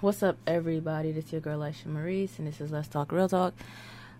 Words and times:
What's 0.00 0.22
up, 0.22 0.36
everybody? 0.46 1.12
This 1.12 1.26
is 1.26 1.32
your 1.32 1.40
girl, 1.40 1.60
Aisha 1.60 1.86
Maurice, 1.86 2.38
and 2.38 2.48
this 2.48 2.60
is 2.60 2.72
Let's 2.72 2.88
Talk 2.88 3.12
Real 3.12 3.28
Talk. 3.28 3.54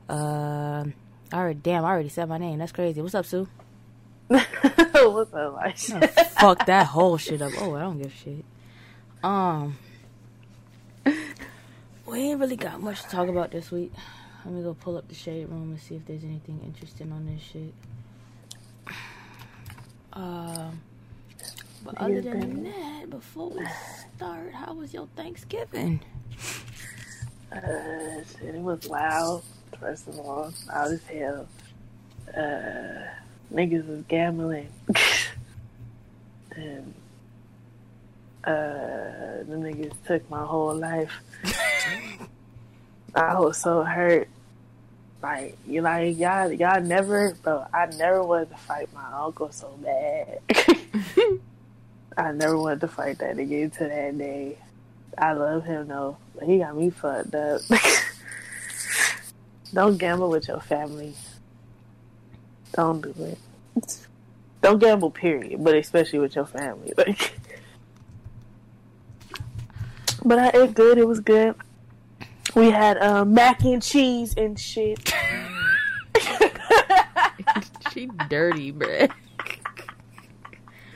Uh, 0.09 0.85
I 1.33 1.37
already, 1.37 1.59
damn, 1.61 1.85
I 1.85 1.89
already 1.89 2.09
said 2.09 2.29
my 2.29 2.39
name. 2.39 2.61
That's 2.61 2.71
crazy. 2.71 3.03
What's 3.03 3.17
up, 3.17 3.27
Sue? 3.27 3.49
What's 4.29 4.55
up, 4.55 5.59
Aisha? 5.61 6.13
Oh, 6.17 6.25
fuck 6.25 6.67
that 6.67 6.87
whole 6.87 7.19
shit 7.19 7.43
up. 7.43 7.53
Oh, 7.59 7.75
I 7.75 7.81
don't 7.81 7.99
give 7.99 8.13
a 8.13 8.17
shit. 8.17 8.45
Um, 9.25 9.77
we 12.07 12.21
ain't 12.21 12.39
really 12.39 12.57
got 12.57 12.81
much 12.81 13.03
to 13.03 13.09
talk 13.09 13.29
about 13.29 13.51
this 13.51 13.73
week. 13.73 13.93
Let 14.45 14.55
me 14.55 14.63
go 14.63 14.75
pull 14.75 14.97
up 14.97 15.09
the 15.09 15.15
shade 15.17 15.49
room 15.49 15.73
and 15.73 15.81
see 15.81 15.97
if 15.97 16.07
there's 16.07 16.23
anything 16.23 16.61
interesting 16.65 17.11
on 17.11 17.27
this 17.27 17.43
shit. 17.43 17.75
Um, 20.13 20.81
but 21.85 21.99
other 21.99 22.23
than 22.23 22.65
that, 22.65 23.11
before 23.11 23.51
we 23.51 23.67
start, 24.17 24.53
how 24.53 24.73
was 24.75 24.95
your 24.95 25.07
Thanksgiving? 25.17 26.01
Uh, 27.53 28.23
it 28.43 28.55
was 28.55 28.89
loud. 28.89 29.43
First 29.79 30.09
of 30.09 30.19
all, 30.19 30.53
loud 30.67 30.93
as 30.93 31.07
hell. 31.07 31.47
Uh, 32.35 33.07
niggas 33.53 33.87
was 33.87 34.03
gambling, 34.09 34.69
and 36.57 36.95
uh, 38.45 39.45
the 39.45 39.57
niggas 39.57 39.93
took 40.07 40.29
my 40.31 40.45
whole 40.45 40.75
life. 40.75 41.13
I 43.15 43.39
was 43.39 43.59
so 43.59 43.83
hurt. 43.83 44.29
Like 45.23 45.57
you 45.67 45.81
like 45.83 46.19
y'all, 46.19 46.51
y'all 46.53 46.81
never, 46.83 47.35
bro. 47.43 47.67
I 47.73 47.87
never 47.87 48.23
wanted 48.23 48.51
to 48.51 48.57
fight 48.57 48.93
my 48.93 49.07
uncle 49.13 49.51
so 49.53 49.79
bad. 49.83 50.41
I 52.17 52.33
never 52.33 52.57
wanted 52.57 52.81
to 52.83 52.89
fight 52.89 53.19
that 53.19 53.37
nigga 53.37 53.73
to 53.79 53.85
that 53.85 54.19
day. 54.19 54.59
I 55.17 55.33
love 55.33 55.65
him 55.65 55.89
though, 55.89 56.17
he 56.43 56.59
got 56.59 56.77
me 56.77 56.91
fucked 56.91 57.35
up. 57.35 57.61
Don't 59.73 59.99
gamble 59.99 60.31
with 60.31 60.49
your 60.49 60.61
family. 60.61 61.15
Don't 62.73 63.01
do 63.01 63.15
it. 63.19 63.39
Don't 64.63 64.79
gamble, 64.79 65.11
period. 65.11 65.63
But 65.63 65.75
especially 65.75 66.21
with 66.21 66.37
your 66.37 66.47
family. 66.47 66.93
Like, 67.07 67.35
but 70.25 70.39
I 70.39 70.51
ate 70.55 70.75
good. 70.75 70.97
It 70.97 71.07
was 71.07 71.21
good. 71.21 71.55
We 72.55 72.71
had 72.71 72.97
um, 72.99 73.35
mac 73.35 73.63
and 73.65 73.83
cheese 73.83 74.35
and 74.37 74.59
shit. 74.59 75.13
she 77.93 78.07
dirty, 78.29 78.73
bruh. 78.73 79.11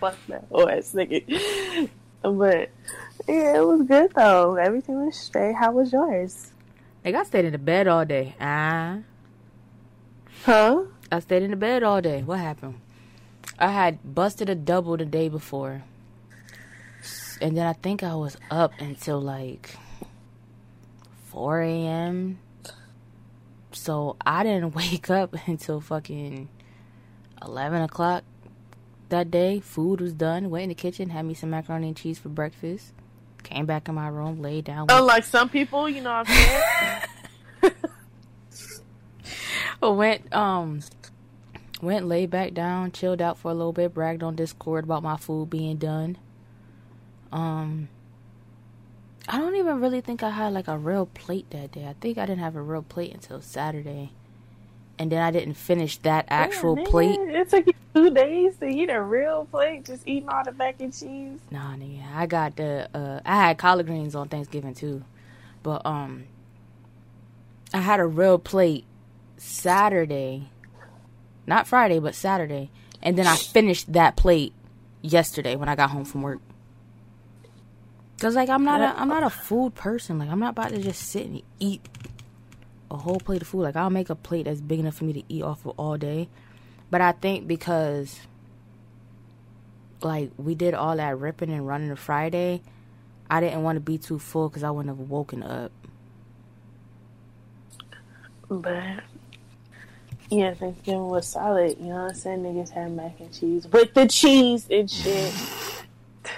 Fuck 0.00 0.16
that 0.28 0.44
oh 0.50 0.68
ass 0.68 0.92
nigga. 0.94 1.88
But 2.22 2.70
yeah, 3.28 3.56
it 3.58 3.66
was 3.66 3.82
good 3.82 4.12
though. 4.14 4.56
Everything 4.56 5.04
was 5.06 5.16
straight. 5.16 5.54
How 5.54 5.72
was 5.72 5.92
yours? 5.92 6.52
Like 7.04 7.14
I 7.14 7.22
stayed 7.24 7.44
in 7.44 7.52
the 7.52 7.58
bed 7.58 7.86
all 7.88 8.04
day. 8.04 8.34
Ah, 8.40 8.98
Huh? 10.44 10.82
I 11.10 11.20
stayed 11.20 11.42
in 11.42 11.50
the 11.50 11.56
bed 11.56 11.82
all 11.82 12.00
day. 12.00 12.22
What 12.22 12.38
happened? 12.38 12.80
I 13.58 13.68
had 13.68 14.14
busted 14.14 14.48
a 14.48 14.54
double 14.54 14.96
the 14.96 15.04
day 15.04 15.28
before, 15.28 15.82
and 17.40 17.56
then 17.56 17.66
I 17.66 17.72
think 17.72 18.02
I 18.02 18.14
was 18.14 18.36
up 18.50 18.72
until 18.78 19.20
like 19.20 19.74
four 21.26 21.60
a.m. 21.60 22.38
So 23.72 24.16
I 24.24 24.42
didn't 24.42 24.74
wake 24.74 25.10
up 25.10 25.34
until 25.46 25.80
fucking 25.80 26.48
eleven 27.42 27.82
o'clock 27.82 28.24
that 29.10 29.30
day. 29.30 29.60
Food 29.60 30.00
was 30.00 30.12
done. 30.12 30.50
Went 30.50 30.64
in 30.64 30.68
the 30.70 30.74
kitchen, 30.74 31.10
had 31.10 31.24
me 31.24 31.34
some 31.34 31.50
macaroni 31.50 31.88
and 31.88 31.96
cheese 31.96 32.18
for 32.18 32.28
breakfast. 32.28 32.92
Came 33.42 33.66
back 33.66 33.88
in 33.88 33.94
my 33.94 34.08
room, 34.08 34.42
laid 34.42 34.64
down. 34.64 34.86
Unlike 34.90 35.24
some 35.24 35.48
people, 35.48 35.88
you 35.88 36.00
know 36.00 36.10
what 36.10 36.28
I'm 36.28 36.34
saying? 37.62 37.72
went 39.96 40.34
um 40.34 40.80
went 41.80 42.06
laid 42.06 42.30
back 42.30 42.54
down, 42.54 42.92
chilled 42.92 43.22
out 43.22 43.38
for 43.38 43.50
a 43.50 43.54
little 43.54 43.72
bit, 43.72 43.94
bragged 43.94 44.22
on 44.22 44.34
Discord 44.34 44.84
about 44.84 45.02
my 45.02 45.16
food 45.16 45.50
being 45.50 45.76
done. 45.76 46.18
Um 47.32 47.88
I 49.28 49.38
don't 49.38 49.56
even 49.56 49.80
really 49.80 50.00
think 50.00 50.22
I 50.22 50.30
had 50.30 50.52
like 50.52 50.68
a 50.68 50.78
real 50.78 51.06
plate 51.06 51.50
that 51.50 51.72
day. 51.72 51.86
I 51.86 51.94
think 52.00 52.18
I 52.18 52.26
didn't 52.26 52.40
have 52.40 52.56
a 52.56 52.62
real 52.62 52.82
plate 52.82 53.12
until 53.12 53.40
Saturday. 53.40 54.12
And 54.98 55.12
then 55.12 55.22
I 55.22 55.30
didn't 55.30 55.54
finish 55.54 55.98
that 55.98 56.26
actual 56.28 56.74
Damn, 56.74 56.86
plate. 56.86 57.18
It 57.20 57.50
took 57.50 57.66
you 57.66 57.72
two 57.94 58.10
days 58.10 58.56
to 58.56 58.66
eat 58.66 58.90
a 58.90 59.00
real 59.00 59.46
plate, 59.50 59.84
just 59.84 60.06
eating 60.08 60.28
all 60.28 60.42
the 60.44 60.52
mac 60.52 60.80
and 60.80 60.92
cheese. 60.92 61.38
Nah, 61.50 61.74
nigga. 61.74 62.02
I 62.14 62.26
got 62.26 62.56
the 62.56 62.88
uh 62.92 63.20
I 63.24 63.36
had 63.36 63.58
collard 63.58 63.86
greens 63.86 64.14
on 64.14 64.28
Thanksgiving 64.28 64.74
too. 64.74 65.04
But 65.62 65.86
um 65.86 66.24
I 67.72 67.78
had 67.78 68.00
a 68.00 68.06
real 68.06 68.38
plate 68.38 68.84
Saturday. 69.36 70.50
Not 71.46 71.66
Friday, 71.66 71.98
but 71.98 72.14
Saturday. 72.14 72.70
And 73.02 73.16
then 73.16 73.26
I 73.26 73.36
finished 73.36 73.92
that 73.92 74.16
plate 74.16 74.52
yesterday 75.00 75.54
when 75.54 75.68
I 75.68 75.76
got 75.76 75.90
home 75.90 76.04
from 76.04 76.22
work. 76.22 76.40
Cause 78.20 78.34
like 78.34 78.48
I'm 78.48 78.64
not 78.64 78.80
a 78.80 79.00
I'm 79.00 79.08
not 79.08 79.22
a 79.22 79.30
food 79.30 79.76
person. 79.76 80.18
Like 80.18 80.28
I'm 80.28 80.40
not 80.40 80.50
about 80.50 80.70
to 80.70 80.82
just 80.82 81.02
sit 81.02 81.26
and 81.26 81.40
eat 81.60 81.86
a 82.90 82.96
whole 82.96 83.18
plate 83.18 83.42
of 83.42 83.48
food. 83.48 83.62
Like 83.62 83.76
I'll 83.76 83.90
make 83.90 84.10
a 84.10 84.14
plate 84.14 84.44
that's 84.44 84.60
big 84.60 84.80
enough 84.80 84.96
for 84.96 85.04
me 85.04 85.12
to 85.14 85.22
eat 85.28 85.42
off 85.42 85.66
of 85.66 85.74
all 85.78 85.96
day. 85.96 86.28
But 86.90 87.00
I 87.00 87.12
think 87.12 87.46
because 87.46 88.20
like 90.02 90.30
we 90.36 90.54
did 90.54 90.74
all 90.74 90.96
that 90.96 91.18
ripping 91.18 91.50
and 91.50 91.66
running 91.66 91.90
on 91.90 91.96
Friday, 91.96 92.62
I 93.30 93.40
didn't 93.40 93.62
want 93.62 93.76
to 93.76 93.80
be 93.80 93.98
too 93.98 94.18
full 94.18 94.48
because 94.48 94.62
I 94.62 94.70
wouldn't 94.70 94.96
have 94.96 95.08
woken 95.08 95.42
up. 95.42 95.72
But 98.48 99.02
yeah, 100.30 100.54
Thanksgiving 100.54 101.08
was 101.08 101.28
solid. 101.28 101.78
You 101.78 101.86
know 101.86 102.02
what 102.04 102.10
I'm 102.10 102.14
saying? 102.14 102.42
Niggas 102.42 102.70
had 102.70 102.92
mac 102.92 103.20
and 103.20 103.32
cheese 103.32 103.66
with 103.68 103.94
the 103.94 104.06
cheese 104.06 104.66
and 104.70 104.90
shit. 104.90 105.34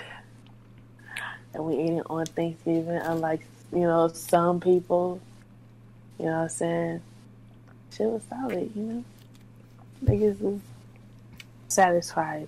and 1.55 1.65
we 1.65 1.77
ate 1.77 1.93
it 1.99 2.07
on 2.11 2.27
Thanksgiving, 2.27 2.97
unlike 2.97 3.47
you 3.73 3.81
know 3.81 4.09
some 4.09 4.61
people. 4.61 5.21
You 6.21 6.27
know 6.27 6.33
what 6.33 6.43
I'm 6.43 6.49
saying? 6.51 7.01
Shit 7.97 8.07
was 8.07 8.23
solid. 8.29 8.71
You 8.77 8.83
know, 8.83 9.05
niggas 10.05 10.39
was 10.43 10.61
satisfied. 11.69 12.47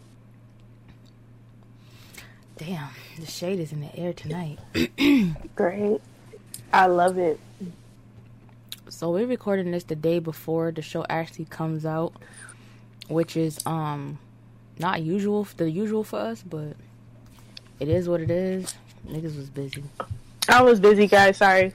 Damn, 2.59 2.91
the 3.19 3.25
shade 3.25 3.59
is 3.61 3.73
in 3.73 3.81
the 3.81 3.97
air 3.97 4.13
tonight. 4.13 4.59
Great. 5.57 6.03
I 6.71 6.85
love 6.85 7.17
it. 7.17 7.41
So 8.91 9.11
we're 9.11 9.27
recording 9.27 9.71
this 9.71 9.85
the 9.85 9.97
day 9.97 10.19
before 10.19 10.71
the 10.71 10.83
show 10.83 11.07
actually 11.09 11.47
comes 11.47 11.87
out, 11.87 12.13
which 13.09 13.39
is 13.39 13.59
um 13.65 14.19
not 14.79 15.01
usual 15.01 15.49
the 15.57 15.71
usual 15.71 16.05
for 16.05 16.19
us, 16.19 16.43
but 16.43 16.77
it 17.81 17.89
is 17.89 18.07
what 18.07 18.21
it 18.21 18.31
is. 18.31 18.75
Niggas 19.09 19.35
was 19.35 19.49
busy. 19.49 19.83
I 20.47 20.61
was 20.61 20.79
busy, 20.79 21.07
guys. 21.07 21.39
Sorry. 21.39 21.73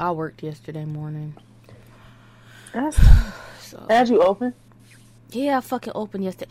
I 0.00 0.10
worked 0.12 0.42
yesterday 0.42 0.86
morning. 0.86 1.34
That's, 2.72 2.98
So 3.60 3.84
had 3.88 4.08
you 4.08 4.22
open? 4.22 4.54
yeah, 5.30 5.58
I 5.58 5.60
fucking 5.60 5.92
opened 5.94 6.24
yesterday. 6.24 6.50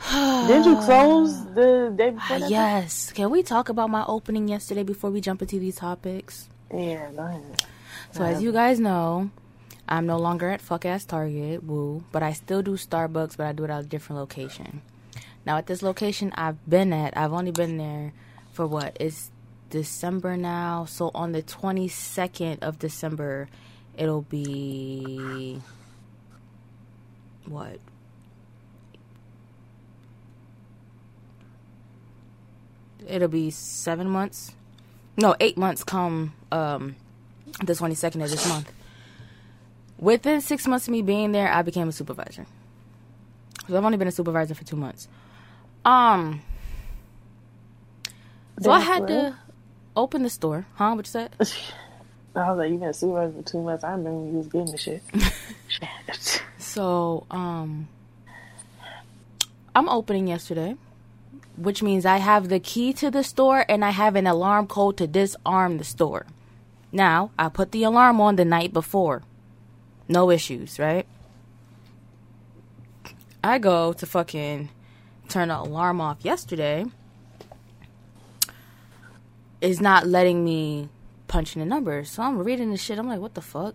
Did 0.46 0.64
you 0.64 0.76
close 0.76 1.44
the 1.54 1.92
day 1.94 2.10
before? 2.16 2.38
yes. 2.48 3.10
Can 3.12 3.30
we 3.30 3.42
talk 3.42 3.68
about 3.68 3.90
my 3.90 4.04
opening 4.06 4.46
yesterday 4.48 4.82
before 4.84 5.10
we 5.10 5.20
jump 5.20 5.42
into 5.42 5.58
these 5.58 5.76
topics? 5.76 6.48
Yeah, 6.72 7.10
go 7.10 7.22
ahead. 7.26 7.64
So 8.12 8.22
as 8.22 8.40
you 8.42 8.52
guys 8.52 8.78
know, 8.78 9.30
I'm 9.88 10.06
no 10.06 10.18
longer 10.18 10.48
at 10.50 10.60
fuck 10.62 10.86
ass 10.86 11.04
Target, 11.04 11.64
woo, 11.64 12.04
but 12.12 12.22
I 12.22 12.32
still 12.32 12.62
do 12.62 12.74
Starbucks, 12.78 13.36
but 13.36 13.46
I 13.46 13.52
do 13.52 13.64
it 13.64 13.70
at 13.70 13.80
a 13.84 13.86
different 13.86 14.20
location. 14.20 14.82
Now 15.44 15.58
at 15.58 15.66
this 15.66 15.82
location 15.82 16.32
I've 16.36 16.64
been 16.70 16.92
at, 16.92 17.16
I've 17.16 17.32
only 17.32 17.50
been 17.50 17.76
there 17.76 18.12
for 18.52 18.66
what? 18.66 18.96
It's 19.00 19.30
December 19.74 20.36
now. 20.36 20.84
So 20.84 21.10
on 21.16 21.32
the 21.32 21.42
22nd 21.42 22.62
of 22.62 22.78
December, 22.78 23.48
it'll 23.98 24.22
be 24.22 25.60
what? 27.46 27.80
It'll 33.08 33.26
be 33.26 33.50
7 33.50 34.08
months. 34.08 34.54
No, 35.16 35.34
8 35.40 35.58
months 35.58 35.82
come 35.82 36.34
um 36.52 36.94
the 37.64 37.72
22nd 37.72 38.22
of 38.22 38.30
this 38.30 38.48
month. 38.48 38.72
Within 39.98 40.40
six 40.40 40.68
months 40.68 40.86
of 40.86 40.92
me 40.92 41.02
being 41.02 41.32
there, 41.32 41.50
I 41.52 41.62
became 41.62 41.88
a 41.88 41.92
supervisor. 41.92 42.46
So 43.66 43.76
I've 43.76 43.84
only 43.84 43.96
been 43.96 44.08
a 44.08 44.12
supervisor 44.12 44.54
for 44.54 44.64
two 44.64 44.76
months. 44.76 45.08
Um, 45.84 46.42
so 48.60 48.70
I 48.70 48.80
had 48.80 49.06
to 49.08 49.36
open 49.96 50.22
the 50.22 50.30
store. 50.30 50.66
Huh? 50.74 50.94
What 50.94 51.06
you 51.06 51.10
said? 51.10 51.30
I 52.36 52.50
was 52.50 52.58
like, 52.58 52.70
you 52.70 52.78
been 52.78 52.88
a 52.88 52.92
supervisor 52.92 53.32
for 53.42 53.42
two 53.48 53.62
months. 53.62 53.84
I 53.84 53.92
remember 53.92 54.18
when 54.18 54.32
you 54.32 54.38
was 54.38 54.48
getting 54.48 54.70
the 54.72 54.78
shit. 54.78 55.02
So, 56.58 57.24
um, 57.30 57.88
I'm 59.76 59.88
opening 59.88 60.26
yesterday. 60.28 60.76
which 61.56 61.82
means 61.84 62.04
I 62.04 62.16
have 62.16 62.48
the 62.48 62.58
key 62.58 62.92
to 62.94 63.10
the 63.12 63.22
store 63.22 63.64
and 63.68 63.84
I 63.84 63.90
have 63.90 64.16
an 64.16 64.26
alarm 64.26 64.66
code 64.66 64.96
to 64.96 65.06
disarm 65.06 65.78
the 65.78 65.84
store. 65.84 66.26
Now, 66.90 67.30
I 67.38 67.48
put 67.48 67.70
the 67.70 67.84
alarm 67.84 68.20
on 68.20 68.34
the 68.36 68.44
night 68.44 68.72
before. 68.72 69.22
No 70.08 70.30
issues, 70.32 70.78
right? 70.80 71.06
I 73.44 73.58
go 73.58 73.92
to 73.92 74.06
fucking 74.06 74.70
turn 75.28 75.48
the 75.48 75.58
alarm 75.60 76.00
off 76.00 76.24
yesterday. 76.24 76.86
Is 79.64 79.80
not 79.80 80.06
letting 80.06 80.44
me 80.44 80.90
punch 81.26 81.56
in 81.56 81.60
the 81.60 81.66
numbers. 81.66 82.10
So 82.10 82.22
I'm 82.22 82.38
reading 82.38 82.70
the 82.70 82.76
shit. 82.76 82.98
I'm 82.98 83.08
like, 83.08 83.20
what 83.20 83.32
the 83.32 83.40
fuck? 83.40 83.74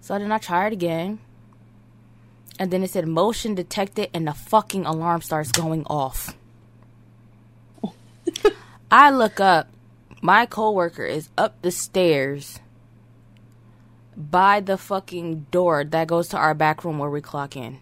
So 0.00 0.18
then 0.18 0.32
I 0.32 0.38
try 0.38 0.66
it 0.66 0.72
again. 0.72 1.18
And 2.58 2.70
then 2.70 2.82
it 2.82 2.88
said 2.88 3.06
motion 3.06 3.54
detected 3.54 4.08
and 4.14 4.26
the 4.26 4.32
fucking 4.32 4.86
alarm 4.86 5.20
starts 5.20 5.52
going 5.52 5.84
off. 5.88 6.34
I 8.90 9.10
look 9.10 9.40
up. 9.40 9.68
My 10.22 10.46
coworker 10.46 11.04
is 11.04 11.28
up 11.36 11.60
the 11.60 11.70
stairs 11.70 12.60
by 14.16 14.60
the 14.60 14.78
fucking 14.78 15.48
door 15.50 15.84
that 15.84 16.08
goes 16.08 16.28
to 16.28 16.38
our 16.38 16.54
back 16.54 16.82
room 16.82 16.98
where 16.98 17.10
we 17.10 17.20
clock 17.20 17.56
in. 17.56 17.78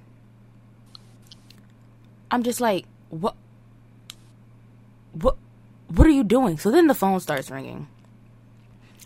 I'm 2.32 2.42
just 2.42 2.60
like, 2.60 2.84
what? 3.10 3.36
What? 5.12 5.36
What 5.88 6.06
are 6.06 6.10
you 6.10 6.24
doing? 6.24 6.58
So 6.58 6.70
then 6.70 6.86
the 6.86 6.94
phone 6.94 7.20
starts 7.20 7.50
ringing. 7.50 7.88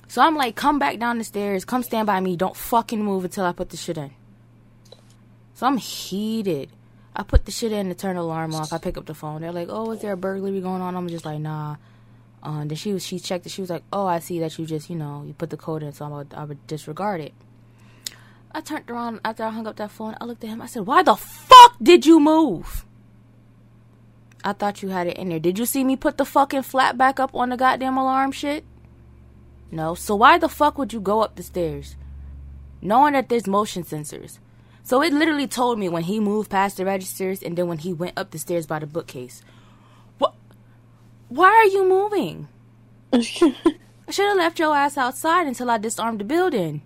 So 0.09 0.23
I'm 0.23 0.35
like, 0.35 0.57
come 0.57 0.79
back 0.79 0.99
down 0.99 1.19
the 1.19 1.25
stairs, 1.25 1.65
come 1.65 1.83
stand 1.83 2.07
by 2.07 2.19
me, 2.19 2.37
don't 2.37 2.57
fucking 2.57 3.05
move 3.05 3.25
until 3.25 3.45
I 3.45 3.53
put 3.53 3.71
the 3.71 3.77
shit 3.77 3.97
in. 3.97 4.11
So 5.55 5.67
I'm 5.67 5.77
heated. 5.77 6.71
I 7.15 7.23
put 7.23 7.45
the 7.45 7.53
shit 7.53 7.71
in 7.71 7.89
to 7.89 7.95
turn 7.95 8.17
the 8.17 8.23
alarm 8.23 8.55
off. 8.55 8.73
I 8.73 8.79
pick 8.79 8.97
up 8.97 9.07
the 9.07 9.15
phone. 9.15 9.43
They're 9.43 9.53
like, 9.53 9.69
"Oh, 9.71 9.91
is 9.91 10.01
there 10.01 10.13
a 10.13 10.17
burglary 10.17 10.61
going 10.61 10.81
on?" 10.81 10.97
I'm 10.97 11.09
just 11.09 11.25
like, 11.25 11.39
"Nah." 11.39 11.77
Uh, 12.43 12.65
then 12.65 12.77
she 12.77 12.93
was 12.93 13.05
she 13.05 13.19
checked 13.19 13.45
it. 13.45 13.51
She 13.51 13.61
was 13.61 13.69
like, 13.69 13.83
"Oh, 13.93 14.07
I 14.07 14.21
see 14.21 14.39
that 14.41 14.59
you 14.59 14.65
just 14.65 14.89
you 14.89 14.97
know 14.97 15.23
you 15.27 15.35
put 15.35 15.51
the 15.51 15.57
code 15.57 15.83
in, 15.83 15.93
so 15.93 16.07
I'm, 16.07 16.27
I 16.35 16.45
would 16.45 16.67
disregard 16.67 17.21
it." 17.21 17.35
I 18.53 18.63
turned 18.63 18.89
around 18.89 19.21
after 19.25 19.45
I 19.45 19.51
hung 19.51 19.67
up 19.67 19.77
that 19.77 19.91
phone. 19.91 20.17
I 20.21 20.25
looked 20.25 20.43
at 20.45 20.51
him. 20.51 20.63
I 20.63 20.67
said, 20.67 20.87
"Why 20.87 21.03
the 21.03 21.17
fuck 21.17 21.77
did 21.83 22.07
you 22.07 22.21
move?" 22.21 22.87
I 24.45 24.53
thought 24.53 24.83
you 24.83 24.89
had 24.89 25.07
it 25.07 25.17
in 25.17 25.29
there. 25.29 25.39
Did 25.39 25.59
you 25.59 25.67
see 25.67 25.85
me 25.85 25.97
put 25.97 26.17
the 26.17 26.25
fucking 26.25 26.63
flat 26.63 26.97
back 26.97 27.21
up 27.21 27.35
on 27.35 27.51
the 27.51 27.57
goddamn 27.57 27.97
alarm 27.97 28.33
shit? 28.33 28.65
No. 29.71 29.95
So 29.95 30.17
why 30.17 30.39
the 30.39 30.49
fuck 30.49 30.79
would 30.79 30.93
you 30.93 31.01
go 31.01 31.21
up 31.21 31.37
the 31.37 31.43
stairs, 31.43 31.97
knowing 32.81 33.13
that 33.13 33.29
there's 33.29 33.47
motion 33.47 33.85
sensors? 33.85 34.39
So 34.83 35.03
it 35.03 35.13
literally 35.13 35.47
told 35.47 35.79
me 35.79 35.89
when 35.89 36.05
he 36.05 36.21
moved 36.21 36.51
past 36.51 36.77
the 36.77 36.85
registers 36.85 37.43
and 37.43 37.57
then 37.57 37.69
when 37.69 37.79
he 37.79 37.93
went 37.93 38.19
up 38.19 38.31
the 38.31 38.39
stairs 38.39 38.67
by 38.67 38.79
the 38.79 38.87
bookcase. 38.87 39.43
What? 40.19 40.35
Why 41.29 41.49
are 41.49 41.67
you 41.67 41.89
moving? 41.89 42.49
I 43.13 43.21
should 43.21 44.27
have 44.27 44.37
left 44.37 44.59
your 44.59 44.75
ass 44.75 44.97
outside 44.97 45.47
until 45.47 45.71
I 45.71 45.79
disarmed 45.79 46.21
the 46.21 46.25
building. 46.25 46.83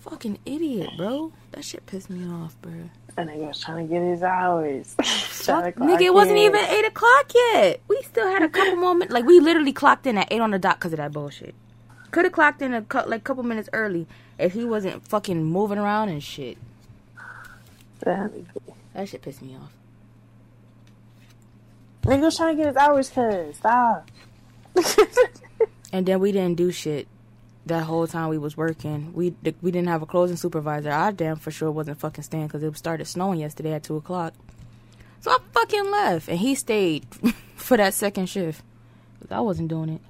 Fucking 0.00 0.38
idiot, 0.46 0.90
bro. 0.96 1.32
That 1.52 1.64
shit 1.64 1.86
pissed 1.86 2.10
me 2.10 2.26
off, 2.28 2.60
bro. 2.62 2.90
And 3.18 3.30
nigga 3.30 3.48
was 3.48 3.60
trying 3.60 3.88
to 3.88 3.92
get 3.92 4.00
his 4.02 4.22
hours. 4.22 4.94
Nigga, 5.00 6.02
it 6.02 6.14
wasn't 6.14 6.38
even 6.38 6.64
8 6.64 6.84
o'clock 6.86 7.32
yet. 7.34 7.80
We 7.88 8.00
still 8.02 8.28
had 8.28 8.42
a 8.44 8.48
couple 8.48 8.76
more 8.76 8.94
minutes. 8.94 9.12
Like, 9.12 9.24
we 9.24 9.40
literally 9.40 9.72
clocked 9.72 10.06
in 10.06 10.16
at 10.18 10.28
8 10.32 10.40
on 10.40 10.50
the 10.52 10.58
dot 10.60 10.78
because 10.78 10.92
of 10.92 10.98
that 10.98 11.12
bullshit. 11.12 11.54
Could 12.12 12.26
have 12.26 12.32
clocked 12.32 12.62
in 12.62 12.72
a 12.74 12.82
cu- 12.82 13.08
like 13.08 13.24
couple 13.24 13.42
minutes 13.42 13.68
early 13.72 14.06
if 14.38 14.52
he 14.52 14.64
wasn't 14.64 15.06
fucking 15.08 15.44
moving 15.44 15.78
around 15.78 16.10
and 16.10 16.22
shit. 16.22 16.58
That 18.94 19.08
shit 19.08 19.22
pissed 19.22 19.42
me 19.42 19.56
off. 19.56 19.72
Nigga 22.04 22.22
was 22.22 22.36
trying 22.36 22.56
to 22.56 22.62
get 22.62 22.68
his 22.68 22.76
hours 22.76 23.10
cuz. 23.10 23.56
Stop. 23.56 24.10
and 25.92 26.06
then 26.06 26.20
we 26.20 26.30
didn't 26.32 26.56
do 26.56 26.70
shit 26.70 27.08
that 27.68 27.84
whole 27.84 28.06
time 28.06 28.28
we 28.28 28.38
was 28.38 28.56
working. 28.56 29.12
We 29.12 29.34
we 29.62 29.70
didn't 29.70 29.88
have 29.88 30.02
a 30.02 30.06
closing 30.06 30.36
supervisor. 30.36 30.90
I 30.90 31.10
damn 31.12 31.36
for 31.36 31.50
sure 31.50 31.70
wasn't 31.70 32.00
fucking 32.00 32.24
staying 32.24 32.46
because 32.46 32.62
it 32.62 32.76
started 32.76 33.06
snowing 33.06 33.40
yesterday 33.40 33.72
at 33.72 33.82
2 33.84 33.96
o'clock. 33.96 34.34
So 35.20 35.30
I 35.30 35.38
fucking 35.52 35.90
left. 35.90 36.28
And 36.28 36.38
he 36.38 36.54
stayed 36.54 37.06
for 37.56 37.76
that 37.76 37.94
second 37.94 38.26
shift. 38.26 38.62
Because 39.18 39.34
I 39.34 39.40
wasn't 39.40 39.68
doing 39.68 39.88
it. 39.90 40.00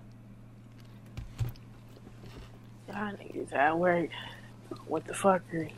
Y'all 2.88 3.12
niggas 3.12 3.52
at 3.52 3.78
work. 3.78 4.10
What 4.86 5.06
the 5.06 5.12
fuckery? 5.14 5.72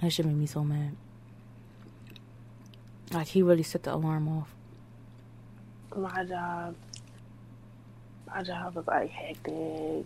That 0.00 0.10
shit 0.10 0.26
made 0.26 0.36
me 0.36 0.46
so 0.46 0.62
mad. 0.62 0.96
Like 3.12 3.28
he 3.28 3.42
really 3.42 3.62
set 3.62 3.82
the 3.82 3.94
alarm 3.94 4.28
off. 4.28 4.54
My 5.96 6.24
job, 6.24 6.74
my 8.26 8.42
job 8.42 8.74
was 8.74 8.86
like 8.86 9.10
hectic. 9.10 10.04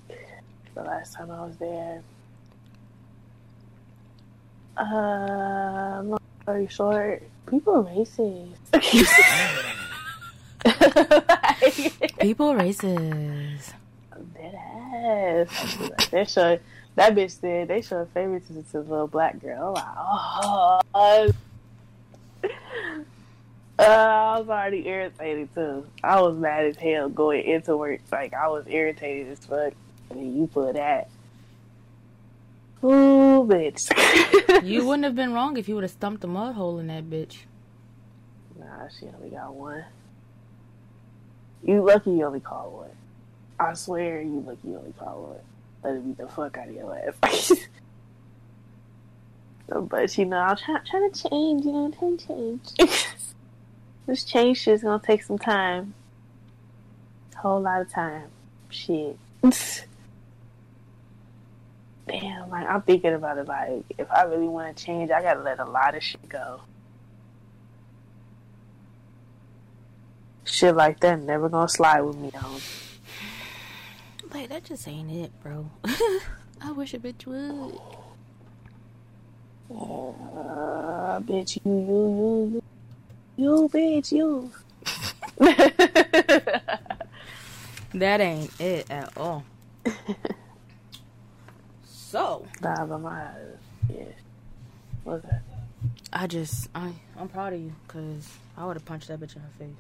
The 0.75 0.83
last 0.83 1.15
time 1.15 1.31
I 1.31 1.45
was 1.45 1.57
there. 1.59 2.03
Uh, 4.77 6.03
long 6.03 6.19
story 6.43 6.67
short, 6.69 7.23
people 7.47 7.75
are 7.75 7.85
racist. 7.85 8.57
people 12.21 12.55
racist. 12.55 13.73
Dead 14.35 14.55
ass. 14.55 16.09
they 16.11 16.25
show 16.25 16.59
that 16.95 17.15
bitch 17.15 17.41
said 17.41 17.69
they 17.69 17.83
showed 17.83 18.09
favoritism 18.11 18.65
to 18.65 18.73
the 18.73 18.81
little 18.81 19.09
black 19.09 19.41
girl. 19.41 19.73
Like, 19.75 19.85
oh, 19.99 20.81
uh, 20.95 21.33
I 23.79 24.39
was 24.39 24.49
already 24.49 24.87
irritated 24.87 25.55
too. 25.55 25.87
I 26.03 26.21
was 26.21 26.37
mad 26.37 26.67
as 26.67 26.77
hell 26.77 27.09
going 27.09 27.45
into 27.45 27.77
work. 27.77 28.01
Like 28.11 28.35
I 28.35 28.49
was 28.49 28.67
irritated 28.69 29.33
as 29.33 29.39
fuck. 29.41 29.73
And 30.13 30.37
you 30.37 30.47
put 30.47 30.75
that. 30.75 31.09
Ooh, 32.85 33.47
bitch. 33.49 33.91
you 34.65 34.85
wouldn't 34.87 35.05
have 35.05 35.15
been 35.15 35.33
wrong 35.33 35.57
if 35.57 35.69
you 35.69 35.75
would 35.75 35.85
have 35.85 35.91
stumped 35.91 36.25
a 36.25 36.27
mud 36.27 36.55
hole 36.55 36.79
in 36.79 36.89
that 36.89 37.09
bitch. 37.09 37.39
Nah, 38.59 38.89
she 38.99 39.07
only 39.07 39.31
got 39.31 39.55
one. 39.55 39.85
You 41.65 41.83
lucky 41.83 42.11
you 42.11 42.25
only 42.25 42.41
caught 42.41 42.73
one. 42.73 42.91
I 43.59 43.75
swear 43.75 44.21
you 44.21 44.43
lucky 44.47 44.69
you 44.69 44.77
only 44.77 44.93
caught 44.99 45.17
one 45.17 45.39
let 45.83 45.95
it 45.95 46.05
beat 46.05 46.17
the 46.19 46.29
fuck 46.29 46.57
out 46.59 46.69
of 46.69 46.75
your 46.75 46.97
ass. 46.97 47.53
but 49.89 50.19
you 50.19 50.25
know, 50.27 50.39
I'm 50.39 50.57
try, 50.57 50.79
trying 50.89 51.11
to 51.11 51.29
change. 51.29 51.65
You 51.65 51.73
know, 51.73 51.85
I'm 51.87 51.93
trying 51.93 52.19
to 52.19 52.27
change. 52.27 53.17
this 54.07 54.25
change 54.25 54.67
is 54.69 54.83
gonna 54.83 55.03
take 55.05 55.23
some 55.23 55.39
time. 55.39 55.95
A 57.35 57.39
whole 57.39 57.61
lot 57.61 57.81
of 57.81 57.91
time. 57.91 58.29
Shit. 58.71 59.19
Damn, 62.07 62.51
like 62.51 62.69
I'm 62.69 62.83
thinking 62.83 63.15
about 63.15 63.39
it. 63.39 63.47
Like, 63.47 63.85
if 63.97 64.11
I 64.11 64.25
really 64.25 64.49
want 64.49 64.77
to 64.77 64.85
change, 64.85 65.11
I 65.11 65.23
gotta 65.23 65.41
let 65.41 65.61
a 65.61 65.65
lot 65.65 65.95
of 65.95 66.03
shit 66.03 66.29
go. 66.29 66.61
Shit 70.45 70.75
like 70.75 70.99
that 71.01 71.21
never 71.21 71.49
gonna 71.49 71.69
slide 71.69 72.01
with 72.01 72.17
me 72.17 72.33
on. 72.35 72.61
Like 74.35 74.49
that 74.49 74.65
just 74.65 74.89
ain't 74.89 75.11
it, 75.11 75.31
bro. 75.43 75.71
I 76.61 76.73
wish 76.73 76.95
a 76.95 76.99
bitch 76.99 77.27
would. 77.27 77.79
Uh, 79.71 81.21
bitch, 81.21 81.59
you, 81.65 81.73
you, 81.73 81.77
you, 81.77 82.63
you, 83.37 83.37
you, 83.37 83.69
bitch, 83.73 84.11
you. 84.13 84.51
that 87.95 88.21
ain't 88.21 88.61
it 88.61 88.91
at 88.91 89.17
all. 89.17 89.45
so. 92.13 92.47
Nah, 92.61 92.85
but 92.85 92.99
my, 92.99 93.27
yeah. 93.89 94.05
What's 95.03 95.25
that? 95.25 95.43
I 96.13 96.27
just, 96.27 96.69
I, 96.75 96.93
I'm 97.19 97.29
proud 97.29 97.55
of 97.55 97.61
you, 97.61 97.73
cause 97.89 98.29
I 98.57 98.67
would 98.67 98.77
have 98.77 98.85
punched 98.85 99.09
that 99.09 99.19
bitch 99.19 99.35
in 99.35 99.43
her 99.43 99.49
face. 99.59 99.71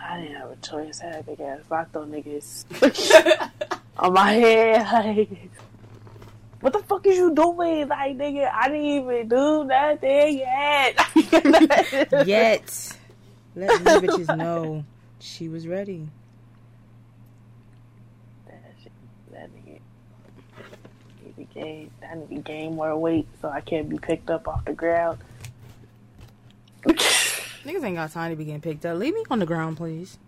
I 0.00 0.20
didn't 0.20 0.36
have 0.36 0.50
a 0.50 0.56
choice. 0.56 1.00
I 1.02 1.06
had 1.06 1.26
big 1.26 1.40
ass 1.40 1.60
vato 1.68 2.06
niggas 2.06 3.50
on 3.98 4.12
my 4.12 4.32
head. 4.32 4.86
Like, 4.92 5.50
what 6.60 6.72
the 6.72 6.78
fuck 6.80 7.04
is 7.06 7.16
you 7.16 7.34
doing? 7.34 7.88
Like, 7.88 8.16
nigga, 8.16 8.48
I 8.52 8.68
didn't 8.68 8.86
even 8.86 9.28
do 9.28 9.64
nothing 9.64 10.38
yet. 10.38 10.96
yet. 12.26 12.96
Let 13.56 13.84
these 13.84 14.10
bitches 14.10 14.36
know 14.36 14.84
she 15.18 15.48
was 15.48 15.66
ready. 15.66 16.08
That 18.46 18.62
shit, 18.82 18.92
that 19.32 19.50
nigga. 19.50 19.80
He 21.56 21.90
I 22.08 22.14
need 22.14 22.28
to 22.28 22.42
gain 22.42 22.76
more 22.76 22.96
weight 22.96 23.26
so 23.40 23.48
I 23.48 23.60
can't 23.60 23.88
be 23.88 23.98
picked 23.98 24.30
up 24.30 24.46
off 24.46 24.64
the 24.64 24.74
ground. 24.74 25.18
Niggas 26.86 27.82
ain't 27.82 27.96
got 27.96 28.12
time 28.12 28.30
to 28.30 28.36
be 28.36 28.44
getting 28.44 28.60
picked 28.60 28.86
up. 28.86 28.98
Leave 28.98 29.14
me 29.14 29.24
on 29.30 29.38
the 29.40 29.46
ground, 29.46 29.76
please. 29.76 30.18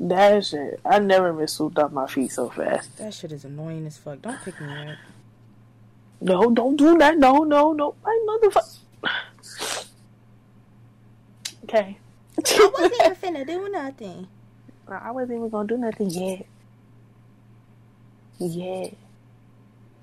That 0.00 0.44
shit. 0.44 0.80
I 0.84 0.98
never 0.98 1.32
been 1.32 1.46
swooped 1.46 1.78
off 1.78 1.92
my 1.92 2.06
feet 2.06 2.32
so 2.32 2.48
fast. 2.48 2.96
That 2.98 3.14
shit 3.14 3.30
is 3.30 3.44
annoying 3.44 3.86
as 3.86 3.98
fuck. 3.98 4.20
Don't 4.22 4.40
pick 4.42 4.60
me 4.60 4.88
up. 4.88 4.96
No, 6.20 6.50
don't 6.50 6.76
do 6.76 6.98
that. 6.98 7.18
No, 7.18 7.44
no, 7.44 7.72
no. 7.72 7.94
My 8.02 8.18
motherfucker. 8.28 8.78
Okay. 11.64 11.98
I 12.38 12.70
wasn't 12.72 12.94
even 13.00 13.14
finna 13.16 13.46
do 13.46 13.68
nothing. 13.68 14.26
I 14.88 15.10
wasn't 15.10 15.38
even 15.38 15.48
gonna 15.50 15.68
do 15.68 15.76
nothing 15.76 16.10
yet. 16.10 16.46
Yeah. 18.38 18.88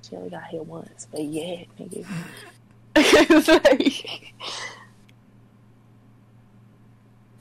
She 0.10 0.16
only 0.16 0.30
got 0.30 0.46
hit 0.46 0.66
once, 0.66 1.08
but 1.12 1.24
yeah, 1.24 1.64
nigga. 1.80 2.06
it's 2.96 3.48
like, 3.48 4.34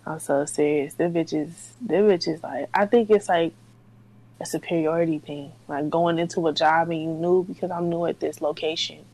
I'm 0.06 0.20
so 0.20 0.44
serious. 0.44 0.94
Them 0.94 1.14
bitches, 1.14 1.50
them 1.80 2.04
bitches, 2.04 2.42
like, 2.42 2.68
I 2.74 2.86
think 2.86 3.10
it's 3.10 3.28
like 3.28 3.52
a 4.40 4.46
superiority 4.46 5.18
thing. 5.18 5.52
Like 5.66 5.90
going 5.90 6.18
into 6.18 6.46
a 6.46 6.52
job 6.52 6.90
and 6.90 7.02
you 7.02 7.08
knew 7.08 7.44
because 7.44 7.70
I'm 7.70 7.88
new 7.88 8.04
at 8.06 8.20
this 8.20 8.40
location. 8.40 9.04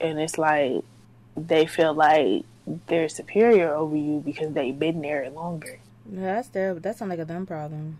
And 0.00 0.18
it's 0.18 0.38
like 0.38 0.84
they 1.36 1.66
feel 1.66 1.94
like 1.94 2.44
they're 2.86 3.08
superior 3.08 3.74
over 3.74 3.96
you 3.96 4.22
because 4.24 4.52
they've 4.52 4.78
been 4.78 5.02
there 5.02 5.28
longer. 5.30 5.78
Yeah, 6.10 6.34
that's 6.34 6.48
their. 6.48 6.74
That 6.74 6.96
sounds 6.96 7.10
like 7.10 7.18
a 7.18 7.24
them 7.24 7.46
problem. 7.46 7.98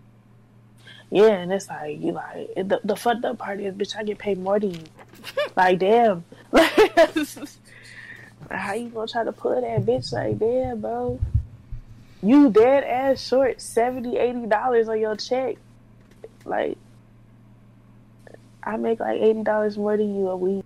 Yeah, 1.11 1.27
and 1.27 1.51
it's 1.51 1.67
like 1.67 1.99
you 2.01 2.13
like 2.13 2.55
the 2.55 2.79
the 2.83 2.95
fucked 2.95 3.25
up 3.25 3.37
part 3.37 3.59
is, 3.59 3.75
bitch, 3.75 3.97
I 3.97 4.03
get 4.03 4.17
paid 4.17 4.37
more 4.37 4.59
than 4.59 4.71
you. 4.73 4.83
like, 5.57 5.77
damn. 5.79 6.23
How 8.49 8.73
you 8.73 8.89
gonna 8.89 9.07
try 9.07 9.23
to 9.25 9.33
pull 9.33 9.59
that 9.59 9.85
bitch? 9.85 10.11
Like, 10.13 10.39
damn, 10.39 10.79
bro. 10.79 11.19
You 12.23 12.49
dead 12.49 12.83
ass 12.85 13.21
short 13.27 13.61
70 13.61 14.17
80 14.17 14.47
dollars 14.47 14.87
on 14.87 14.99
your 14.99 15.15
check. 15.17 15.57
Like, 16.45 16.77
I 18.63 18.77
make 18.77 18.99
like 18.99 19.19
eighty 19.19 19.43
dollars 19.43 19.77
more 19.77 19.97
than 19.97 20.15
you 20.15 20.29
a 20.29 20.37
week. 20.37 20.63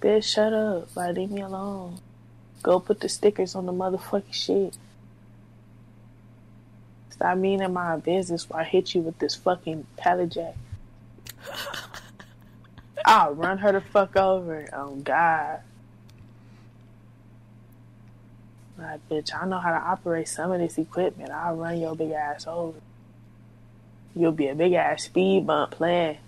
Bitch, 0.00 0.24
shut 0.24 0.52
up. 0.52 0.94
Like, 0.96 1.16
leave 1.16 1.30
me 1.30 1.42
alone. 1.42 1.98
Go 2.62 2.80
put 2.80 3.00
the 3.00 3.08
stickers 3.08 3.54
on 3.54 3.66
the 3.66 3.72
motherfucking 3.72 4.32
shit. 4.32 4.76
Stop 7.18 7.38
meaning 7.38 7.72
my 7.72 7.96
business 7.96 8.44
before 8.44 8.60
I 8.60 8.64
hit 8.64 8.94
you 8.94 9.00
with 9.00 9.18
this 9.18 9.34
fucking 9.34 9.88
pallet 9.96 10.30
jack. 10.30 10.54
I'll 13.04 13.34
run 13.34 13.58
her 13.58 13.72
the 13.72 13.80
fuck 13.80 14.14
over. 14.14 14.68
Oh 14.72 14.94
God. 14.94 15.62
Like, 18.78 19.00
bitch, 19.08 19.34
I 19.34 19.44
know 19.46 19.58
how 19.58 19.72
to 19.72 19.84
operate 19.84 20.28
some 20.28 20.52
of 20.52 20.60
this 20.60 20.78
equipment. 20.78 21.30
I'll 21.30 21.56
run 21.56 21.80
your 21.80 21.96
big 21.96 22.12
ass 22.12 22.46
over. 22.46 22.78
You'll 24.14 24.30
be 24.30 24.46
a 24.46 24.54
big 24.54 24.74
ass 24.74 25.02
speed 25.02 25.44
bump 25.44 25.72
playing. 25.72 26.18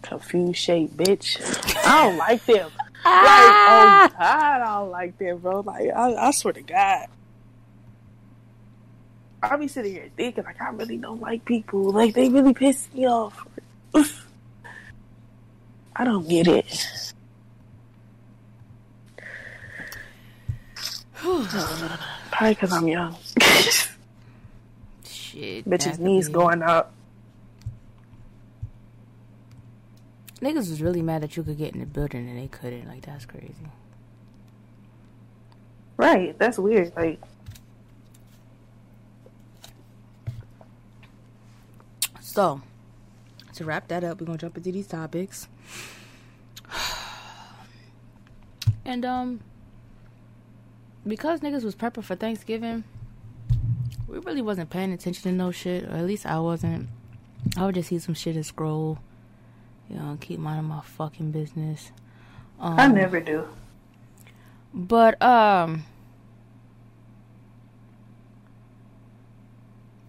Confused 0.00 0.56
shape, 0.58 0.92
bitch. 0.96 1.38
I 1.86 2.06
don't 2.06 2.16
like 2.16 2.46
them. 2.46 2.70
Like, 3.04 3.58
oh 3.66 3.66
ah. 3.66 4.08
God, 4.18 4.20
I 4.20 4.58
don't 4.58 4.90
like 4.90 5.18
them, 5.18 5.38
bro. 5.38 5.60
Like, 5.60 5.90
I, 5.90 6.14
I 6.14 6.30
swear 6.32 6.52
to 6.52 6.62
God. 6.62 7.06
I'll 9.42 9.58
be 9.58 9.68
sitting 9.68 9.92
here 9.92 10.10
thinking, 10.16 10.44
like, 10.44 10.60
I 10.60 10.68
really 10.70 10.98
don't 10.98 11.20
like 11.20 11.44
people. 11.44 11.92
Like, 11.92 12.14
they 12.14 12.28
really 12.28 12.52
piss 12.52 12.88
me 12.92 13.08
off. 13.08 13.46
I 15.96 16.04
don't 16.04 16.28
get 16.28 16.46
it. 16.46 17.12
Probably 21.20 22.54
because 22.54 22.72
I'm 22.72 22.88
young. 22.88 23.16
Shit. 25.04 25.68
That 25.68 25.80
could 25.80 26.00
knees 26.00 26.28
be. 26.28 26.34
going 26.34 26.62
up. 26.62 26.92
Niggas 30.42 30.70
was 30.70 30.80
really 30.80 31.02
mad 31.02 31.22
that 31.22 31.36
you 31.36 31.42
could 31.42 31.58
get 31.58 31.74
in 31.74 31.80
the 31.80 31.86
building 31.86 32.28
and 32.28 32.38
they 32.38 32.48
couldn't. 32.48 32.88
Like 32.88 33.02
that's 33.02 33.26
crazy. 33.26 33.54
Right, 35.96 36.38
that's 36.38 36.58
weird. 36.58 36.92
Like, 36.96 37.20
So, 42.30 42.60
to 43.54 43.64
wrap 43.64 43.88
that 43.88 44.04
up, 44.04 44.20
we're 44.20 44.26
gonna 44.26 44.38
jump 44.38 44.56
into 44.56 44.70
these 44.70 44.86
topics. 44.86 45.48
And 48.82 49.04
um, 49.04 49.40
because 51.06 51.40
niggas 51.40 51.62
was 51.64 51.76
prepping 51.76 52.02
for 52.02 52.16
Thanksgiving, 52.16 52.82
we 54.08 54.18
really 54.18 54.42
wasn't 54.42 54.70
paying 54.70 54.92
attention 54.92 55.22
to 55.24 55.32
no 55.32 55.50
shit, 55.52 55.84
or 55.84 55.92
at 55.92 56.06
least 56.06 56.26
I 56.26 56.40
wasn't. 56.40 56.88
I 57.56 57.66
would 57.66 57.74
just 57.74 57.90
see 57.90 57.98
some 57.98 58.14
shit 58.14 58.36
and 58.36 58.44
scroll, 58.44 58.98
you 59.90 59.96
know, 59.96 60.16
keep 60.20 60.38
minding 60.38 60.66
my 60.66 60.80
fucking 60.82 61.32
business. 61.32 61.90
Um, 62.60 62.78
I 62.78 62.86
never 62.86 63.20
do. 63.20 63.46
But 64.72 65.20
um 65.20 65.84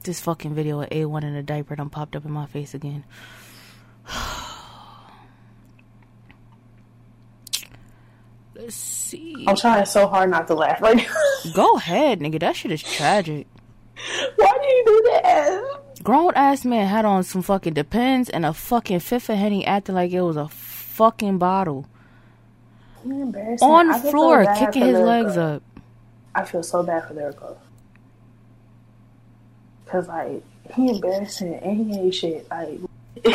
this 0.03 0.19
fucking 0.21 0.53
video 0.53 0.81
of 0.81 0.89
A1 0.89 1.23
in 1.23 1.35
a 1.35 1.43
diaper 1.43 1.75
done 1.75 1.89
popped 1.89 2.15
up 2.15 2.25
in 2.25 2.31
my 2.31 2.45
face 2.45 2.73
again. 2.73 3.03
Let's 8.55 8.75
see. 8.75 9.45
I'm 9.47 9.55
trying 9.55 9.85
so 9.85 10.07
hard 10.07 10.29
not 10.29 10.47
to 10.47 10.53
laugh 10.53 10.81
right 10.81 10.97
now. 10.97 11.13
Go 11.53 11.77
ahead, 11.77 12.19
nigga. 12.19 12.39
That 12.39 12.55
shit 12.55 12.71
is 12.71 12.83
tragic. 12.83 13.47
Why 14.35 14.57
do 14.61 14.67
you 14.67 14.83
do 14.85 15.01
that? 15.11 15.90
Grown 16.03 16.33
ass 16.35 16.65
man 16.65 16.87
had 16.87 17.05
on 17.05 17.23
some 17.23 17.41
fucking 17.41 17.73
Depends 17.73 18.29
and 18.29 18.45
a 18.45 18.53
fucking 18.53 18.99
fifth 19.01 19.29
of 19.29 19.37
Henny 19.37 19.65
acting 19.65 19.95
like 19.95 20.11
it 20.11 20.21
was 20.21 20.37
a 20.37 20.47
fucking 20.49 21.37
bottle. 21.37 21.85
On 23.05 23.91
I 23.91 23.99
the 23.99 24.11
floor, 24.11 24.45
so 24.45 24.53
kicking 24.65 24.83
his 24.83 24.97
Lyrica. 24.97 25.05
legs 25.05 25.37
up. 25.37 25.63
I 26.35 26.45
feel 26.45 26.63
so 26.63 26.83
bad 26.83 27.07
for 27.07 27.13
Lyrica. 27.13 27.57
Cause 29.85 30.07
like 30.07 30.43
he 30.73 30.89
embarrassing 30.89 31.55
and 31.55 31.91
he 31.91 31.99
ain't 31.99 32.15
shit. 32.15 32.47
Like 32.49 32.79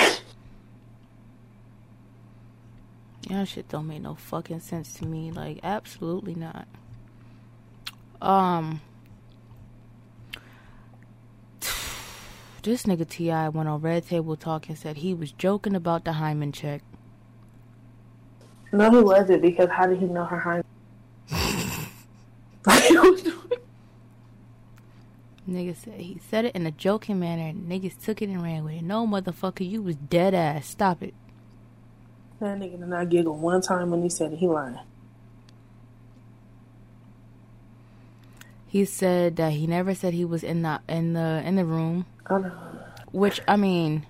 Yeah, 3.28 3.38
that 3.40 3.48
shit 3.48 3.68
don't 3.68 3.88
make 3.88 4.02
no 4.02 4.14
fucking 4.14 4.60
sense 4.60 4.92
to 4.94 5.04
me. 5.04 5.32
Like, 5.32 5.58
absolutely 5.64 6.36
not. 6.36 6.68
Um, 8.22 8.80
this 12.66 12.82
nigga 12.82 13.08
T.I. 13.08 13.48
went 13.50 13.68
on 13.68 13.80
Red 13.80 14.06
Table 14.08 14.36
Talk 14.36 14.68
and 14.68 14.76
said 14.76 14.98
he 14.98 15.14
was 15.14 15.30
joking 15.32 15.74
about 15.76 16.04
the 16.04 16.14
hymen 16.14 16.50
check. 16.52 16.82
no, 18.72 18.90
he 18.90 18.98
wasn't 18.98 19.40
because 19.40 19.70
how 19.70 19.86
did 19.86 19.98
he 19.98 20.06
know 20.06 20.24
her 20.24 20.38
hind? 20.38 20.64
Nigga 25.48 25.76
said 25.76 26.00
he 26.00 26.18
said 26.28 26.44
it 26.44 26.56
in 26.56 26.66
a 26.66 26.72
joking 26.72 27.20
manner. 27.20 27.44
and 27.50 27.70
Niggas 27.70 28.02
took 28.02 28.20
it 28.20 28.28
and 28.28 28.42
ran 28.42 28.64
with 28.64 28.74
it. 28.74 28.82
No, 28.82 29.06
motherfucker, 29.06 29.68
you 29.68 29.80
was 29.80 29.94
dead 29.94 30.34
ass. 30.34 30.66
Stop 30.66 31.04
it. 31.04 31.14
that 32.40 32.58
nigga 32.58 32.80
did 32.80 32.88
not 32.88 33.08
giggle 33.08 33.36
one 33.36 33.60
time 33.60 33.90
when 33.90 34.02
he 34.02 34.08
said 34.10 34.32
it. 34.32 34.38
He 34.40 34.48
lying. 34.48 34.78
He 38.66 38.84
said 38.84 39.36
that 39.36 39.52
he 39.52 39.68
never 39.68 39.94
said 39.94 40.14
he 40.14 40.24
was 40.24 40.42
in 40.42 40.62
the 40.62 40.80
in 40.88 41.12
the 41.12 41.42
in 41.44 41.54
the 41.54 41.64
room. 41.64 42.06
I 42.28 42.38
know. 42.38 42.52
Which 43.12 43.40
I 43.46 43.56
mean, 43.56 44.06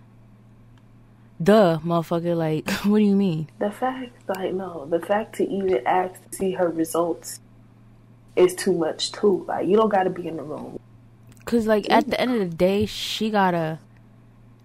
duh, 1.43 1.79
motherfucker. 1.85 2.37
Like, 2.37 2.71
what 2.85 2.99
do 2.99 3.05
you 3.05 3.17
mean? 3.17 3.49
The 3.59 3.71
fact, 3.71 4.13
like, 4.29 4.55
no, 4.55 4.87
the 4.87 5.01
fact 5.01 5.37
to 5.37 5.49
even 5.49 5.87
ask 5.87 6.15
to 6.31 6.37
see 6.37 6.53
her 6.53 6.69
results 6.69 7.41
is 8.37 8.55
too 8.55 8.73
much 8.73 9.13
too. 9.13 9.45
Like, 9.49 9.67
you 9.67 9.77
don't 9.77 9.89
got 9.89 10.05
to 10.05 10.11
be 10.11 10.27
in 10.27 10.37
the 10.37 10.43
room. 10.43 10.79
Cause 11.45 11.65
like 11.69 11.89
at 11.91 12.09
the 12.11 12.21
end 12.21 12.33
of 12.35 12.41
the 12.41 12.57
day, 12.57 12.87
she 12.87 13.31
gotta, 13.31 13.79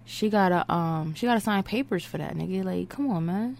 she 0.04 0.28
gotta, 0.28 0.70
um, 0.72 1.14
she 1.14 1.26
gotta 1.26 1.38
sign 1.40 1.62
papers 1.62 2.04
for 2.04 2.18
that 2.18 2.34
nigga. 2.34 2.64
Like, 2.64 2.88
come 2.88 3.08
on, 3.08 3.26
man. 3.26 3.58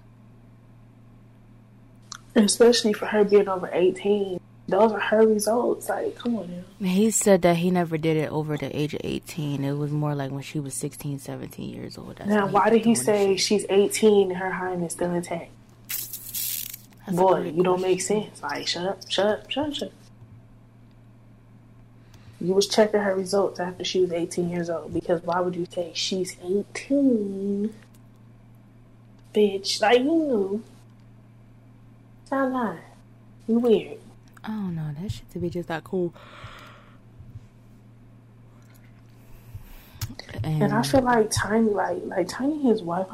Especially 2.34 2.92
for 2.92 3.06
her 3.06 3.24
being 3.24 3.48
over 3.48 3.70
18. 3.72 4.40
Those 4.72 4.92
are 4.92 5.00
her 5.00 5.26
results. 5.26 5.90
Like, 5.90 6.16
come 6.16 6.36
on 6.36 6.50
now. 6.50 6.88
He 6.88 7.10
said 7.10 7.42
that 7.42 7.56
he 7.56 7.70
never 7.70 7.98
did 7.98 8.16
it 8.16 8.32
over 8.32 8.56
the 8.56 8.74
age 8.74 8.94
of 8.94 9.02
18. 9.04 9.62
It 9.62 9.74
was 9.74 9.90
more 9.90 10.14
like 10.14 10.30
when 10.30 10.40
she 10.40 10.60
was 10.60 10.72
16, 10.72 11.18
17 11.18 11.68
years 11.68 11.98
old. 11.98 12.16
That's 12.16 12.30
Now, 12.30 12.46
why 12.46 12.70
did 12.70 12.82
he 12.82 12.94
say 12.94 13.36
she's 13.36 13.66
18 13.68 14.30
and 14.30 14.40
her 14.40 14.50
hymen 14.50 14.84
is 14.84 14.92
still 14.92 15.12
intact? 15.12 15.50
That's 15.88 17.18
Boy, 17.18 17.52
you 17.54 17.62
don't 17.62 17.82
make 17.82 18.00
sense. 18.00 18.42
Like, 18.42 18.66
shut 18.66 18.86
up, 18.86 19.10
shut 19.10 19.26
up, 19.26 19.50
shut 19.50 19.66
up, 19.66 19.74
shut 19.74 19.88
up. 19.88 19.94
You 22.40 22.54
was 22.54 22.66
checking 22.66 23.00
her 23.00 23.14
results 23.14 23.60
after 23.60 23.84
she 23.84 24.00
was 24.00 24.10
18 24.10 24.48
years 24.48 24.70
old 24.70 24.94
because 24.94 25.22
why 25.22 25.40
would 25.40 25.54
you 25.54 25.66
say 25.70 25.92
she's 25.94 26.34
18? 26.42 27.74
Bitch, 29.34 29.82
like 29.82 29.98
you 29.98 30.04
knew. 30.04 30.64
Stop 32.24 32.50
lying. 32.50 32.78
You 33.46 33.58
weird. 33.58 33.98
Oh, 34.44 34.48
I 34.48 34.50
don't 34.50 34.74
know. 34.74 34.90
That 35.00 35.10
shit 35.10 35.30
to 35.32 35.38
be 35.38 35.50
just 35.50 35.68
that 35.68 35.84
cool. 35.84 36.12
And, 40.42 40.64
and 40.64 40.72
I 40.72 40.82
feel 40.82 41.02
like 41.02 41.30
Tiny, 41.30 41.70
like 41.70 41.98
like 42.04 42.28
Tiny, 42.28 42.62
his 42.62 42.82
wife, 42.82 43.06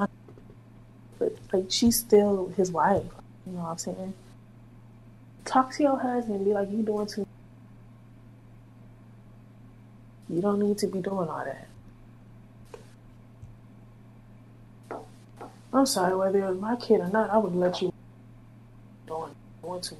but 1.18 1.36
like 1.52 1.66
she's 1.68 1.98
still 1.98 2.48
his 2.56 2.70
wife. 2.70 3.04
You 3.46 3.52
know 3.52 3.60
what 3.60 3.70
I'm 3.70 3.78
saying? 3.78 4.14
Talk 5.44 5.72
to 5.74 5.82
your 5.82 5.98
husband. 5.98 6.44
Be 6.44 6.52
like, 6.52 6.70
you 6.70 6.82
doing 6.82 7.06
too. 7.06 7.26
You 10.28 10.40
don't 10.40 10.60
need 10.60 10.78
to 10.78 10.86
be 10.86 11.00
doing 11.00 11.28
all 11.28 11.44
that. 11.44 11.68
I'm 15.72 15.86
sorry, 15.86 16.16
whether 16.16 16.44
it 16.44 16.50
was 16.50 16.58
my 16.58 16.76
kid 16.76 17.00
or 17.00 17.08
not, 17.08 17.30
I 17.30 17.38
would 17.38 17.54
let 17.54 17.82
you 17.82 17.92
doing 19.06 19.34
want 19.62 19.84
to. 19.84 19.96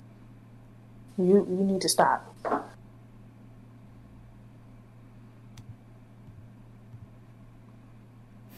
You 1.18 1.46
you 1.50 1.64
need 1.64 1.82
to 1.82 1.90
stop. 1.90 2.34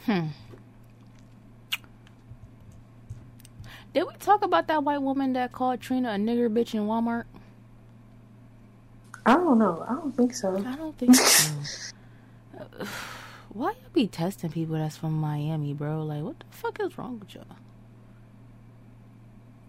Hmm. 0.07 0.29
Did 3.95 4.05
we 4.05 4.15
talk 4.21 4.45
about 4.45 4.69
that 4.69 4.85
white 4.85 5.03
woman 5.03 5.33
that 5.35 5.53
called 5.53 5.81
Trina 5.81 6.13
a 6.13 6.17
nigger 6.17 6.49
bitch 6.53 6.75
in 6.75 6.83
Walmart? 6.87 7.25
I 9.27 9.35
don't 9.35 9.59
know. 9.59 9.85
I 9.89 9.95
don't 9.95 10.17
think 10.17 10.35
so. 10.35 10.57
I 10.67 10.77
don't 10.77 10.97
think 10.99 11.15
so. 11.17 11.51
Why 13.51 13.71
you 13.73 13.89
be 13.93 14.07
testing 14.09 14.51
people 14.51 14.77
that's 14.77 14.97
from 14.97 15.15
Miami, 15.15 15.75
bro? 15.75 16.05
Like, 16.05 16.23
what 16.23 16.41
the 16.41 16.47
fuck 16.51 16.81
is 16.81 16.99
wrong 16.99 17.21
with 17.21 17.35
y'all? 17.35 17.47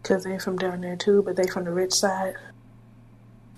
Cause 0.04 0.24
they 0.24 0.40
from 0.40 0.58
down 0.58 0.82
there 0.82 0.98
too, 0.98 1.24
but 1.24 1.36
they 1.36 1.48
from 1.48 1.66
the 1.66 1.72
rich 1.74 1.94
side. 1.94 2.36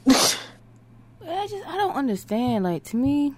I 0.08 1.48
just 1.48 1.68
I 1.68 1.78
don't 1.78 1.96
understand. 1.96 2.64
Like 2.64 2.84
to 2.86 2.98
me, 2.98 3.34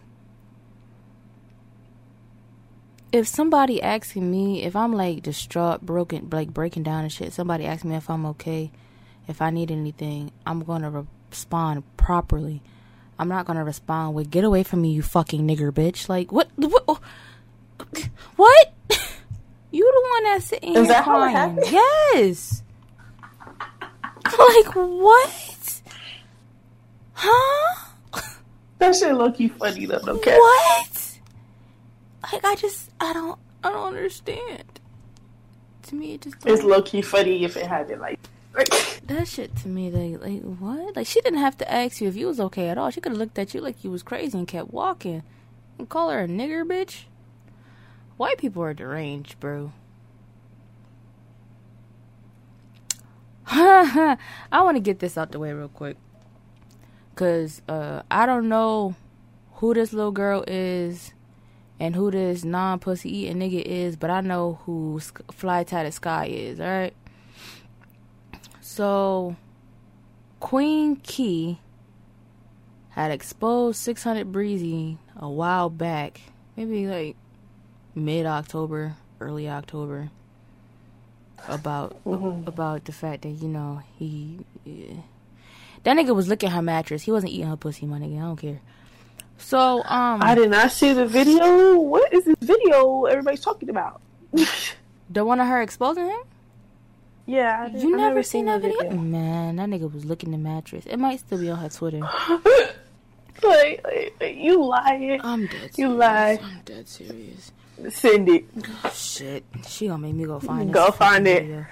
if 3.12 3.27
somebody 3.27 3.81
asking 3.81 4.29
me 4.29 4.63
if 4.63 4.75
I'm 4.75 4.93
like 4.93 5.24
distraught, 5.24 5.81
broken, 5.81 6.29
like 6.31 6.53
breaking 6.53 6.84
down 6.84 7.03
and 7.03 7.12
shit, 7.12 7.34
somebody 7.34 7.65
asks 7.65 7.84
me 7.84 7.95
if 7.95 8.10
I'm 8.10 8.25
okay, 8.27 8.72
if 9.27 9.41
I 9.41 9.50
need 9.50 9.72
anything, 9.72 10.31
I'm 10.45 10.63
gonna 10.63 11.05
respond 11.29 11.84
properly. 11.98 12.62
I'm 13.17 13.29
not 13.29 13.45
gonna 13.45 13.63
respond 13.63 14.15
with 14.15 14.29
"Get 14.29 14.43
away 14.43 14.63
from 14.63 14.81
me, 14.81 14.91
you 14.91 15.01
fucking 15.01 15.48
nigger 15.48 15.72
bitch." 15.72 16.10
Like 16.10 16.31
what? 16.31 16.50
What? 16.55 16.84
Oh, 16.88 17.00
what? 18.36 18.74
you 19.72 19.91
the 19.91 20.10
one 20.12 20.24
that's 20.25 20.45
sitting 20.45 20.75
Is 20.75 20.88
here 20.88 21.01
crying? 21.03 21.57
Yes. 21.72 22.63
like 24.25 24.75
what? 24.75 25.55
Huh? 27.27 28.22
That 28.77 28.96
shit 28.96 29.15
look 29.15 29.39
you 29.39 29.50
funny 29.50 29.86
though. 29.86 30.01
Okay. 30.05 30.38
What? 30.38 31.20
Like 32.32 32.46
I 32.46 32.55
just 32.55 32.91
I 33.00 33.13
don't 33.13 33.39
I 33.63 33.72
don't 33.72 33.88
understand. 33.88 34.79
To 35.84 35.96
me, 35.96 36.15
it 36.15 36.22
just 36.22 36.38
it's 36.46 36.63
low 36.63 36.82
key 36.82 37.01
funny 37.01 37.44
if 37.44 37.58
it 37.58 37.65
had 37.65 37.89
it 37.89 38.00
like. 38.00 38.20
that 39.08 39.27
shit 39.27 39.53
to 39.58 39.67
me 39.67 39.91
like 39.91 40.22
like 40.22 40.41
what 40.41 40.96
like 40.96 41.05
she 41.05 41.20
didn't 41.20 41.39
have 41.39 41.58
to 41.58 41.70
ask 41.70 42.00
you 42.00 42.08
if 42.08 42.15
you 42.15 42.25
was 42.25 42.39
okay 42.39 42.70
at 42.70 42.77
all 42.77 42.89
she 42.89 43.01
could 43.01 43.12
have 43.12 43.20
looked 43.20 43.38
at 43.38 43.53
you 43.53 43.60
like 43.60 43.84
you 43.84 43.91
was 43.91 44.01
crazy 44.01 44.38
and 44.38 44.48
kept 44.48 44.72
walking 44.72 45.24
and 45.77 45.89
call 45.89 46.10
her 46.10 46.24
a 46.24 46.27
nigger 46.27 46.63
bitch 46.63 47.03
white 48.15 48.38
people 48.38 48.63
are 48.63 48.74
deranged 48.74 49.38
bro 49.41 49.74
I 53.48 54.17
want 54.51 54.77
to 54.77 54.82
get 54.82 55.00
this 55.00 55.17
out 55.17 55.32
the 55.32 55.39
way 55.39 55.53
real 55.53 55.67
quick. 55.67 55.98
Cause 57.15 57.62
uh, 57.69 58.01
I 58.12 58.25
don't 58.25 58.50
know 58.50 58.95
who 59.55 59.74
this 59.74 59.93
little 59.93 60.12
girl 60.12 60.43
is 60.48 61.13
and 61.79 61.95
who 61.95 62.12
this 62.12 62.43
non 62.43 62.79
pussy 62.79 63.10
eating 63.10 63.38
nigga 63.38 63.62
is, 63.62 63.95
but 63.95 64.10
I 64.10 64.22
know 64.22 64.60
who 64.65 65.00
Fly 65.31 65.63
Tatted 65.63 65.93
Sky 65.93 66.25
is, 66.27 66.60
alright? 66.60 66.93
So, 68.62 69.36
Queen 70.39 70.98
Key 70.98 71.60
had 72.89 73.12
exposed 73.12 73.80
600 73.80 74.32
Breezy 74.32 74.97
a 75.15 75.30
while 75.30 75.69
back, 75.69 76.21
maybe 76.56 76.88
like 76.88 77.15
mid 77.93 78.25
October, 78.25 78.95
early 79.19 79.49
October 79.49 80.10
about 81.47 82.04
mm-hmm. 82.06 82.47
about 82.47 82.86
the 82.86 82.91
fact 82.91 83.23
that 83.23 83.30
you 83.30 83.47
know 83.47 83.82
he 83.97 84.39
yeah. 84.63 84.95
That 85.86 85.95
nigga 85.95 86.15
was 86.15 86.28
licking 86.28 86.50
her 86.50 86.62
mattress. 86.62 87.04
He 87.04 87.12
wasn't 87.12 87.32
eating 87.32 87.48
her 87.48 87.56
pussy, 87.56 87.86
my 87.86 88.00
nigga. 88.00 88.17
I 88.17 88.21
don't 88.21 88.36
care. 88.36 88.60
So 89.38 89.84
um, 89.84 90.21
I 90.21 90.34
did 90.34 90.50
not 90.50 90.71
see 90.71 90.93
the 90.93 91.06
video. 91.06 91.80
What 91.80 92.12
is 92.12 92.26
this 92.26 92.36
video 92.41 93.06
everybody's 93.06 93.41
talking 93.41 93.69
about? 93.69 94.02
the 95.10 95.24
one 95.24 95.39
of 95.39 95.48
her 95.48 95.62
exposing 95.62 96.08
him. 96.08 96.21
Yeah, 97.28 97.67
you 97.67 97.91
never, 97.91 97.98
never 97.98 98.24
seen, 98.24 98.41
seen 98.41 98.45
that 98.45 98.62
video? 98.62 98.82
video? 98.82 98.98
Man, 98.98 99.56
that 99.56 99.69
nigga 99.69 99.91
was 99.91 100.06
licking 100.06 100.32
the 100.32 100.38
mattress. 100.38 100.86
It 100.86 100.98
might 100.98 101.19
still 101.19 101.39
be 101.39 101.50
on 101.50 101.58
her 101.60 101.69
Twitter. 101.69 102.00
like, 103.43 103.86
like, 104.19 104.38
you 104.38 104.63
lying. 104.63 105.21
I'm 105.24 105.48
dead. 105.48 105.52
Serious. 105.52 105.78
You 105.78 105.89
lie. 105.89 106.39
I'm 106.41 106.62
dead 106.65 106.88
serious. 106.88 107.52
Send 107.89 108.30
it. 108.30 108.45
Shit, 108.93 109.43
she 109.67 109.88
gonna 109.88 110.00
make 110.00 110.15
me 110.15 110.26
go 110.26 110.39
find 110.39 110.69
it. 110.69 110.74
Go 110.74 110.91
find 110.91 111.28
it. 111.28 111.65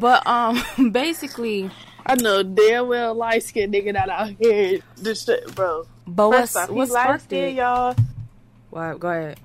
but 0.00 0.26
um, 0.26 0.62
basically, 0.92 1.70
I 2.06 2.14
know 2.16 2.42
damn 2.42 2.88
well 2.88 3.14
light 3.14 3.42
skinned 3.42 3.74
nigga 3.74 3.92
that 3.92 4.08
out 4.08 4.30
here 4.40 4.80
this 4.96 5.24
shit, 5.24 5.54
bro. 5.54 5.86
But 6.06 6.28
what's 6.28 6.56
off, 6.56 6.70
what's 6.70 6.90
light 6.90 7.20
skinned, 7.20 7.56
y'all? 7.56 7.94
What? 8.70 9.00
Go 9.00 9.08
ahead. 9.08 9.38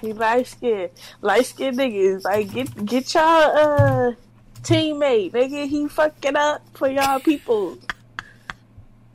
He 0.00 0.12
light 0.12 0.46
skinned, 0.46 0.90
light 1.20 1.46
skinned 1.46 1.78
niggas. 1.78 2.24
Like 2.24 2.52
get 2.52 2.86
get 2.86 3.14
y'all 3.14 3.22
uh 3.22 4.12
teammate, 4.62 5.32
nigga. 5.32 5.68
He 5.68 5.88
fucking 5.88 6.36
up 6.36 6.62
for 6.74 6.88
y'all 6.88 7.20
people. 7.20 7.78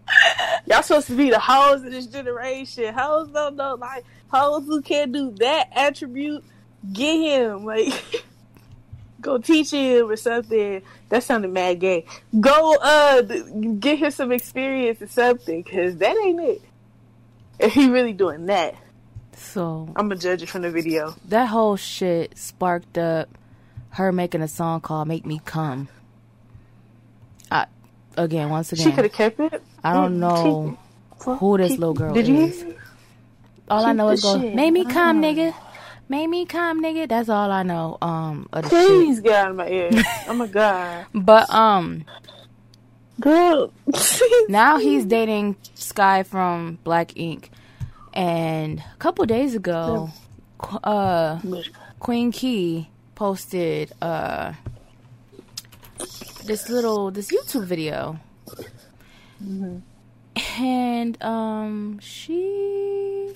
y'all 0.66 0.82
supposed 0.82 1.08
to 1.08 1.16
be 1.16 1.30
the 1.30 1.40
hoes 1.40 1.84
of 1.84 1.92
this 1.92 2.08
generation. 2.08 2.94
Hoes 2.94 3.30
don't 3.30 3.56
know 3.56 3.76
like 3.76 4.06
hoes 4.30 4.66
who 4.66 4.82
can't 4.82 5.12
do 5.12 5.32
that 5.40 5.70
attribute, 5.74 6.44
get 6.94 7.18
him. 7.18 7.66
Like, 7.66 7.94
go 9.22 9.38
teach 9.38 9.72
him 9.72 10.10
or 10.10 10.16
something. 10.16 10.82
That 11.10 11.24
sounded 11.24 11.52
mad 11.52 11.80
gay. 11.80 12.06
Go, 12.40 12.76
uh, 12.78 13.22
get 13.22 14.00
him 14.00 14.12
some 14.12 14.32
experience 14.32 15.02
or 15.02 15.08
something, 15.08 15.64
cause 15.64 15.98
that 15.98 16.16
ain't 16.18 16.40
it. 16.40 16.62
If 17.60 17.74
he 17.74 17.90
really 17.90 18.14
doing 18.14 18.46
that. 18.46 18.76
So 19.34 19.88
I'm 19.96 20.10
gonna 20.10 20.16
judge 20.20 20.42
it 20.44 20.50
from 20.50 20.62
the 20.62 20.72
video. 20.72 21.16
That 21.28 21.48
whole 21.48 21.76
shit 21.76 22.38
sparked 22.38 22.98
up 22.98 23.30
her 23.92 24.12
making 24.12 24.42
a 24.42 24.48
song 24.48 24.82
called 24.82 25.08
"Make 25.08 25.26
Me 25.26 25.42
Come." 25.44 25.90
I, 27.52 27.66
again, 28.18 28.50
once 28.50 28.72
again, 28.72 28.86
she 28.86 28.92
could 28.92 29.06
have 29.06 29.14
kept 29.14 29.40
it. 29.40 29.62
I 29.84 29.94
don't 29.94 30.20
know 30.20 30.78
who 31.20 31.58
this 31.58 31.72
little 31.72 31.94
girl 31.94 32.14
Did 32.14 32.30
is. 32.30 32.62
You? 32.62 32.76
All 33.70 33.86
I 33.86 33.94
know 33.94 34.10
is 34.10 34.22
go, 34.22 34.38
make 34.38 34.74
me 34.74 34.86
come, 34.86 35.22
nigga. 35.22 35.54
Make 36.10 36.28
me 36.28 36.46
come, 36.46 36.84
nigga. 36.84 37.08
That's 37.08 37.30
all 37.30 37.52
I 37.52 37.64
know. 37.64 37.98
Um, 38.02 38.50
of 38.52 38.64
the 38.64 38.70
Please 38.70 39.18
shit. 39.18 39.26
get 39.26 39.36
out 39.36 39.52
of 39.52 39.56
my 39.58 39.68
ear. 39.70 39.90
oh 40.28 40.34
my 40.34 40.48
god. 40.48 41.06
But 41.14 41.50
um, 41.54 42.04
girl. 43.20 43.72
now 44.50 44.78
he's 44.80 45.06
dating 45.06 45.56
Sky 45.76 46.24
from 46.24 46.80
Black 46.84 47.16
Ink, 47.16 47.52
and 48.14 48.80
a 48.80 48.98
couple 48.98 49.26
days 49.26 49.56
ago, 49.56 50.10
uh, 50.84 51.40
Queen 52.00 52.32
Key 52.32 52.90
posted 53.16 53.94
uh 54.02 54.54
this 56.46 56.70
little 56.70 57.12
this 57.12 57.32
YouTube 57.32 57.66
video. 57.66 58.20
Mm-hmm 59.44 59.78
and 60.58 61.22
um, 61.24 62.00
she 62.00 63.32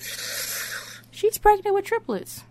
she's 1.10 1.38
pregnant 1.38 1.74
with 1.74 1.84
triplets. 1.84 2.44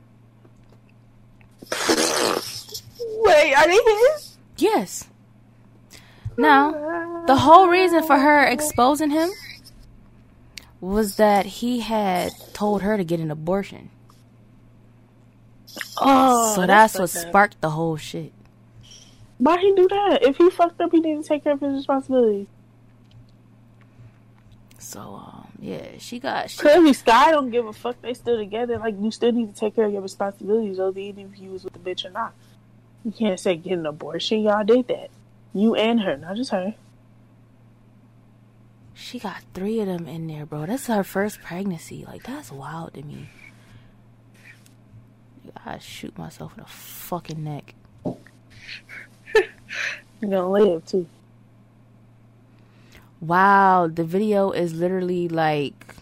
Wait, 3.22 3.54
are 3.54 3.68
they 3.68 3.74
his? 3.74 4.38
Yes. 4.58 5.08
Now, 6.38 7.26
the 7.26 7.36
whole 7.36 7.68
reason 7.68 8.04
for 8.04 8.18
her 8.18 8.46
exposing 8.46 9.12
him 9.12 9.30
was 10.82 11.16
that 11.16 11.46
he 11.46 11.80
had 11.80 12.34
told 12.54 12.82
her 12.82 12.98
to 12.98 13.04
get 13.04 13.20
an 13.20 13.32
abortion. 13.32 13.90
Oh, 15.98 16.56
so 16.56 16.68
that's, 16.68 17.00
what 17.00 17.10
sparked 17.10 17.62
the 17.62 17.72
whole 17.72 17.98
shit. 17.98 18.34
Why 19.38 19.58
he 19.58 19.74
do 19.76 19.88
that? 19.88 20.20
If 20.22 20.38
he 20.38 20.50
fucked 20.50 20.80
up, 20.82 20.92
he 20.92 21.02
to 21.02 21.24
take 21.24 21.44
care 21.44 21.54
of 21.54 21.62
his 21.62 21.74
responsibilities. 21.74 22.48
So 24.78 25.00
um, 25.00 25.53
yeah, 25.64 25.98
she 25.98 26.20
got. 26.20 26.50
She, 26.50 26.58
Clearly, 26.60 26.92
Sky 26.92 27.32
don't 27.32 27.50
give 27.50 27.66
a 27.66 27.72
fuck. 27.72 28.02
They 28.02 28.14
still 28.14 28.38
together. 28.38 28.78
Like 28.80 28.96
you 29.00 29.12
still 29.12 29.32
need 29.32 29.54
to 29.54 29.58
take 29.58 29.76
care 29.76 29.86
of 29.86 29.94
your 29.94 30.02
responsibilities, 30.02 30.78
whether 30.78 31.00
even 31.00 31.32
if 31.32 31.40
you 31.40 31.52
was 31.52 31.64
with 31.64 31.72
the 31.72 31.80
bitch 31.80 32.04
or 32.04 32.10
not. 32.10 32.34
You 33.06 33.14
can't 33.14 33.40
say 33.40 33.56
get 33.56 33.78
an 33.78 33.86
abortion. 33.86 34.42
Y'all 34.42 34.66
did 34.66 34.90
that. 34.90 35.10
You 35.54 35.76
and 35.76 36.02
her, 36.02 36.18
not 36.18 36.36
just 36.36 36.52
her. 36.52 36.76
She 38.94 39.20
got 39.20 39.42
three 39.54 39.80
of 39.80 39.88
them 39.88 40.06
in 40.06 40.28
there, 40.28 40.46
bro. 40.46 40.66
That's 40.66 40.88
her 40.88 41.04
first 41.04 41.42
pregnancy. 41.42 42.04
Like 42.06 42.24
that's 42.24 42.52
wild 42.52 42.96
to 42.96 43.04
me. 43.04 43.30
I 45.66 45.78
shoot 45.78 46.18
myself 46.18 46.58
in 46.58 46.64
the 46.64 46.70
fucking 46.70 47.42
neck. 47.42 47.74
You're 48.06 48.20
gonna 50.22 50.52
live 50.52 50.86
too. 50.86 51.08
Wow, 53.24 53.88
the 53.88 54.04
video 54.04 54.52
is 54.52 54.74
literally 54.74 55.30
like 55.30 55.96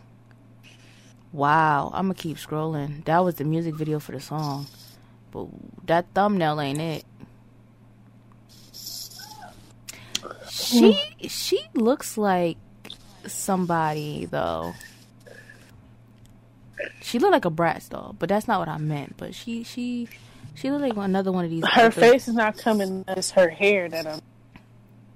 Wow, 1.31 1.91
I'm 1.93 2.05
gonna 2.05 2.15
keep 2.15 2.37
scrolling. 2.37 3.05
That 3.05 3.19
was 3.19 3.35
the 3.35 3.43
music 3.43 3.75
video 3.75 3.99
for 3.99 4.11
the 4.11 4.19
song. 4.19 4.65
But 5.31 5.47
that 5.85 6.07
thumbnail 6.15 6.59
ain't 6.59 6.81
it. 6.81 7.05
She 10.49 10.99
she 11.27 11.61
looks 11.75 12.17
like 12.17 12.57
somebody 13.27 14.25
though. 14.25 14.73
She 17.01 17.19
looked 17.19 17.33
like 17.33 17.45
a 17.45 17.51
Bratz 17.51 17.89
doll, 17.89 18.15
but 18.17 18.29
that's 18.29 18.47
not 18.47 18.59
what 18.59 18.67
I 18.67 18.79
meant. 18.79 19.15
But 19.17 19.35
she 19.35 19.63
she 19.63 20.09
she 20.55 20.71
looked 20.71 20.83
like 20.83 20.97
another 20.97 21.31
one 21.31 21.45
of 21.45 21.51
these. 21.51 21.63
Her 21.67 21.91
face 21.91 22.27
is 22.27 22.33
not 22.33 22.57
coming. 22.57 23.05
It's 23.09 23.29
her 23.31 23.49
hair 23.49 23.87
that 23.89 24.07
I'm. 24.07 24.21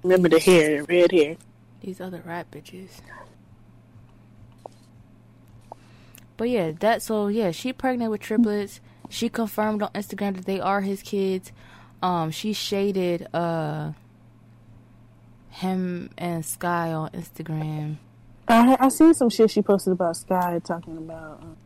Remember 0.04 0.28
the 0.28 0.38
hair, 0.38 0.84
the 0.84 0.94
red 0.94 1.10
hair. 1.10 1.36
These 1.80 2.00
other 2.00 2.22
rat 2.24 2.50
bitches. 2.50 3.00
But 6.36 6.50
yeah, 6.50 6.72
that 6.80 7.02
so 7.02 7.28
yeah, 7.28 7.50
she 7.50 7.72
pregnant 7.72 8.10
with 8.10 8.20
triplets. 8.20 8.80
She 9.08 9.28
confirmed 9.28 9.82
on 9.82 9.90
Instagram 9.92 10.36
that 10.36 10.44
they 10.44 10.60
are 10.60 10.80
his 10.82 11.02
kids. 11.02 11.52
Um, 12.02 12.30
she 12.30 12.52
shaded 12.52 13.26
uh 13.32 13.92
him 15.50 16.10
and 16.18 16.44
Sky 16.44 16.92
on 16.92 17.10
Instagram. 17.10 17.96
I 18.48 18.76
I 18.78 18.88
seen 18.88 19.14
some 19.14 19.30
shit 19.30 19.50
she 19.50 19.62
posted 19.62 19.92
about 19.94 20.16
Sky 20.16 20.60
talking 20.62 20.96
about 20.98 21.42
um, 21.42 21.56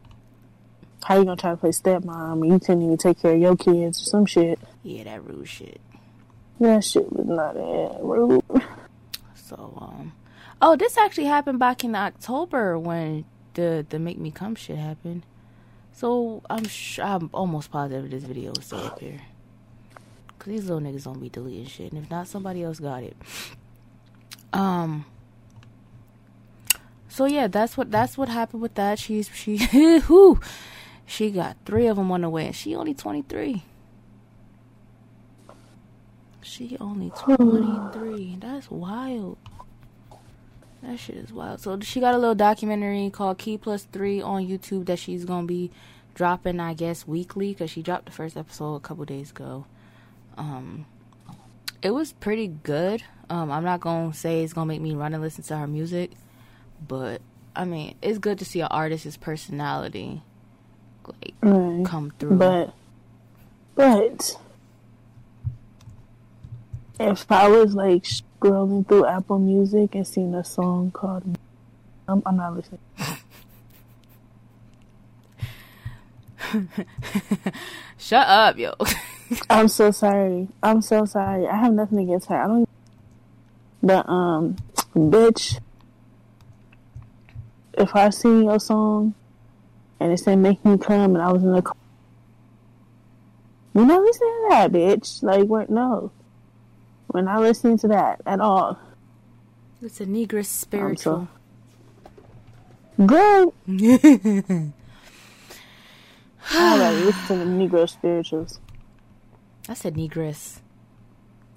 how 1.04 1.18
you 1.18 1.24
gonna 1.24 1.36
try 1.36 1.50
to 1.50 1.56
play 1.56 1.70
stepmom 1.70 2.42
and 2.42 2.52
you 2.52 2.60
couldn't 2.60 2.82
even 2.82 2.96
take 2.96 3.20
care 3.20 3.32
of 3.34 3.40
your 3.40 3.56
kids 3.56 4.00
or 4.02 4.04
some 4.04 4.26
shit. 4.26 4.60
Yeah, 4.82 5.04
that 5.04 5.24
rude 5.24 5.48
shit. 5.48 5.80
That 6.60 6.84
shit 6.84 7.10
was 7.12 7.26
not 7.26 7.54
that 7.54 7.98
rude. 8.02 8.42
So 9.50 9.76
um, 9.80 10.12
oh, 10.62 10.76
this 10.76 10.96
actually 10.96 11.24
happened 11.26 11.58
back 11.58 11.82
in 11.82 11.96
October 11.96 12.78
when 12.78 13.24
the 13.54 13.84
the 13.88 13.98
make 13.98 14.16
me 14.16 14.30
come 14.30 14.54
shit 14.54 14.78
happened. 14.78 15.26
So 15.92 16.42
I'm 16.48 16.66
sh- 16.68 17.00
I'm 17.00 17.30
almost 17.34 17.72
positive 17.72 18.10
this 18.12 18.22
video 18.22 18.52
is 18.52 18.66
still 18.66 18.86
up 18.86 19.00
here. 19.00 19.20
Cause 20.38 20.46
these 20.46 20.70
little 20.70 20.80
niggas 20.80 21.04
don't 21.04 21.20
be 21.20 21.28
deleting 21.28 21.66
shit, 21.66 21.92
and 21.92 22.02
if 22.02 22.08
not, 22.08 22.28
somebody 22.28 22.62
else 22.62 22.78
got 22.78 23.02
it. 23.02 23.16
Um. 24.52 25.04
So 27.08 27.26
yeah, 27.26 27.48
that's 27.48 27.76
what 27.76 27.90
that's 27.90 28.16
what 28.16 28.28
happened 28.28 28.62
with 28.62 28.74
that. 28.76 29.00
She's 29.00 29.28
she 29.34 29.56
who 30.02 30.38
she 31.06 31.32
got 31.32 31.56
three 31.64 31.88
of 31.88 31.96
them 31.96 32.12
on 32.12 32.20
the 32.20 32.30
way, 32.30 32.46
and 32.46 32.54
she 32.54 32.76
only 32.76 32.94
twenty 32.94 33.22
three. 33.22 33.64
She 36.50 36.76
only 36.80 37.10
twenty 37.16 37.92
three. 37.92 38.36
That's 38.40 38.68
wild. 38.70 39.38
That 40.82 40.98
shit 40.98 41.16
is 41.16 41.32
wild. 41.32 41.60
So 41.60 41.78
she 41.80 42.00
got 42.00 42.14
a 42.14 42.18
little 42.18 42.34
documentary 42.34 43.08
called 43.10 43.38
Key 43.38 43.56
Plus 43.56 43.84
Three 43.92 44.20
on 44.20 44.46
YouTube 44.48 44.86
that 44.86 44.98
she's 44.98 45.24
gonna 45.24 45.46
be 45.46 45.70
dropping, 46.14 46.58
I 46.58 46.74
guess, 46.74 47.06
weekly 47.06 47.52
because 47.52 47.70
she 47.70 47.82
dropped 47.82 48.06
the 48.06 48.12
first 48.12 48.36
episode 48.36 48.74
a 48.74 48.80
couple 48.80 49.04
days 49.04 49.30
ago. 49.30 49.64
Um, 50.36 50.86
it 51.82 51.92
was 51.92 52.12
pretty 52.14 52.48
good. 52.48 53.04
Um, 53.28 53.52
I'm 53.52 53.62
not 53.64 53.80
gonna 53.80 54.12
say 54.12 54.42
it's 54.42 54.52
gonna 54.52 54.66
make 54.66 54.80
me 54.80 54.94
run 54.94 55.14
and 55.14 55.22
listen 55.22 55.44
to 55.44 55.56
her 55.56 55.68
music, 55.68 56.10
but 56.88 57.20
I 57.54 57.64
mean, 57.64 57.94
it's 58.02 58.18
good 58.18 58.38
to 58.40 58.44
see 58.44 58.60
an 58.60 58.68
artist's 58.72 59.16
personality 59.16 60.22
like 61.06 61.34
Right. 61.42 61.84
come 61.86 62.12
through. 62.18 62.36
But, 62.38 62.74
but, 63.76 64.36
if 67.00 67.32
I 67.32 67.48
was 67.48 67.74
like 67.74 68.02
scrolling 68.02 68.86
through 68.86 69.06
Apple 69.06 69.38
Music 69.38 69.94
and 69.94 70.06
seen 70.06 70.34
a 70.34 70.44
song 70.44 70.90
called, 70.90 71.38
I'm, 72.06 72.22
I'm 72.26 72.36
not 72.36 72.54
listening. 72.54 72.80
Shut 77.98 78.26
up, 78.26 78.58
yo. 78.58 78.74
I'm 79.50 79.68
so 79.68 79.90
sorry. 79.90 80.48
I'm 80.62 80.82
so 80.82 81.06
sorry. 81.06 81.46
I 81.46 81.56
have 81.56 81.72
nothing 81.72 82.00
against 82.00 82.28
her. 82.28 82.36
I 82.36 82.46
don't. 82.46 82.68
But 83.82 84.06
um, 84.08 84.56
bitch, 84.94 85.58
if 87.74 87.96
I 87.96 88.10
sing 88.10 88.44
your 88.44 88.60
song 88.60 89.14
and 89.98 90.12
it 90.12 90.18
said 90.18 90.38
"Make 90.38 90.62
Me 90.64 90.76
Come" 90.76 91.14
and 91.14 91.22
I 91.22 91.32
was 91.32 91.42
in 91.42 91.52
the 91.52 91.62
car, 91.62 91.76
we're 93.72 93.86
not 93.86 94.02
listening 94.02 94.28
to 94.28 94.46
that, 94.50 94.72
bitch. 94.72 95.22
Like, 95.22 95.44
we're 95.44 95.66
no, 95.68 96.10
we're 97.12 97.22
not 97.22 97.40
listening 97.40 97.78
to 97.78 97.88
that 97.88 98.20
at 98.26 98.40
all. 98.40 98.78
it's 99.82 100.00
a 100.00 100.06
negress 100.06 100.46
spiritual. 100.46 101.28
Good. 103.04 103.48
I 103.68 104.72
gotta 106.52 106.92
listen 107.04 107.38
to 107.38 107.44
the 107.44 107.50
Negro 107.50 107.88
spirituals. 107.88 108.60
I 109.68 109.74
said 109.74 109.94
negress. 109.94 110.58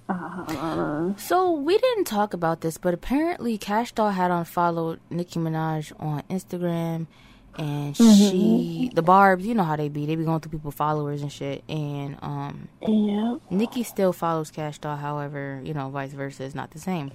Uh, 0.08 1.14
So 1.16 1.50
we 1.52 1.78
didn't 1.78 2.04
talk 2.04 2.34
about 2.34 2.60
this, 2.60 2.78
but 2.78 2.94
apparently 2.94 3.58
Cash 3.58 3.92
Doll 3.92 4.10
had 4.10 4.30
unfollowed 4.30 5.00
Nicki 5.10 5.38
Minaj 5.40 5.92
on 5.98 6.22
Instagram, 6.30 7.06
and 7.56 7.96
she, 7.96 8.90
the 8.94 9.02
Barb's, 9.02 9.46
you 9.46 9.54
know 9.54 9.62
how 9.64 9.76
they 9.76 9.88
be, 9.88 10.06
they 10.06 10.16
be 10.16 10.24
going 10.24 10.40
through 10.40 10.52
people 10.52 10.70
followers 10.70 11.22
and 11.22 11.32
shit, 11.32 11.62
and 11.68 12.16
um, 12.22 12.68
yeah. 12.82 13.36
Nicki 13.50 13.82
still 13.82 14.12
follows 14.12 14.50
Cash 14.50 14.78
Doll, 14.78 14.96
however, 14.96 15.60
you 15.64 15.74
know, 15.74 15.88
vice 15.90 16.12
versa 16.12 16.44
is 16.44 16.54
not 16.54 16.70
the 16.72 16.78
same. 16.80 17.12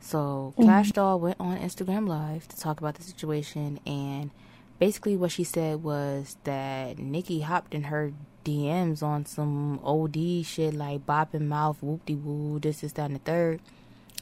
So 0.00 0.54
Cash 0.60 0.92
Doll 0.92 1.18
went 1.18 1.36
on 1.40 1.58
Instagram 1.58 2.06
Live 2.06 2.46
to 2.48 2.58
talk 2.58 2.80
about 2.80 2.94
the 2.94 3.02
situation, 3.02 3.80
and 3.86 4.30
basically 4.78 5.16
what 5.16 5.32
she 5.32 5.44
said 5.44 5.82
was 5.82 6.36
that 6.44 6.98
Nicki 6.98 7.40
hopped 7.40 7.74
in 7.74 7.84
her 7.84 8.12
DMs 8.44 9.02
on 9.02 9.26
some 9.26 9.80
OD 9.84 10.46
shit 10.46 10.74
like 10.74 11.04
bopping 11.06 11.48
mouth, 11.48 11.78
whoop 11.82 12.06
de 12.06 12.14
woo, 12.14 12.60
this, 12.60 12.84
is 12.84 12.92
that, 12.94 13.06
and 13.06 13.16
the 13.16 13.20
third. 13.20 13.60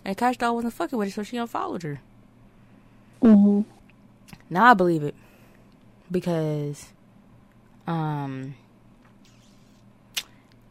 And 0.05 0.17
Cash 0.17 0.39
Doll 0.39 0.55
wasn't 0.55 0.73
fucking 0.75 0.99
with 0.99 1.09
her, 1.09 1.13
so 1.13 1.23
she 1.23 1.37
unfollowed 1.37 1.83
her. 1.83 2.01
hmm 3.21 3.63
Now 4.49 4.71
I 4.71 4.75
believe 4.75 5.03
it 5.03 5.15
because, 6.11 6.93
um, 7.87 8.55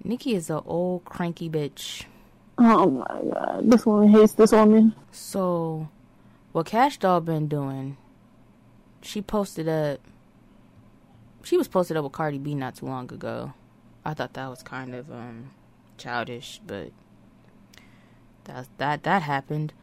Nicki 0.04 0.36
is 0.36 0.50
an 0.50 0.62
old 0.66 1.06
cranky 1.06 1.50
bitch. 1.50 2.06
Oh 2.58 2.90
my 2.90 3.22
god, 3.32 3.62
this 3.64 3.86
woman 3.86 4.10
hates 4.10 4.34
this 4.34 4.52
woman. 4.52 4.94
So, 5.12 5.90
what 6.52 6.66
Cash 6.66 6.98
Doll 6.98 7.22
been 7.22 7.48
doing? 7.48 7.98
She 9.02 9.22
posted 9.22 9.68
up. 9.68 10.00
She 11.44 11.58
was 11.58 11.68
posted 11.68 11.98
up 11.98 12.04
with 12.04 12.14
Cardi 12.14 12.38
B 12.38 12.54
not 12.54 12.76
too 12.76 12.86
long 12.86 13.12
ago. 13.12 13.54
I 14.06 14.14
thought 14.14 14.34
that 14.34 14.50
was 14.50 14.62
kind 14.62 14.94
of 14.94 15.12
um 15.12 15.52
childish, 15.98 16.62
but 16.66 16.92
that 18.44 18.68
that 18.78 19.04
that 19.04 19.24
happened. 19.24 19.74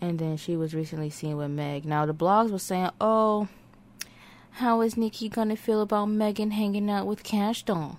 And 0.00 0.18
then 0.18 0.36
she 0.36 0.56
was 0.56 0.74
recently 0.74 1.10
seen 1.10 1.36
with 1.36 1.50
Meg. 1.50 1.84
Now 1.84 2.06
the 2.06 2.14
blogs 2.14 2.50
were 2.50 2.58
saying, 2.58 2.90
"Oh, 3.00 3.48
how 4.60 4.80
is 4.80 4.96
Nicki 4.96 5.28
gonna 5.28 5.56
feel 5.56 5.80
about 5.82 6.06
Megan 6.06 6.52
hanging 6.52 6.88
out 6.90 7.06
with 7.06 7.22
Cash 7.22 7.64
Doll?" 7.64 7.98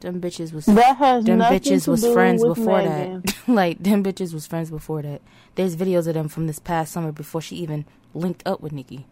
Them 0.00 0.20
bitches 0.20 0.52
was 0.52 0.66
That 0.66 0.96
has 0.98 1.24
them 1.24 1.38
bitches 1.38 1.84
to 1.84 1.92
was 1.92 2.06
friends 2.12 2.44
before 2.44 2.82
Megan. 2.82 3.22
that. 3.22 3.34
like 3.48 3.82
them 3.82 4.04
bitches 4.04 4.34
was 4.34 4.46
friends 4.46 4.70
before 4.70 5.00
that. 5.02 5.22
There's 5.54 5.76
videos 5.76 6.06
of 6.06 6.12
them 6.14 6.28
from 6.28 6.46
this 6.46 6.58
past 6.58 6.92
summer 6.92 7.10
before 7.12 7.40
she 7.40 7.56
even 7.56 7.86
linked 8.12 8.42
up 8.46 8.60
with 8.60 8.72
Nicki. 8.72 9.06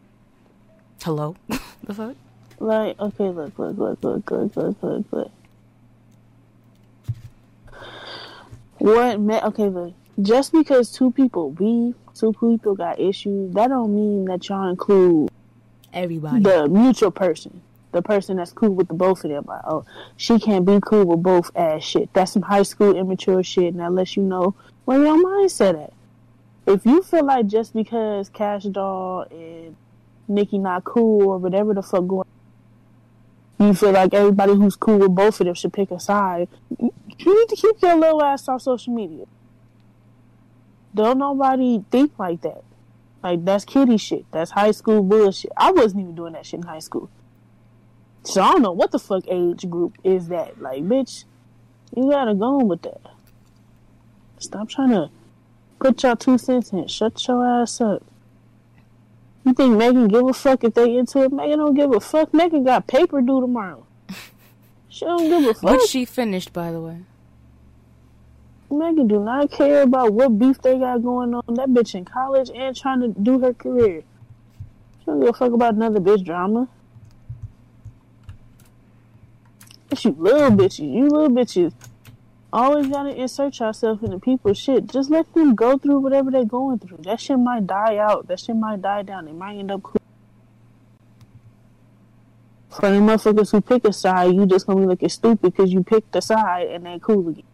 Hello, 1.03 1.37
the 1.83 1.95
fuck? 1.95 2.17
Like, 2.59 3.01
okay, 3.01 3.29
look, 3.31 3.59
look, 3.59 3.77
look, 3.79 4.05
look, 4.05 4.31
look, 4.31 4.57
look, 4.57 4.83
look, 4.83 5.07
look. 5.13 5.31
What 8.79 9.21
me- 9.21 9.41
okay, 9.41 9.69
look. 9.69 9.95
Just 10.21 10.53
because 10.53 10.93
two 10.93 11.11
people 11.11 11.51
beef, 11.51 11.95
two 12.15 12.33
people 12.35 12.75
got 12.75 13.01
issues, 13.01 13.53
that 13.55 13.69
don't 13.69 13.95
mean 13.95 14.27
that 14.27 14.47
y'all 14.49 14.69
include 14.69 15.31
Everybody. 15.93 16.43
the 16.43 16.69
mutual 16.69 17.11
person. 17.11 17.63
The 17.93 18.01
person 18.01 18.39
that's 18.39 18.53
cool 18.53 18.71
with 18.71 18.89
the 18.89 18.95
both 18.95 19.23
of 19.25 19.31
them. 19.31 19.45
Like, 19.47 19.61
oh, 19.67 19.85
she 20.17 20.39
can't 20.39 20.65
be 20.65 20.79
cool 20.81 21.05
with 21.05 21.23
both 21.23 21.51
ass 21.55 21.83
shit. 21.85 22.13
That's 22.15 22.33
some 22.33 22.43
high 22.43 22.63
school 22.63 22.97
immature 22.97 23.43
shit, 23.43 23.75
and 23.75 23.81
that 23.81 23.93
lets 23.93 24.17
you 24.17 24.23
know 24.23 24.55
where 24.87 25.03
your 25.03 25.23
mindset 25.23 25.85
at. 25.85 25.93
If 26.67 26.87
you 26.87 27.03
feel 27.03 27.25
like 27.27 27.49
just 27.49 27.75
because 27.75 28.29
Cash 28.31 28.65
Doll 28.65 29.27
and 29.31 29.77
Nicki 30.29 30.59
not 30.59 30.85
cool 30.85 31.29
or 31.29 31.39
whatever 31.39 31.75
the 31.75 31.83
fuck 31.83 32.07
going 32.07 32.27
you 33.63 33.75
feel 33.75 33.93
like 33.93 34.13
everybody 34.13 34.55
who's 34.55 34.77
cool 34.77 34.99
with 34.99 35.15
both 35.15 35.41
of 35.41 35.47
them 35.47 35.55
should 35.55 35.73
pick 35.73 35.91
a 35.91 36.01
side. 36.01 36.49
You 36.79 36.91
need 37.39 37.49
to 37.49 37.57
keep 37.57 37.81
your 37.81 37.95
little 37.95 38.23
ass 38.23 38.49
off 38.49 38.63
social 38.63 38.93
media. 38.93 39.27
Don't 40.95 41.19
nobody 41.19 41.85
think 41.91 42.19
like 42.19 42.41
that. 42.43 42.65
Like 43.23 43.45
that's 43.45 43.65
kiddie 43.65 43.99
shit. 43.99 44.25
That's 44.33 44.51
high 44.51 44.73
school 44.73 45.03
bullshit. 45.03 45.53
I 45.57 45.71
wasn't 45.71 46.03
even 46.03 46.15
doing 46.15 46.33
that 46.33 46.47
shit 46.47 46.61
in 46.61 46.67
high 46.67 46.81
school. 46.81 47.11
So 48.25 48.41
I 48.43 48.53
don't 48.53 48.63
know 48.63 48.73
what 48.73 48.91
the 48.91 48.99
fuck 48.99 49.25
age 49.29 49.69
group 49.69 49.97
is 50.05 50.29
that. 50.29 50.61
Like, 50.61 50.83
bitch, 50.85 51.25
you 51.97 52.11
gotta 52.11 52.35
go 52.35 52.61
on 52.61 52.69
with 52.69 52.83
that. 52.83 53.01
Stop 54.39 54.69
trying 54.69 54.91
to 54.91 55.11
put 55.79 56.03
your 56.03 56.17
two 56.17 56.39
cents 56.39 56.73
in. 56.73 56.87
Shut 56.89 57.27
your 57.27 57.45
ass 57.47 57.81
up. 57.81 58.03
You 59.45 59.55
think 59.55 59.77
Megan 59.77 60.09
give 60.09 60.27
a 60.27 60.33
fuck 60.33 60.63
if 60.63 60.75
they 60.75 60.97
into 60.97 61.23
it? 61.23 61.33
Megan 61.33 61.59
don't 61.59 61.75
give 61.75 61.93
a 61.93 62.01
fuck. 62.01 62.33
Megan 62.33 62.65
got 62.65 62.87
paper 62.87 63.21
due 63.21 63.41
tomorrow. 63.41 63.85
She 64.89 65.05
don't 65.05 65.29
give 65.29 65.45
a 65.45 65.55
fuck. 65.55 65.73
Which 65.73 65.91
she 65.91 66.05
finished, 66.05 66.53
by 66.53 66.71
the 66.71 66.81
way. 66.81 66.99
Megan 68.73 69.07
do 69.07 69.21
not 69.21 69.51
care 69.51 69.83
about 69.83 70.13
what 70.13 70.39
beef 70.39 70.61
they 70.63 70.79
got 70.79 71.03
going 71.03 71.35
on. 71.35 71.43
That 71.55 71.69
bitch 71.69 71.95
in 71.95 72.05
college 72.05 72.51
and 72.55 72.75
trying 72.77 73.01
to 73.01 73.09
do 73.09 73.39
her 73.41 73.53
career. 73.53 74.03
She 75.01 75.07
don't 75.07 75.21
give 75.21 75.31
a 75.31 75.33
fuck 75.33 75.53
about 75.53 75.75
another 75.75 76.01
bitch 76.01 76.25
drama. 76.25 76.69
But 79.89 80.05
you 80.05 80.17
little 80.19 80.51
bitches, 80.51 80.93
you 80.93 81.09
little 81.09 81.29
bitches, 81.29 81.75
always 82.53 82.87
gotta 82.87 83.15
insert 83.15 83.59
yourself 83.61 84.03
into 84.03 84.19
people's 84.19 84.59
shit. 84.59 84.87
Just 84.87 85.11
let 85.11 85.33
them 85.35 85.55
go 85.55 85.77
through 85.77 85.99
whatever 86.01 86.31
they're 86.31 86.45
going 86.45 86.79
through. 86.79 86.99
That 87.03 87.21
shit 87.21 87.39
might 87.39 87.67
die 87.67 87.97
out. 87.97 88.29
That 88.29 88.41
shit 88.41 88.57
might 88.57 88.81
die 88.81 89.03
down. 89.03 89.27
They 89.27 89.33
might 89.33 89.59
end 89.59 89.71
up 89.71 89.83
cool. 89.83 90.01
For 92.71 92.91
the 92.91 92.97
motherfuckers 92.97 93.53
who 93.53 93.61
pick 93.61 93.85
a 93.85 93.93
side, 93.93 94.35
you 94.35 94.47
just 94.47 94.67
gonna 94.67 94.81
be 94.81 94.87
looking 94.87 95.11
stupid 95.11 95.53
because 95.53 95.73
you 95.73 95.83
picked 95.83 96.17
a 96.17 96.23
side 96.23 96.69
and 96.69 96.87
they 96.87 96.99
cool 96.99 97.29
again. 97.29 97.45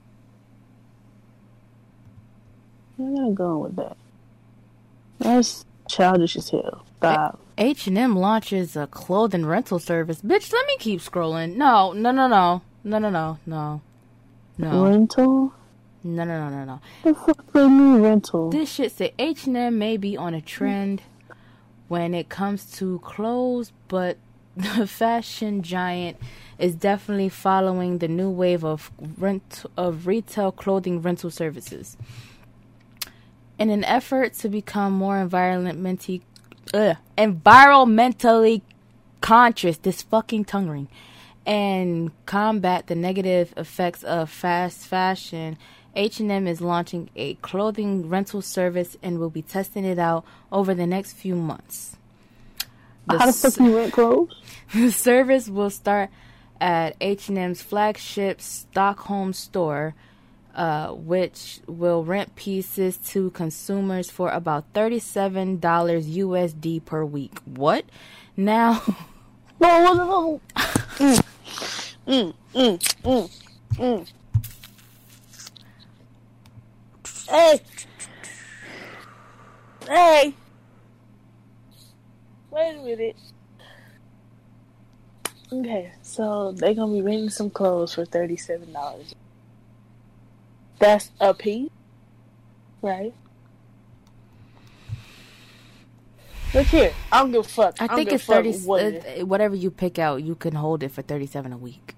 I'm 2.99 3.15
not 3.15 3.21
gonna 3.21 3.35
go 3.35 3.59
with 3.59 3.77
that. 3.77 3.97
That's 5.19 5.65
childish 5.89 6.37
as 6.37 6.51
hell. 6.51 6.85
Stop. 6.99 7.41
H&M 7.57 8.17
launches 8.17 8.77
a 8.77 8.87
clothing 8.87 9.47
rental 9.47 9.79
service. 9.79 10.21
Bitch, 10.23 10.53
let 10.53 10.67
me 10.67 10.77
keep 10.79 11.01
scrolling. 11.01 11.57
No, 11.57 11.93
no, 11.93 12.11
no, 12.11 12.29
no. 12.29 12.63
No, 12.85 12.99
no, 12.99 13.11
no, 13.11 13.39
no. 13.47 13.81
No. 14.59 14.85
Rental? 14.85 15.53
No, 16.05 16.25
no, 16.25 16.49
no, 16.49 16.51
no, 16.51 16.65
no. 16.65 16.81
The 17.03 17.15
fuck 17.15 17.53
they 17.53 17.67
mean 17.69 18.01
rental? 18.01 18.51
This 18.51 18.73
shit 18.73 18.93
say 18.93 19.13
H&M 19.19 19.79
may 19.79 19.97
be 19.97 20.17
on 20.17 20.35
a 20.35 20.41
trend 20.41 21.03
when 21.89 22.15
it 22.15 22.29
comes 22.29 22.71
to 22.79 23.01
clothes, 23.01 23.73
but 23.89 24.17
the 24.57 24.87
fashion 24.87 25.63
giant 25.63 26.17
is 26.59 26.75
definitely 26.75 27.29
following 27.29 27.99
the 27.99 28.09
new 28.09 28.31
wave 28.31 28.65
of 28.65 28.91
rent 29.19 29.65
of 29.77 30.07
retail 30.07 30.53
clothing 30.53 31.01
rental 31.01 31.31
services. 31.31 31.97
In 33.59 33.71
an 33.71 33.85
effort 33.85 34.35
to 34.35 34.49
become 34.49 34.93
more 34.93 35.17
environmentally 35.17 36.23
uh, 36.73 36.95
environmentally 37.17 38.63
conscious, 39.21 39.79
this 39.79 40.03
fucking 40.03 40.45
tongue 40.45 40.69
ring, 40.69 40.89
and 41.45 42.13
combat 42.27 42.87
the 42.87 42.95
negative 42.95 43.53
effects 43.57 44.05
of 44.05 44.31
fast 44.31 44.87
fashion, 44.87 45.57
H&M 45.97 46.47
is 46.47 46.61
launching 46.61 47.11
a 47.17 47.35
clothing 47.35 48.09
rental 48.09 48.43
service 48.43 48.97
and 49.03 49.19
will 49.19 49.31
be 49.31 49.43
testing 49.43 49.85
it 49.85 49.99
out 49.99 50.25
over 50.53 50.75
the 50.75 50.87
next 50.87 51.15
few 51.15 51.35
months. 51.35 51.97
How 53.09 53.27
the 53.27 53.33
fuck 53.33 53.59
you 53.59 53.77
rent 53.77 53.93
clothes? 53.93 54.35
The 54.75 54.93
service 54.93 55.49
will 55.49 55.71
start 55.71 56.11
at 56.61 56.95
H&M's 57.01 57.63
flagship 57.63 58.41
Stockholm 58.41 59.33
store, 59.33 59.95
uh, 60.59 60.89
which 60.89 61.61
will 61.69 62.05
rent 62.05 62.35
pieces 62.37 62.99
to 62.99 63.31
consumers 63.31 64.11
for 64.11 64.31
about 64.31 64.71
$37 64.75 65.61
USD 65.61 66.85
per 66.85 67.05
week. 67.05 67.39
What? 67.45 67.85
Now, 68.37 68.75
mm, 69.61 70.41
mm, 70.99 71.23
mm, 72.07 72.35
mm, 72.55 73.31
mm. 73.75 74.09
Hey. 77.29 77.61
Hey. 79.87 80.35
Wait 82.51 82.77
a 82.77 82.83
minute. 82.83 83.17
Okay, 85.53 85.93
so 86.03 86.53
they're 86.53 86.75
gonna 86.75 86.93
be 86.93 87.01
renting 87.03 87.31
some 87.31 87.49
clothes 87.51 87.95
for 87.95 88.05
thirty-seven 88.05 88.73
dollars. 88.73 89.15
That's 90.79 91.11
a 91.21 91.35
piece, 91.35 91.71
right? 92.83 93.15
Look 96.55 96.67
here, 96.69 96.95
I 97.13 97.21
don't 97.21 97.33
give 97.33 97.45
a 97.45 97.49
fuck. 97.49 97.77
I 97.81 97.87
don't 97.87 97.97
think 97.97 98.13
it's 98.13 98.25
30 98.25 98.53
what 98.61 98.83
uh, 99.21 99.27
whatever 99.27 99.55
you 99.55 99.71
pick 99.71 99.99
out, 99.99 100.23
you 100.23 100.35
can 100.35 100.55
hold 100.55 100.83
it 100.83 100.91
for 100.93 101.03
37 101.03 101.53
a 101.53 101.59
week. 101.59 101.95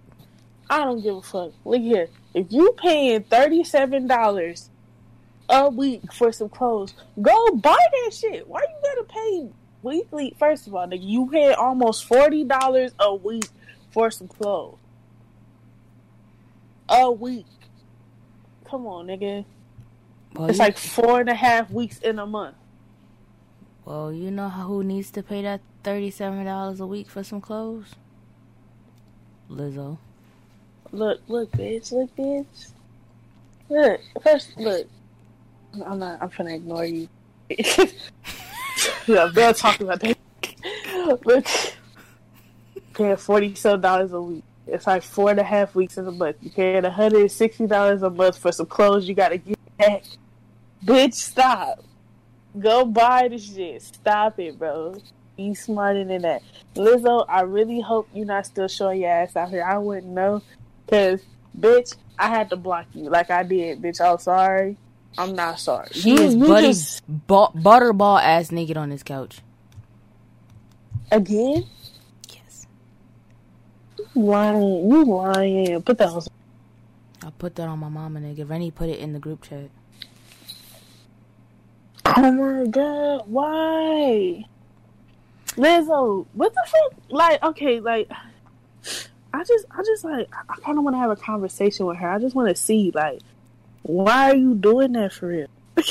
I 0.71 0.85
don't 0.85 1.03
give 1.03 1.17
a 1.17 1.23
fuck. 1.23 1.53
Look 1.65 1.81
here. 1.83 2.09
If 2.35 2.47
you 2.51 2.73
paying 2.81 3.25
thirty 3.25 3.65
seven 3.65 4.07
dollars 4.07 4.71
a 5.49 5.69
week 5.69 6.13
for 6.13 6.33
some 6.33 6.49
clothes, 6.49 6.95
go 7.21 7.51
buy 7.57 7.77
that 7.93 8.15
shit. 8.15 8.47
Why 8.49 8.61
you 8.61 8.77
gotta 8.83 9.05
pay 9.05 9.49
weekly? 9.83 10.35
First 10.39 10.69
of 10.69 10.75
all, 10.75 10.87
nigga, 10.87 11.03
you 11.03 11.29
pay 11.31 11.53
almost 11.55 12.05
forty 12.07 12.45
dollars 12.45 12.93
a 13.01 13.13
week 13.15 13.49
for 13.91 14.13
some 14.13 14.29
clothes. 14.29 14.79
A 16.89 17.11
week. 17.11 17.47
Come 18.71 18.87
on, 18.87 19.07
nigga. 19.09 19.45
Well, 20.35 20.49
It's 20.49 20.59
like 20.61 20.79
four 20.79 21.21
and 21.21 21.29
a 21.29 21.35
half 21.35 21.71
weeks 21.71 21.99
in 21.99 22.19
a 22.19 22.27
month. 22.27 22.57
well, 23.85 24.13
you 24.13 24.31
know 24.31 24.49
who 24.49 24.85
needs 24.85 25.11
to 25.13 25.23
pay 25.23 25.43
that 25.43 25.61
$37 25.85 26.81
a 26.81 26.87
week 26.87 27.09
for 27.11 27.25
some 27.25 27.41
clothes? 27.41 27.95
Lizzo. 29.51 29.99
Look, 30.93 31.21
look, 31.29 31.51
bitch, 31.53 31.91
look, 31.93 32.15
bitch. 32.17 32.73
Look, 33.69 34.01
first, 34.23 34.57
look. 34.57 34.87
I'm 35.85 35.99
not. 36.01 36.21
I'm 36.21 36.31
gonna 36.37 36.55
ignore 36.55 36.85
you. 36.85 37.09
yeah, 39.07 39.31
they're 39.33 39.53
talking 39.55 39.87
about 39.87 40.01
that. 40.01 40.17
Look, 41.25 41.47
paying 42.95 43.17
forty-seven 43.17 43.81
dollars 43.81 44.13
a 44.13 44.21
week. 44.21 44.43
It's 44.73 44.87
like 44.87 45.03
four 45.03 45.31
and 45.31 45.41
a 45.41 45.45
half 45.45 45.75
weeks 45.75 45.99
in 45.99 46.07
a 46.07 46.13
month. 46.13 46.37
You 46.41 46.51
paying 46.51 46.83
one 46.83 46.93
hundred 46.93 47.21
and 47.23 47.33
sixty 47.33 47.67
dollars 47.67 48.03
a 48.03 48.11
month 48.11 48.39
for 48.39 48.53
some 48.53 48.67
clothes 48.67 49.09
you 49.09 49.15
gotta 49.15 49.39
get 49.39 49.59
back. 49.79 50.05
Bitch, 50.85 51.15
stop. 51.15 51.83
Go 52.59 52.85
buy 52.85 53.29
the 53.29 53.39
shit. 53.39 53.83
Stop 53.83 54.39
it, 54.41 54.59
bro. 54.59 54.97
Be 55.37 55.55
smarter 55.55 56.05
than 56.05 56.23
that. 56.23 56.43
Lizzo, 56.75 57.25
I 57.29 57.43
really 57.43 57.81
hope 57.81 58.09
you're 58.15 58.27
not 58.27 58.47
still 58.47 58.69
showing 58.69 59.01
your 59.03 59.11
ass 59.11 59.37
out 59.37 59.51
here. 59.51 59.63
I 59.65 59.79
wouldn't 59.79 60.13
know. 60.13 60.43
Cause, 60.89 61.23
bitch, 61.59 61.97
I 62.19 62.29
had 62.29 62.51
to 62.51 62.57
block 62.57 62.87
you 62.95 63.05
like 63.11 63.31
I 63.31 63.43
did, 63.43 63.81
bitch. 63.81 64.01
I'm 64.01 64.19
sorry. 64.19 64.77
I'm 65.19 65.35
not 65.35 65.59
sorry. 65.61 65.89
She 65.93 66.11
You- 66.11 66.23
is 66.23 66.37
buddy 66.37 66.67
just- 66.69 67.03
bu- 67.09 67.49
butterball 67.55 68.21
ass 68.23 68.51
naked 68.53 68.77
on 68.77 68.91
this 68.91 69.03
couch. 69.03 69.41
again. 71.13 71.65
Lying. 74.15 74.91
You 74.91 75.05
lying. 75.05 75.83
Put 75.83 75.99
that 75.99 76.09
on. 76.09 76.23
I 77.23 77.31
put 77.39 77.55
that 77.57 77.69
on 77.69 77.79
my 77.79 77.89
mama, 77.89 78.21
nigga. 78.21 78.49
Rennie 78.49 78.71
put 78.71 78.89
it 78.89 78.99
in 78.99 79.13
the 79.13 79.19
group 79.19 79.43
chat. 79.43 79.71
Oh 82.17 82.33
my 82.33 82.67
god, 82.67 83.23
why? 83.27 84.45
Lizzo, 85.57 86.27
what 86.33 86.53
the 86.53 86.67
fuck? 86.67 86.95
Like, 87.09 87.43
okay, 87.43 87.79
like, 87.81 88.11
I 89.33 89.45
just, 89.45 89.65
I 89.71 89.83
just 89.85 90.05
like, 90.05 90.29
I 90.49 90.57
kind 90.57 90.77
of 90.77 90.85
want 90.85 90.95
to 90.95 90.99
have 90.99 91.11
a 91.11 91.17
conversation 91.17 91.87
with 91.87 91.99
her. 91.99 92.11
I 92.11 92.19
just 92.19 92.35
want 92.35 92.49
to 92.49 92.57
see, 92.57 92.91
like, 92.95 93.21
why 93.83 94.31
are 94.31 94.37
you 94.37 94.55
doing 94.55 94.93
that 94.93 95.13
for 95.13 95.29
real? 95.29 95.47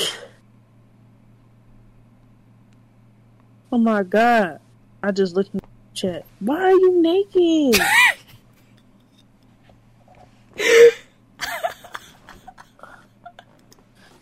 oh 3.72 3.78
my 3.78 4.02
god, 4.02 4.60
I 5.02 5.12
just 5.12 5.34
looked 5.34 5.54
in 5.54 5.60
the 5.60 5.66
chat. 5.94 6.26
Why 6.40 6.60
are 6.60 6.72
you 6.72 7.00
naked? 7.00 7.80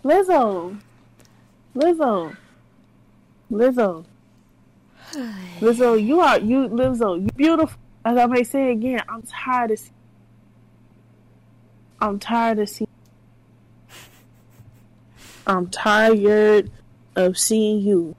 Lizzo, 0.05 0.79
Lizzo, 1.75 2.37
Lizzo, 3.51 4.05
Lizzo, 5.61 6.07
you 6.07 6.21
are 6.21 6.39
you, 6.39 6.69
Lizzo, 6.69 7.21
you 7.21 7.29
beautiful. 7.37 7.79
As 8.05 8.17
I 8.17 8.27
may 8.27 8.45
say 8.45 8.71
again, 8.73 9.01
I'm 9.09 9.23
tired 9.23 9.71
of. 9.73 9.79
See- 9.79 9.91
I'm 12.01 12.19
tired 12.19 12.59
of 12.61 12.69
seeing. 12.69 12.89
I'm 15.47 15.69
tired 15.69 16.71
of 17.17 17.37
seeing 17.37 17.81
you. 17.81 18.15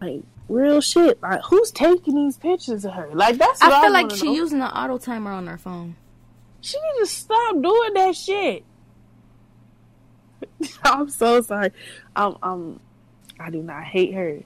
Like 0.00 0.22
real 0.48 0.80
shit. 0.80 1.20
Like 1.22 1.42
who's 1.42 1.70
taking 1.70 2.14
these 2.14 2.36
pictures 2.36 2.84
of 2.84 2.94
her? 2.94 3.08
Like 3.12 3.38
that's. 3.38 3.60
What 3.60 3.72
I 3.72 3.78
I, 3.78 3.82
feel 3.82 3.92
like 3.92 4.06
wanna 4.08 4.16
she 4.16 4.26
know. 4.26 4.32
using 4.34 4.58
the 4.60 4.66
auto 4.78 4.98
timer 4.98 5.30
on 5.32 5.46
her 5.46 5.58
phone. 5.58 5.96
She 6.60 6.76
need 6.78 7.00
to 7.00 7.06
stop 7.06 7.54
doing 7.54 7.94
that 7.94 8.16
shit. 8.16 8.64
I'm 10.84 11.08
so 11.08 11.40
sorry. 11.40 11.70
I'm, 12.16 12.36
I'm, 12.42 12.80
I 13.38 13.50
do 13.50 13.62
not 13.62 13.84
hate 13.84 14.14
her. 14.14 14.40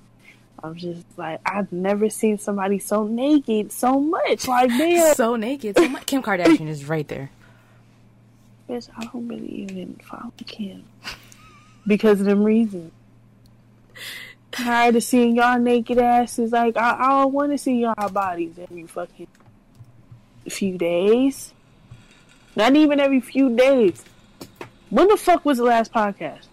I'm 0.62 0.76
just 0.76 1.04
like 1.16 1.40
I've 1.44 1.72
never 1.72 2.08
seen 2.08 2.38
somebody 2.38 2.78
so 2.78 3.04
naked 3.06 3.72
so 3.72 3.98
much. 3.98 4.46
Like 4.46 4.68
damn, 4.78 5.14
so 5.14 5.36
naked. 5.36 5.76
So 5.76 5.88
much. 5.88 6.06
Kim 6.06 6.22
Kardashian 6.22 6.68
is 6.68 6.84
right 6.84 7.06
there. 7.08 7.30
bitch, 8.68 8.88
I 8.96 9.04
don't 9.06 9.26
really 9.26 9.48
even 9.48 9.98
follow 10.04 10.32
Kim 10.46 10.84
because 11.86 12.20
of 12.20 12.26
them 12.26 12.44
reasons. 12.44 12.92
Tired 14.52 14.96
of 14.96 15.02
seeing 15.02 15.36
y'all 15.36 15.58
naked 15.58 15.98
asses. 15.98 16.52
Like 16.52 16.76
I, 16.76 16.96
I 16.98 17.08
don't 17.22 17.32
want 17.32 17.52
to 17.52 17.58
see 17.58 17.80
y'all 17.80 18.08
bodies 18.10 18.58
every 18.58 18.86
fucking 18.86 19.26
few 20.48 20.78
days. 20.78 21.52
Not 22.54 22.76
even 22.76 23.00
every 23.00 23.20
few 23.20 23.54
days. 23.56 24.04
When 24.90 25.08
the 25.08 25.16
fuck 25.16 25.44
was 25.44 25.58
the 25.58 25.64
last 25.64 25.92
podcast? 25.92 26.48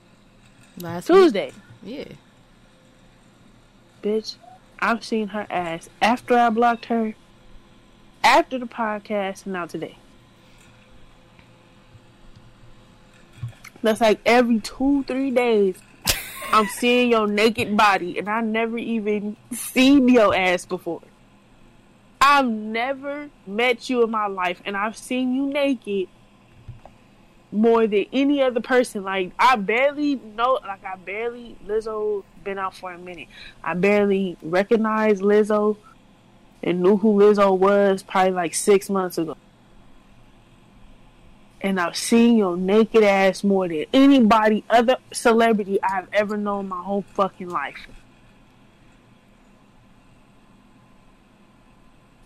Last 0.80 1.10
week. 1.10 1.18
Tuesday. 1.18 1.52
Yeah. 1.84 2.06
bitch. 4.02 4.36
I've 4.82 5.04
seen 5.04 5.30
her 5.30 5.46
ass 5.50 5.90
after 6.02 6.38
I 6.38 6.50
blocked 6.50 6.86
her, 6.86 7.14
after 8.24 8.58
the 8.58 8.66
podcast, 8.66 9.44
and 9.44 9.52
now 9.54 9.66
today. 9.66 9.98
That's 13.82 14.00
like 14.00 14.22
every 14.26 14.62
two, 14.62 15.04
three 15.04 15.32
days. 15.32 15.78
I'm 16.52 16.68
seeing 16.68 17.12
your 17.12 17.28
naked 17.28 17.78
body, 17.78 18.18
and 18.18 18.28
I 18.28 18.42
never 18.42 18.78
even 18.78 19.38
seen 19.52 20.08
your 20.08 20.36
ass 20.36 20.66
before. 20.66 21.02
I've 22.20 22.48
never 22.50 23.30
met 23.46 23.90
you 23.90 24.04
in 24.04 24.12
my 24.12 24.28
life, 24.28 24.62
and 24.66 24.76
I've 24.76 24.98
seen 24.98 25.34
you 25.34 25.48
naked 25.48 26.10
more 27.52 27.88
than 27.88 28.06
any 28.12 28.42
other 28.42 28.62
person. 28.62 29.04
Like 29.04 29.32
I 29.40 29.56
barely 29.56 30.16
know, 30.16 30.60
like 30.66 30.84
I 30.84 30.96
barely 30.98 31.56
Lizzo 31.66 32.24
been 32.44 32.58
out 32.58 32.76
for 32.76 32.92
a 32.94 32.98
minute. 32.98 33.28
I 33.64 33.74
barely 33.74 34.38
recognized 34.42 35.22
Lizzo 35.22 35.78
and 36.64 36.82
knew 36.82 36.98
who 36.98 37.14
Lizzo 37.14 37.58
was 37.58 38.04
probably 38.04 38.34
like 38.34 38.54
six 38.54 38.90
months 38.90 39.18
ago. 39.18 39.38
And 41.62 41.80
I've 41.80 41.98
seen 41.98 42.38
your 42.38 42.56
naked 42.56 43.04
ass 43.04 43.44
more 43.44 43.68
than 43.68 43.86
anybody, 43.92 44.64
other 44.70 44.98
celebrity 45.12 45.78
I've 45.84 46.08
ever 46.14 46.38
known 46.38 46.70
my 46.70 46.82
whole 46.82 47.04
fucking 47.14 47.50
life. 47.50 47.88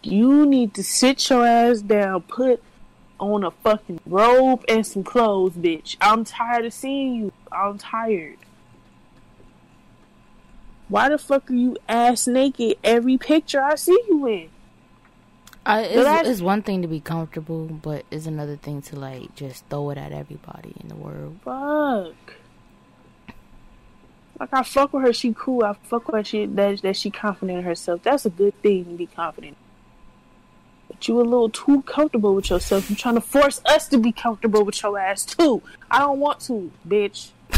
You 0.04 0.46
need 0.46 0.74
to 0.76 0.84
sit 0.84 1.30
your 1.30 1.48
ass 1.48 1.82
down, 1.82 2.22
put 2.24 2.62
on 3.20 3.44
a 3.44 3.52
fucking 3.52 4.02
robe 4.06 4.64
and 4.68 4.86
some 4.86 5.04
clothes, 5.04 5.54
bitch. 5.54 5.96
I'm 6.02 6.26
tired 6.26 6.66
of 6.66 6.74
seeing 6.74 7.16
you. 7.16 7.34
I'm 7.52 7.78
tired. 7.78 8.38
Why 10.90 11.10
the 11.10 11.18
fuck 11.18 11.50
are 11.50 11.56
you 11.56 11.78
ass 11.88 12.28
naked 12.28 12.78
every 12.84 13.18
picture 13.18 13.62
I 13.62 13.76
see 13.76 13.98
you 14.10 14.28
in? 14.28 14.50
I, 15.66 15.82
it's, 15.84 16.28
it's 16.30 16.42
one 16.42 16.62
thing 16.62 16.82
to 16.82 16.88
be 16.90 17.00
comfortable, 17.00 17.68
but 17.68 18.06
it's 18.12 18.26
another 18.26 18.58
thing 18.58 18.82
to 18.84 19.00
like 19.00 19.34
just 19.36 19.66
throw 19.68 19.92
it 19.92 19.98
at 19.98 20.12
everybody 20.12 20.74
in 20.82 20.90
the 20.90 20.96
world. 20.96 21.40
Fuck. 21.46 22.36
Like 24.40 24.50
I 24.52 24.64
fuck 24.64 24.92
with 24.92 25.04
her, 25.04 25.14
she 25.14 25.34
cool. 25.34 25.64
I 25.64 25.74
fuck 25.84 26.08
with 26.08 26.16
her, 26.16 26.24
she 26.24 26.46
that 26.48 26.82
that 26.82 26.98
she 26.98 27.10
confident 27.10 27.60
in 27.60 27.66
herself. 27.66 28.04
That's 28.04 28.26
a 28.26 28.30
good 28.30 28.62
thing 28.62 28.86
to 28.86 28.92
be 28.92 29.06
confident. 29.06 29.56
But 30.90 31.08
you 31.08 31.22
a 31.22 31.24
little 31.24 31.50
too 31.50 31.82
comfortable 31.84 32.36
with 32.36 32.50
yourself. 32.50 32.90
You're 32.90 32.98
trying 32.98 33.16
to 33.16 33.22
force 33.22 33.62
us 33.66 33.88
to 33.88 33.98
be 33.98 34.12
comfortable 34.12 34.66
with 34.66 34.84
your 34.84 35.00
ass 35.00 35.24
too. 35.24 35.64
I 35.90 36.00
don't 36.00 36.20
want 36.20 36.42
to, 36.42 36.72
bitch. 36.86 37.30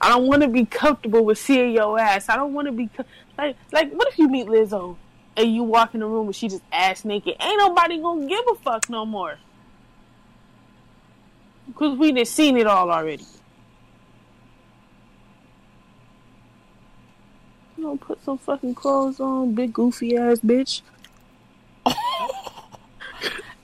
I 0.00 0.08
don't 0.08 0.28
want 0.28 0.42
to 0.42 0.48
be 0.48 0.66
comfortable 0.66 1.24
with 1.24 1.38
seeing 1.38 1.72
your 1.72 1.98
ass. 1.98 2.28
I 2.28 2.36
don't 2.36 2.52
want 2.52 2.66
to 2.66 2.72
be 2.72 2.86
co- 2.96 3.04
like 3.36 3.56
like. 3.72 3.90
What 3.92 4.06
if 4.06 4.18
you 4.18 4.28
meet 4.28 4.46
Lizzo 4.46 4.96
and 5.36 5.54
you 5.54 5.62
walk 5.62 5.94
in 5.94 6.00
the 6.00 6.06
room 6.06 6.26
and 6.26 6.36
she 6.36 6.48
just 6.48 6.62
ass 6.72 7.04
naked? 7.04 7.36
Ain't 7.40 7.58
nobody 7.58 8.00
gonna 8.00 8.26
give 8.26 8.44
a 8.50 8.54
fuck 8.56 8.88
no 8.88 9.04
more. 9.04 9.38
Cause 11.74 11.98
we 11.98 12.12
done 12.12 12.24
seen 12.24 12.56
it 12.56 12.66
all 12.66 12.90
already. 12.90 13.24
You 17.76 17.84
know, 17.84 17.96
put 17.96 18.22
some 18.24 18.38
fucking 18.38 18.74
clothes 18.74 19.18
on, 19.18 19.54
big 19.54 19.72
goofy 19.72 20.16
ass 20.16 20.40
bitch. 20.40 20.82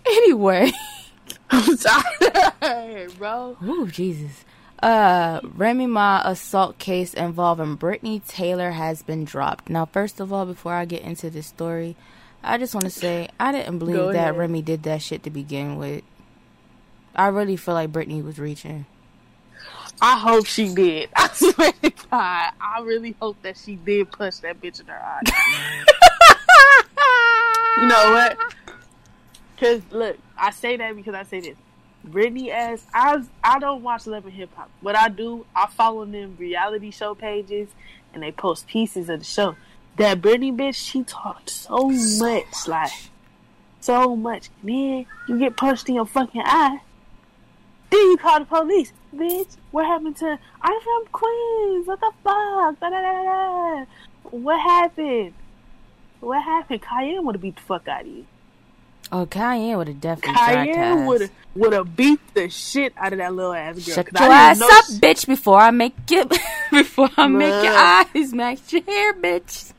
Anyway. 0.06 0.72
I'm 1.50 1.76
sorry, 1.76 3.08
bro. 3.16 3.56
Ooh, 3.64 3.86
Jesus. 3.86 4.44
Uh, 4.82 5.40
Remy 5.42 5.86
Ma 5.86 6.22
assault 6.24 6.78
case 6.78 7.12
involving 7.12 7.74
Brittany 7.74 8.20
Taylor 8.26 8.70
has 8.70 9.02
been 9.02 9.24
dropped. 9.24 9.68
Now, 9.68 9.84
first 9.84 10.20
of 10.20 10.32
all, 10.32 10.46
before 10.46 10.72
I 10.72 10.86
get 10.86 11.02
into 11.02 11.28
this 11.28 11.46
story, 11.46 11.96
I 12.42 12.56
just 12.56 12.74
want 12.74 12.84
to 12.84 12.90
say 12.90 13.28
I 13.38 13.52
didn't 13.52 13.78
believe 13.78 14.14
that. 14.14 14.36
Remy 14.36 14.62
did 14.62 14.84
that 14.84 15.02
shit 15.02 15.22
to 15.24 15.30
begin 15.30 15.76
with. 15.76 16.02
I 17.14 17.26
really 17.28 17.56
feel 17.56 17.74
like 17.74 17.92
Brittany 17.92 18.22
was 18.22 18.38
reaching. 18.38 18.86
I 20.00 20.18
hope 20.18 20.46
she 20.46 20.72
did. 20.72 21.10
I 21.16 21.28
swear 21.28 21.72
to 21.82 21.90
God, 22.10 22.52
I 22.60 22.80
really 22.82 23.14
hope 23.20 23.36
that 23.42 23.58
she 23.58 23.76
did 23.76 24.10
punch 24.10 24.40
that 24.40 24.60
bitch 24.60 24.80
in 24.80 24.86
her 24.86 24.98
eye. 24.98 25.20
you 27.80 27.86
know 27.86 28.12
what? 28.12 28.38
Because 29.54 29.82
look, 29.90 30.16
I 30.38 30.52
say 30.52 30.78
that 30.78 30.96
because 30.96 31.14
I 31.14 31.24
say 31.24 31.40
this. 31.40 31.56
Brittany 32.04 32.50
ass, 32.50 32.84
I 32.94 33.22
I 33.42 33.58
don't 33.58 33.82
watch 33.82 34.06
Love 34.06 34.24
and 34.24 34.34
Hip 34.34 34.54
Hop. 34.54 34.70
What 34.80 34.96
I 34.96 35.08
do, 35.08 35.46
I 35.54 35.66
follow 35.66 36.04
them 36.04 36.36
reality 36.38 36.90
show 36.90 37.14
pages, 37.14 37.68
and 38.14 38.22
they 38.22 38.32
post 38.32 38.66
pieces 38.66 39.08
of 39.08 39.20
the 39.20 39.24
show. 39.24 39.56
That 39.96 40.22
Brittany 40.22 40.52
bitch, 40.52 40.76
she 40.76 41.02
talked 41.02 41.50
so 41.50 41.90
much, 41.90 42.66
like 42.66 42.90
so 43.80 44.16
much. 44.16 44.50
Then 44.62 45.06
you 45.28 45.38
get 45.38 45.56
punched 45.56 45.88
in 45.88 45.96
your 45.96 46.06
fucking 46.06 46.42
eye. 46.44 46.80
Then 47.90 48.00
you 48.00 48.16
call 48.16 48.38
the 48.40 48.46
police, 48.46 48.92
bitch. 49.14 49.56
What 49.70 49.86
happened 49.86 50.16
to? 50.18 50.38
I'm 50.62 50.80
from 50.80 51.04
Queens. 51.12 51.86
What 51.86 52.00
the 52.00 52.12
fuck? 52.22 52.80
Da, 52.80 52.90
da, 52.90 53.00
da, 53.00 53.24
da. 53.24 53.84
What 54.30 54.60
happened? 54.60 55.34
What 56.20 56.42
happened? 56.42 56.82
Cayenne 56.82 57.24
would 57.24 57.34
have 57.34 57.42
beat 57.42 57.56
the 57.56 57.62
fuck 57.62 57.88
out 57.88 58.02
of 58.02 58.06
you. 58.06 58.26
Oh, 59.12 59.26
Cayenne 59.26 59.76
would 59.76 59.88
have 59.88 60.00
definitely 60.00 60.34
to 60.34 61.04
would 61.04 61.20
have 61.20 61.30
would 61.56 61.72
have 61.72 61.96
beat 61.96 62.20
the 62.34 62.48
shit 62.48 62.92
out 62.96 63.12
of 63.12 63.18
that 63.18 63.34
little 63.34 63.52
ass 63.52 63.74
girl. 63.84 63.96
Shut 63.96 64.12
your 64.12 64.32
ass 64.32 64.60
up, 64.60 64.84
she- 64.84 64.92
bitch, 64.94 65.26
before 65.26 65.58
I 65.58 65.70
make 65.72 65.94
it. 66.10 66.28
before 66.70 67.10
I 67.16 67.26
make 67.26 67.62
your 67.62 67.72
eyes 67.74 68.32
match 68.32 68.72
your 68.72 68.82
hair, 68.82 69.14
bitch. 69.14 69.72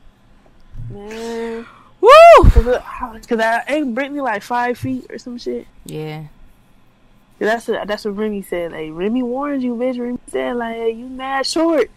Man, 0.90 1.66
Woo! 2.00 2.44
because 2.44 3.40
I 3.40 3.62
ain't 3.68 3.94
Brittany 3.94 4.20
like 4.20 4.42
five 4.42 4.76
feet 4.76 5.06
or 5.08 5.18
some 5.18 5.38
shit. 5.38 5.66
Yeah. 5.86 6.24
That's 7.38 7.66
what, 7.66 7.88
that's 7.88 8.04
what 8.04 8.16
Remy 8.16 8.42
said. 8.42 8.72
Like 8.72 8.90
Remy 8.92 9.22
warned 9.22 9.62
you, 9.62 9.74
bitch. 9.74 9.98
Remy 9.98 10.18
said 10.28 10.56
like 10.56 10.76
hey, 10.76 10.90
you 10.90 11.06
mad 11.06 11.46
short. 11.46 11.90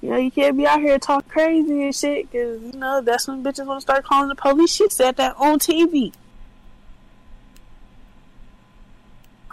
You 0.00 0.10
know 0.10 0.16
you 0.16 0.30
can't 0.30 0.56
be 0.56 0.66
out 0.66 0.80
here 0.80 0.98
talking 0.98 1.28
crazy 1.28 1.82
and 1.82 1.94
shit 1.94 2.30
because 2.30 2.62
you 2.62 2.78
know 2.78 3.00
that's 3.00 3.26
when 3.26 3.42
bitches 3.42 3.66
want 3.66 3.78
to 3.78 3.82
start 3.82 4.04
calling 4.04 4.28
the 4.28 4.34
police. 4.34 4.74
She 4.74 4.88
said 4.90 5.16
that 5.16 5.34
on 5.38 5.58
TV. 5.58 6.12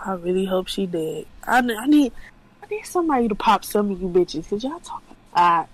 I 0.05 0.13
really 0.13 0.45
hope 0.45 0.67
she 0.67 0.85
did. 0.85 1.27
I, 1.45 1.59
I 1.59 1.85
need 1.87 2.13
I 2.63 2.67
need 2.67 2.85
somebody 2.85 3.27
to 3.27 3.35
pop 3.35 3.65
some 3.65 3.91
of 3.91 4.01
you 4.01 4.07
bitches 4.07 4.43
because 4.43 4.63
y'all 4.63 4.79
talking 4.79 5.15
a 5.35 5.39
lot 5.39 5.69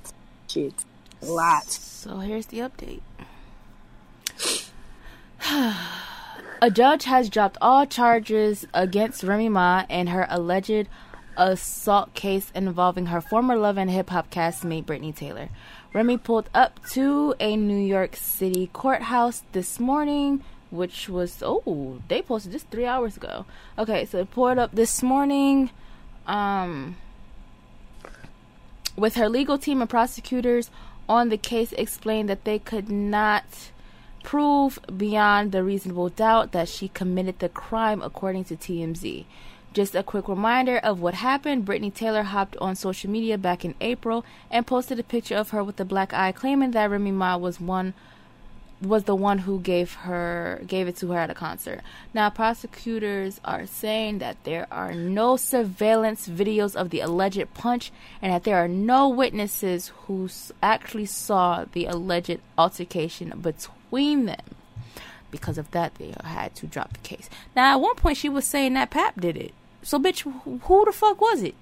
shit, 0.56 0.74
a 1.22 1.26
lot. 1.26 1.66
So 1.66 2.20
here's 2.20 2.46
the 2.48 2.60
update. 2.60 3.02
A 6.62 6.72
judge 6.72 7.04
has 7.04 7.30
dropped 7.30 7.58
all 7.62 7.86
charges 7.86 8.66
against 8.74 9.24
Remy 9.24 9.50
Ma 9.50 9.86
and 9.90 10.10
her 10.10 10.26
alleged 10.30 10.88
assault 11.38 12.14
case 12.14 12.52
involving 12.56 13.08
her 13.08 13.20
former 13.20 13.58
Love 13.58 13.78
and 13.78 13.92
Hip 13.92 14.10
Hop 14.10 14.32
castmate 14.32 14.86
Brittany 14.86 15.12
Taylor. 15.12 15.50
Remy 15.94 16.18
pulled 16.18 16.50
up 16.54 16.80
to 16.92 17.36
a 17.40 17.58
New 17.58 17.78
York 17.78 18.16
City 18.16 18.70
courthouse 18.72 19.44
this 19.52 19.80
morning, 19.80 20.44
which 20.72 21.10
was 21.10 21.42
oh 21.44 22.02
they 22.08 22.22
posted 22.22 22.52
this 22.52 22.64
three 22.64 22.86
hours 22.86 23.18
ago. 23.18 23.46
Okay, 23.78 24.06
so 24.06 24.20
it 24.20 24.32
poured 24.32 24.58
up 24.58 24.72
this 24.74 25.04
morning. 25.04 25.70
Um, 26.28 26.98
with 28.96 29.16
her 29.16 29.30
legal 29.30 29.58
team 29.58 29.82
and 29.82 29.90
prosecutors 29.90 30.70
on 31.08 31.30
the 31.30 31.38
case 31.38 31.72
explained 31.74 32.30
that 32.30 32.46
they 32.46 32.58
could 32.60 32.90
not 32.90 33.72
prove 34.24 34.80
beyond 34.98 35.52
the 35.52 35.64
reasonable 35.64 36.10
doubt 36.10 36.52
that 36.52 36.68
she 36.68 36.88
committed 36.88 37.40
the 37.40 37.50
crime 37.50 38.02
according 38.02 38.44
to 38.46 38.56
TMZ. 38.56 39.26
Just 39.74 39.94
a 39.94 40.04
quick 40.04 40.28
reminder 40.28 40.78
of 40.78 41.02
what 41.02 41.16
happened. 41.16 41.66
Brittany 41.66 41.92
Taylor 41.92 42.24
hopped 42.24 42.56
on 42.58 42.76
social 42.76 43.12
media 43.12 43.38
back 43.38 43.66
in 43.66 43.76
April 43.82 44.26
and 44.50 44.66
posted 44.66 45.00
a 45.00 45.04
picture 45.04 45.36
of 45.36 45.50
her 45.50 45.64
with 45.64 45.80
a 45.80 45.86
black 45.86 46.14
eye 46.14 46.32
claiming 46.32 46.72
that 46.72 46.90
Remy 46.90 47.12
Ma 47.12 47.38
was 47.38 47.60
one 47.60 47.94
was 48.82 49.06
the 49.06 49.16
one 49.16 49.40
who 49.40 49.60
gave 49.60 49.94
her 49.94 50.62
gave 50.68 50.88
it 50.88 50.96
to 50.98 51.12
her 51.12 51.20
at 51.20 51.30
a 51.30 51.34
concert. 51.34 51.82
Now 52.14 52.30
prosecutors 52.30 53.40
are 53.46 53.66
saying 53.66 54.20
that 54.20 54.44
there 54.44 54.68
are 54.72 54.94
no 54.94 55.38
surveillance 55.38 56.28
videos 56.28 56.76
of 56.76 56.90
the 56.90 57.00
alleged 57.00 57.54
punch 57.54 57.92
and 58.22 58.34
that 58.34 58.44
there 58.44 58.58
are 58.58 58.68
no 58.68 59.08
witnesses 59.08 59.92
who 60.06 60.30
actually 60.62 61.06
saw 61.06 61.66
the 61.72 61.86
alleged 61.86 62.40
altercation 62.58 63.34
between 63.40 64.26
them. 64.26 64.42
Because 65.32 65.58
of 65.58 65.72
that, 65.72 65.96
they 65.96 66.14
had 66.24 66.56
to 66.56 66.68
drop 66.68 66.94
the 66.94 67.00
case. 67.00 67.30
Now, 67.56 67.74
at 67.74 67.82
one 67.82 67.96
point, 67.96 68.18
she 68.18 68.30
was 68.30 68.46
saying 68.46 68.74
that 68.76 68.90
Pap 68.90 69.20
did 69.20 69.36
it. 69.36 69.54
So, 69.82 70.00
bitch, 70.00 70.22
who 70.22 70.86
the 70.86 70.94
fuck 70.94 71.20
was 71.20 71.42
it? 71.42 71.56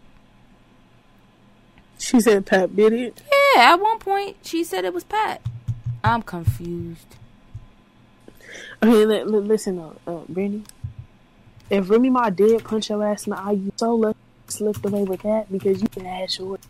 She 1.97 2.20
said 2.20 2.45
Pat 2.45 2.76
did 2.76 2.93
it. 2.93 3.22
Yeah, 3.55 3.74
at 3.74 3.80
one 3.80 3.97
point, 3.97 4.38
she 4.43 4.64
said 4.64 4.86
it 4.86 4.93
was 4.93 5.05
Pat. 5.05 5.41
I'm 6.04 6.22
confused. 6.22 7.16
Okay, 8.84 9.06
li- 9.06 9.24
li- 9.24 9.39
listen, 9.39 9.80
uh, 9.80 9.93
uh, 10.06 10.22
Brittany. 10.28 10.64
If 11.70 11.89
Remy 11.89 12.10
Ma 12.10 12.30
did 12.30 12.64
punch 12.64 12.89
your 12.89 13.04
ass 13.04 13.26
in 13.26 13.32
the 13.32 13.39
eye, 13.39 13.51
you 13.51 13.72
so 13.78 13.95
lucky 13.95 14.18
slipped 14.47 14.86
away 14.86 15.04
with 15.04 15.22
that 15.24 15.51
because 15.51 15.82
you 15.82 15.88
can 15.88 16.06
ass 16.06 16.34
short. 16.34 16.62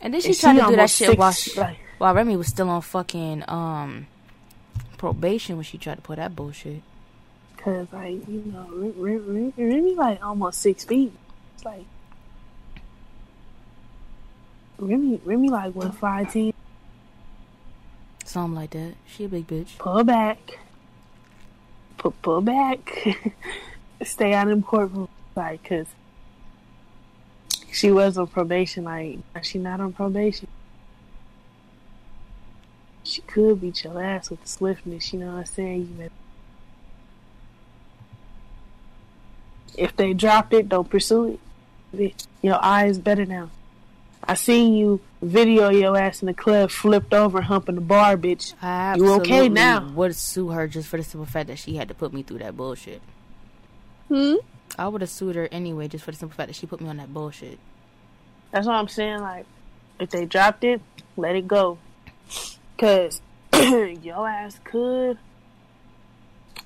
And 0.00 0.14
then 0.14 0.20
she 0.20 0.28
And 0.28 0.38
tried 0.38 0.54
to 0.54 0.66
do 0.66 0.76
that 0.76 0.90
shit 0.90 1.18
while, 1.18 1.32
she, 1.32 1.60
while 1.98 2.14
Remy 2.14 2.36
was 2.36 2.48
still 2.48 2.70
on 2.70 2.80
fucking 2.80 3.44
um 3.48 4.06
probation 4.96 5.56
when 5.56 5.64
she 5.64 5.78
tried 5.78 5.96
to 5.96 6.02
pull 6.02 6.16
that 6.16 6.34
bullshit. 6.34 6.82
Cause 7.58 7.86
like 7.92 8.26
you 8.26 8.42
know, 8.46 8.66
Remy, 8.72 9.18
Remy, 9.18 9.52
Remy 9.56 9.94
like 9.94 10.24
almost 10.24 10.62
six 10.62 10.84
feet. 10.84 11.12
It's 11.54 11.64
like 11.64 11.84
Remy, 14.78 15.20
Remy 15.24 15.50
like 15.50 15.74
what 15.74 15.94
five 15.94 16.32
ten. 16.32 16.54
Something 18.30 18.54
like 18.54 18.70
that. 18.70 18.94
She 19.08 19.24
a 19.24 19.28
big 19.28 19.48
bitch. 19.48 19.76
Pull 19.78 20.04
back, 20.04 20.60
pull 21.98 22.14
pull 22.22 22.40
back, 22.40 23.08
stay 24.04 24.32
out 24.32 24.46
of 24.46 24.50
them 24.50 24.62
courtrooms, 24.62 25.08
like 25.34 25.68
cause 25.68 25.88
she 27.72 27.90
was 27.90 28.16
on 28.16 28.28
probation. 28.28 28.84
Like 28.84 29.18
she 29.42 29.58
not 29.58 29.80
on 29.80 29.92
probation. 29.92 30.46
She 33.02 33.20
could 33.22 33.60
beat 33.60 33.82
your 33.82 34.00
ass 34.00 34.30
with 34.30 34.42
the 34.42 34.48
swiftness. 34.48 35.12
You 35.12 35.18
know 35.18 35.32
what 35.32 35.38
I'm 35.38 35.46
saying? 35.46 35.98
You 35.98 36.10
If 39.76 39.96
they 39.96 40.12
dropped 40.12 40.52
it, 40.52 40.68
don't 40.68 40.88
pursue 40.88 41.40
it. 41.92 42.28
Your 42.42 42.62
eye 42.62 42.86
is 42.86 43.00
better 43.00 43.26
now. 43.26 43.50
I 44.22 44.34
seen 44.34 44.74
you 44.74 45.00
video 45.22 45.70
your 45.70 45.96
ass 45.96 46.22
in 46.22 46.26
the 46.26 46.34
club 46.34 46.70
flipped 46.70 47.14
over 47.14 47.40
humping 47.40 47.74
the 47.74 47.80
bar, 47.80 48.16
bitch. 48.16 48.54
I 48.62 48.94
You 48.96 49.12
okay 49.14 49.48
now? 49.48 49.90
Would 49.94 50.14
sue 50.14 50.48
her 50.50 50.68
just 50.68 50.88
for 50.88 50.96
the 50.96 51.02
simple 51.02 51.26
fact 51.26 51.48
that 51.48 51.58
she 51.58 51.76
had 51.76 51.88
to 51.88 51.94
put 51.94 52.12
me 52.12 52.22
through 52.22 52.38
that 52.38 52.56
bullshit. 52.56 53.02
Hmm? 54.08 54.34
I 54.78 54.88
would 54.88 55.00
have 55.00 55.10
sued 55.10 55.36
her 55.36 55.48
anyway, 55.50 55.88
just 55.88 56.04
for 56.04 56.10
the 56.10 56.16
simple 56.16 56.36
fact 56.36 56.48
that 56.48 56.54
she 56.54 56.66
put 56.66 56.80
me 56.80 56.88
on 56.88 56.98
that 56.98 57.12
bullshit. 57.12 57.58
That's 58.50 58.66
what 58.66 58.74
I'm 58.74 58.88
saying. 58.88 59.20
Like, 59.20 59.46
if 59.98 60.10
they 60.10 60.26
dropped 60.26 60.64
it, 60.64 60.80
let 61.16 61.36
it 61.36 61.46
go. 61.46 61.78
Cause 62.78 63.20
your 63.52 64.28
ass 64.28 64.60
could. 64.64 65.18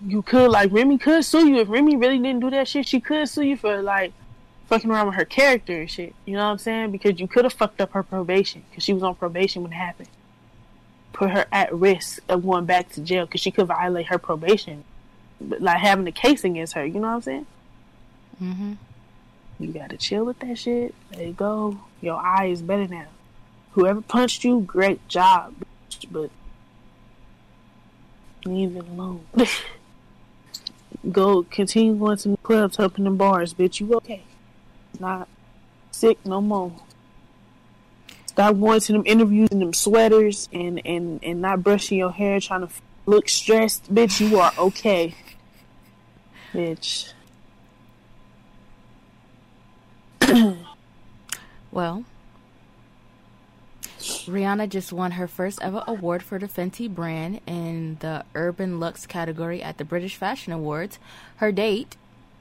You 0.05 0.23
could 0.23 0.51
like 0.51 0.73
Remy 0.73 0.99
could 0.99 1.25
sue 1.25 1.49
you 1.49 1.57
if 1.57 1.69
Remy 1.69 1.97
really 1.97 2.19
didn't 2.19 2.41
do 2.41 2.51
that 2.51 2.69
shit. 2.69 2.87
She 2.87 3.01
could 3.01 3.29
sue 3.29 3.43
you 3.43 3.57
for 3.57 3.81
like 3.81 4.13
fucking 4.67 4.91
around 4.91 5.07
with 5.07 5.17
her 5.17 5.25
character 5.25 5.81
and 5.81 5.91
shit. 5.91 6.15
You 6.25 6.35
know 6.35 6.45
what 6.45 6.53
I'm 6.53 6.59
saying? 6.59 6.91
Because 6.91 7.21
you 7.21 7.29
could 7.29 7.45
have 7.45 7.53
fucked 7.53 7.81
up 7.81 7.93
her 7.93 8.03
probation 8.03 8.65
because 8.71 8.85
she 8.85 8.93
was 8.93 9.03
on 9.03 9.15
probation 9.15 9.63
when 9.63 9.73
it 9.73 9.77
happened. 9.77 10.09
Put 11.13 11.31
her 11.31 11.47
at 11.53 11.73
risk 11.75 12.21
of 12.29 12.45
going 12.45 12.65
back 12.65 12.91
to 12.93 13.01
jail 13.01 13.27
because 13.27 13.41
she 13.41 13.51
could 13.51 13.67
violate 13.67 14.07
her 14.07 14.19
probation, 14.19 14.85
but 15.41 15.61
like 15.61 15.79
having 15.79 16.07
a 16.07 16.13
case 16.13 16.45
against 16.45 16.75
her. 16.75 16.85
You 16.85 16.95
know 16.95 17.09
what 17.09 17.15
I'm 17.15 17.23
saying? 17.23 17.47
Mm-hmm. 18.43 18.73
You 19.61 19.73
gotta 19.73 19.97
chill 19.97 20.25
with 20.25 20.41
that 20.41 20.59
shit. 20.59 20.95
Let 21.13 21.21
it 21.21 21.37
go. 21.37 21.79
Your 22.01 22.17
eye 22.21 22.47
is 22.47 22.63
better 22.63 22.89
now. 22.89 23.07
Whoever 23.73 24.01
punched 24.01 24.45
you, 24.45 24.61
great 24.61 25.07
job, 25.09 25.55
bitch, 25.89 26.07
but 26.11 26.31
leave 28.45 28.77
it 28.77 28.89
alone. 28.89 29.25
go 31.11 31.43
continue 31.45 31.95
going 31.95 32.17
to 32.19 32.31
the 32.31 32.37
clubs, 32.39 32.77
helping 32.77 33.05
the 33.05 33.11
bars, 33.11 33.55
bitch. 33.55 33.81
You 33.81 33.95
okay? 33.95 34.23
Not 35.01 35.29
sick 35.91 36.19
no 36.25 36.41
more. 36.41 36.73
Stop 38.27 38.59
going 38.59 38.81
to 38.81 38.93
them 38.93 39.03
interviews 39.07 39.49
in 39.51 39.61
them 39.61 39.73
sweaters 39.73 40.49
and 40.53 40.81
and 40.85 41.21
and 41.23 41.41
not 41.41 41.63
brushing 41.63 41.99
your 41.99 42.13
hair, 42.13 42.41
trying 42.41 42.67
to 42.67 42.73
look 43.07 43.29
stressed, 43.29 43.95
bitch. 43.95 44.21
You 44.21 44.41
are 44.41 44.53
okay, 44.59 45.15
bitch. 46.53 47.13
Well, 51.75 52.05
Rihanna 53.99 54.69
just 54.69 54.93
won 54.93 55.11
her 55.13 55.27
first 55.27 55.61
ever 55.61 55.83
award 55.89 56.23
for 56.23 56.39
the 56.39 56.47
Fenty 56.47 56.89
brand 56.89 57.41
in 57.49 57.97
the 57.99 58.25
Urban 58.37 58.79
Luxe 58.79 59.07
category 59.07 59.61
at 59.61 59.79
the 59.79 59.85
British 59.85 60.15
Fashion 60.15 60.53
Awards. 60.53 61.01
Her 61.39 61.51
date 61.51 61.97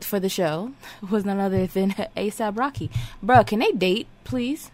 for 0.05 0.19
the 0.19 0.29
show 0.29 0.73
was 1.09 1.25
none 1.25 1.39
other 1.39 1.67
than 1.67 1.91
ASAP 2.17 2.57
Rocky. 2.57 2.89
Bruh, 3.23 3.45
can 3.45 3.59
they 3.59 3.71
date, 3.71 4.07
please? 4.23 4.71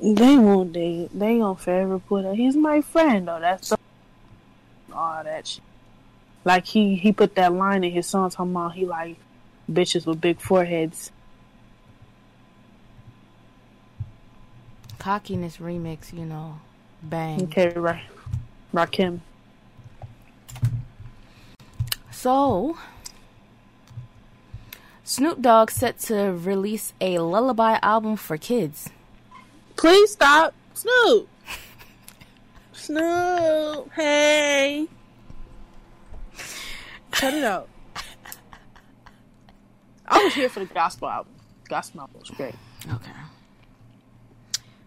They 0.00 0.36
won't 0.38 0.72
date. 0.72 1.10
They 1.12 1.38
gonna 1.38 1.56
forever 1.56 1.98
put 1.98 2.24
up. 2.24 2.36
He's 2.36 2.56
my 2.56 2.80
friend 2.80 3.28
though. 3.28 3.40
That's 3.40 3.72
all 4.92 5.24
that 5.24 5.46
shit. 5.46 5.62
Like 6.44 6.66
he 6.66 6.96
he 6.96 7.12
put 7.12 7.34
that 7.34 7.52
line 7.52 7.84
in 7.84 7.92
his 7.92 8.06
song 8.06 8.30
talking 8.30 8.52
about 8.52 8.74
he 8.74 8.86
like 8.86 9.16
bitches 9.70 10.06
with 10.06 10.20
big 10.20 10.40
foreheads. 10.40 11.12
Cockiness 14.98 15.58
remix, 15.58 16.12
you 16.12 16.24
know, 16.24 16.60
bang. 17.02 17.42
Okay, 17.44 17.68
right. 17.70 18.02
Rakim. 18.72 19.20
So, 22.10 22.76
Snoop 25.10 25.42
Dogg 25.42 25.72
set 25.72 25.98
to 26.02 26.14
release 26.30 26.92
a 27.00 27.18
lullaby 27.18 27.80
album 27.82 28.14
for 28.14 28.36
kids. 28.36 28.90
Please 29.74 30.12
stop, 30.12 30.54
Snoop. 30.72 31.28
Snoop, 32.72 33.90
hey. 33.92 34.86
Cut 37.10 37.34
it 37.34 37.42
out. 37.42 37.68
I 40.06 40.22
was 40.22 40.32
here 40.32 40.48
for 40.48 40.60
the 40.60 40.66
gospel 40.66 41.08
album. 41.08 41.32
Gospel 41.68 42.02
album 42.02 42.20
was 42.20 42.30
great. 42.30 42.54
Okay. 42.88 43.10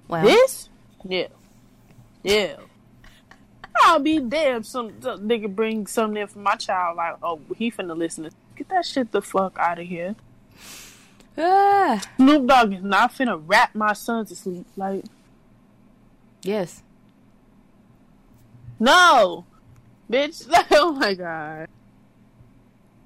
Well, 0.08 0.24
This? 0.24 0.70
Yeah. 1.04 1.28
Yeah. 2.24 2.56
I'll 3.82 4.00
be 4.00 4.22
damned 4.22 4.66
some, 4.66 5.02
some 5.02 5.28
nigga 5.28 5.54
bring 5.54 5.86
something 5.86 6.22
in 6.22 6.28
for 6.30 6.40
my 6.40 6.56
child 6.56 6.96
like, 6.96 7.16
oh, 7.22 7.42
he 7.58 7.70
finna 7.70 7.98
listen 7.98 8.24
to 8.24 8.32
Get 8.56 8.70
that 8.70 8.86
shit 8.86 9.12
the 9.12 9.22
fuck 9.22 9.58
out 9.58 9.80
of 9.80 9.88
here. 9.88 10.16
ah, 11.38 12.02
Snoop 12.18 12.48
Dogg 12.48 12.74
is 12.74 12.84
not 12.84 13.14
finna 13.14 13.42
rap 13.46 13.74
my 13.74 13.94
son 13.94 14.26
to 14.26 14.36
sleep. 14.36 14.66
Like, 14.76 15.06
yes. 16.44 16.84
no! 18.80 19.46
Bitch, 20.12 20.48
like, 20.50 20.68
oh 20.72 20.92
my 20.94 21.14
god. 21.14 21.68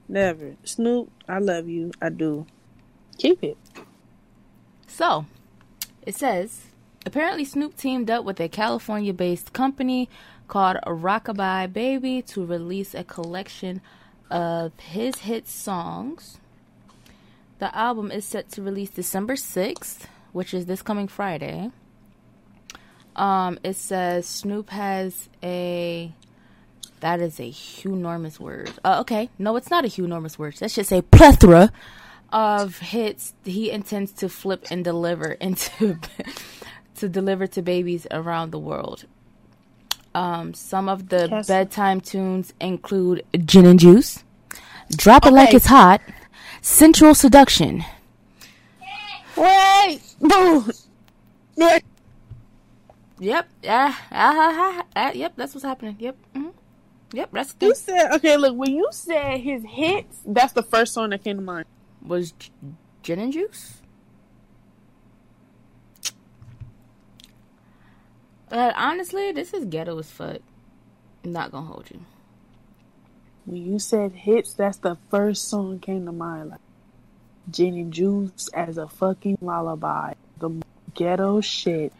Never. 0.09 0.55
Snoop, 0.63 1.11
I 1.27 1.39
love 1.39 1.67
you. 1.67 1.91
I 2.01 2.09
do. 2.09 2.45
Keep 3.17 3.43
it. 3.43 3.57
So, 4.87 5.25
it 6.05 6.15
says 6.15 6.67
apparently 7.05 7.45
Snoop 7.45 7.77
teamed 7.77 8.09
up 8.09 8.25
with 8.25 8.39
a 8.39 8.49
California 8.49 9.13
based 9.13 9.53
company 9.53 10.09
called 10.47 10.77
Rockabye 10.85 11.71
Baby 11.71 12.21
to 12.23 12.45
release 12.45 12.93
a 12.93 13.03
collection 13.03 13.81
of 14.29 14.77
his 14.79 15.15
hit 15.15 15.47
songs. 15.47 16.37
The 17.59 17.75
album 17.75 18.11
is 18.11 18.25
set 18.25 18.49
to 18.51 18.61
release 18.61 18.89
December 18.89 19.35
6th, 19.35 20.05
which 20.31 20.53
is 20.53 20.65
this 20.65 20.81
coming 20.81 21.07
Friday. 21.07 21.71
Um, 23.15 23.57
it 23.63 23.75
says 23.75 24.27
Snoop 24.27 24.69
has 24.69 25.27
a 25.41 26.13
that 26.99 27.19
is 27.19 27.39
a 27.39 27.53
enormous 27.85 28.39
word. 28.39 28.71
Uh, 28.83 28.99
okay, 29.01 29.29
no, 29.37 29.55
it's 29.55 29.69
not 29.69 29.85
a 29.85 30.01
enormous 30.01 30.37
word. 30.37 30.55
That 30.57 30.71
should 30.71 30.85
say 30.85 31.01
plethora 31.01 31.71
of 32.31 32.79
hits 32.79 33.33
he 33.43 33.71
intends 33.71 34.11
to 34.11 34.27
flip 34.29 34.65
and 34.69 34.83
deliver 34.83 35.31
into 35.33 35.97
to 36.95 37.09
deliver 37.09 37.47
to 37.47 37.61
babies 37.61 38.05
around 38.11 38.51
the 38.51 38.59
world. 38.59 39.05
Um, 40.17 40.53
some 40.55 40.89
of 40.89 41.09
the 41.09 41.27
Yes. 41.29 41.47
bedtime 41.47 42.01
tunes 42.01 42.53
include 42.59 43.23
"Gin 43.45 43.65
and 43.67 43.79
Juice," 43.79 44.23
"Drop 44.95 45.25
It 45.27 45.31
Like 45.31 45.53
It's 45.53 45.67
Hot," 45.67 46.01
"Sensual 46.61 47.13
Seduction." 47.13 47.83
Wait! 49.35 50.01
Wait. 51.55 51.83
Yep. 53.19 53.47
Yeah. 53.61 53.93
Uh, 54.11 54.15
uh, 54.15 54.81
uh, 54.95 55.11
yep. 55.13 55.33
That's 55.35 55.53
what's 55.53 55.65
happening. 55.65 55.95
Yep. 55.99 56.15
hmm 56.33 56.49
Yep. 57.13 57.29
That's 57.31 57.53
the 57.53 57.65
You 57.67 57.75
said 57.75 58.11
okay. 58.13 58.37
Look, 58.37 58.55
when 58.57 58.73
you 58.73 58.87
said 58.91 59.39
his 59.41 59.63
hits, 59.63 60.17
that's 60.25 60.53
the 60.53 60.63
first 60.63 60.93
song 60.93 61.11
that 61.11 61.23
came 61.23 61.37
to 61.37 61.43
mind. 61.43 61.65
was 62.01 62.33
gin 63.03 63.19
and 63.19 63.33
juice. 63.33 63.81
But 68.49 68.73
honestly, 68.77 69.31
this 69.31 69.53
is 69.53 69.65
ghetto 69.65 69.97
as 69.99 70.09
fuck. 70.09 70.37
I'm 71.23 71.31
not 71.33 71.51
gonna 71.51 71.67
hold 71.67 71.89
you. 71.91 71.99
When 73.45 73.65
you 73.65 73.79
said 73.79 74.11
hits, 74.13 74.53
that's 74.53 74.77
the 74.77 74.97
first 75.09 75.47
song 75.49 75.79
came 75.79 76.05
to 76.05 76.11
mind. 76.11 76.51
Like 76.51 76.59
Gin 77.51 77.75
and 77.75 77.93
Juice 77.93 78.49
as 78.53 78.77
a 78.77 78.87
fucking 78.87 79.37
lullaby. 79.41 80.13
The 80.39 80.49
ghetto 80.93 81.41
shit. 81.41 81.93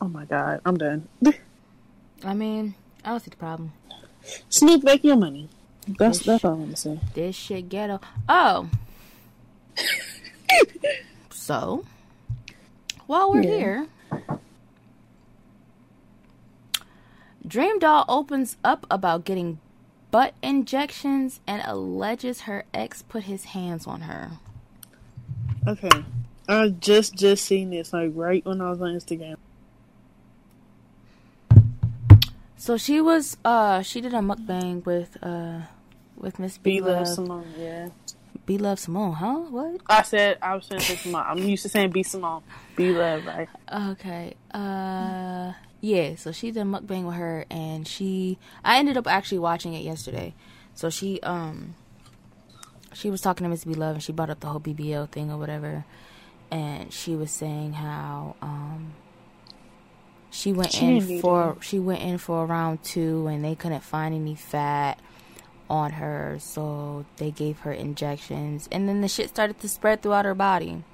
Oh 0.00 0.08
my 0.08 0.24
god, 0.24 0.60
I'm 0.64 0.76
done. 0.76 1.08
I 2.24 2.34
mean, 2.34 2.74
I 3.04 3.10
don't 3.10 3.20
see 3.20 3.30
the 3.30 3.36
problem. 3.36 3.72
Snoop, 4.48 4.82
make 4.84 5.04
your 5.04 5.16
money. 5.16 5.48
That's 5.98 6.20
that's 6.20 6.44
all 6.44 6.52
I'm 6.54 6.60
gonna 6.64 6.76
say. 6.76 7.00
This 7.14 7.34
shit 7.36 7.68
ghetto. 7.68 8.00
Oh. 8.28 8.68
so, 11.30 11.84
while 13.06 13.30
we're 13.30 13.42
Yeah. 13.42 13.50
here, 13.50 13.86
Dream 17.52 17.78
Doll 17.78 18.06
opens 18.08 18.56
up 18.64 18.86
about 18.90 19.26
getting 19.26 19.58
butt 20.10 20.32
injections 20.42 21.40
and 21.46 21.60
alleges 21.66 22.42
her 22.48 22.64
ex 22.72 23.02
put 23.02 23.24
his 23.24 23.44
hands 23.44 23.86
on 23.86 24.00
her. 24.00 24.30
Okay, 25.68 26.02
I 26.48 26.68
just 26.70 27.14
just 27.14 27.44
seen 27.44 27.68
this 27.68 27.92
like 27.92 28.12
right 28.14 28.42
when 28.46 28.62
I 28.62 28.70
was 28.70 28.80
on 28.80 28.94
Instagram. 28.94 29.36
So 32.56 32.78
she 32.78 33.02
was 33.02 33.36
uh 33.44 33.82
she 33.82 34.00
did 34.00 34.14
a 34.14 34.20
mukbang 34.20 34.86
with 34.86 35.18
uh 35.22 35.60
with 36.16 36.38
Miss 36.38 36.56
B 36.56 36.76
Be 36.76 36.80
Love 36.80 37.06
Simone, 37.06 37.52
yeah. 37.58 37.90
B 38.46 38.56
Love 38.56 38.78
Simone, 38.78 39.12
huh? 39.12 39.40
What? 39.50 39.82
I 39.90 40.00
said 40.00 40.38
I 40.40 40.54
was 40.54 40.64
saying 40.64 40.80
Simone. 40.80 41.24
I'm 41.26 41.36
used 41.36 41.64
to 41.64 41.68
saying 41.68 41.90
Be 41.90 42.02
Simone. 42.02 42.44
Be 42.76 42.92
Love, 42.92 43.26
right? 43.26 43.48
Okay. 43.70 44.36
Uh 44.54 45.52
yeah, 45.82 46.14
so 46.14 46.30
she 46.30 46.52
did 46.52 46.60
a 46.60 46.64
mukbang 46.64 47.06
with 47.06 47.16
her 47.16 47.44
and 47.50 47.86
she 47.86 48.38
I 48.64 48.78
ended 48.78 48.96
up 48.96 49.08
actually 49.08 49.40
watching 49.40 49.74
it 49.74 49.82
yesterday. 49.82 50.32
So 50.74 50.90
she 50.90 51.20
um 51.22 51.74
she 52.94 53.10
was 53.10 53.20
talking 53.20 53.44
to 53.44 53.50
Miss 53.50 53.64
B 53.64 53.74
Love 53.74 53.94
and 53.96 54.02
she 54.02 54.12
brought 54.12 54.30
up 54.30 54.38
the 54.38 54.46
whole 54.46 54.60
BBL 54.60 55.10
thing 55.10 55.30
or 55.30 55.38
whatever. 55.38 55.84
And 56.52 56.92
she 56.92 57.16
was 57.16 57.32
saying 57.32 57.72
how 57.72 58.36
um 58.40 58.92
she 60.30 60.52
went 60.52 60.70
She 60.72 60.86
in 60.86 61.20
for 61.20 61.56
she 61.60 61.80
went 61.80 62.00
in 62.00 62.16
for 62.18 62.44
a 62.44 62.46
round 62.46 62.84
two 62.84 63.26
and 63.26 63.44
they 63.44 63.56
couldn't 63.56 63.82
find 63.82 64.14
any 64.14 64.36
fat 64.36 65.00
on 65.68 65.92
her, 65.92 66.36
so 66.38 67.04
they 67.16 67.32
gave 67.32 67.60
her 67.60 67.72
injections 67.72 68.68
and 68.70 68.88
then 68.88 69.00
the 69.00 69.08
shit 69.08 69.30
started 69.30 69.58
to 69.58 69.68
spread 69.68 70.00
throughout 70.00 70.26
her 70.26 70.34
body. 70.36 70.84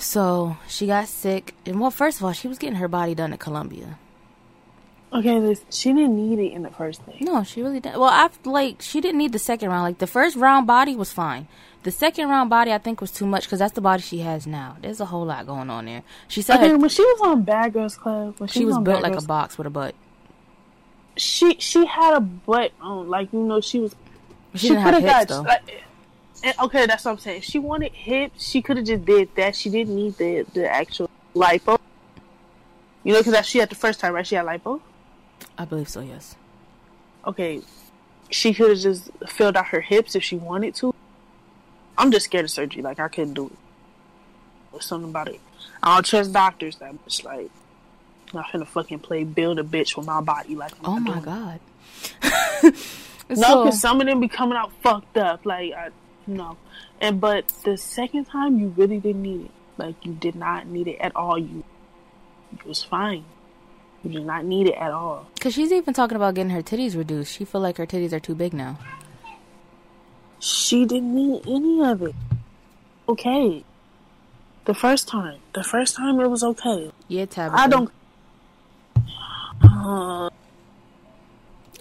So 0.00 0.56
she 0.66 0.86
got 0.86 1.08
sick, 1.08 1.54
and 1.66 1.78
well, 1.78 1.90
first 1.90 2.18
of 2.18 2.24
all, 2.24 2.32
she 2.32 2.48
was 2.48 2.58
getting 2.58 2.76
her 2.76 2.88
body 2.88 3.14
done 3.14 3.32
at 3.32 3.38
Colombia. 3.38 3.98
Okay, 5.12 5.40
this, 5.40 5.64
she 5.70 5.92
didn't 5.92 6.16
need 6.16 6.38
it 6.38 6.52
in 6.52 6.62
the 6.62 6.70
first 6.70 7.04
place. 7.04 7.20
No, 7.20 7.42
she 7.42 7.60
really 7.62 7.80
didn't. 7.80 7.98
Well, 8.00 8.08
I 8.08 8.30
like 8.44 8.80
she 8.80 9.00
didn't 9.00 9.18
need 9.18 9.32
the 9.32 9.38
second 9.38 9.68
round. 9.68 9.82
Like 9.84 9.98
the 9.98 10.06
first 10.06 10.36
round 10.36 10.66
body 10.66 10.96
was 10.96 11.12
fine. 11.12 11.48
The 11.82 11.90
second 11.90 12.28
round 12.28 12.48
body, 12.48 12.72
I 12.72 12.78
think, 12.78 13.00
was 13.00 13.10
too 13.10 13.26
much 13.26 13.44
because 13.44 13.58
that's 13.58 13.72
the 13.74 13.80
body 13.80 14.02
she 14.02 14.18
has 14.20 14.46
now. 14.46 14.76
There's 14.80 15.00
a 15.00 15.06
whole 15.06 15.24
lot 15.26 15.46
going 15.46 15.68
on 15.68 15.86
there. 15.86 16.02
She 16.28 16.42
said 16.42 16.56
Okay, 16.56 16.68
her- 16.68 16.78
when 16.78 16.88
she 16.90 17.02
was 17.02 17.20
on 17.22 17.42
Bad 17.42 17.72
Girls 17.72 17.96
Club, 17.96 18.36
when 18.38 18.48
she, 18.48 18.60
she 18.60 18.64
was 18.64 18.76
on 18.76 18.84
built 18.84 19.02
like 19.02 19.16
a 19.16 19.22
box 19.22 19.58
with 19.58 19.66
a 19.66 19.70
butt. 19.70 19.94
She 21.16 21.56
she 21.58 21.84
had 21.86 22.14
a 22.14 22.20
butt 22.20 22.72
on, 22.80 23.08
like 23.08 23.32
you 23.32 23.40
know, 23.40 23.60
she 23.60 23.80
was. 23.80 23.94
She, 24.54 24.68
didn't 24.68 24.82
have 24.82 24.94
coulda 24.94 25.06
hips 25.06 25.26
got- 25.26 25.28
though. 25.28 25.42
like, 25.48 25.84
and- 26.42 26.54
okay, 26.60 26.86
that's 26.86 27.04
what 27.04 27.12
I'm 27.12 27.18
saying. 27.18 27.38
If 27.38 27.44
She 27.44 27.58
wanted 27.58 27.92
hips. 27.92 28.44
She 28.48 28.62
could 28.62 28.76
have 28.76 28.86
just 28.86 29.04
did 29.04 29.34
that. 29.36 29.56
She 29.56 29.70
didn't 29.70 29.94
need 29.96 30.16
the 30.16 30.46
the 30.54 30.68
actual 30.70 31.10
lipo. 31.34 31.78
You 33.04 33.14
know, 33.14 33.22
because 33.22 33.46
she 33.46 33.58
had 33.58 33.68
the 33.70 33.74
first 33.74 33.98
time, 34.00 34.12
right? 34.12 34.26
She 34.26 34.34
had 34.34 34.44
lipo. 34.46 34.80
I 35.56 35.64
believe 35.64 35.88
so. 35.88 36.00
Yes. 36.00 36.36
Okay, 37.26 37.60
she 38.30 38.54
could 38.54 38.70
have 38.70 38.78
just 38.78 39.10
filled 39.28 39.56
out 39.56 39.66
her 39.68 39.80
hips 39.80 40.14
if 40.14 40.22
she 40.22 40.36
wanted 40.36 40.74
to. 40.76 40.94
I'm 41.98 42.10
just 42.12 42.26
scared 42.26 42.44
of 42.44 42.50
surgery. 42.50 42.82
Like 42.82 42.98
I 42.98 43.08
couldn't 43.08 43.34
do 43.34 43.46
it. 43.46 43.52
There's 44.72 44.86
something 44.86 45.10
about 45.10 45.28
it. 45.28 45.40
I 45.82 45.96
don't 45.96 46.06
trust 46.06 46.32
doctors 46.32 46.76
that 46.76 46.92
much. 46.94 47.24
Like 47.24 47.50
I'm 48.32 48.40
not 48.40 48.46
finna 48.46 48.66
fucking 48.66 49.00
play 49.00 49.24
build 49.24 49.58
a 49.58 49.62
bitch 49.64 49.96
with 49.96 50.06
my 50.06 50.20
body. 50.20 50.54
Like 50.56 50.72
I'm 50.82 50.86
Oh 50.86 51.00
my 51.00 51.20
god. 51.20 51.60
No, 53.30 53.36
So- 53.36 53.64
because 53.64 53.80
some 53.80 54.00
of 54.00 54.06
them 54.08 54.18
be 54.18 54.26
coming 54.28 54.58
out 54.58 54.72
fucked 54.82 55.16
up. 55.16 55.46
Like, 55.46 55.72
I, 55.72 55.90
no. 56.30 56.56
And 57.00 57.20
but 57.20 57.48
the 57.64 57.76
second 57.76 58.24
time, 58.26 58.58
you 58.58 58.68
really 58.68 58.98
didn't 58.98 59.22
need 59.22 59.46
it. 59.46 59.50
Like, 59.76 60.04
you 60.04 60.12
did 60.14 60.34
not 60.34 60.66
need 60.66 60.88
it 60.88 60.98
at 60.98 61.14
all. 61.16 61.38
You, 61.38 61.64
it 62.52 62.64
was 62.66 62.82
fine. 62.82 63.24
You 64.02 64.10
did 64.12 64.26
not 64.26 64.44
need 64.44 64.66
it 64.68 64.74
at 64.74 64.90
all. 64.92 65.26
Cause 65.40 65.52
she's 65.54 65.72
even 65.72 65.92
talking 65.94 66.16
about 66.16 66.34
getting 66.34 66.50
her 66.50 66.62
titties 66.62 66.96
reduced. 66.96 67.32
She 67.34 67.44
feel 67.44 67.60
like 67.60 67.76
her 67.76 67.86
titties 67.86 68.12
are 68.12 68.20
too 68.20 68.34
big 68.34 68.52
now. 68.54 68.78
She 70.38 70.86
didn't 70.86 71.14
need 71.14 71.42
any 71.46 71.82
of 71.84 72.02
it. 72.02 72.14
Okay. 73.08 73.64
The 74.64 74.74
first 74.74 75.08
time, 75.08 75.38
the 75.54 75.62
first 75.64 75.96
time 75.96 76.18
it 76.20 76.28
was 76.28 76.42
okay. 76.42 76.92
Yeah, 77.08 77.26
Tabitha. 77.26 77.60
I 77.60 77.68
don't. 77.68 77.90
Uh, 79.62 80.30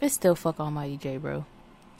It's 0.01 0.15
still 0.15 0.35
fuck 0.35 0.59
Almighty 0.59 0.97
Jay, 0.97 1.17
bro. 1.17 1.45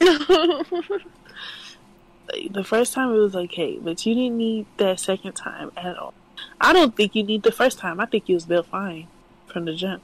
the 2.50 2.64
first 2.64 2.92
time 2.92 3.10
it 3.10 3.18
was 3.18 3.36
okay, 3.36 3.78
but 3.80 4.04
you 4.06 4.14
didn't 4.14 4.38
need 4.38 4.66
that 4.76 5.00
second 5.00 5.32
time 5.34 5.70
at 5.76 5.96
all. 5.98 6.14
I 6.60 6.72
don't 6.72 6.94
think 6.96 7.14
you 7.14 7.22
need 7.22 7.42
the 7.42 7.52
first 7.52 7.78
time. 7.78 8.00
I 8.00 8.06
think 8.06 8.28
you 8.28 8.34
was 8.34 8.46
built 8.46 8.66
fine 8.66 9.06
from 9.46 9.64
the 9.64 9.74
jump. 9.74 10.02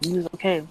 You 0.00 0.16
was 0.16 0.26
okay. 0.34 0.66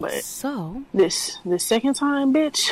But 0.00 0.22
So 0.22 0.84
this 0.94 1.38
the 1.44 1.58
second 1.58 1.94
time, 1.94 2.32
bitch. 2.32 2.70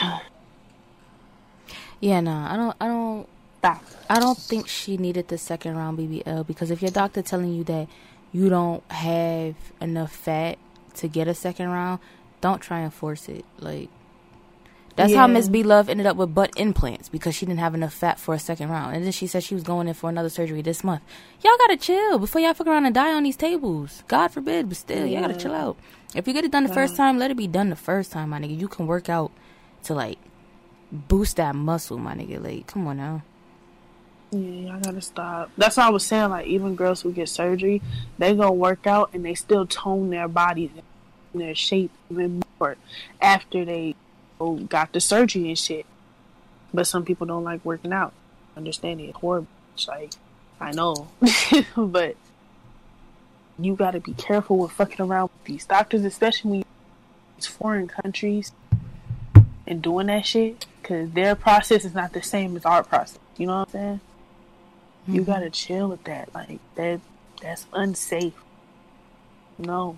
yeah, 2.00 2.20
nah, 2.20 2.52
I 2.52 2.56
don't, 2.56 2.76
I 2.80 2.86
don't, 2.86 3.28
Stop. 3.66 3.82
I 4.08 4.20
don't 4.20 4.38
think 4.38 4.68
she 4.68 4.96
needed 4.96 5.26
the 5.26 5.38
second 5.38 5.76
round 5.76 5.98
BBL 5.98 6.46
because 6.46 6.70
if 6.70 6.82
your 6.82 6.92
doctor 6.92 7.20
telling 7.20 7.52
you 7.52 7.64
that 7.64 7.88
you 8.32 8.48
don't 8.48 8.88
have 8.92 9.56
enough 9.80 10.14
fat 10.14 10.58
to 10.96 11.08
get 11.08 11.26
a 11.26 11.34
second 11.34 11.70
round, 11.70 11.98
don't 12.40 12.60
try 12.60 12.78
and 12.78 12.94
force 12.94 13.28
it. 13.28 13.44
Like 13.58 13.88
that's 14.96 15.14
how 15.14 15.26
Miss 15.26 15.48
B 15.48 15.62
Love 15.62 15.90
ended 15.90 16.06
up 16.06 16.16
with 16.16 16.34
butt 16.34 16.50
implants 16.56 17.10
because 17.10 17.34
she 17.34 17.44
didn't 17.44 17.60
have 17.60 17.74
enough 17.74 17.92
fat 17.92 18.18
for 18.18 18.34
a 18.34 18.38
second 18.38 18.70
round, 18.70 18.96
and 18.96 19.04
then 19.04 19.12
she 19.12 19.26
said 19.26 19.44
she 19.44 19.54
was 19.54 19.62
going 19.62 19.88
in 19.88 19.94
for 19.94 20.08
another 20.08 20.30
surgery 20.30 20.62
this 20.62 20.82
month. 20.82 21.02
Y'all 21.44 21.56
gotta 21.58 21.76
chill 21.76 22.18
before 22.18 22.40
y'all 22.40 22.54
fuck 22.54 22.66
around 22.66 22.86
and 22.86 22.94
die 22.94 23.12
on 23.12 23.22
these 23.22 23.36
tables. 23.36 24.02
God 24.08 24.28
forbid, 24.28 24.68
but 24.68 24.78
still, 24.78 25.06
y'all 25.06 25.20
gotta 25.20 25.36
chill 25.36 25.54
out. 25.54 25.76
If 26.14 26.26
you 26.26 26.32
get 26.32 26.44
it 26.44 26.50
done 26.50 26.64
the 26.64 26.72
first 26.72 26.96
time, 26.96 27.18
let 27.18 27.30
it 27.30 27.36
be 27.36 27.46
done 27.46 27.68
the 27.68 27.76
first 27.76 28.10
time, 28.10 28.30
my 28.30 28.40
nigga. 28.40 28.58
You 28.58 28.68
can 28.68 28.86
work 28.86 29.10
out 29.10 29.30
to 29.84 29.94
like 29.94 30.18
boost 30.90 31.36
that 31.36 31.54
muscle, 31.54 31.98
my 31.98 32.14
nigga. 32.14 32.42
Like, 32.42 32.66
come 32.66 32.86
on 32.86 32.96
now. 32.96 33.22
Yeah, 34.30 34.76
I 34.76 34.80
gotta 34.80 35.02
stop. 35.02 35.50
That's 35.58 35.76
what 35.76 35.86
I 35.86 35.90
was 35.90 36.06
saying. 36.06 36.30
Like 36.30 36.46
even 36.46 36.74
girls 36.74 37.02
who 37.02 37.12
get 37.12 37.28
surgery, 37.28 37.82
they 38.18 38.34
go 38.34 38.50
work 38.50 38.86
out 38.86 39.10
and 39.12 39.24
they 39.24 39.34
still 39.34 39.66
tone 39.66 40.10
their 40.10 40.26
bodies 40.26 40.70
and 41.32 41.42
their 41.42 41.54
shape 41.54 41.90
even 42.10 42.42
more 42.58 42.76
after 43.20 43.64
they 43.64 43.94
got 44.38 44.92
the 44.92 45.00
surgery 45.00 45.48
and 45.48 45.58
shit. 45.58 45.86
But 46.74 46.86
some 46.86 47.04
people 47.04 47.26
don't 47.26 47.44
like 47.44 47.64
working 47.64 47.92
out. 47.92 48.12
Understand 48.56 49.00
it? 49.00 49.14
Horrible. 49.14 49.48
It's 49.74 49.88
like 49.88 50.12
I 50.60 50.72
know, 50.72 51.08
but 51.76 52.16
you 53.58 53.74
gotta 53.74 54.00
be 54.00 54.14
careful 54.14 54.58
with 54.58 54.72
fucking 54.72 55.04
around 55.04 55.24
with 55.24 55.44
these 55.44 55.66
doctors, 55.66 56.04
especially 56.04 56.50
when 56.50 56.64
these 57.36 57.46
foreign 57.46 57.88
countries 57.88 58.52
and 59.66 59.82
doing 59.82 60.06
that 60.06 60.24
shit 60.24 60.66
because 60.80 61.10
their 61.10 61.34
process 61.34 61.84
is 61.84 61.94
not 61.94 62.12
the 62.12 62.22
same 62.22 62.56
as 62.56 62.64
our 62.64 62.82
process. 62.82 63.18
You 63.36 63.46
know 63.46 63.58
what 63.58 63.68
I'm 63.68 63.72
saying? 63.72 64.00
You 65.08 65.22
gotta 65.22 65.50
chill 65.50 65.88
with 65.88 66.04
that. 66.04 66.34
Like 66.34 66.58
that, 66.76 67.00
that's 67.42 67.66
unsafe. 67.72 68.34
No, 69.58 69.96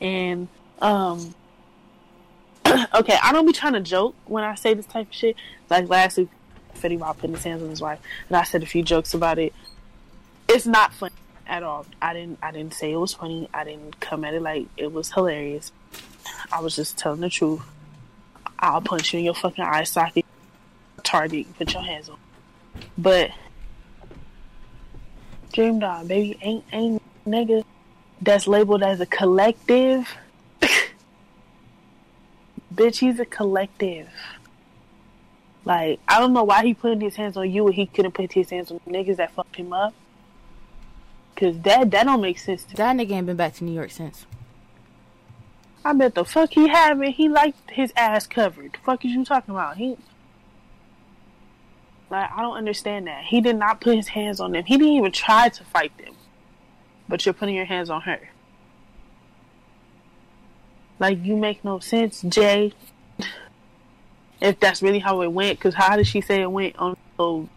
and 0.00 0.48
um, 0.80 1.34
okay, 2.94 3.18
I 3.22 3.32
don't 3.32 3.46
be 3.46 3.52
trying 3.52 3.74
to 3.74 3.80
joke 3.80 4.14
when 4.26 4.44
I 4.44 4.54
say 4.54 4.74
this 4.74 4.86
type 4.86 5.08
of 5.08 5.14
shit. 5.14 5.36
Like 5.70 5.88
last 5.88 6.18
week, 6.18 6.28
Fetty 6.76 6.98
Wap 6.98 7.18
putting 7.18 7.34
his 7.34 7.44
hands 7.44 7.62
on 7.62 7.70
his 7.70 7.80
wife, 7.80 8.00
and 8.28 8.36
I 8.36 8.44
said 8.44 8.62
a 8.62 8.66
few 8.66 8.82
jokes 8.82 9.14
about 9.14 9.38
it. 9.38 9.52
It's 10.48 10.66
not 10.66 10.92
funny 10.92 11.14
at 11.46 11.62
all. 11.62 11.86
I 12.00 12.12
didn't. 12.14 12.38
I 12.42 12.50
didn't 12.50 12.74
say 12.74 12.92
it 12.92 12.96
was 12.96 13.14
funny. 13.14 13.48
I 13.52 13.64
didn't 13.64 14.00
come 14.00 14.24
at 14.24 14.34
it 14.34 14.42
like 14.42 14.66
it 14.76 14.92
was 14.92 15.12
hilarious. 15.12 15.72
I 16.50 16.60
was 16.60 16.76
just 16.76 16.98
telling 16.98 17.20
the 17.20 17.28
truth. 17.28 17.62
I'll 18.58 18.80
punch 18.80 19.12
you 19.12 19.18
in 19.18 19.24
your 19.24 19.34
fucking 19.34 19.64
eye 19.64 19.84
socket. 19.84 20.24
Target. 21.02 21.46
Put 21.58 21.72
your 21.72 21.82
hands 21.82 22.08
on. 22.08 22.18
But 22.96 23.30
Dream 25.52 25.80
Doll, 25.80 26.04
baby, 26.06 26.38
ain't 26.40 26.64
ain't 26.72 27.02
nigga 27.26 27.64
that's 28.20 28.46
labeled 28.46 28.82
as 28.82 29.00
a 29.00 29.06
collective. 29.06 30.08
Bitch, 32.72 32.98
he's 32.98 33.20
a 33.20 33.24
collective. 33.24 34.08
Like, 35.64 36.00
I 36.08 36.18
don't 36.18 36.32
know 36.32 36.44
why 36.44 36.64
he 36.64 36.74
putting 36.74 37.00
his 37.00 37.16
hands 37.16 37.36
on 37.36 37.50
you 37.50 37.66
and 37.66 37.74
he 37.74 37.86
couldn't 37.86 38.12
put 38.12 38.32
his 38.32 38.50
hands 38.50 38.70
on 38.70 38.80
niggas 38.80 39.16
that 39.16 39.32
fucked 39.32 39.56
him 39.56 39.72
up. 39.72 39.94
Cause 41.36 41.58
that 41.60 41.90
that 41.90 42.04
don't 42.04 42.20
make 42.20 42.38
sense 42.38 42.62
to. 42.64 42.76
That 42.76 42.96
nigga 42.96 43.12
ain't 43.12 43.26
been 43.26 43.36
back 43.36 43.54
to 43.54 43.64
New 43.64 43.72
York 43.72 43.90
since. 43.90 44.26
I 45.84 45.92
bet 45.92 46.14
the 46.14 46.24
fuck 46.24 46.52
he 46.52 46.68
haven't. 46.68 47.12
He 47.12 47.28
liked 47.28 47.70
his 47.70 47.92
ass 47.96 48.26
covered. 48.26 48.74
The 48.74 48.78
fuck 48.78 49.04
is 49.04 49.12
you 49.12 49.24
talking 49.24 49.54
about? 49.54 49.76
He 49.76 49.96
like 52.10 52.30
I 52.30 52.42
don't 52.42 52.56
understand 52.56 53.06
that. 53.06 53.24
He 53.24 53.40
did 53.40 53.56
not 53.56 53.80
put 53.80 53.96
his 53.96 54.08
hands 54.08 54.38
on 54.40 54.52
them. 54.52 54.64
He 54.64 54.76
didn't 54.76 54.92
even 54.92 55.12
try 55.12 55.48
to 55.48 55.64
fight 55.64 55.96
them. 55.98 56.14
But 57.08 57.24
you're 57.24 57.32
putting 57.32 57.54
your 57.54 57.64
hands 57.64 57.90
on 57.90 58.02
her. 58.02 58.28
Like 61.02 61.24
you 61.24 61.36
make 61.36 61.64
no 61.64 61.80
sense, 61.80 62.22
Jay. 62.22 62.72
If 64.40 64.60
that's 64.60 64.82
really 64.82 65.00
how 65.00 65.22
it 65.22 65.32
went, 65.32 65.58
because 65.58 65.74
how 65.74 65.96
did 65.96 66.06
she 66.06 66.20
say 66.20 66.42
it 66.42 66.50
went 66.52 66.76
on 66.76 66.92
the 66.92 67.22
little 67.24 67.48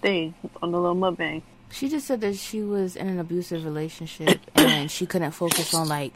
thing 0.00 0.32
on 0.62 0.70
the 0.70 0.78
little 0.78 0.94
mukbang? 0.94 1.42
She 1.72 1.88
just 1.88 2.06
said 2.06 2.20
that 2.20 2.36
she 2.36 2.62
was 2.62 2.94
in 2.94 3.08
an 3.08 3.18
abusive 3.18 3.64
relationship 3.64 4.38
and 4.54 4.88
she 4.92 5.06
couldn't 5.06 5.32
focus 5.32 5.74
on 5.74 5.88
like, 5.88 6.12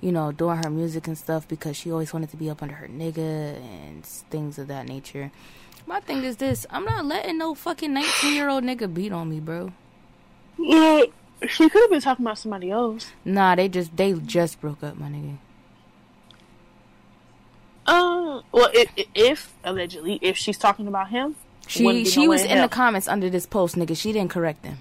you 0.00 0.10
know, 0.10 0.32
doing 0.32 0.56
her 0.64 0.70
music 0.70 1.06
and 1.06 1.18
stuff 1.18 1.46
because 1.46 1.76
she 1.76 1.92
always 1.92 2.14
wanted 2.14 2.30
to 2.30 2.38
be 2.38 2.48
up 2.48 2.62
under 2.62 2.76
her 2.76 2.88
nigga 2.88 3.60
and 3.60 4.06
things 4.06 4.58
of 4.58 4.68
that 4.68 4.88
nature. 4.88 5.30
My 5.86 6.00
thing 6.00 6.24
is 6.24 6.38
this: 6.38 6.64
I'm 6.70 6.86
not 6.86 7.04
letting 7.04 7.36
no 7.36 7.54
fucking 7.54 7.92
19 7.92 8.34
year 8.34 8.48
old 8.48 8.64
nigga 8.64 8.92
beat 8.92 9.12
on 9.12 9.28
me, 9.28 9.40
bro. 9.40 9.70
Yeah, 10.56 11.02
she 11.46 11.68
could 11.68 11.82
have 11.82 11.90
been 11.90 12.00
talking 12.00 12.24
about 12.24 12.38
somebody 12.38 12.70
else. 12.70 13.12
Nah, 13.22 13.54
they 13.54 13.68
just 13.68 13.94
they 13.94 14.14
just 14.14 14.62
broke 14.62 14.82
up, 14.82 14.96
my 14.96 15.08
nigga. 15.10 15.36
Um, 17.86 18.42
well, 18.56 18.70
if, 18.72 18.90
if 19.14 19.52
allegedly, 19.62 20.18
if 20.22 20.38
she's 20.38 20.56
talking 20.56 20.86
about 20.86 21.10
him, 21.10 21.36
she 21.66 22.06
she 22.06 22.26
was 22.26 22.42
in 22.42 22.62
the 22.62 22.68
comments 22.68 23.06
under 23.06 23.28
this 23.28 23.44
post, 23.44 23.76
nigga. 23.76 23.94
She 23.94 24.12
didn't 24.12 24.30
correct 24.30 24.62
them. 24.62 24.78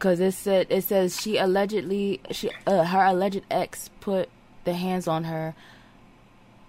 Cause 0.00 0.18
it 0.18 0.32
said 0.34 0.66
it 0.68 0.82
says 0.82 1.20
she 1.20 1.38
allegedly 1.38 2.20
she 2.32 2.50
uh, 2.66 2.84
her 2.84 3.04
alleged 3.04 3.42
ex 3.48 3.90
put 4.00 4.28
the 4.64 4.74
hands 4.74 5.06
on 5.06 5.24
her. 5.24 5.54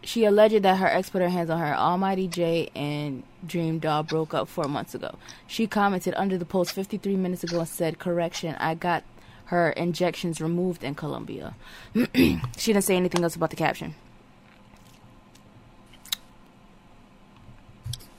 She 0.03 0.25
alleged 0.25 0.61
that 0.61 0.77
her 0.77 0.87
ex 0.87 1.09
put 1.09 1.23
her 1.23 1.29
hands 1.29 1.49
on 1.49 1.59
her. 1.59 1.73
Almighty 1.75 2.27
Jay 2.27 2.69
and 2.75 3.23
Dream 3.45 3.79
Doll 3.79 4.03
broke 4.03 4.35
up 4.35 4.47
four 4.47 4.65
months 4.65 4.93
ago. 4.93 5.17
She 5.47 5.65
commented 5.65 6.13
under 6.15 6.37
the 6.37 6.45
post 6.45 6.71
53 6.71 7.15
minutes 7.15 7.43
ago 7.43 7.59
and 7.59 7.67
said, 7.67 7.97
"Correction, 7.97 8.55
I 8.59 8.75
got 8.75 9.03
her 9.45 9.71
injections 9.71 10.39
removed 10.39 10.83
in 10.83 10.93
Colombia." 10.93 11.55
she 11.95 12.39
didn't 12.57 12.83
say 12.83 12.95
anything 12.95 13.23
else 13.23 13.35
about 13.35 13.49
the 13.49 13.55
caption. 13.55 13.95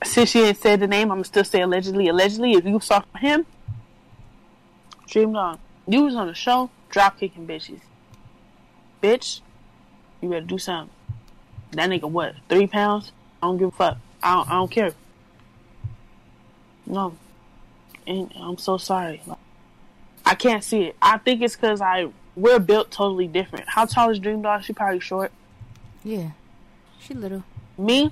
Since 0.09 0.31
she 0.31 0.39
didn't 0.39 0.57
say 0.57 0.75
the 0.75 0.87
name, 0.87 1.11
I'm 1.11 1.23
still 1.23 1.43
say 1.43 1.61
allegedly. 1.61 2.07
Allegedly, 2.07 2.53
if 2.53 2.65
you 2.65 2.79
saw 2.79 3.03
him, 3.17 3.45
Dream 5.09 5.35
on. 5.35 5.57
You 5.87 6.03
was 6.03 6.15
on 6.15 6.27
the 6.27 6.35
show, 6.35 6.69
drop 6.89 7.19
kicking 7.19 7.47
bitches. 7.47 7.79
Bitch, 9.01 9.41
you 10.21 10.29
better 10.29 10.45
do 10.45 10.59
something. 10.59 10.93
That 11.71 11.89
nigga 11.89 12.09
what? 12.09 12.35
Three 12.47 12.67
pounds? 12.67 13.11
I 13.41 13.47
don't 13.47 13.57
give 13.57 13.69
a 13.69 13.71
fuck. 13.71 13.97
I 14.21 14.35
don't, 14.35 14.49
I 14.49 14.53
don't 14.53 14.71
care. 14.71 14.91
No. 16.85 17.15
And 18.05 18.31
I'm 18.35 18.57
so 18.57 18.77
sorry. 18.77 19.21
I 20.25 20.35
can't 20.35 20.63
see 20.63 20.83
it. 20.83 20.95
I 21.01 21.17
think 21.17 21.41
it's 21.41 21.55
because 21.55 21.81
I 21.81 22.09
we're 22.35 22.59
built 22.59 22.91
totally 22.91 23.27
different. 23.27 23.67
How 23.67 23.85
tall 23.85 24.09
is 24.11 24.19
Dream 24.19 24.41
Doll? 24.41 24.59
She 24.59 24.73
probably 24.73 24.99
short. 24.99 25.31
Yeah, 26.03 26.31
she 26.99 27.13
little. 27.13 27.43
Me, 27.77 28.11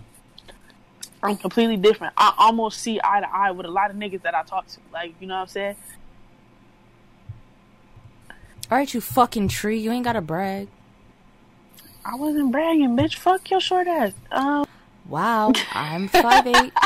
I'm 1.28 1.38
completely 1.38 1.78
different. 1.78 2.14
I 2.18 2.34
almost 2.38 2.80
see 2.80 3.00
eye 3.04 3.20
to 3.20 3.30
eye 3.30 3.52
with 3.52 3.66
a 3.66 3.72
lot 3.72 3.92
of 3.92 3.98
niggas 3.98 4.22
that 4.22 4.34
I 4.34 4.44
talk 4.44 4.68
to. 4.68 4.80
Like, 4.94 5.14
you 5.20 5.28
know 5.28 5.36
what 5.36 5.42
I'm 5.42 5.48
saying? 5.48 5.76
Alright, 8.72 8.94
you 8.94 9.02
fucking 9.02 9.48
tree. 9.50 9.78
You 9.78 9.92
ain't 9.92 10.04
gotta 10.04 10.22
brag. 10.22 10.68
I 12.06 12.16
wasn't 12.16 12.52
bragging, 12.52 12.96
bitch. 12.96 13.16
Fuck 13.16 13.52
your 13.52 13.60
short 13.60 13.88
ass. 13.88 14.14
Um. 14.32 14.66
Wow, 15.08 15.52
I'm 15.74 16.08
five 16.08 16.48
eight. 16.48 16.74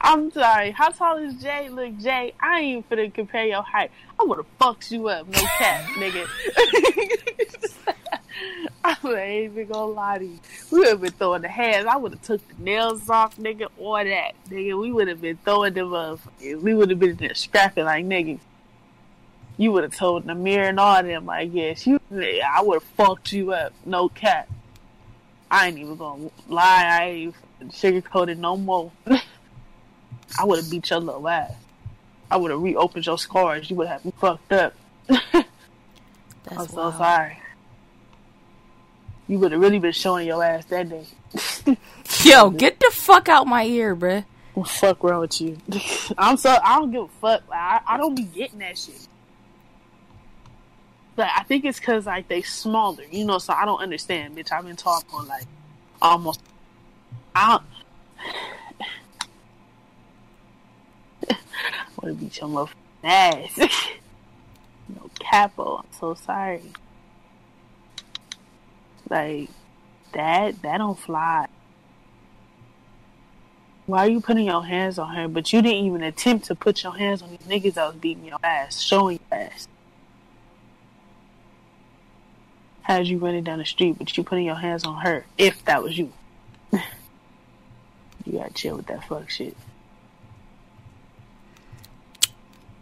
I'm 0.00 0.30
sorry. 0.30 0.70
How 0.70 0.90
tall 0.90 1.16
is 1.18 1.34
Jay? 1.42 1.68
Look, 1.68 1.98
Jay, 1.98 2.34
I 2.40 2.60
ain't 2.60 2.86
even 2.90 3.08
finna 3.08 3.12
compare 3.12 3.46
your 3.46 3.62
height. 3.62 3.90
I 4.20 4.24
would 4.24 4.38
have 4.38 4.46
fucked 4.58 4.90
you 4.90 5.08
up, 5.08 5.26
no 5.26 5.38
cap, 5.58 5.84
nigga. 5.96 6.26
I 8.84 8.96
ain't 9.04 9.52
even 9.52 9.68
gonna 9.68 9.92
lie 9.92 10.18
to 10.18 10.24
you. 10.24 10.38
We 10.70 10.80
would 10.80 10.88
have 10.88 11.00
been 11.00 11.12
throwing 11.12 11.42
the 11.42 11.48
hands. 11.48 11.86
I 11.86 11.96
would 11.96 12.12
have 12.12 12.22
took 12.22 12.46
the 12.48 12.62
nails 12.62 13.08
off, 13.08 13.36
nigga, 13.36 13.68
or 13.78 14.04
that, 14.04 14.32
nigga. 14.48 14.78
We 14.80 14.92
would 14.92 15.08
have 15.08 15.20
been 15.20 15.38
throwing 15.44 15.74
them 15.74 15.92
up. 15.92 16.20
We 16.40 16.74
would 16.74 16.90
have 16.90 16.98
been 16.98 17.16
there 17.16 17.34
scrapping 17.34 17.84
like 17.84 18.04
niggas. 18.04 18.40
You 19.58 19.72
would 19.72 19.84
have 19.84 19.94
told 19.94 20.26
Namir 20.26 20.68
and 20.68 20.78
all 20.78 20.96
of 20.96 21.06
them 21.06 21.26
like, 21.26 21.50
yes, 21.52 21.86
you. 21.86 21.98
I 22.12 22.62
would 22.62 22.82
have 22.82 22.90
fucked 22.90 23.32
you 23.32 23.52
up, 23.52 23.72
no 23.84 24.08
cap. 24.08 24.48
I 25.50 25.68
ain't 25.68 25.78
even 25.78 25.96
gonna 25.96 26.30
lie. 26.48 26.98
I 27.00 27.04
ain't 27.04 27.34
sugarcoated 27.68 28.38
no 28.38 28.56
more. 28.56 28.92
I 30.38 30.44
would 30.44 30.58
have 30.58 30.70
beat 30.70 30.90
your 30.90 31.00
little 31.00 31.26
ass. 31.28 31.52
I 32.30 32.36
would 32.36 32.50
have 32.50 32.60
reopened 32.60 33.06
your 33.06 33.18
scars. 33.18 33.70
You 33.70 33.76
would 33.76 33.88
have 33.88 34.04
me 34.04 34.12
fucked 34.18 34.52
up. 34.52 34.74
I'm 35.08 36.68
so 36.68 36.76
wild. 36.76 36.94
sorry. 36.96 37.38
You 39.28 39.38
would 39.40 39.52
have 39.52 39.60
really 39.60 39.78
been 39.78 39.92
showing 39.92 40.26
your 40.26 40.42
ass 40.42 40.64
that 40.66 40.88
day. 40.88 41.04
Yo, 42.22 42.50
get 42.50 42.78
the 42.78 42.90
fuck 42.92 43.28
out 43.28 43.46
my 43.46 43.64
ear, 43.64 43.96
bruh. 43.96 44.24
What 44.54 44.68
fuck 44.68 45.02
wrong 45.02 45.20
with 45.20 45.40
you? 45.40 45.58
I'm 46.18 46.36
so 46.36 46.56
I 46.62 46.78
don't 46.78 46.90
give 46.90 47.02
a 47.02 47.08
fuck. 47.08 47.42
I, 47.52 47.80
I 47.86 47.96
don't 47.98 48.14
be 48.14 48.22
getting 48.22 48.60
that 48.60 48.78
shit. 48.78 49.06
But 51.16 51.28
I 51.36 51.42
think 51.42 51.64
it's 51.64 51.78
because 51.78 52.06
like 52.06 52.28
they 52.28 52.42
smaller, 52.42 53.04
you 53.10 53.24
know. 53.24 53.38
So 53.38 53.52
I 53.52 53.64
don't 53.64 53.80
understand, 53.80 54.36
bitch. 54.36 54.52
I've 54.52 54.64
been 54.64 54.76
talking 54.76 55.26
like 55.26 55.44
almost. 56.00 56.40
I 57.34 57.60
want 62.00 62.06
to 62.06 62.14
beat 62.14 62.38
your 62.40 62.48
motherfucking 62.48 62.70
ass. 63.04 63.58
no 64.88 65.10
capo. 65.18 65.78
I'm 65.78 65.92
so 65.98 66.14
sorry. 66.14 66.62
Like 69.08 69.50
that. 70.12 70.62
That 70.62 70.78
don't 70.78 70.98
fly. 70.98 71.48
Why 73.86 73.98
are 74.00 74.08
you 74.08 74.20
putting 74.20 74.46
your 74.46 74.64
hands 74.64 74.98
on 74.98 75.14
her? 75.14 75.28
But 75.28 75.52
you 75.52 75.62
didn't 75.62 75.86
even 75.86 76.02
attempt 76.02 76.46
to 76.46 76.56
put 76.56 76.82
your 76.82 76.96
hands 76.96 77.22
on 77.22 77.30
these 77.30 77.38
niggas 77.62 77.74
that 77.74 77.86
was 77.86 77.96
beating 77.96 78.24
your 78.24 78.38
ass, 78.42 78.80
showing 78.80 79.20
your 79.30 79.40
ass. 79.40 79.68
Had 82.82 83.06
you 83.06 83.18
running 83.18 83.44
down 83.44 83.58
the 83.58 83.64
street, 83.64 83.96
but 83.98 84.16
you 84.16 84.24
putting 84.24 84.44
your 84.44 84.56
hands 84.56 84.84
on 84.84 85.02
her, 85.02 85.26
if 85.38 85.64
that 85.64 85.82
was 85.82 85.96
you. 85.96 86.12
you 86.72 86.80
gotta 88.32 88.52
chill 88.52 88.76
with 88.76 88.86
that 88.86 89.04
fuck 89.06 89.30
shit. 89.30 89.56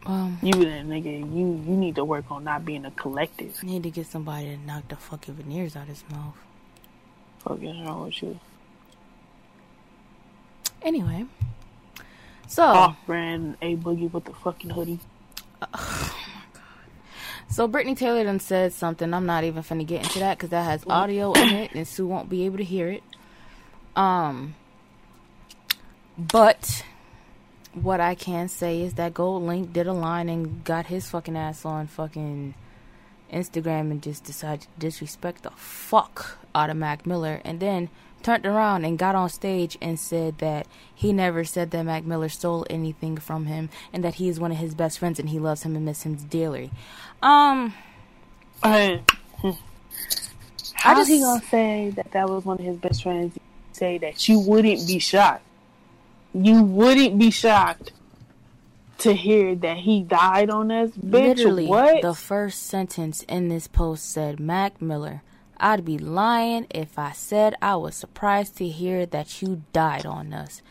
Um, 0.07 0.39
you 0.43 0.53
that 0.53 0.87
nigga, 0.87 1.19
you 1.35 1.63
you 1.67 1.77
need 1.77 1.95
to 1.95 2.05
work 2.05 2.31
on 2.31 2.45
not 2.45 2.65
being 2.65 2.85
a 2.85 2.91
collective. 2.91 3.63
Need 3.63 3.85
to 3.85 3.91
get 3.91 4.07
somebody 4.07 4.47
to 4.47 4.57
knock 4.59 4.89
the 4.89 4.97
fucking 4.97 5.35
veneers 5.35 5.77
out 5.77 5.87
his 5.87 6.05
mouth. 6.11 6.35
Fuck 7.39 7.63
is 7.63 7.81
wrong 7.81 8.05
with 8.05 8.23
you? 8.23 8.39
Anyway, 10.83 11.25
so 12.47 12.65
off 12.65 12.97
brand 13.07 13.57
a 13.63 13.77
boogie 13.77 14.13
with 14.13 14.25
the 14.27 14.35
fucking 14.35 14.71
hoodie. 14.71 15.01
Uh, 15.63 15.67
oh 15.73 16.17
my 16.35 16.43
god! 16.53 16.63
So 17.49 17.67
Brittany 17.67 17.95
Taylor 17.95 18.25
done 18.25 18.41
said 18.41 18.75
something. 18.75 19.15
I'm 19.15 19.25
not 19.25 19.45
even 19.45 19.63
finna 19.63 19.87
get 19.87 20.03
into 20.03 20.19
that 20.19 20.37
because 20.37 20.51
that 20.51 20.65
has 20.65 20.85
audio 20.87 21.33
in 21.33 21.49
it, 21.49 21.71
and 21.75 21.89
Sue 21.89 22.07
won't 22.07 22.29
be 22.29 22.45
able 22.45 22.59
to 22.59 22.65
hear 22.65 22.91
it. 22.91 23.03
Um, 23.97 24.55
but 26.19 26.85
what 27.75 28.01
I 28.01 28.15
can 28.15 28.49
say 28.49 28.83
is 28.83 28.95
that 28.95 29.15
GoldLink 29.15 29.73
did 29.73 29.87
a 29.87 29.93
line 29.93 30.29
and 30.29 30.65
got 30.65 30.87
his 30.87 31.09
fucking 31.09 31.37
ass 31.37 31.65
on 31.65 31.87
fucking 31.87 32.55
Instagram 33.33 33.91
and 33.91 34.03
just 34.03 34.25
decided 34.25 34.63
to 34.63 34.69
disrespect 34.79 35.43
the 35.43 35.51
fuck 35.51 36.39
out 36.55 36.71
of 36.71 36.77
Mac 36.77 37.07
Miller 37.07 37.41
and 37.45 37.61
then 37.61 37.91
turned 38.23 38.47
around 38.47 38.85
and 38.85 38.99
got 38.99 39.15
on 39.15 39.29
stage 39.29 39.77
and 39.83 39.99
said 39.99 40.39
that 40.39 40.67
he 40.95 41.13
never 41.13 41.45
said 41.45 41.71
that 41.73 41.83
Mac 41.83 42.05
Miller 42.05 42.29
stole 42.29 42.67
anything 42.71 43.17
from 43.17 43.47
him 43.47 43.69
and 43.93 44.03
that 44.05 44.15
he 44.15 44.29
is 44.29 44.41
one 44.41 44.53
of 44.53 44.59
his 44.59 44.75
best 44.75 44.99
friends 44.99 45.19
and 45.19 45.29
he 45.29 45.39
loves 45.39 45.63
him 45.63 45.77
and 45.77 45.85
misses 45.85 46.05
him 46.05 46.15
dearly. 46.15 46.71
Um, 47.23 47.75
I, 48.63 49.03
how 50.75 50.99
is 51.01 51.09
he 51.09 51.21
gonna 51.21 51.45
say 51.47 51.91
that 51.97 52.13
that 52.13 52.29
was 52.29 52.45
one 52.45 52.59
of 52.59 52.65
his 52.65 52.77
best 52.77 53.03
friends? 53.03 53.37
Say 53.73 53.99
that 53.99 54.29
you 54.29 54.39
wouldn't 54.39 54.87
be 54.87 55.01
shocked 55.01 55.43
you 56.35 56.63
wouldn't 56.63 57.19
be 57.19 57.31
shocked 57.31 57.93
to 58.99 59.15
hear 59.15 59.55
that 59.57 59.79
he 59.79 60.03
died 60.03 60.51
on 60.51 60.71
us, 60.71 60.91
bitch. 60.91 61.37
Literally, 61.37 61.67
what? 61.67 62.03
the 62.03 62.15
first 62.15 62.65
sentence 62.65 63.23
in 63.23 63.49
this 63.49 63.69
post 63.69 64.11
said, 64.11 64.41
Mac 64.41 64.81
Miller, 64.81 65.23
I'd 65.59 65.85
be 65.85 65.99
lying 65.99 66.67
if 66.71 66.99
I 66.99 67.13
said 67.13 67.55
I 67.63 67.77
was 67.77 67.95
surprised 67.95 68.57
to 68.57 68.69
hear 68.69 69.07
that 69.07 69.41
you 69.41 69.63
died 69.73 70.07
on 70.07 70.33
us. 70.33 70.63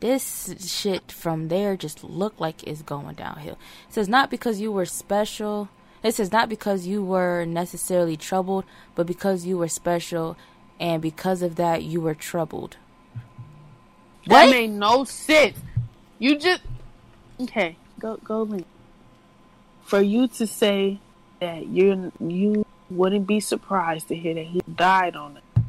This 0.00 0.54
shit 0.64 1.10
from 1.10 1.48
there 1.48 1.76
just 1.76 2.04
looked 2.04 2.40
like 2.40 2.62
it's 2.62 2.82
going 2.82 3.14
downhill. 3.16 3.58
It 3.88 3.94
says, 3.94 4.08
not 4.08 4.30
because 4.30 4.60
you 4.60 4.70
were 4.70 4.86
special. 4.86 5.68
It 6.04 6.14
says, 6.14 6.30
not 6.30 6.48
because 6.48 6.86
you 6.86 7.02
were 7.02 7.44
necessarily 7.44 8.16
troubled, 8.16 8.64
but 8.94 9.08
because 9.08 9.44
you 9.44 9.58
were 9.58 9.66
special, 9.68 10.36
and 10.78 11.02
because 11.02 11.42
of 11.42 11.56
that, 11.56 11.82
you 11.82 12.00
were 12.00 12.14
troubled. 12.14 12.76
That 14.28 14.50
made 14.50 14.70
no 14.70 15.04
sense. 15.04 15.58
You 16.18 16.38
just 16.38 16.62
okay. 17.40 17.76
Go 17.98 18.18
go 18.22 18.42
link. 18.42 18.66
For 19.82 20.00
you 20.00 20.28
to 20.28 20.46
say 20.46 21.00
that 21.40 21.66
you 21.66 22.12
you 22.20 22.66
wouldn't 22.90 23.26
be 23.26 23.40
surprised 23.40 24.08
to 24.08 24.16
hear 24.16 24.34
that 24.34 24.46
he 24.46 24.60
died 24.72 25.16
on 25.16 25.38
it. 25.38 25.62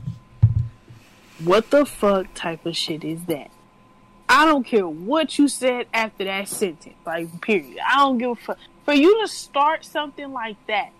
What 1.43 1.69
the 1.69 1.85
fuck 1.85 2.33
type 2.33 2.65
of 2.65 2.75
shit 2.75 3.03
is 3.03 3.23
that? 3.25 3.49
I 4.27 4.45
don't 4.45 4.65
care 4.65 4.87
what 4.87 5.39
you 5.39 5.47
said 5.47 5.87
after 5.93 6.25
that 6.25 6.49
sentence. 6.49 6.95
Like 7.05 7.41
period. 7.41 7.77
I 7.85 7.97
don't 7.97 8.17
give 8.17 8.31
a 8.31 8.35
fuck. 8.35 8.57
For 8.83 8.93
you 8.93 9.21
to 9.21 9.27
start 9.27 9.85
something 9.85 10.31
like 10.31 10.57
that. 10.67 10.91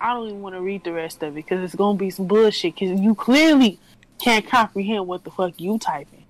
I 0.00 0.14
don't 0.14 0.28
even 0.28 0.42
want 0.42 0.54
to 0.54 0.60
read 0.60 0.84
the 0.84 0.92
rest 0.92 1.22
of 1.22 1.32
it 1.32 1.34
because 1.34 1.64
it's 1.64 1.74
gonna 1.74 1.98
be 1.98 2.10
some 2.10 2.26
bullshit. 2.26 2.74
Because 2.74 3.00
you 3.00 3.14
clearly 3.14 3.80
can't 4.18 4.46
comprehend 4.46 5.06
what 5.06 5.24
the 5.24 5.30
fuck 5.30 5.54
you 5.58 5.78
typing. 5.78 6.24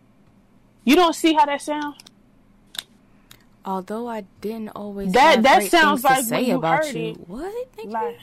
You 0.85 0.97
don't 0.97 1.15
see 1.15 1.35
how 1.35 1.47
that 1.47 1.61
sounds? 1.63 1.97
Although 3.65 4.09
I 4.09 4.25
didn't 4.41 4.71
always 4.71 5.13
That- 5.13 5.37
have 5.37 5.43
that 5.43 5.59
great 5.59 5.71
sounds 5.71 6.05
like 6.05 6.25
say 6.25 6.43
you 6.43 6.57
about 6.57 6.87
heard 6.87 6.95
you. 6.95 7.09
it. 7.11 7.29
What? 7.29 7.77
Nigga? 7.77 7.91
Like, 7.93 8.19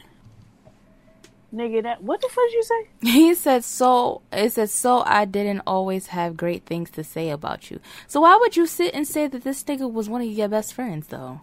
nigga, 1.54 1.84
that 1.84 2.02
what 2.04 2.22
the 2.22 2.30
fuck 2.30 2.44
you 2.52 2.64
say? 2.64 2.88
He 3.12 3.34
said 3.36 3.64
so. 3.64 4.22
It 4.32 4.54
said 4.54 4.70
so. 4.72 5.04
I 5.06 5.26
didn't 5.26 5.62
always 5.68 6.08
have 6.08 6.36
great 6.36 6.66
things 6.66 6.90
to 6.92 7.04
say 7.04 7.30
about 7.30 7.70
you. 7.70 7.80
So 8.08 8.22
why 8.22 8.36
would 8.38 8.56
you 8.58 8.66
sit 8.66 8.94
and 8.96 9.08
say 9.08 9.28
that 9.28 9.44
this 9.44 9.64
nigga 9.64 9.92
was 9.92 10.10
one 10.10 10.22
of 10.22 10.28
your 10.28 10.48
best 10.48 10.74
friends 10.74 11.08
though? 11.08 11.42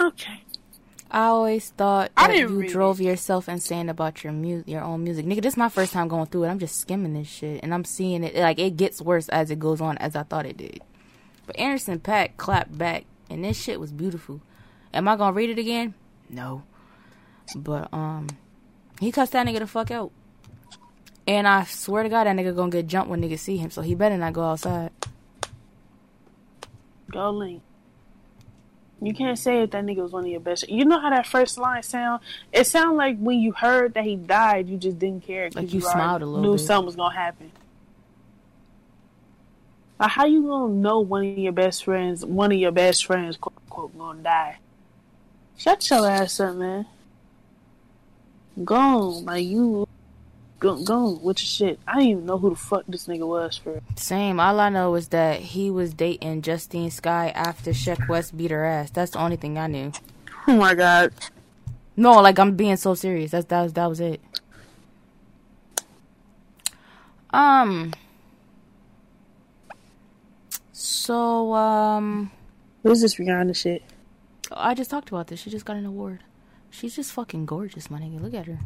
Okay. 0.00 0.40
I 1.10 1.26
always 1.26 1.70
thought 1.70 2.10
I 2.16 2.28
that 2.28 2.38
you 2.38 2.68
drove 2.68 3.00
yourself 3.00 3.48
insane 3.48 3.88
about 3.88 4.24
your 4.24 4.32
mu- 4.32 4.64
your 4.66 4.82
own 4.82 5.04
music, 5.04 5.24
nigga. 5.24 5.42
This 5.42 5.54
is 5.54 5.58
my 5.58 5.68
first 5.68 5.92
time 5.92 6.08
going 6.08 6.26
through 6.26 6.44
it. 6.44 6.48
I'm 6.48 6.58
just 6.58 6.80
skimming 6.80 7.12
this 7.14 7.28
shit, 7.28 7.60
and 7.62 7.72
I'm 7.72 7.84
seeing 7.84 8.24
it 8.24 8.34
like 8.34 8.58
it 8.58 8.76
gets 8.76 9.00
worse 9.00 9.28
as 9.28 9.50
it 9.50 9.58
goes 9.58 9.80
on, 9.80 9.96
as 9.98 10.16
I 10.16 10.24
thought 10.24 10.46
it 10.46 10.56
did. 10.56 10.80
But 11.46 11.58
Anderson 11.58 12.00
.Paak 12.00 12.36
clapped 12.36 12.76
back, 12.76 13.04
and 13.30 13.44
this 13.44 13.60
shit 13.60 13.78
was 13.78 13.92
beautiful. 13.92 14.40
Am 14.92 15.06
I 15.06 15.16
gonna 15.16 15.32
read 15.32 15.50
it 15.50 15.58
again? 15.58 15.94
No. 16.28 16.64
But 17.54 17.92
um, 17.94 18.26
he 18.98 19.12
cussed 19.12 19.32
that 19.32 19.46
nigga 19.46 19.60
the 19.60 19.66
fuck 19.68 19.92
out, 19.92 20.10
and 21.28 21.46
I 21.46 21.64
swear 21.64 22.02
to 22.02 22.08
God, 22.08 22.24
that 22.24 22.34
nigga 22.34 22.54
gonna 22.54 22.70
get 22.70 22.88
jumped 22.88 23.10
when 23.10 23.22
niggas 23.22 23.38
see 23.38 23.56
him. 23.56 23.70
So 23.70 23.80
he 23.82 23.94
better 23.94 24.16
not 24.16 24.32
go 24.32 24.42
outside. 24.42 24.90
Go 27.12 27.30
link. 27.30 27.62
You 29.00 29.12
can't 29.12 29.38
say 29.38 29.60
if 29.62 29.70
that 29.72 29.84
nigga 29.84 29.98
was 29.98 30.12
one 30.12 30.24
of 30.24 30.30
your 30.30 30.40
best. 30.40 30.68
You 30.68 30.84
know 30.86 30.98
how 30.98 31.10
that 31.10 31.26
first 31.26 31.58
line 31.58 31.82
sound? 31.82 32.22
It 32.52 32.66
sound 32.66 32.96
like 32.96 33.18
when 33.18 33.38
you 33.40 33.52
heard 33.52 33.94
that 33.94 34.04
he 34.04 34.16
died, 34.16 34.68
you 34.68 34.78
just 34.78 34.98
didn't 34.98 35.24
care. 35.24 35.50
Like 35.54 35.72
you 35.72 35.80
already 35.82 35.92
smiled 35.92 36.22
a 36.22 36.26
little 36.26 36.42
Knew 36.42 36.56
bit. 36.56 36.64
something 36.64 36.86
was 36.86 36.96
gonna 36.96 37.14
happen. 37.14 37.52
Like 40.00 40.10
how 40.10 40.24
you 40.24 40.42
gonna 40.46 40.72
know 40.72 41.00
one 41.00 41.26
of 41.26 41.38
your 41.38 41.52
best 41.52 41.84
friends, 41.84 42.24
one 42.24 42.52
of 42.52 42.58
your 42.58 42.72
best 42.72 43.04
friends, 43.04 43.36
quote 43.36 43.54
unquote, 43.64 43.98
gonna 43.98 44.22
die? 44.22 44.58
Shut 45.58 45.88
your 45.90 46.06
ass 46.08 46.40
up, 46.40 46.56
man. 46.56 46.86
Go 48.64 48.74
on, 48.74 49.24
like 49.26 49.44
you, 49.44 49.85
go, 50.58 50.82
go 50.82 51.10
with 51.22 51.40
your 51.40 51.46
shit. 51.46 51.80
I 51.86 51.94
didn't 51.94 52.08
even 52.10 52.26
know 52.26 52.38
who 52.38 52.50
the 52.50 52.56
fuck 52.56 52.84
this 52.88 53.06
nigga 53.06 53.26
was 53.26 53.56
for. 53.56 53.80
Same. 53.96 54.40
All 54.40 54.60
I 54.60 54.68
know 54.68 54.94
is 54.94 55.08
that 55.08 55.40
he 55.40 55.70
was 55.70 55.94
dating 55.94 56.42
Justine 56.42 56.90
Skye 56.90 57.30
after 57.30 57.70
Sheck 57.70 58.08
Wes 58.08 58.30
beat 58.30 58.50
her 58.50 58.64
ass. 58.64 58.90
That's 58.90 59.12
the 59.12 59.18
only 59.18 59.36
thing 59.36 59.58
I 59.58 59.66
knew. 59.66 59.92
Oh 60.48 60.56
my 60.56 60.74
god. 60.74 61.12
No, 61.96 62.20
like 62.20 62.38
I'm 62.38 62.56
being 62.56 62.76
so 62.76 62.94
serious. 62.94 63.30
That's 63.32 63.46
that 63.46 63.62
was 63.62 63.72
that 63.72 63.86
was 63.86 64.00
it. 64.00 64.20
Um. 67.30 67.92
So 70.72 71.52
um, 71.54 72.30
Who's 72.82 73.00
this 73.00 73.16
Rihanna 73.16 73.56
shit? 73.56 73.82
I 74.52 74.74
just 74.74 74.90
talked 74.90 75.08
about 75.08 75.26
this. 75.26 75.40
She 75.40 75.50
just 75.50 75.64
got 75.64 75.76
an 75.76 75.86
award. 75.86 76.20
She's 76.70 76.94
just 76.94 77.12
fucking 77.12 77.46
gorgeous, 77.46 77.90
my 77.90 77.98
nigga. 77.98 78.20
Look 78.20 78.34
at 78.34 78.46
her. 78.46 78.60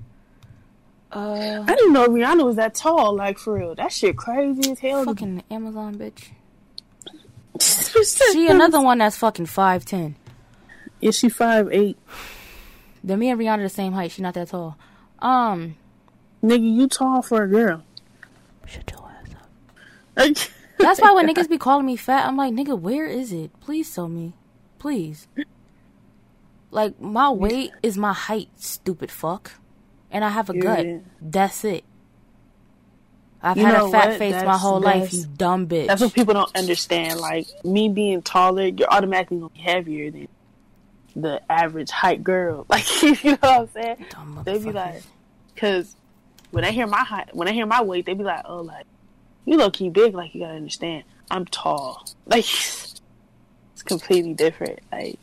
Uh, 1.13 1.65
I 1.67 1.75
didn't 1.75 1.93
know 1.93 2.07
Rihanna 2.09 2.45
was 2.45 2.57
that 2.57 2.75
tall. 2.75 3.15
Like 3.15 3.39
for 3.39 3.55
real, 3.55 3.75
that 3.75 3.93
shit 3.93 4.17
crazy 4.17 4.71
as 4.71 4.79
hell. 4.79 5.05
fucking 5.05 5.43
Amazon 5.51 5.97
bitch. 5.97 6.29
she 7.61 8.05
She 8.33 8.49
another 8.49 8.81
one 8.81 8.99
that's 8.99 9.17
fucking 9.17 9.47
five 9.47 9.85
ten. 9.85 10.17
Is 11.01 11.17
she 11.19 11.29
five 11.29 11.69
eight? 11.73 11.99
Then 13.03 13.19
me 13.19 13.31
and 13.31 13.41
Rihanna 13.41 13.63
the 13.63 13.69
same 13.69 13.93
height. 13.93 14.13
She 14.13 14.23
not 14.23 14.35
that 14.35 14.49
tall. 14.49 14.77
Um, 15.19 15.77
Nigga, 16.43 16.75
you 16.75 16.89
tall 16.89 17.23
for 17.23 17.43
a 17.43 17.49
girl. 17.49 17.83
shut 18.67 18.91
your 18.91 19.11
ass 19.11 19.35
up. 19.37 20.51
That's 20.79 21.01
why 21.01 21.13
when 21.13 21.29
niggas 21.29 21.49
be 21.49 21.59
calling 21.59 21.85
me 21.85 21.97
fat, 21.97 22.27
I'm 22.27 22.37
like, 22.39 22.55
nigga, 22.55 22.79
where 22.79 23.05
is 23.05 23.33
it? 23.33 23.51
Please 23.61 23.95
tell 23.95 24.09
me. 24.09 24.33
Please. 24.79 25.29
Like, 26.71 26.99
my 26.99 27.29
weight 27.31 27.73
is 27.83 27.99
my 27.99 28.15
height, 28.15 28.49
stupid 28.57 29.11
fuck. 29.11 29.53
And 30.11 30.25
I 30.25 30.29
have 30.29 30.51
a 30.51 30.55
gut. 30.59 30.87
That's 31.21 31.65
it. 31.65 31.85
I've 33.43 33.57
You 33.57 33.65
had 33.65 33.75
a 33.77 33.89
fat 33.91 34.09
what? 34.11 34.19
face 34.19 34.45
my 34.45 34.57
whole 34.57 34.81
life, 34.81 35.13
you 35.13 35.25
dumb 35.37 35.67
bitch. 35.67 35.87
That's 35.87 36.03
what 36.03 36.13
people 36.13 36.35
don't 36.35 36.55
understand. 36.57 37.21
Like 37.21 37.47
me 37.65 37.89
being 37.89 38.23
taller, 38.23 38.67
you're 38.67 38.91
automatically 38.91 39.39
gonna 39.39 39.51
be 39.51 39.61
heavier 39.61 40.11
than 40.11 40.29
the 41.17 41.41
average 41.51 41.91
height 41.91 42.23
girl. 42.23 42.67
Like 42.69 43.03
you 43.03 43.15
know 43.25 43.39
what 43.41 43.45
I'm 43.45 43.69
saying? 43.71 44.07
Dumb 44.11 44.43
They 44.45 44.59
be 44.59 44.73
like, 44.73 45.03
because 45.55 45.97
when 46.51 46.65
I 46.65 46.71
hear 46.71 46.87
my 46.87 47.03
height, 47.03 47.35
when 47.35 47.49
I 47.49 47.53
hear 47.53 47.67
my 47.67 47.83
weight, 47.83 48.05
they 48.05 48.15
be 48.15 48.25
like, 48.25 48.43
oh, 48.45 48.61
like 48.61 48.85
you 49.47 49.57
low 49.57 49.71
key 49.71 49.89
big. 49.89 50.15
Like 50.15 50.35
you 50.35 50.43
gotta 50.43 50.55
understand, 50.55 51.05
I'm 51.31 51.47
tall. 51.47 52.07
Like 52.27 52.45
it's 52.45 53.83
completely 53.85 54.35
different. 54.35 54.81
Like 54.93 55.19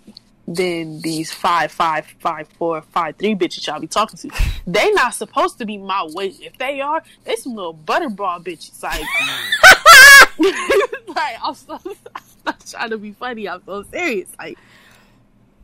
than 0.47 1.01
these 1.01 1.33
five, 1.33 1.71
five, 1.71 2.05
five, 2.19 2.47
four, 2.47 2.81
five, 2.81 3.17
three 3.17 3.35
bitches 3.35 3.67
y'all 3.67 3.79
be 3.79 3.87
talking 3.87 4.17
to. 4.17 4.29
They 4.65 4.91
not 4.91 5.13
supposed 5.13 5.57
to 5.59 5.65
be 5.65 5.77
my 5.77 6.07
weight. 6.13 6.39
If 6.41 6.57
they 6.57 6.79
are, 6.79 7.03
they 7.25 7.35
some 7.35 7.55
little 7.55 7.73
butterball 7.73 8.43
bitches. 8.43 8.81
Like, 8.81 9.03
like 11.15 11.37
I'm, 11.43 11.53
so, 11.53 11.79
I'm 12.15 12.23
not 12.45 12.65
trying 12.65 12.89
to 12.91 12.97
be 12.97 13.11
funny. 13.11 13.49
I'm 13.49 13.61
so 13.65 13.83
serious. 13.83 14.29
Like, 14.39 14.57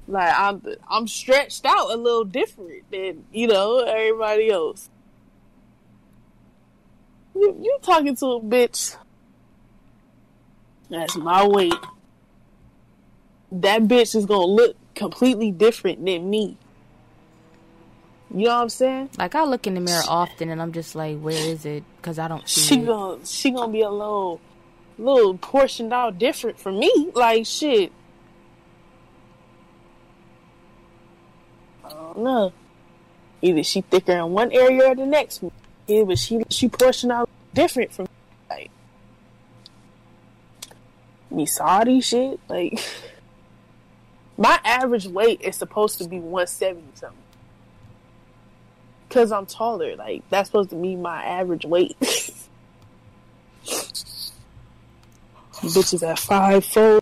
like 0.08 0.34
I'm 0.38 0.62
I'm 0.90 1.08
stretched 1.08 1.66
out 1.66 1.92
a 1.92 1.96
little 1.96 2.26
different 2.26 2.92
than 2.92 3.24
you 3.32 3.48
know 3.48 3.80
everybody 3.80 4.50
else. 4.50 4.90
You 7.36 7.58
you 7.62 7.78
talking 7.82 8.16
to 8.18 8.26
a 8.26 8.42
bitch? 8.42 8.98
That's 10.90 11.16
my 11.16 11.48
weight. 11.48 11.74
That 13.54 13.84
bitch 13.84 14.16
is 14.16 14.26
gonna 14.26 14.46
look 14.48 14.76
completely 14.96 15.52
different 15.52 16.04
than 16.04 16.30
me. 16.30 16.58
You 18.34 18.46
know 18.46 18.56
what 18.56 18.62
I'm 18.64 18.70
saying? 18.70 19.10
Like, 19.18 19.36
I 19.36 19.44
look 19.44 19.68
in 19.68 19.76
the 19.76 19.80
mirror 19.80 20.02
often 20.08 20.50
and 20.50 20.60
I'm 20.60 20.72
just 20.72 20.96
like, 20.96 21.20
where 21.20 21.36
is 21.38 21.66
it? 21.66 21.84
Because 21.98 22.18
I 22.18 22.28
don't 22.28 22.48
see 22.50 22.62
She 22.62 22.80
it. 22.82 22.86
gonna 22.88 23.24
she 23.26 23.52
gonna 23.52 23.72
be 23.72 23.82
a 23.82 23.90
little 23.92 24.42
little 24.98 25.38
portioned 25.38 25.94
out 25.94 26.18
different 26.18 26.60
from 26.60 26.80
me. 26.80 27.12
Like 27.14 27.46
shit. 27.46 27.92
I 31.86 31.90
don't 31.90 32.18
know. 32.20 32.54
Either 33.44 33.62
she 33.64 33.82
thicker 33.82 34.14
in 34.14 34.32
one 34.32 34.52
area 34.52 34.88
or 34.90 34.96
the 34.96 35.06
next. 35.06 35.44
Yeah, 35.88 36.04
but 36.04 36.18
she 36.18 36.42
she 36.50 36.70
portioned 36.70 37.12
out 37.12 37.30
different 37.54 37.94
from 37.94 38.06
me. 38.06 38.10
like 38.50 38.72
me 41.30 41.46
Saudi 41.46 42.02
shit. 42.02 42.40
Like 42.50 42.80
my 44.38 44.60
average 44.64 45.08
weight 45.08 45.42
is 45.42 45.56
supposed 45.56 45.98
to 46.00 46.08
be 46.08 46.20
one 46.20 46.48
seventy 46.48 46.88
something. 46.96 47.18
Cause 49.10 49.32
I'm 49.32 49.46
taller, 49.46 49.96
like 49.96 50.24
that's 50.30 50.50
supposed 50.50 50.72
to 50.72 50.76
be 50.76 50.96
my 50.96 51.24
average 51.24 51.66
weight. 51.66 51.96
Bitches 55.54 56.08
at 56.08 56.20
five 56.20 56.66
four, 56.66 57.00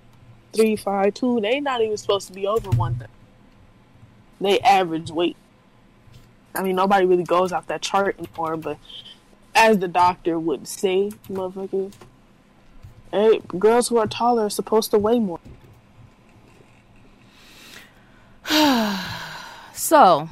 three 0.54 0.76
five 0.76 1.14
two, 1.14 1.40
they 1.42 1.60
not 1.60 1.82
even 1.82 1.98
supposed 1.98 2.28
to 2.28 2.34
be 2.34 2.46
over 2.46 2.70
one 2.72 2.96
thing. 2.96 3.08
They 4.40 4.60
average 4.60 5.10
weight. 5.12 5.38
I 6.54 6.64
mean, 6.64 6.76
nobody 6.76 7.06
really 7.06 7.24
goes 7.24 7.54
off 7.54 7.68
that 7.68 7.82
chart 7.82 8.18
anymore, 8.20 8.58
but 8.58 8.78
as 9.56 9.80
the 9.80 9.88
doctor 9.88 10.38
would 10.38 10.68
say, 10.68 11.12
motherfucker, 11.30 11.94
Hey, 13.14 13.42
girls 13.60 13.90
who 13.90 13.98
are 13.98 14.08
taller 14.08 14.46
are 14.46 14.50
supposed 14.50 14.92
to 14.92 14.98
weigh 14.98 15.20
more. 15.20 15.42
So, 19.74 20.30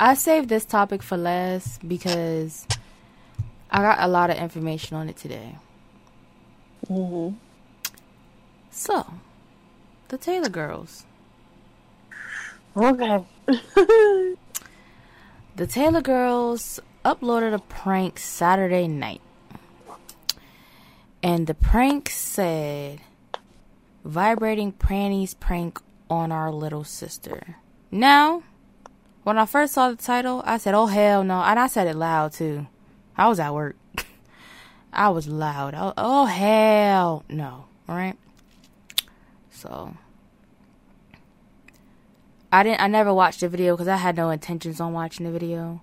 I 0.00 0.14
saved 0.14 0.48
this 0.48 0.64
topic 0.64 1.02
for 1.02 1.16
last 1.16 1.86
because 1.86 2.66
I 3.70 3.82
got 3.82 3.98
a 4.00 4.08
lot 4.08 4.30
of 4.30 4.36
information 4.36 4.96
on 4.96 5.08
it 5.08 5.16
today. 5.16 5.56
Mm-hmm. 6.88 7.36
So, 8.70 9.06
the 10.08 10.18
Taylor 10.18 10.48
girls. 10.48 11.04
Okay. 12.76 13.24
The 15.56 15.68
Taylor 15.68 16.02
girls 16.02 16.80
uploaded 17.04 17.54
a 17.54 17.60
prank 17.60 18.18
Saturday 18.18 18.88
night. 18.88 19.20
And 21.22 21.46
the 21.46 21.54
prank 21.54 22.10
said, 22.10 22.98
vibrating 24.04 24.72
panties 24.72 25.32
prank 25.32 25.78
on 26.10 26.32
our 26.32 26.52
little 26.52 26.84
sister. 26.84 27.56
Now, 27.90 28.42
when 29.22 29.38
I 29.38 29.46
first 29.46 29.72
saw 29.72 29.90
the 29.90 29.96
title, 29.96 30.42
I 30.44 30.58
said, 30.58 30.74
oh 30.74 30.86
hell 30.86 31.24
no. 31.24 31.40
And 31.40 31.58
I 31.58 31.66
said 31.66 31.86
it 31.86 31.96
loud 31.96 32.32
too. 32.32 32.66
I 33.16 33.28
was 33.28 33.40
at 33.40 33.54
work. 33.54 33.76
I 34.92 35.08
was 35.08 35.28
loud. 35.28 35.74
Oh, 35.74 35.94
oh 35.96 36.26
hell 36.26 37.24
no. 37.28 37.66
Alright? 37.88 38.18
So, 39.50 39.96
I 42.52 42.62
didn't. 42.62 42.80
I 42.80 42.86
never 42.86 43.12
watched 43.12 43.40
the 43.40 43.48
video 43.48 43.74
because 43.74 43.88
I 43.88 43.96
had 43.96 44.16
no 44.16 44.30
intentions 44.30 44.80
on 44.80 44.92
watching 44.92 45.26
the 45.26 45.32
video. 45.32 45.82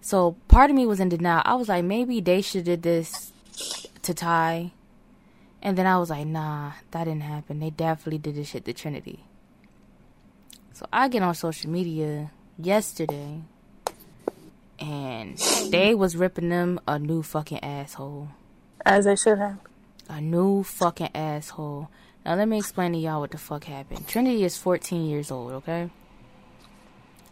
So 0.00 0.36
part 0.48 0.70
of 0.70 0.76
me 0.76 0.86
was 0.86 1.00
in 1.00 1.10
denial. 1.10 1.42
I 1.44 1.54
was 1.54 1.68
like, 1.68 1.84
maybe 1.84 2.20
they 2.20 2.40
should 2.40 2.64
did 2.64 2.82
this 2.82 3.32
to 4.02 4.14
Ty, 4.14 4.72
and 5.60 5.76
then 5.76 5.86
I 5.86 5.98
was 5.98 6.08
like, 6.08 6.26
nah, 6.26 6.72
that 6.92 7.04
didn't 7.04 7.22
happen. 7.22 7.60
They 7.60 7.70
definitely 7.70 8.18
did 8.18 8.36
this 8.36 8.48
shit 8.48 8.64
to 8.64 8.72
Trinity. 8.72 9.24
So 10.78 10.86
I 10.92 11.08
get 11.08 11.24
on 11.24 11.34
social 11.34 11.68
media 11.68 12.30
yesterday, 12.56 13.40
and 14.78 15.36
they 15.72 15.92
was 15.92 16.16
ripping 16.16 16.50
them 16.50 16.78
a 16.86 17.00
new 17.00 17.24
fucking 17.24 17.64
asshole. 17.64 18.28
As 18.86 19.04
they 19.04 19.16
should 19.16 19.38
have. 19.38 19.58
A 20.08 20.20
new 20.20 20.62
fucking 20.62 21.10
asshole. 21.16 21.88
Now 22.24 22.36
let 22.36 22.46
me 22.46 22.58
explain 22.58 22.92
to 22.92 22.98
y'all 22.98 23.18
what 23.18 23.32
the 23.32 23.38
fuck 23.38 23.64
happened. 23.64 24.06
Trinity 24.06 24.44
is 24.44 24.56
14 24.56 25.04
years 25.04 25.32
old, 25.32 25.50
okay? 25.50 25.90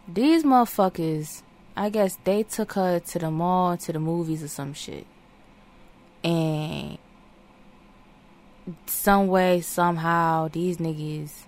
These 0.08 0.42
motherfuckers, 0.42 1.42
I 1.76 1.90
guess 1.90 2.18
they 2.24 2.42
took 2.42 2.72
her 2.72 2.98
to 2.98 3.18
the 3.20 3.30
mall, 3.30 3.76
to 3.76 3.92
the 3.92 4.00
movies 4.00 4.42
or 4.42 4.48
some 4.48 4.74
shit. 4.74 5.06
And 6.24 6.98
some 8.86 9.28
way, 9.28 9.60
somehow, 9.60 10.48
these 10.48 10.78
niggas 10.78 11.45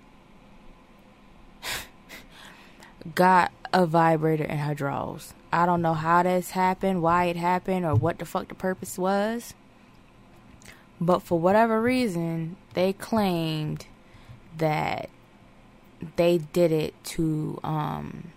got 3.15 3.53
a 3.73 3.87
vibrator 3.87 4.45
in 4.45 4.59
her 4.59 4.75
drawers. 4.75 5.35
I 5.53 5.67
don't 5.67 5.83
know 5.83 5.95
how 5.95 6.23
this 6.23 6.51
happened, 6.51 7.03
why 7.03 7.27
it 7.27 7.37
happened, 7.37 7.85
or 7.85 7.95
what 7.95 8.19
the 8.19 8.25
fuck 8.25 8.49
the 8.49 8.55
purpose 8.55 8.99
was. 8.99 9.55
But 11.01 11.23
for 11.23 11.39
whatever 11.39 11.81
reason, 11.81 12.57
they 12.75 12.93
claimed 12.93 13.87
that 14.57 15.09
they 16.17 16.39
did 16.39 16.73
it 16.73 16.95
to 17.05 17.61
um, 17.63 18.33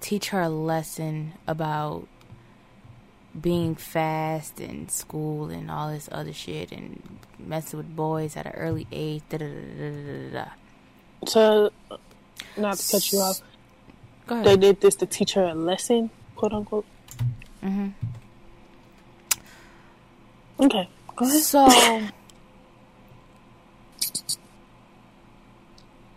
teach 0.00 0.28
her 0.28 0.42
a 0.42 0.48
lesson 0.48 1.34
about 1.46 2.06
being 3.38 3.74
fast 3.74 4.60
in 4.60 4.88
school 4.88 5.50
and 5.50 5.70
all 5.70 5.90
this 5.90 6.08
other 6.10 6.32
shit 6.32 6.72
and 6.72 7.20
messing 7.38 7.78
with 7.78 7.94
boys 7.94 8.36
at 8.36 8.46
an 8.46 8.52
early 8.52 8.86
age. 8.90 9.22
Da, 9.28 9.38
da, 9.38 9.46
da, 10.32 10.44
to 11.26 11.70
not 12.56 12.76
to 12.78 12.92
cut 12.92 13.12
you 13.12 13.18
off, 13.20 13.40
Go 14.26 14.34
ahead. 14.36 14.46
they 14.46 14.56
did 14.56 14.80
this 14.80 14.94
to 14.96 15.06
teach 15.06 15.34
her 15.34 15.44
a 15.44 15.54
lesson, 15.54 16.10
quote 16.36 16.52
unquote. 16.52 16.86
mm-hmm. 17.62 17.88
Okay, 20.60 20.88
go 21.16 21.24
ahead. 21.24 21.40
So, 21.40 21.68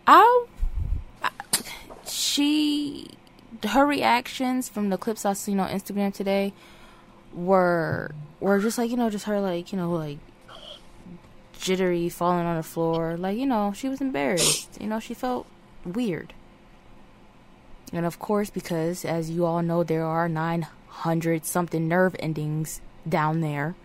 I, 0.05 0.45
she, 2.05 3.09
her 3.67 3.85
reactions 3.85 4.67
from 4.69 4.89
the 4.89 4.97
clips 4.97 5.25
I 5.25 5.33
seen 5.33 5.59
on 5.59 5.69
Instagram 5.69 6.13
today 6.13 6.53
were 7.33 8.11
were 8.39 8.59
just 8.59 8.77
like 8.77 8.91
you 8.91 8.97
know, 8.97 9.09
just 9.09 9.25
her 9.25 9.39
like 9.39 9.71
you 9.71 9.77
know 9.77 9.91
like 9.91 10.17
jittery, 11.64 12.09
falling 12.09 12.45
on 12.45 12.57
the 12.57 12.64
floor, 12.64 13.18
like 13.18 13.38
you 13.38 13.45
know, 13.45 13.74
she 13.74 13.89
was 13.89 14.01
embarrassed. 14.01 14.78
You 14.80 14.88
know, 14.88 14.99
she 14.99 15.14
felt 15.14 15.47
weird. 15.86 16.34
And 17.91 18.05
of 18.05 18.20
course, 18.20 18.49
because 18.49 19.05
as 19.05 19.30
you 19.30 19.45
all 19.45 19.61
know, 19.61 19.84
there 19.84 20.05
are 20.05 20.28
900 20.28 21.45
something 21.45 21.88
nerve 21.88 22.16
endings 22.20 22.82
down 23.07 23.41
there 23.41 23.76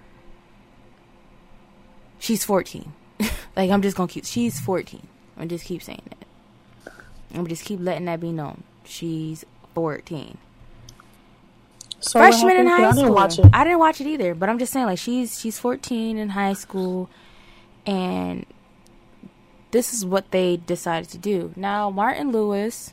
she's 2.18 2.45
14. 2.45 2.93
like 3.57 3.70
I'm 3.70 3.83
just 3.83 3.97
gonna 3.97 4.09
keep. 4.09 4.24
She's 4.24 4.61
14. 4.61 5.07
I'm 5.37 5.49
just 5.49 5.64
keep 5.64 5.83
saying 5.83 6.03
that. 6.11 6.93
I'm 7.35 7.47
just 7.47 7.64
keep 7.64 7.81
letting 7.81 8.07
that 8.07 8.20
be 8.20 8.33
known. 8.33 8.64
She's 8.85 9.45
14. 9.74 10.39
So 12.01 12.20
Freshman 12.20 12.57
in 12.57 12.66
high 12.66 12.87
I 12.87 12.91
school. 12.91 13.03
didn't 13.03 13.14
watch 13.14 13.39
it. 13.39 13.47
I 13.53 13.64
didn't 13.64 13.79
watch 13.81 14.01
it 14.01 14.07
either, 14.07 14.35
but 14.35 14.49
I'm 14.49 14.59
just 14.59 14.72
saying 14.72 14.87
like 14.87 14.99
she's 14.99 15.41
she's 15.41 15.59
14 15.59 16.16
in 16.16 16.31
high 16.31 16.53
school, 16.53 17.11
and 17.89 18.45
this 19.70 19.95
is 19.95 20.05
what 20.05 20.30
they 20.30 20.59
decided 20.59 21.09
to 21.09 21.18
do. 21.18 21.55
Now 21.57 21.89
Martin 21.89 22.30
Lewis 22.32 22.93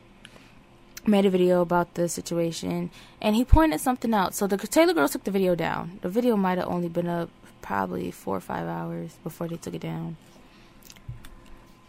made 1.06 1.26
a 1.26 1.30
video 1.30 1.62
about 1.62 1.94
the 1.96 2.08
situation, 2.08 2.90
and 3.22 3.36
he 3.36 3.44
pointed 3.44 3.82
something 3.82 4.14
out. 4.14 4.34
So 4.34 4.48
the 4.48 4.58
Taylor 4.58 4.94
girls 4.94 5.12
took 5.12 5.26
the 5.26 5.32
video 5.32 5.54
down. 5.54 6.00
The 6.02 6.08
video 6.10 6.38
might 6.38 6.58
have 6.58 6.70
only 6.70 6.88
been 6.88 7.08
up 7.08 7.30
probably 7.62 8.10
four 8.10 8.38
or 8.38 8.40
five 8.40 8.68
hours 8.68 9.18
before 9.22 9.50
they 9.50 9.58
took 9.58 9.74
it 9.74 9.82
down. 9.82 10.16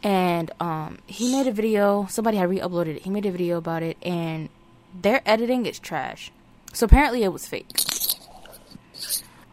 And 0.02 0.50
um, 0.60 0.98
he 1.06 1.32
made 1.32 1.46
a 1.46 1.52
video. 1.52 2.06
Somebody 2.10 2.36
had 2.36 2.50
re-uploaded 2.50 2.96
it. 2.96 3.02
He 3.02 3.10
made 3.10 3.24
a 3.24 3.30
video 3.30 3.58
about 3.58 3.82
it, 3.82 3.96
and 4.02 4.48
their 5.00 5.22
editing 5.24 5.64
is 5.64 5.78
trash. 5.78 6.32
So 6.72 6.86
apparently 6.86 7.22
it 7.22 7.32
was 7.32 7.46
fake. 7.46 7.70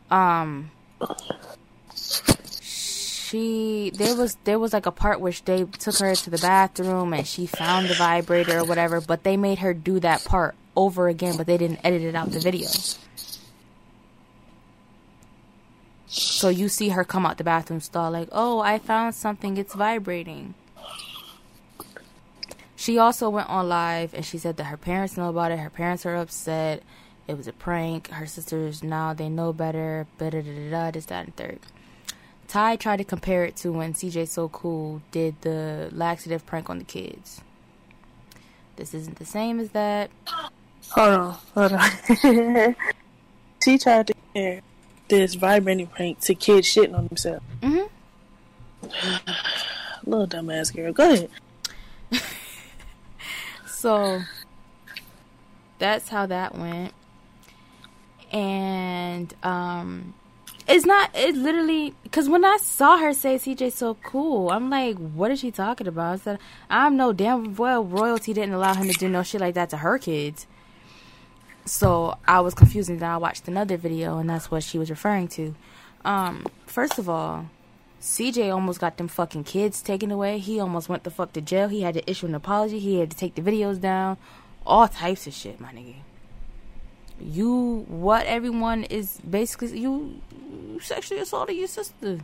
Um, 0.10 0.72
she 3.34 3.90
there 3.96 4.16
was 4.16 4.38
there 4.44 4.60
was 4.60 4.74
like 4.74 4.86
a 4.86 4.92
part 4.92 5.20
where 5.20 5.34
they 5.46 5.64
took 5.64 5.98
her 5.98 6.14
to 6.14 6.30
the 6.30 6.38
bathroom 6.38 7.14
and 7.14 7.26
she 7.26 7.48
found 7.48 7.90
the 7.90 7.96
vibrator 7.96 8.60
or 8.60 8.64
whatever, 8.64 9.02
but 9.02 9.24
they 9.24 9.38
made 9.38 9.58
her 9.58 9.74
do 9.74 10.00
that 10.02 10.24
part 10.24 10.54
over 10.76 11.08
again, 11.08 11.36
but 11.36 11.48
they 11.48 11.58
didn't 11.58 11.80
edit 11.84 12.04
it 12.04 12.14
out 12.14 12.30
the 12.30 12.40
video. 12.40 12.70
So 16.06 16.50
you 16.50 16.70
see 16.70 16.90
her 16.90 17.04
come 17.04 17.26
out 17.26 17.40
the 17.40 17.44
bathroom 17.44 17.82
stall 17.82 18.12
like, 18.12 18.30
"Oh, 18.32 18.60
I 18.60 18.78
found 18.78 19.16
something. 19.16 19.58
It's 19.58 19.74
vibrating." 19.74 20.54
She 22.76 23.00
also 23.00 23.32
went 23.32 23.50
on 23.50 23.68
live 23.68 24.14
and 24.14 24.24
she 24.24 24.38
said 24.38 24.58
that 24.58 24.66
her 24.66 24.78
parents 24.78 25.18
know 25.18 25.30
about 25.30 25.52
it. 25.52 25.58
Her 25.58 25.72
parents 25.72 26.06
are 26.06 26.16
upset. 26.16 26.84
It 27.28 27.36
was 27.36 27.48
a 27.48 27.54
prank. 27.54 28.10
Her 28.10 28.28
sisters 28.28 28.84
now 28.84 29.16
they 29.16 29.30
know 29.30 29.54
better. 29.54 30.06
Da 30.20 30.30
da 30.30 30.42
da 30.42 30.70
da. 30.70 30.92
This 30.92 31.06
that 31.06 31.26
and 31.26 31.36
third. 31.36 31.60
Ty 32.54 32.76
tried 32.76 32.98
to 32.98 33.04
compare 33.04 33.44
it 33.46 33.56
to 33.56 33.72
when 33.72 33.96
CJ 33.96 34.28
So 34.28 34.48
Cool 34.48 35.02
did 35.10 35.42
the 35.42 35.90
laxative 35.92 36.46
prank 36.46 36.70
on 36.70 36.78
the 36.78 36.84
kids. 36.84 37.42
This 38.76 38.94
isn't 38.94 39.18
the 39.18 39.26
same 39.26 39.60
as 39.60 39.72
that. 39.72 40.12
Hold 40.92 41.10
on, 41.10 41.38
hold 41.56 41.72
on. 41.72 41.90
she 43.64 43.80
tried 43.80 44.06
to 44.06 44.14
compare 44.14 44.62
this 45.08 45.34
vibrating 45.34 45.88
prank 45.88 46.20
to 46.20 46.36
kids 46.36 46.68
shitting 46.68 46.96
on 46.96 47.08
themselves. 47.08 47.44
Mm-hmm. 47.64 47.90
Little 50.12 50.28
dumbass 50.28 50.76
girl. 50.76 50.94
Go 50.94 51.12
ahead. 51.12 51.30
So 53.66 54.22
that's 55.80 56.08
how 56.08 56.28
that 56.28 56.56
went. 56.56 56.94
And 58.32 59.34
um 59.42 60.14
it's 60.68 60.86
not 60.86 61.10
it's 61.14 61.38
literally 61.38 61.94
cuz 62.12 62.30
when 62.30 62.46
I 62.46 62.58
saw 62.58 62.98
her 62.98 63.14
say 63.14 63.36
CJ 63.36 63.72
so 63.72 63.96
cool, 64.04 64.52
I'm 64.52 64.70
like 64.70 64.98
what 64.98 65.32
is 65.32 65.40
she 65.40 65.52
talking 65.52 65.88
about? 65.88 66.14
I 66.14 66.16
said 66.18 66.40
I'm 66.70 66.98
no 66.98 67.14
damn 67.14 67.56
well 67.56 67.84
royalty 67.84 68.34
didn't 68.34 68.54
allow 68.54 68.74
him 68.74 68.88
to 68.88 68.94
do 68.94 69.10
no 69.10 69.24
shit 69.24 69.42
like 69.42 69.56
that 69.56 69.70
to 69.72 69.78
her 69.78 69.98
kids. 69.98 70.48
So 71.66 72.18
I 72.28 72.42
was 72.42 72.54
confused 72.54 72.90
and 72.90 73.00
then 73.00 73.10
I 73.10 73.18
watched 73.18 73.48
another 73.48 73.78
video 73.78 74.18
and 74.18 74.30
that's 74.30 74.52
what 74.52 74.64
she 74.64 74.78
was 74.78 74.90
referring 74.90 75.28
to. 75.30 75.56
Um 76.06 76.46
first 76.66 76.98
of 76.98 77.10
all, 77.10 77.50
CJ 78.02 78.54
almost 78.54 78.82
got 78.82 78.98
them 78.98 79.08
fucking 79.08 79.46
kids 79.46 79.82
taken 79.82 80.12
away. 80.12 80.38
He 80.38 80.60
almost 80.60 80.90
went 80.90 81.04
the 81.04 81.10
fuck 81.10 81.32
to 81.34 81.42
jail. 81.42 81.70
He 81.70 81.82
had 81.82 81.94
to 81.94 82.10
issue 82.10 82.26
an 82.26 82.36
apology. 82.36 82.80
He 82.80 83.00
had 83.00 83.12
to 83.12 83.18
take 83.18 83.36
the 83.36 83.42
videos 83.42 83.80
down. 83.80 84.18
All 84.66 84.90
types 84.90 85.26
of 85.26 85.34
shit, 85.34 85.62
my 85.62 85.72
nigga. 85.72 85.96
You, 87.26 87.86
what 87.88 88.26
everyone 88.26 88.84
is 88.84 89.20
basically, 89.28 89.80
you, 89.80 90.22
sexually 90.82 91.22
assaulted 91.22 91.56
your 91.56 91.68
sister. 91.68 92.20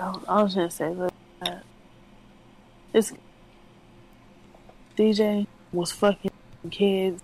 I, 0.00 0.42
was 0.42 0.54
gonna 0.54 0.70
say, 0.70 0.90
look, 0.90 1.12
uh, 1.42 1.56
this 2.92 3.12
DJ 4.96 5.46
was 5.72 5.92
fucking 5.92 6.30
kids. 6.70 7.22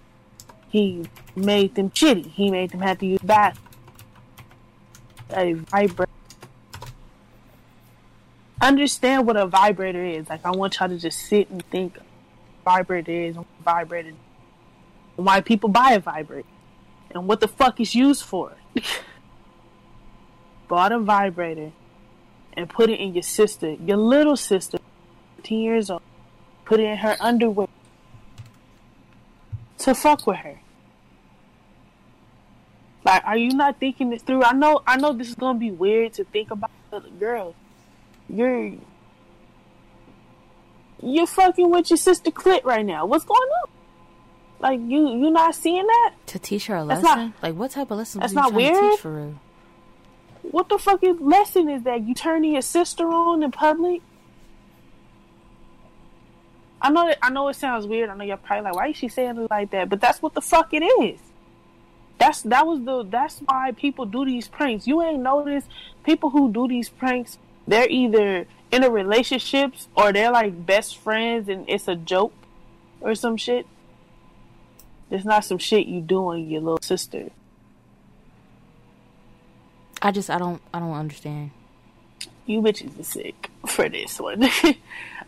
He 0.69 1.07
made 1.35 1.75
them 1.75 1.91
shitty. 1.91 2.27
He 2.33 2.51
made 2.51 2.71
them 2.71 2.81
have 2.81 2.99
to 2.99 3.07
use 3.07 3.21
bath. 3.21 3.59
A 5.31 5.53
vibrator. 5.55 6.11
Understand 8.61 9.27
what 9.27 9.37
a 9.37 9.47
vibrator 9.47 10.05
is. 10.05 10.29
Like 10.29 10.45
I 10.45 10.51
want 10.51 10.79
y'all 10.79 10.89
to 10.89 10.99
just 10.99 11.21
sit 11.21 11.49
and 11.51 11.65
think 11.71 11.99
vibrator 12.65 13.13
is, 13.13 13.37
vibrator, 13.65 14.13
why 15.17 15.41
people 15.41 15.69
buy 15.69 15.93
a 15.93 16.01
vibrator, 16.01 16.49
and 17.11 17.27
what 17.27 17.41
the 17.41 17.49
fuck 17.49 17.81
is 17.81 17.95
used 17.95 18.23
for. 18.23 18.55
Bought 20.69 20.93
a 20.93 20.99
vibrator 20.99 21.73
and 22.55 22.69
put 22.69 22.91
it 22.91 22.99
in 23.01 23.15
your 23.15 23.23
sister, 23.23 23.73
your 23.75 23.97
little 23.97 24.37
sister, 24.37 24.79
10 25.43 25.59
years 25.59 25.91
old. 25.91 26.03
Put 26.65 26.81
it 26.81 26.85
in 26.85 26.97
her 26.99 27.17
underwear 27.21 27.69
to 29.79 29.95
fuck 29.95 30.27
with 30.27 30.39
her. 30.39 30.61
Like, 33.05 33.23
are 33.25 33.37
you 33.37 33.51
not 33.51 33.79
thinking 33.79 34.11
this 34.11 34.23
through? 34.23 34.43
I 34.43 34.53
know, 34.53 34.83
I 34.85 34.97
know 34.97 35.13
this 35.13 35.29
is 35.29 35.37
gonna 35.37 35.59
be 35.59 35.71
weird 35.71 36.15
to 36.15 36.25
think 36.25 36.51
about, 36.51 36.73
but 36.91 37.21
girl, 37.21 37.55
you're 38.29 38.73
you're 41.01 41.27
fucking 41.27 41.71
with 41.71 41.91
your 41.91 41.99
sister 41.99 42.33
clit 42.33 42.65
right 42.65 42.85
now. 42.85 43.07
What's 43.07 43.25
going 43.25 43.39
on? 43.39 43.76
Like, 44.59 44.81
you 44.81 45.09
you 45.09 45.31
not 45.31 45.55
seeing 45.55 45.87
that? 45.87 46.15
To 46.27 46.39
teach 46.39 46.67
her 46.67 46.77
a 46.77 46.85
That's 46.85 47.03
lesson? 47.03 47.21
not- 47.27 47.43
like, 47.43 47.55
what 47.55 47.71
type 47.73 47.91
of 47.91 47.99
lesson 47.99 48.21
that's 48.21 48.33
not 48.33 48.53
weird? 48.55 48.93
teach 48.93 49.01
for 49.01 49.13
real? 49.13 49.35
What 50.43 50.69
the 50.69 50.79
fucking 50.79 51.19
lesson 51.27 51.69
is 51.69 51.83
that? 51.83 52.03
You 52.07 52.15
turning 52.15 52.53
your 52.53 52.63
sister 52.63 53.09
on 53.09 53.43
in 53.43 53.51
public? 53.51 54.01
I 56.81 56.91
know 56.91 57.07
that 57.07 57.19
I 57.23 57.31
know 57.31 57.49
it 57.49 57.55
sounds 57.57 57.87
weird. 57.87 58.11
I 58.11 58.17
know 58.17 58.25
you're 58.25 58.37
probably 58.37 58.65
like, 58.65 58.75
why 58.75 58.89
is 58.89 58.97
she 58.97 59.09
saying 59.09 59.37
it 59.39 59.51
like 59.51 59.71
that? 59.71 59.89
But 59.89 60.01
that's 60.01 60.23
what 60.23 60.35
the 60.35 60.41
fuck 60.41 60.73
it 60.73 60.83
is. 60.85 61.19
That's 62.19 62.43
that 62.43 62.67
was 62.67 62.83
the 62.85 63.03
that's 63.05 63.41
why 63.41 63.73
people 63.73 64.07
do 64.07 64.25
these 64.25 64.49
pranks. 64.49 64.87
You 64.87 65.03
ain't 65.03 65.23
noticed 65.23 65.69
people 66.05 66.31
who 66.31 66.53
do 66.53 66.69
these 66.69 66.89
pranks, 66.89 67.39
they're 67.67 67.89
either 67.89 68.47
in 68.71 68.85
a 68.85 68.91
relationships 68.91 69.89
or 69.97 70.13
they're 70.13 70.31
like 70.31 70.65
best 70.67 70.97
friends 70.99 71.49
and 71.49 71.69
it's 71.69 71.89
a 71.89 71.97
joke 71.97 72.33
or 73.01 73.15
some 73.15 73.37
shit. 73.37 73.67
It's 75.11 75.25
not 75.25 75.45
some 75.45 75.59
shit 75.59 75.87
you 75.87 76.01
doing 76.01 76.49
your 76.49 76.61
little 76.61 76.83
sister. 76.83 77.31
I 80.03 80.11
just, 80.11 80.31
I 80.31 80.39
don't, 80.39 80.61
I 80.75 80.81
don't 80.81 80.93
understand. 80.93 81.51
You 82.45 82.61
bitches 82.61 82.99
are 82.99 83.05
sick 83.05 83.51
for 83.67 83.89
this 83.89 84.21
one. 84.21 84.45
I 84.63 84.77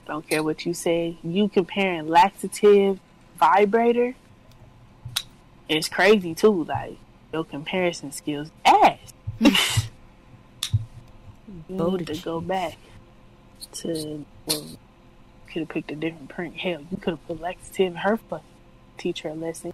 don't 0.07 0.29
care 0.29 0.43
what 0.43 0.67
you 0.67 0.75
say. 0.75 1.17
You 1.23 1.49
comparing 1.49 2.09
laxative 2.09 2.99
vibrator. 3.39 4.15
It's 5.69 5.89
crazy 5.89 6.35
too. 6.35 6.65
Like 6.65 6.97
your 7.33 7.45
comparison 7.45 8.11
skills 8.13 8.51
ass. 8.65 9.13
you 9.41 9.53
need 11.69 12.07
to 12.07 12.17
go 12.17 12.41
back 12.41 12.79
to 13.73 14.25
well, 14.47 14.67
could 15.47 15.61
have 15.61 15.69
picked 15.69 15.91
a 15.91 15.97
different 15.97 16.29
prank. 16.29 16.57
Hell, 16.57 16.85
you 16.91 16.97
could 16.97 17.13
have 17.13 17.27
put 17.27 17.41
laxative 17.41 17.89
in 17.89 17.95
her 17.97 18.17
fucking 18.17 18.45
teach 18.99 19.23
her 19.23 19.31
a 19.31 19.35
lesson. 19.35 19.73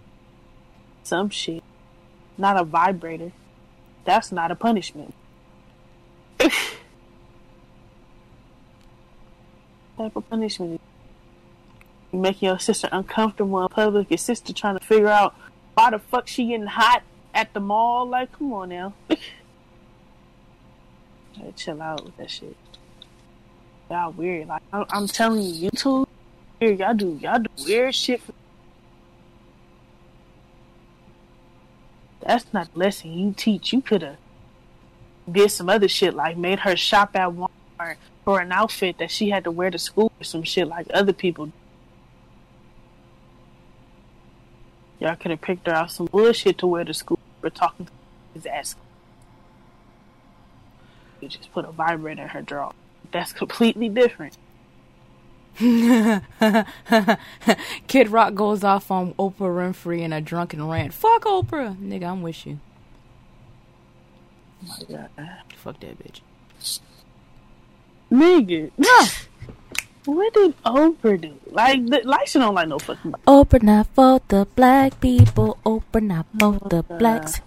Some 1.03 1.29
shit. 1.29 1.63
Not 2.37 2.57
a 2.57 2.63
vibrator. 2.63 3.31
That's 4.05 4.31
not 4.31 4.51
a 4.51 4.55
punishment. 4.55 5.13
type 9.97 10.15
of 10.15 10.29
punishment 10.29 10.81
you 12.11 12.19
making 12.19 12.47
your 12.47 12.59
sister 12.59 12.89
uncomfortable 12.91 13.61
in 13.61 13.67
public, 13.69 14.09
your 14.09 14.17
sister 14.17 14.53
trying 14.53 14.77
to 14.77 14.85
figure 14.85 15.07
out 15.07 15.35
why 15.73 15.89
the 15.91 15.99
fuck 15.99 16.27
she 16.27 16.47
getting 16.47 16.65
hot 16.65 17.03
at 17.33 17.53
the 17.53 17.59
mall. 17.59 18.07
Like, 18.07 18.31
come 18.31 18.53
on 18.53 18.69
now. 18.69 18.93
Chill 21.55 21.81
out 21.81 22.05
with 22.05 22.15
that 22.17 22.31
shit. 22.31 22.55
Y'all 23.89 24.11
weird. 24.11 24.47
Like, 24.47 24.61
I'm, 24.71 24.85
I'm 24.89 25.07
telling 25.07 25.41
you, 25.41 25.53
you 25.53 25.69
two, 25.71 26.07
weird. 26.59 26.79
Y'all 26.79 26.93
do, 26.93 27.19
y'all 27.21 27.39
do 27.39 27.49
weird 27.65 27.93
shit. 27.93 28.21
For... 28.21 28.33
That's 32.25 32.51
not 32.53 32.73
the 32.73 32.79
lesson 32.79 33.13
you 33.13 33.33
teach. 33.35 33.71
You 33.71 33.81
could 33.81 34.01
have 34.01 34.17
did 35.31 35.51
some 35.51 35.69
other 35.69 35.87
shit, 35.87 36.13
like 36.13 36.37
made 36.37 36.59
her 36.59 36.75
shop 36.75 37.15
at 37.15 37.29
Walmart 37.29 37.97
for 38.23 38.39
an 38.39 38.51
outfit 38.51 38.97
that 38.97 39.11
she 39.11 39.29
had 39.29 39.43
to 39.43 39.51
wear 39.51 39.69
to 39.69 39.77
school 39.77 40.11
or 40.19 40.23
some 40.23 40.43
shit 40.43 40.67
like 40.67 40.87
other 40.93 41.13
people. 41.13 41.51
Y'all 44.99 45.15
could 45.15 45.31
have 45.31 45.41
picked 45.41 45.67
her 45.67 45.73
out 45.73 45.91
some 45.91 46.07
bullshit 46.07 46.57
to 46.57 46.67
wear 46.67 46.83
to 46.83 46.93
school 46.93 47.19
for 47.41 47.49
talking 47.49 47.85
to 47.85 47.91
his 48.33 48.45
ass. 48.45 48.75
You 51.21 51.27
just 51.27 51.51
put 51.51 51.65
a 51.65 51.71
vibrator 51.71 52.23
in 52.23 52.29
her 52.29 52.41
drawer. 52.41 52.73
That's 53.11 53.33
completely 53.33 53.89
different. 53.89 54.37
Kid 57.87 58.09
Rock 58.09 58.35
goes 58.35 58.63
off 58.63 58.91
on 58.91 59.13
Oprah 59.13 59.39
Winfrey 59.39 60.01
in 60.01 60.11
a 60.11 60.19
drunken 60.19 60.67
rant. 60.67 60.93
Fuck 60.93 61.23
Oprah, 61.23 61.77
nigga. 61.77 62.11
I'm 62.11 62.21
with 62.21 62.45
you. 62.45 62.59
Oh 64.63 64.77
my 64.89 64.97
God. 64.97 65.09
Fuck 65.55 65.79
that 65.79 65.97
bitch. 65.97 66.19
Nigga. 68.11 68.71
what 70.05 70.33
did 70.33 70.61
Oprah 70.63 71.21
do? 71.21 71.33
Like, 71.51 71.85
the, 71.85 72.01
like 72.03 72.27
she 72.27 72.39
don't 72.39 72.53
like 72.53 72.67
no 72.67 72.79
fucking. 72.79 73.13
Oprah 73.25 73.63
not 73.63 73.87
for 73.95 74.19
the 74.27 74.45
black 74.55 74.99
people. 74.99 75.57
Oprah 75.65 76.03
not 76.03 76.25
for 76.37 76.59
the 76.69 76.83
blacks. 76.83 77.39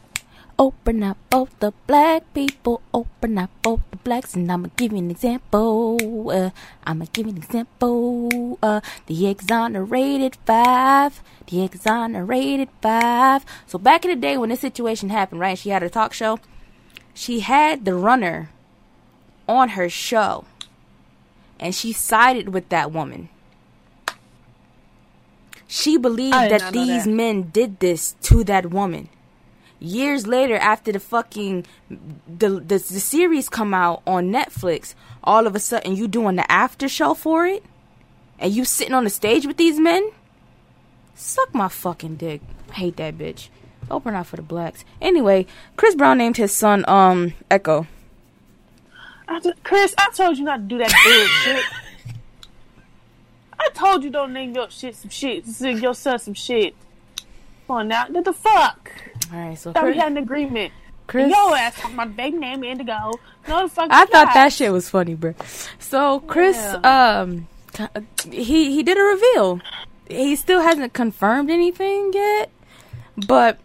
Oprah 0.59 0.93
not 0.93 1.17
for 1.31 1.47
the 1.61 1.73
black 1.87 2.35
people. 2.35 2.83
Oprah 2.93 3.31
not 3.31 3.51
for 3.63 3.81
the 3.93 3.97
blacks. 3.99 4.35
And 4.35 4.51
I'ma 4.51 4.69
give 4.77 4.91
you 4.91 4.99
an 4.99 5.11
example. 5.11 6.31
Uh, 6.31 6.51
I'ma 6.83 7.07
give 7.13 7.27
you 7.27 7.33
an 7.33 7.39
example. 7.39 8.59
Uh, 8.61 8.81
the 9.07 9.29
exonerated 9.29 10.37
five. 10.45 11.23
The 11.47 11.63
exonerated 11.63 12.71
five. 12.83 13.47
So 13.67 13.79
back 13.79 14.05
in 14.05 14.11
the 14.11 14.17
day 14.17 14.37
when 14.37 14.49
this 14.49 14.61
situation 14.61 15.11
happened, 15.11 15.41
right? 15.41 15.57
She 15.57 15.71
had 15.71 15.85
a 15.85 15.89
talk 15.89 16.13
show. 16.13 16.41
She 17.15 17.41
had 17.41 17.85
the 17.85 17.95
runner 17.95 18.51
on 19.49 19.71
her 19.71 19.89
show. 19.89 20.45
And 21.61 21.73
she 21.73 21.93
sided 21.93 22.49
with 22.49 22.69
that 22.71 22.91
woman. 22.91 23.29
She 25.69 25.99
believed 25.99 26.35
that 26.35 26.73
these 26.73 27.05
that. 27.05 27.11
men 27.11 27.51
did 27.51 27.79
this 27.79 28.17
to 28.23 28.43
that 28.45 28.71
woman. 28.71 29.09
Years 29.81 30.26
later, 30.26 30.57
after 30.57 30.91
the 30.91 30.99
fucking 30.99 31.64
the, 31.89 32.49
the 32.51 32.79
the 32.79 32.79
series 32.79 33.49
come 33.49 33.72
out 33.72 34.03
on 34.07 34.33
Netflix, 34.33 34.95
all 35.22 35.47
of 35.47 35.55
a 35.55 35.61
sudden 35.61 35.95
you 35.95 36.09
doing 36.09 36.35
the 36.37 36.51
after 36.51 36.89
show 36.89 37.14
for 37.14 37.47
it, 37.47 37.64
and 38.41 38.53
you 38.53 38.64
sitting 38.64 38.95
on 38.95 39.05
the 39.05 39.11
stage 39.11 39.47
with 39.47 39.57
these 39.57 39.79
men. 39.79 40.11
Suck 41.14 41.55
my 41.55 41.68
fucking 41.68 42.16
dick. 42.16 42.41
I 42.70 42.74
hate 42.74 42.97
that 42.97 43.18
bitch. 43.18 43.49
Open 43.91 44.14
out 44.14 44.26
for 44.26 44.37
the 44.37 44.43
blacks. 44.43 44.85
Anyway, 45.01 45.47
Chris 45.76 45.95
Brown 45.95 46.18
named 46.18 46.37
his 46.37 46.53
son 46.53 46.85
um 46.89 47.35
Echo. 47.51 47.87
I 49.29 49.41
t- 49.41 49.53
Chris, 49.62 49.95
I 49.99 50.11
told 50.11 50.39
you 50.39 50.45
not 50.45 50.57
to 50.57 50.62
do 50.62 50.79
that 50.79 50.93
bullshit. 51.05 51.64
I 53.61 53.68
told 53.74 54.03
you 54.03 54.11
don't 54.11 54.33
name 54.33 54.55
your 54.55 54.70
shit 54.70 54.97
some 54.97 55.11
shit. 55.11 55.45
Your 55.61 55.95
son 55.95 56.18
some 56.18 56.35
shit. 56.35 56.74
Come 57.66 57.76
on 57.76 57.89
now. 57.89 58.07
What 58.09 58.24
the 58.24 58.33
fuck? 58.33 58.91
All 59.33 59.39
right, 59.39 59.59
so 59.59 59.72
Thought 59.72 59.85
we 59.85 59.97
had 59.97 60.12
an 60.12 60.18
agreement. 60.18 60.72
Chris 61.07 61.31
Yo 61.31 61.55
ass 61.55 61.81
talking 61.81 61.95
about 61.95 62.16
baby 62.16 62.37
name 62.37 62.62
Indigo. 62.62 63.12
No 63.49 63.62
the 63.62 63.68
fuck. 63.68 63.89
I 63.91 64.05
thought 64.05 64.35
that 64.35 64.53
shit 64.53 64.70
was 64.70 64.91
funny, 64.91 65.14
bro. 65.14 65.35
So 65.79 66.20
Chris, 66.20 66.59
um, 66.85 67.49
he 68.31 68.74
he 68.74 68.83
did 68.83 68.99
a 68.99 69.03
reveal. 69.03 69.61
He 70.09 70.37
still 70.37 70.61
hasn't 70.61 70.93
confirmed 70.93 71.51
anything 71.51 72.12
yet, 72.12 72.51
but 73.26 73.59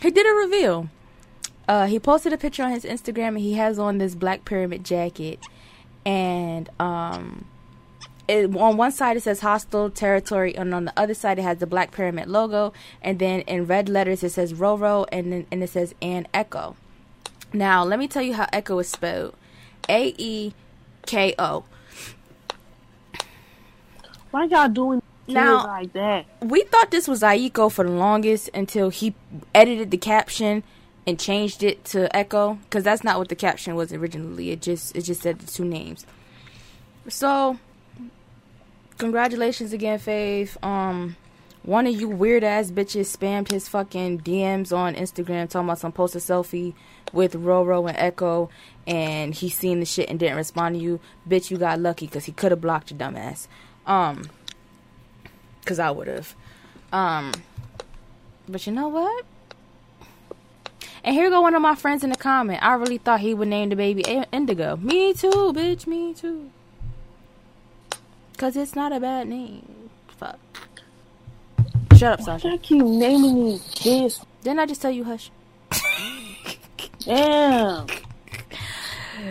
he 0.00 0.10
did 0.10 0.26
a 0.26 0.34
reveal. 0.34 0.88
Uh, 1.66 1.86
he 1.86 1.98
posted 1.98 2.32
a 2.32 2.36
picture 2.38 2.62
on 2.62 2.70
his 2.70 2.84
Instagram, 2.84 3.28
and 3.28 3.38
he 3.38 3.54
has 3.54 3.78
on 3.78 3.96
this 3.96 4.14
black 4.14 4.44
pyramid 4.44 4.84
jacket, 4.84 5.38
and 6.04 6.68
um, 6.78 7.46
it, 8.28 8.54
on 8.56 8.76
one 8.76 8.92
side 8.92 9.16
it 9.16 9.22
says 9.22 9.40
hostile 9.40 9.90
territory, 9.90 10.54
and 10.56 10.74
on 10.74 10.84
the 10.86 10.92
other 10.96 11.14
side 11.14 11.38
it 11.38 11.42
has 11.42 11.58
the 11.58 11.66
black 11.66 11.92
pyramid 11.92 12.28
logo, 12.28 12.72
and 13.02 13.18
then 13.18 13.40
in 13.42 13.66
red 13.66 13.88
letters 13.88 14.22
it 14.22 14.30
says 14.30 14.52
Roro, 14.52 15.06
and 15.12 15.32
then 15.32 15.46
and 15.50 15.62
it 15.62 15.70
says 15.70 15.94
and 16.00 16.28
Echo. 16.32 16.76
Now, 17.52 17.84
let 17.84 17.98
me 17.98 18.08
tell 18.08 18.22
you 18.22 18.34
how 18.34 18.46
Echo 18.52 18.78
is 18.78 18.88
spelled. 18.88 19.34
A 19.88 20.14
E 20.16 20.54
K 21.04 21.34
O. 21.38 21.64
Why 24.30 24.44
y'all 24.44 24.68
doing 24.68 25.02
Now- 25.28 25.66
like 25.66 25.92
that? 25.92 26.26
We 26.40 26.62
thought 26.62 26.90
this 26.90 27.06
was 27.06 27.20
Aiko 27.20 27.70
for 27.70 27.84
the 27.84 27.90
longest 27.90 28.48
until 28.54 28.88
he 28.90 29.14
edited 29.54 29.90
the 29.90 29.98
caption 29.98 30.62
and 31.06 31.18
changed 31.18 31.62
it 31.62 31.84
to 31.86 32.14
Echo 32.16 32.54
because 32.64 32.84
that's 32.84 33.04
not 33.04 33.18
what 33.18 33.28
the 33.28 33.34
caption 33.34 33.74
was 33.74 33.92
originally. 33.92 34.50
It 34.50 34.62
just 34.62 34.96
it 34.96 35.02
just 35.02 35.20
said 35.22 35.40
the 35.40 35.46
two 35.46 35.64
names. 35.64 36.06
So, 37.08 37.58
congratulations 38.98 39.72
again, 39.72 39.98
Faith. 39.98 40.56
Um, 40.62 41.16
one 41.62 41.86
of 41.86 41.94
you 41.94 42.08
weird 42.08 42.42
ass 42.42 42.70
bitches 42.70 43.16
spammed 43.16 43.50
his 43.50 43.68
fucking 43.68 44.20
DMs 44.20 44.76
on 44.76 44.94
Instagram 44.94 45.48
talking 45.48 45.68
about 45.68 45.78
some 45.78 45.92
post 45.92 46.14
a 46.16 46.18
selfie 46.18 46.74
with 47.12 47.34
Roro 47.34 47.88
and 47.88 47.96
Echo, 47.96 48.50
and 48.86 49.34
he 49.34 49.48
seen 49.48 49.80
the 49.80 49.86
shit 49.86 50.08
and 50.08 50.18
didn't 50.18 50.36
respond 50.36 50.74
to 50.74 50.80
you. 50.80 50.98
Bitch, 51.28 51.50
you 51.50 51.58
got 51.58 51.78
lucky 51.78 52.06
because 52.06 52.24
he 52.24 52.32
could 52.32 52.50
have 52.50 52.60
blocked 52.60 52.90
your 52.90 52.98
dumbass. 52.98 53.46
Um, 53.86 54.24
because 55.60 55.78
I 55.78 55.90
would 55.90 56.08
have. 56.08 56.34
Um, 56.92 57.32
but 58.48 58.66
you 58.66 58.72
know 58.72 58.88
what? 58.88 59.24
And 61.04 61.14
here 61.14 61.30
go 61.30 61.40
one 61.40 61.54
of 61.54 61.62
my 61.62 61.74
friends 61.74 62.04
in 62.04 62.10
the 62.10 62.16
comment. 62.16 62.62
I 62.62 62.74
really 62.74 62.98
thought 62.98 63.20
he 63.20 63.34
would 63.34 63.48
name 63.48 63.70
the 63.70 63.76
baby 63.76 64.02
Indigo. 64.32 64.76
Me 64.76 65.14
too, 65.14 65.52
bitch. 65.54 65.86
Me 65.86 66.14
too. 66.14 66.50
Cause 68.42 68.56
it's 68.56 68.74
not 68.74 68.90
a 68.90 68.98
bad 68.98 69.28
name. 69.28 69.88
Fuck. 70.18 70.36
Shut 71.96 72.14
up, 72.14 72.22
Sasha. 72.22 72.48
I 72.48 72.56
keep 72.56 72.82
naming 72.82 73.44
these 73.44 73.62
kids. 73.72 74.20
Didn't 74.42 74.58
I 74.58 74.66
just 74.66 74.82
tell 74.82 74.90
you 74.90 75.04
hush? 75.04 75.30
Damn. 77.04 77.86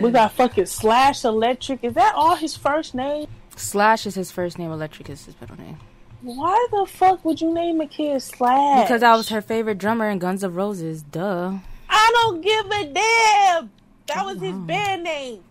We 0.00 0.10
got 0.12 0.32
fucking 0.32 0.64
Slash 0.64 1.26
Electric. 1.26 1.84
Is 1.84 1.92
that 1.92 2.14
all 2.14 2.36
his 2.36 2.56
first 2.56 2.94
name? 2.94 3.26
Slash 3.54 4.06
is 4.06 4.14
his 4.14 4.30
first 4.30 4.58
name. 4.58 4.72
Electric 4.72 5.10
is 5.10 5.26
his 5.26 5.38
middle 5.42 5.58
name. 5.58 5.76
Why 6.22 6.66
the 6.70 6.86
fuck 6.86 7.22
would 7.22 7.38
you 7.38 7.52
name 7.52 7.82
a 7.82 7.86
kid 7.86 8.22
Slash? 8.22 8.86
Because 8.86 9.02
I 9.02 9.14
was 9.14 9.28
her 9.28 9.42
favorite 9.42 9.76
drummer 9.76 10.08
in 10.08 10.20
Guns 10.20 10.42
N' 10.42 10.54
Roses. 10.54 11.02
Duh. 11.02 11.58
I 11.86 12.10
don't 12.14 12.40
give 12.40 12.64
a 12.64 12.84
damn. 12.94 13.70
That 14.06 14.24
was 14.24 14.40
his 14.40 14.56
band 14.56 15.04
name. 15.04 15.44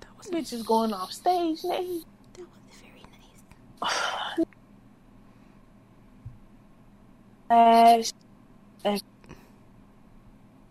That 0.00 0.15
was 0.15 0.15
bitch 0.26 0.52
is 0.52 0.62
going 0.62 0.92
off 0.92 1.12
stage 1.12 1.64
name. 1.64 2.02
That 2.34 2.46
was 2.46 2.80
very 2.82 3.04
nice. 7.50 8.12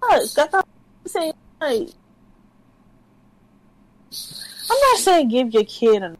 Look, 0.01 0.31
that's 0.33 0.53
what 0.53 0.53
I'm 0.53 0.63
saying. 1.07 1.33
Like, 1.61 1.89
I'm 4.69 4.77
not 4.81 4.99
saying 4.99 5.29
give 5.29 5.53
your 5.53 5.65
kid 5.65 6.03
a 6.03 6.15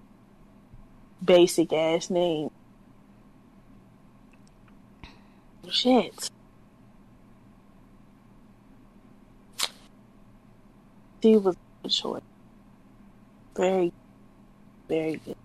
basic 1.24 1.74
ass 1.74 2.10
name. 2.10 2.50
Shit. 5.70 6.30
She 11.24 11.38
was 11.38 11.56
short. 11.90 12.24
Very, 13.56 13.94
very 14.90 15.22
good. 15.26 15.36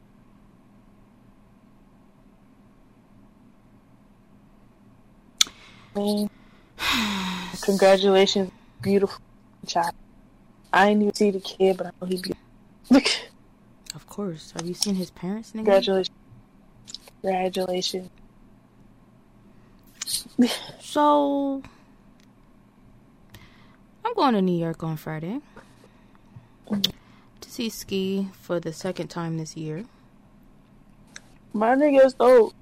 Congratulations, 7.63 8.51
beautiful 8.83 9.21
child. 9.67 9.95
I 10.73 10.89
didn't 10.89 11.03
even 11.03 11.15
see 11.15 11.31
the 11.31 11.41
kid, 11.41 11.77
but 11.77 11.87
I 11.87 11.91
know 12.01 12.07
he 12.07 12.21
beautiful. 12.21 12.41
Of 13.93 14.07
course. 14.07 14.53
Have 14.57 14.67
you 14.67 14.75
seen 14.75 14.95
his 14.95 15.11
parents? 15.11 15.51
Nigga? 15.51 15.57
Congratulations. 15.57 16.17
Congratulations. 17.23 18.11
So, 20.81 21.63
I'm 24.05 24.15
going 24.15 24.35
to 24.35 24.43
New 24.43 24.59
York 24.59 24.83
on 24.83 24.97
Friday 24.97 25.41
mm-hmm. 26.69 27.00
To 27.51 27.55
see 27.57 27.69
Ski 27.69 28.29
for 28.33 28.61
the 28.61 28.73
second 28.73 29.09
time 29.09 29.37
this 29.37 29.57
year. 29.57 29.85
My 31.53 31.75
nigga's 31.75 32.15
dope. 32.15 32.55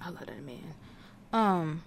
I 0.00 0.10
love 0.10 0.26
that 0.26 0.42
man. 0.42 0.74
Um. 1.32 1.82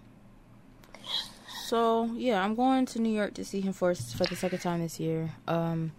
So 1.66 2.06
yeah, 2.16 2.44
I'm 2.44 2.56
going 2.56 2.88
to 2.88 3.00
New 3.00 3.14
York 3.14 3.36
to 3.36 3.46
see 3.46 3.62
him 3.62 3.74
for 3.74 3.94
for 3.94 4.26
the 4.26 4.36
second 4.36 4.60
time 4.60 4.82
this 4.82 5.00
year. 5.00 5.32
Um. 5.48 5.92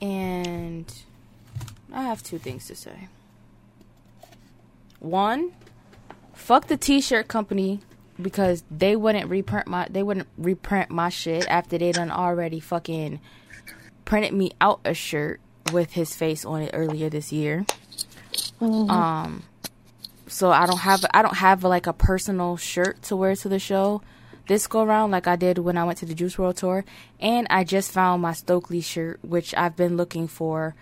And 0.00 0.92
I 1.92 2.04
have 2.04 2.22
two 2.22 2.38
things 2.38 2.66
to 2.68 2.76
say. 2.76 3.08
One, 5.00 5.52
fuck 6.32 6.68
the 6.68 6.76
t-shirt 6.76 7.26
company 7.26 7.80
because 8.20 8.62
they 8.70 8.94
wouldn't 8.94 9.28
reprint 9.28 9.66
my 9.66 9.88
they 9.90 10.02
wouldn't 10.02 10.28
reprint 10.38 10.90
my 10.90 11.08
shit 11.08 11.46
after 11.48 11.76
they 11.78 11.90
done 11.90 12.10
already 12.10 12.60
fucking 12.60 13.18
printed 14.10 14.32
me 14.32 14.50
out 14.60 14.80
a 14.84 14.92
shirt 14.92 15.40
with 15.72 15.92
his 15.92 16.16
face 16.16 16.44
on 16.44 16.62
it 16.62 16.70
earlier 16.74 17.08
this 17.08 17.32
year. 17.32 17.64
Um 18.60 19.44
so 20.26 20.50
I 20.50 20.66
don't 20.66 20.80
have 20.80 21.04
I 21.14 21.22
don't 21.22 21.36
have 21.36 21.62
like 21.62 21.86
a 21.86 21.92
personal 21.92 22.56
shirt 22.56 23.00
to 23.02 23.14
wear 23.14 23.36
to 23.36 23.48
the 23.48 23.60
show 23.60 24.02
this 24.48 24.66
go 24.66 24.82
around 24.82 25.12
like 25.12 25.28
I 25.28 25.36
did 25.36 25.58
when 25.58 25.78
I 25.78 25.84
went 25.84 25.98
to 25.98 26.06
the 26.06 26.14
Juice 26.14 26.34
WRLD 26.34 26.56
tour 26.56 26.84
and 27.20 27.46
I 27.50 27.62
just 27.62 27.92
found 27.92 28.20
my 28.20 28.32
Stokeley 28.32 28.82
shirt 28.82 29.20
which 29.22 29.54
I've 29.54 29.76
been 29.76 29.96
looking 29.96 30.26
for 30.26 30.74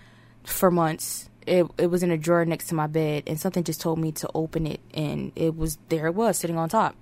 for 0.42 0.70
months. 0.70 1.28
It 1.46 1.66
it 1.76 1.88
was 1.88 2.02
in 2.02 2.10
a 2.10 2.16
drawer 2.16 2.46
next 2.46 2.68
to 2.68 2.74
my 2.74 2.86
bed, 2.86 3.24
and 3.26 3.38
something 3.38 3.62
just 3.62 3.82
told 3.82 3.98
me 3.98 4.10
to 4.12 4.28
open 4.34 4.66
it, 4.66 4.80
and 4.94 5.32
it 5.36 5.56
was 5.56 5.78
there. 5.90 6.06
It 6.06 6.14
was 6.14 6.38
sitting 6.38 6.56
on 6.56 6.68
top. 6.68 6.94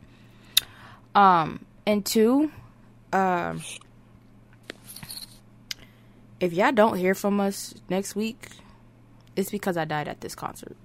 Um, 1.14 1.64
and 1.86 2.04
two, 2.04 2.52
um, 3.12 3.62
if 6.40 6.52
y'all 6.52 6.72
don't 6.72 6.96
hear 6.96 7.14
from 7.14 7.40
us 7.40 7.74
next 7.88 8.14
week, 8.16 8.48
it's 9.34 9.50
because 9.50 9.76
I 9.76 9.84
died 9.84 10.08
at 10.08 10.20
this 10.20 10.34
concert. 10.34 10.76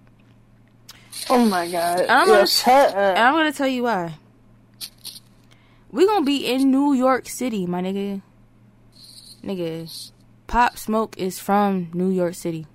Oh 1.30 1.46
my 1.46 1.70
god. 1.70 2.06
I'm 2.08 2.28
Yo, 2.28 2.34
gonna- 2.36 2.48
shut 2.48 2.90
up. 2.90 2.96
And 2.96 3.20
I'm 3.20 3.34
gonna 3.34 3.52
tell 3.54 3.68
you 3.68 3.84
why. 3.84 4.16
We 5.92 6.06
gonna 6.06 6.26
be 6.26 6.46
in 6.46 6.72
New 6.72 6.94
York 6.94 7.28
City, 7.28 7.66
my 7.66 7.82
nigga. 7.82 8.22
Nigga, 9.44 10.12
Pop 10.48 10.78
Smoke 10.78 11.18
is 11.18 11.40
from 11.40 11.90
New 11.94 12.10
York 12.10 12.36
City. 12.36 12.66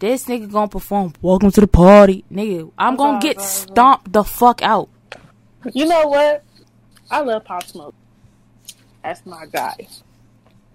This 0.00 0.26
nigga 0.26 0.50
gonna 0.50 0.68
perform 0.68 1.14
Welcome 1.22 1.50
to 1.52 1.60
the 1.62 1.66
Party. 1.68 2.24
Nigga, 2.30 2.70
I'm 2.76 2.96
gonna 2.96 3.20
get 3.20 3.40
stomped 3.40 4.12
the 4.12 4.24
fuck 4.24 4.60
out. 4.62 4.90
You 5.72 5.86
know 5.86 6.08
what? 6.08 6.44
I 7.10 7.20
love 7.20 7.44
Pop 7.44 7.62
Smoke. 7.64 7.94
That's 9.02 9.24
my 9.24 9.46
guy. 9.46 9.86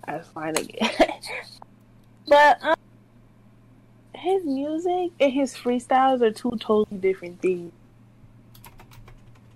That's 0.09 0.33
my 0.33 0.51
nigga. 0.51 1.11
but 2.27 2.57
um, 2.63 2.75
his 4.15 4.43
music 4.43 5.11
and 5.19 5.31
his 5.31 5.53
freestyles 5.53 6.21
are 6.21 6.31
two 6.31 6.57
totally 6.59 6.97
different 6.99 7.39
things 7.41 7.71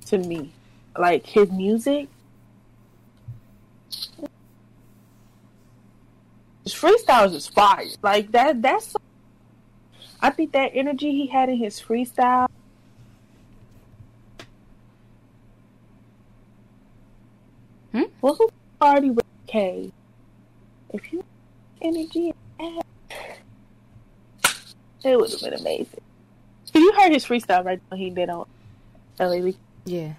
to 0.05 0.19
me. 0.19 0.51
Like 0.95 1.25
his 1.25 1.49
music, 1.49 2.07
his 6.63 6.73
freestyles 6.75 7.33
is 7.33 7.47
fire. 7.47 7.87
Like 8.03 8.31
that. 8.33 8.61
That's. 8.61 8.95
I 10.21 10.29
think 10.29 10.51
that 10.51 10.71
energy 10.75 11.11
he 11.11 11.27
had 11.27 11.49
in 11.49 11.57
his 11.57 11.81
freestyle 11.81 12.47
Hmm? 17.91 18.03
Well, 18.21 18.35
who 18.35 18.49
party 18.79 19.09
with 19.09 19.25
K? 19.45 19.91
If 20.93 21.11
you 21.11 21.23
energy, 21.81 22.33
it 25.03 25.19
would 25.19 25.31
have 25.31 25.41
been 25.41 25.53
amazing. 25.53 26.01
You 26.73 26.93
heard 26.93 27.11
his 27.11 27.25
freestyle 27.25 27.65
right 27.65 27.81
when 27.89 27.99
he 27.99 28.09
did 28.09 28.29
on 28.29 28.47
uh, 29.19 29.27
LA. 29.27 29.51
Yeah. 29.85 30.13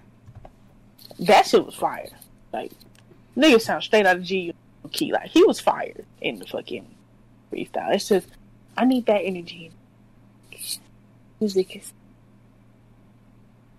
That 1.20 1.46
shit 1.46 1.64
was 1.64 1.74
fire. 1.74 2.08
Like 2.52 2.72
nigga 3.36 3.60
sound 3.60 3.82
straight 3.82 4.06
out 4.06 4.16
of 4.16 4.22
G 4.22 4.54
key. 4.92 5.12
Like 5.12 5.30
he 5.30 5.42
was 5.44 5.60
fired 5.60 6.04
in 6.20 6.38
the 6.38 6.46
fucking 6.46 6.86
freestyle. 7.52 7.94
It's 7.94 8.08
just 8.08 8.28
I 8.76 8.84
need 8.84 9.06
that 9.06 9.20
energy. 9.20 9.70
Music 11.40 11.76
is 11.76 11.92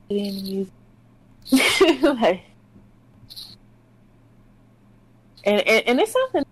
in 0.09 0.43
music. 0.43 0.73
like 2.03 2.41
and, 5.43 5.61
and 5.61 5.87
and 5.87 5.99
it's 5.99 6.11
something 6.11 6.44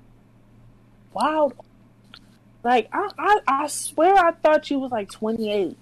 wild. 1.13 1.53
Like 2.63 2.89
I, 2.93 3.09
I 3.17 3.39
I 3.47 3.67
swear 3.67 4.15
I 4.15 4.31
thought 4.31 4.69
you 4.69 4.79
was 4.79 4.91
like 4.91 5.11
twenty 5.11 5.51
eight. 5.51 5.77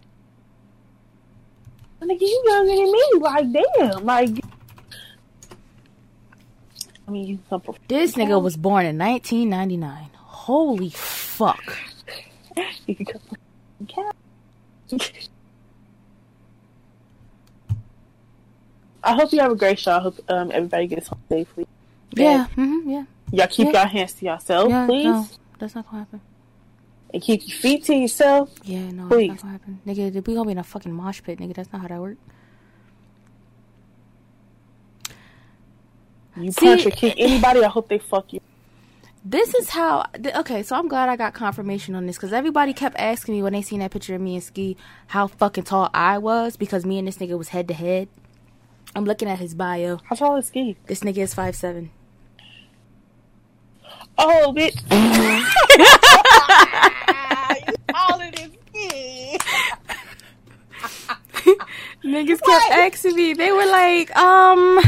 i 2.02 2.06
Nigga, 2.06 2.22
you 2.22 2.44
younger 2.48 2.76
than 2.76 2.91
me. 2.91 3.03
Like 3.20 3.52
damn. 3.52 4.06
Like 4.06 4.30
I 7.08 7.12
mean, 7.12 7.28
you 7.28 7.40
come 7.49 7.60
from 7.60 7.76
This 7.90 8.16
nigga 8.16 8.41
was 8.41 8.56
born 8.56 8.86
in 8.86 8.98
1999. 8.98 10.10
Holy 10.16 10.90
fuck. 10.91 11.78
you 12.88 12.95
can 12.95 13.06
come 13.06 13.22
from 13.78 13.86
Cal. 13.88 14.14
I 19.03 19.14
hope 19.14 19.34
you 19.34 19.40
have 19.41 19.52
a 19.52 19.56
great 19.56 19.78
show. 19.78 19.91
I 19.91 19.99
hope 19.99 20.20
um, 20.30 20.52
everybody 20.53 20.88
gets 20.88 21.10
home 21.10 21.20
safely. 21.28 21.68
Yeah, 22.16 22.46
hmm 22.48 22.90
yeah, 22.90 23.04
Y'all 23.32 23.48
keep 23.48 23.68
Yeah. 23.74 23.82
your 23.82 23.88
hands 23.88 24.14
to 24.14 24.26
yourself, 24.26 24.70
yeah. 24.70 24.86
please, 24.86 25.06
No, 25.06 25.28
that's 25.60 25.76
not 25.76 25.86
gonna 25.90 26.00
happen. 26.00 26.22
and 27.14 27.22
keep 27.24 27.48
your 27.48 27.58
feet 27.58 27.84
to 27.86 27.94
yourself. 27.96 28.50
Yeah, 28.64 28.92
no, 28.92 29.08
Please. 29.08 29.30
that's 29.30 29.44
not 29.44 29.62
gonna 29.64 29.76
happen. 29.76 30.12
Nigga, 30.14 30.28
we 30.28 30.34
gonna 30.34 30.46
be 30.46 30.52
in 30.52 30.58
a 30.58 30.64
fucking 30.64 30.92
mosh 30.94 31.22
pit, 31.24 31.40
nigga. 31.40 31.54
That's 31.56 31.72
not 31.72 31.82
how 31.84 31.88
that 31.88 32.02
works. 32.02 32.20
You 36.38 36.52
See- 36.52 36.66
punch 36.66 36.86
or 36.86 36.92
kick 36.92 37.16
anybody, 37.18 37.64
I 37.64 37.68
hope 37.68 37.90
they 37.90 38.00
fuck 38.00 38.34
you. 38.34 38.40
This 39.24 39.54
is 39.54 39.70
how. 39.70 40.06
Okay, 40.36 40.64
so 40.64 40.76
I'm 40.76 40.88
glad 40.88 41.08
I 41.08 41.16
got 41.16 41.34
confirmation 41.36 41.94
on 41.94 42.08
this 42.08 42.16
because 42.16 42.34
everybody 42.34 42.74
kept 42.74 42.98
asking 42.98 43.36
me 43.36 43.44
when 43.44 43.54
they 43.54 43.62
seen 43.62 43.80
that 43.82 43.92
picture 43.92 44.16
of 44.16 44.22
me 44.22 44.34
and 44.36 44.44
Ski 44.44 44.76
how 45.08 45.28
fucking 45.28 45.66
tall 45.66 45.90
I 45.94 46.18
was 46.18 46.58
because 46.58 46.86
me 46.88 46.98
and 46.98 47.08
this 47.08 47.18
nigga 47.18 47.38
was 47.38 47.50
head 47.50 47.68
to 47.68 47.74
head. 47.76 48.08
I'm 48.96 49.06
looking 49.06 49.30
at 49.30 49.38
his 49.38 49.54
bio. 49.54 50.00
How 50.06 50.16
tall 50.16 50.38
is 50.38 50.48
Ski? 50.48 50.76
This 50.88 51.02
nigga 51.02 51.20
is 51.20 51.36
five 51.36 51.56
seven. 51.56 51.92
Oh, 54.23 54.53
bitch. 54.56 54.76
you 57.68 57.73
taller 57.93 58.31
than 58.31 58.52
Ski. 58.68 59.38
Niggas 62.03 62.41
kept 62.41 62.72
asking 62.72 63.15
me. 63.15 63.34
They 63.34 63.52
were 63.52 63.65
like, 63.65 64.15
um, 64.15 64.80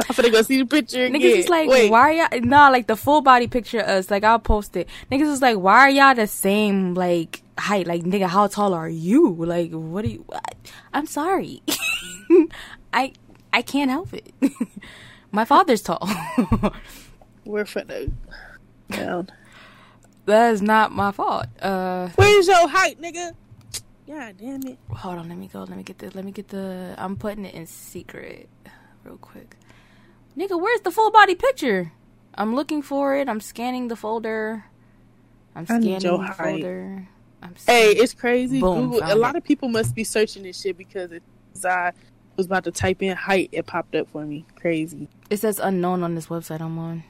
I'm 0.00 0.14
finna 0.14 0.32
go 0.32 0.42
see 0.42 0.58
the 0.58 0.66
picture 0.66 1.04
again. 1.04 1.20
niggas 1.20 1.38
is 1.38 1.48
like, 1.48 1.68
Wait. 1.68 1.90
why 1.90 2.00
are 2.00 2.12
y'all? 2.12 2.40
Nah, 2.40 2.68
like 2.68 2.86
the 2.86 2.96
full 2.96 3.20
body 3.20 3.46
picture 3.46 3.80
of 3.80 3.88
us. 3.88 4.10
Like 4.10 4.24
I'll 4.24 4.38
post 4.38 4.76
it. 4.76 4.88
Niggas 5.10 5.32
is 5.32 5.42
like, 5.42 5.56
why 5.56 5.78
are 5.80 5.90
y'all 5.90 6.14
the 6.14 6.26
same 6.26 6.94
like 6.94 7.42
height? 7.58 7.86
Like 7.86 8.02
nigga, 8.02 8.26
how 8.26 8.46
tall 8.46 8.74
are 8.74 8.88
you? 8.88 9.34
Like 9.34 9.72
what 9.72 10.04
are 10.04 10.08
you? 10.08 10.22
What? 10.26 10.56
I'm 10.92 11.06
sorry. 11.06 11.62
I 12.92 13.12
I 13.52 13.62
can't 13.62 13.90
help 13.90 14.14
it. 14.14 14.32
My 15.32 15.44
father's 15.44 15.82
tall. 15.82 16.00
We're 17.44 17.64
finna 17.64 18.10
down. 18.90 19.30
that 20.26 20.52
is 20.52 20.62
not 20.62 20.92
my 20.92 21.12
fault. 21.12 21.46
Uh, 21.60 22.08
Where's 22.16 22.46
your 22.46 22.68
height, 22.68 23.00
nigga? 23.00 23.34
God 24.06 24.36
damn 24.38 24.62
it. 24.66 24.78
hold 24.90 25.18
on. 25.18 25.28
Let 25.28 25.36
me 25.38 25.48
go. 25.48 25.60
Let 25.60 25.76
me 25.76 25.82
get 25.82 25.98
the. 25.98 26.10
Let 26.14 26.24
me 26.24 26.32
get 26.32 26.48
the. 26.48 26.94
I'm 26.96 27.16
putting 27.16 27.44
it 27.44 27.54
in 27.54 27.66
secret, 27.66 28.48
real 29.04 29.18
quick. 29.18 29.56
Nigga, 30.36 30.60
where's 30.60 30.80
the 30.80 30.90
full 30.90 31.10
body 31.10 31.34
picture? 31.34 31.92
I'm 32.34 32.54
looking 32.54 32.80
for 32.82 33.16
it. 33.16 33.28
I'm 33.28 33.40
scanning 33.40 33.88
the 33.88 33.96
folder. 33.96 34.64
I'm 35.54 35.66
scanning 35.66 35.98
the 35.98 36.16
height. 36.18 36.36
folder. 36.62 37.08
I'm 37.42 37.54
Hey, 37.66 37.90
it's 37.90 38.14
crazy. 38.14 38.60
Boom, 38.60 38.90
Google. 38.90 38.98
A 39.02 39.08
found 39.08 39.20
lot 39.20 39.34
it. 39.34 39.38
of 39.38 39.44
people 39.44 39.68
must 39.68 39.94
be 39.94 40.04
searching 40.04 40.42
this 40.42 40.60
shit 40.60 40.78
because 40.78 41.12
it, 41.12 41.22
as 41.54 41.64
I 41.64 41.92
was 42.36 42.46
about 42.46 42.64
to 42.64 42.70
type 42.70 43.02
in 43.02 43.16
height, 43.16 43.50
it 43.52 43.66
popped 43.66 43.94
up 43.94 44.08
for 44.08 44.24
me. 44.24 44.44
Crazy. 44.56 45.08
it 45.28 45.38
says 45.38 45.58
unknown 45.58 46.02
on 46.02 46.14
this 46.14 46.28
website 46.28 46.60
I'm 46.60 46.78
on. 46.78 47.02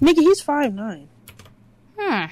Nigga, 0.00 0.18
he's 0.18 0.40
five 0.40 0.72
nine. 0.74 1.08
Hmm. 1.98 2.26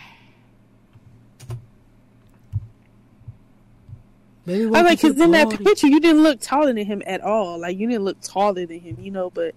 I 4.45 4.51
was 4.67 4.71
like, 4.71 5.01
because 5.01 5.21
in 5.21 5.31
that 5.33 5.51
picture, 5.51 5.87
you 5.87 6.01
didn't 6.01 6.23
look 6.25 6.41
taller 6.41 6.73
than 6.73 6.85
him 6.85 7.03
at 7.07 7.21
all. 7.21 7.61
Like, 7.61 7.79
you 7.79 7.87
didn't 7.87 8.05
look 8.05 8.21
taller 8.21 8.67
than 8.67 8.81
him, 8.81 8.97
you 9.01 9.11
know. 9.13 9.31
But 9.31 9.55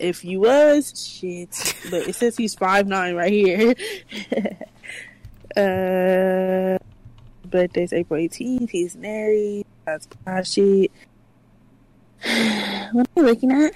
if 0.00 0.24
you 0.24 0.40
was, 0.40 0.92
shit. 1.20 1.50
But 1.90 2.08
it 2.08 2.16
says 2.16 2.36
he's 2.36 2.54
five 2.54 2.88
nine 2.88 3.14
right 3.14 3.30
here. 3.32 3.74
uh, 5.56 6.78
birthday's 7.48 7.92
April 7.92 8.18
eighteenth. 8.18 8.70
He's 8.70 8.96
married. 8.96 9.66
That's 9.84 10.08
my 10.26 10.42
shit. 10.42 10.90
What 12.92 13.06
are 13.16 13.20
you 13.20 13.26
looking 13.26 13.52
at? 13.52 13.72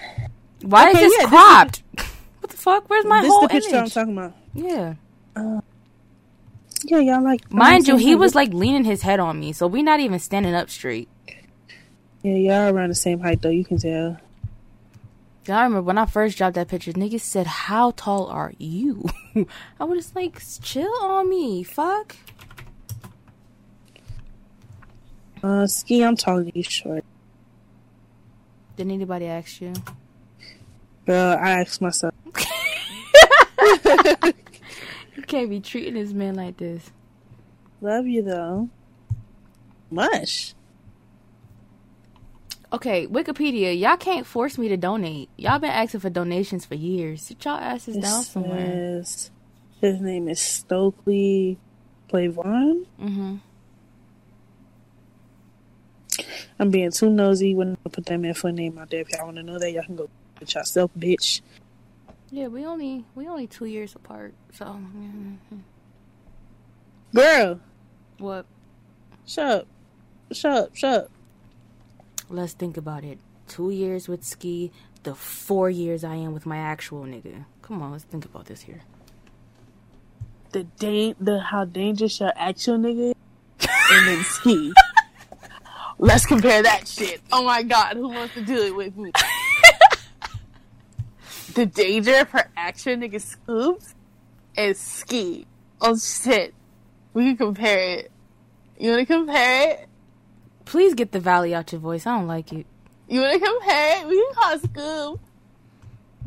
Why 0.62 0.90
Okay, 0.90 1.04
is 1.04 1.12
this 1.12 1.12
yeah, 1.12 1.18
this 1.18 1.24
is- 1.24 1.28
cropped? 1.28 1.82
what 2.40 2.50
the 2.50 2.56
fuck? 2.56 2.88
Where's 2.90 3.04
my 3.04 3.20
this 3.22 3.30
whole 3.30 3.42
the 3.42 3.48
picture 3.48 3.70
I'm 3.70 3.76
image? 3.82 3.94
talking 3.94 4.12
about. 4.18 4.34
yeah. 4.54 4.94
Yeah, 6.84 6.98
y'all 6.98 7.24
like. 7.24 7.52
Mind 7.52 7.88
you, 7.88 7.96
he 7.96 8.14
was 8.14 8.34
like 8.34 8.52
leaning 8.52 8.84
his 8.84 9.02
head 9.02 9.20
on 9.20 9.38
me, 9.38 9.52
so 9.52 9.66
we 9.66 9.82
not 9.82 10.00
even 10.00 10.18
standing 10.18 10.54
up 10.54 10.70
straight. 10.70 11.08
Yeah, 12.22 12.34
y'all 12.34 12.74
around 12.74 12.90
the 12.90 12.94
same 12.94 13.20
height 13.20 13.42
though. 13.42 13.50
You 13.50 13.64
can 13.64 13.78
tell. 13.78 14.18
I 15.48 15.62
remember 15.62 15.82
when 15.82 15.96
I 15.96 16.04
first 16.04 16.36
dropped 16.36 16.56
that 16.56 16.68
picture, 16.68 16.92
niggas 16.92 17.20
said, 17.20 17.46
"How 17.46 17.92
tall 17.92 18.26
are 18.26 18.52
you?" 18.58 19.04
I 19.80 19.84
was 19.84 20.04
just 20.04 20.16
like, 20.16 20.40
"Chill 20.62 20.92
on 21.02 21.28
me, 21.28 21.62
fuck." 21.62 22.16
Uh, 25.42 25.66
ski. 25.66 26.02
I'm 26.02 26.16
taller 26.16 26.44
than 26.44 26.52
you, 26.54 26.62
short. 26.62 27.04
Didn't 28.76 28.92
anybody 28.92 29.26
ask 29.26 29.60
you? 29.60 29.72
Girl, 31.06 31.36
I 31.40 31.60
asked 31.60 31.80
myself. 31.80 32.14
You 35.18 35.24
can't 35.24 35.50
be 35.50 35.58
treating 35.58 35.94
this 35.94 36.12
man 36.12 36.36
like 36.36 36.58
this. 36.58 36.92
Love 37.80 38.06
you 38.06 38.22
though. 38.22 38.68
Much. 39.90 40.54
Okay, 42.72 43.08
Wikipedia, 43.08 43.76
y'all 43.76 43.96
can't 43.96 44.24
force 44.24 44.56
me 44.58 44.68
to 44.68 44.76
donate. 44.76 45.28
Y'all 45.36 45.58
been 45.58 45.70
asking 45.70 45.98
for 45.98 46.08
donations 46.08 46.64
for 46.64 46.76
years. 46.76 47.22
Sit 47.22 47.44
y'all 47.44 47.58
asses 47.58 47.96
It 47.96 48.02
down 48.02 48.22
somewhere. 48.22 49.02
says 49.02 49.32
his 49.80 50.00
name 50.00 50.28
is 50.28 50.38
Stokeley 50.38 51.56
Clevon. 52.08 52.86
Mm-hmm. 53.02 53.36
I'm 56.60 56.70
being 56.70 56.92
too 56.92 57.10
nosy 57.10 57.56
when 57.56 57.76
I 57.84 57.88
put 57.88 58.06
that 58.06 58.18
man 58.18 58.34
full 58.34 58.52
name 58.52 58.78
out 58.78 58.88
there. 58.90 59.00
If 59.00 59.10
y'all 59.10 59.24
want 59.24 59.38
to 59.38 59.42
know 59.42 59.58
that, 59.58 59.72
y'all 59.72 59.82
can 59.82 59.96
go 59.96 60.08
with 60.38 60.54
yourself, 60.54 60.92
bitch. 60.96 61.40
Yeah, 62.30 62.48
we 62.48 62.66
only 62.66 63.04
we 63.14 63.26
only 63.26 63.46
two 63.46 63.64
years 63.64 63.94
apart. 63.94 64.34
So. 64.52 64.78
Girl, 67.14 67.60
what? 68.18 68.44
shut 69.26 69.46
up. 69.46 69.66
Shut 70.32 70.52
up, 70.52 70.76
shut 70.76 71.04
up. 71.04 71.10
Let's 72.28 72.52
think 72.52 72.76
about 72.76 73.04
it. 73.04 73.18
Two 73.46 73.70
years 73.70 74.08
with 74.08 74.24
Ski, 74.24 74.70
the 75.04 75.14
four 75.14 75.70
years 75.70 76.04
I 76.04 76.16
am 76.16 76.34
with 76.34 76.44
my 76.44 76.58
actual 76.58 77.04
nigga. 77.04 77.46
Come 77.62 77.82
on, 77.82 77.92
let's 77.92 78.04
think 78.04 78.26
about 78.26 78.46
this 78.46 78.60
here. 78.62 78.82
The 80.52 80.64
da- 80.64 81.14
the 81.18 81.40
how 81.40 81.64
dangerous 81.64 82.20
your 82.20 82.32
actual 82.36 82.78
nigga 82.78 83.10
is, 83.10 83.14
and 83.92 84.06
then 84.08 84.24
ski. 84.24 84.72
Let's 85.98 86.26
compare 86.26 86.62
that 86.62 86.86
shit. 86.86 87.20
Oh 87.32 87.42
my 87.44 87.62
god, 87.62 87.96
who 87.96 88.08
wants 88.08 88.34
to 88.34 88.44
do 88.44 88.62
it 88.64 88.74
with 88.74 88.96
me? 88.96 89.12
The 91.58 91.66
danger 91.66 92.24
her 92.24 92.48
actual 92.56 92.94
nigga 92.94 93.20
scoops 93.20 93.96
and 94.56 94.76
ski. 94.76 95.44
Oh 95.80 95.98
shit. 95.98 96.54
We 97.14 97.24
can 97.24 97.36
compare 97.36 97.98
it. 97.98 98.12
You 98.78 98.90
wanna 98.90 99.06
compare 99.06 99.70
it? 99.70 99.88
Please 100.66 100.94
get 100.94 101.10
the 101.10 101.18
valley 101.18 101.56
out 101.56 101.72
your 101.72 101.80
voice. 101.80 102.06
I 102.06 102.16
don't 102.16 102.28
like 102.28 102.52
it. 102.52 102.64
You 103.08 103.22
wanna 103.22 103.40
compare 103.40 104.00
it? 104.00 104.06
We 104.06 104.24
can 104.24 104.34
call 104.34 104.58
Scoop. 104.60 105.20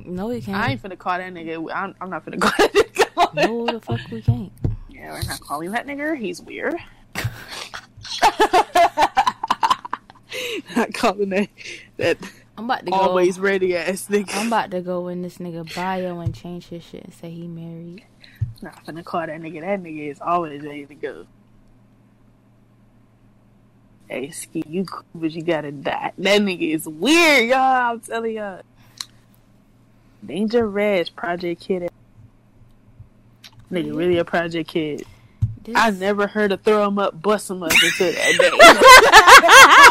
No, 0.05 0.27
we 0.27 0.41
can't. 0.41 0.57
I 0.57 0.71
ain't 0.71 0.83
finna 0.83 0.97
call 0.97 1.17
that 1.17 1.33
nigga. 1.33 1.65
I'm, 1.73 1.95
I'm 2.01 2.09
not 2.09 2.25
finna 2.25 2.41
call 2.41 2.51
that 2.57 2.73
nigga. 2.73 3.47
no, 3.47 3.67
the 3.67 3.79
fuck 3.79 4.01
we 4.11 4.21
can't. 4.21 4.51
Yeah, 4.89 5.13
we're 5.13 5.23
not 5.29 5.39
calling 5.39 5.71
that 5.71 5.87
nigga. 5.87 6.17
He's 6.17 6.41
weird. 6.41 6.75
not 10.75 10.93
calling 10.93 11.29
that 11.29 11.47
that 11.95 12.17
I'm 12.61 12.65
about 12.69 12.85
to 12.85 12.91
go. 12.91 12.97
always 12.97 13.39
ready 13.39 13.75
ass 13.75 14.05
nigga. 14.07 14.35
I'm 14.35 14.45
about 14.45 14.69
to 14.69 14.81
go 14.81 15.07
in 15.07 15.23
this 15.23 15.39
nigga 15.39 15.73
bio 15.73 16.19
and 16.19 16.31
change 16.35 16.67
his 16.67 16.83
shit 16.83 17.03
and 17.03 17.11
say 17.11 17.31
he 17.31 17.47
married. 17.47 18.05
not 18.61 18.85
finna 18.85 19.03
call 19.03 19.21
that 19.25 19.41
nigga. 19.41 19.61
That 19.61 19.81
nigga 19.81 20.11
is 20.11 20.21
always 20.21 20.61
ready 20.61 20.85
to 20.85 20.93
go. 20.93 21.25
Hey, 24.07 24.29
Ski, 24.29 24.63
you 24.67 24.85
cool, 24.85 25.05
but 25.15 25.31
you 25.31 25.41
gotta 25.41 25.71
die. 25.71 26.11
That 26.19 26.41
nigga 26.41 26.75
is 26.75 26.87
weird, 26.87 27.49
y'all. 27.49 27.93
I'm 27.93 27.99
telling 27.99 28.35
y'all. 28.35 28.61
Danger 30.23 30.67
Reg, 30.67 31.15
Project 31.15 31.61
Kid. 31.61 31.89
Nigga, 33.71 33.95
really 33.95 34.19
a 34.19 34.25
Project 34.25 34.69
Kid. 34.69 35.03
This, 35.63 35.75
I 35.75 35.89
never 35.89 36.27
heard 36.27 36.51
of 36.51 36.61
throw 36.61 36.87
him 36.87 36.99
up, 36.99 37.19
bust 37.19 37.49
him 37.49 37.63
up 37.63 37.71
until 37.71 38.11
that 38.11 39.87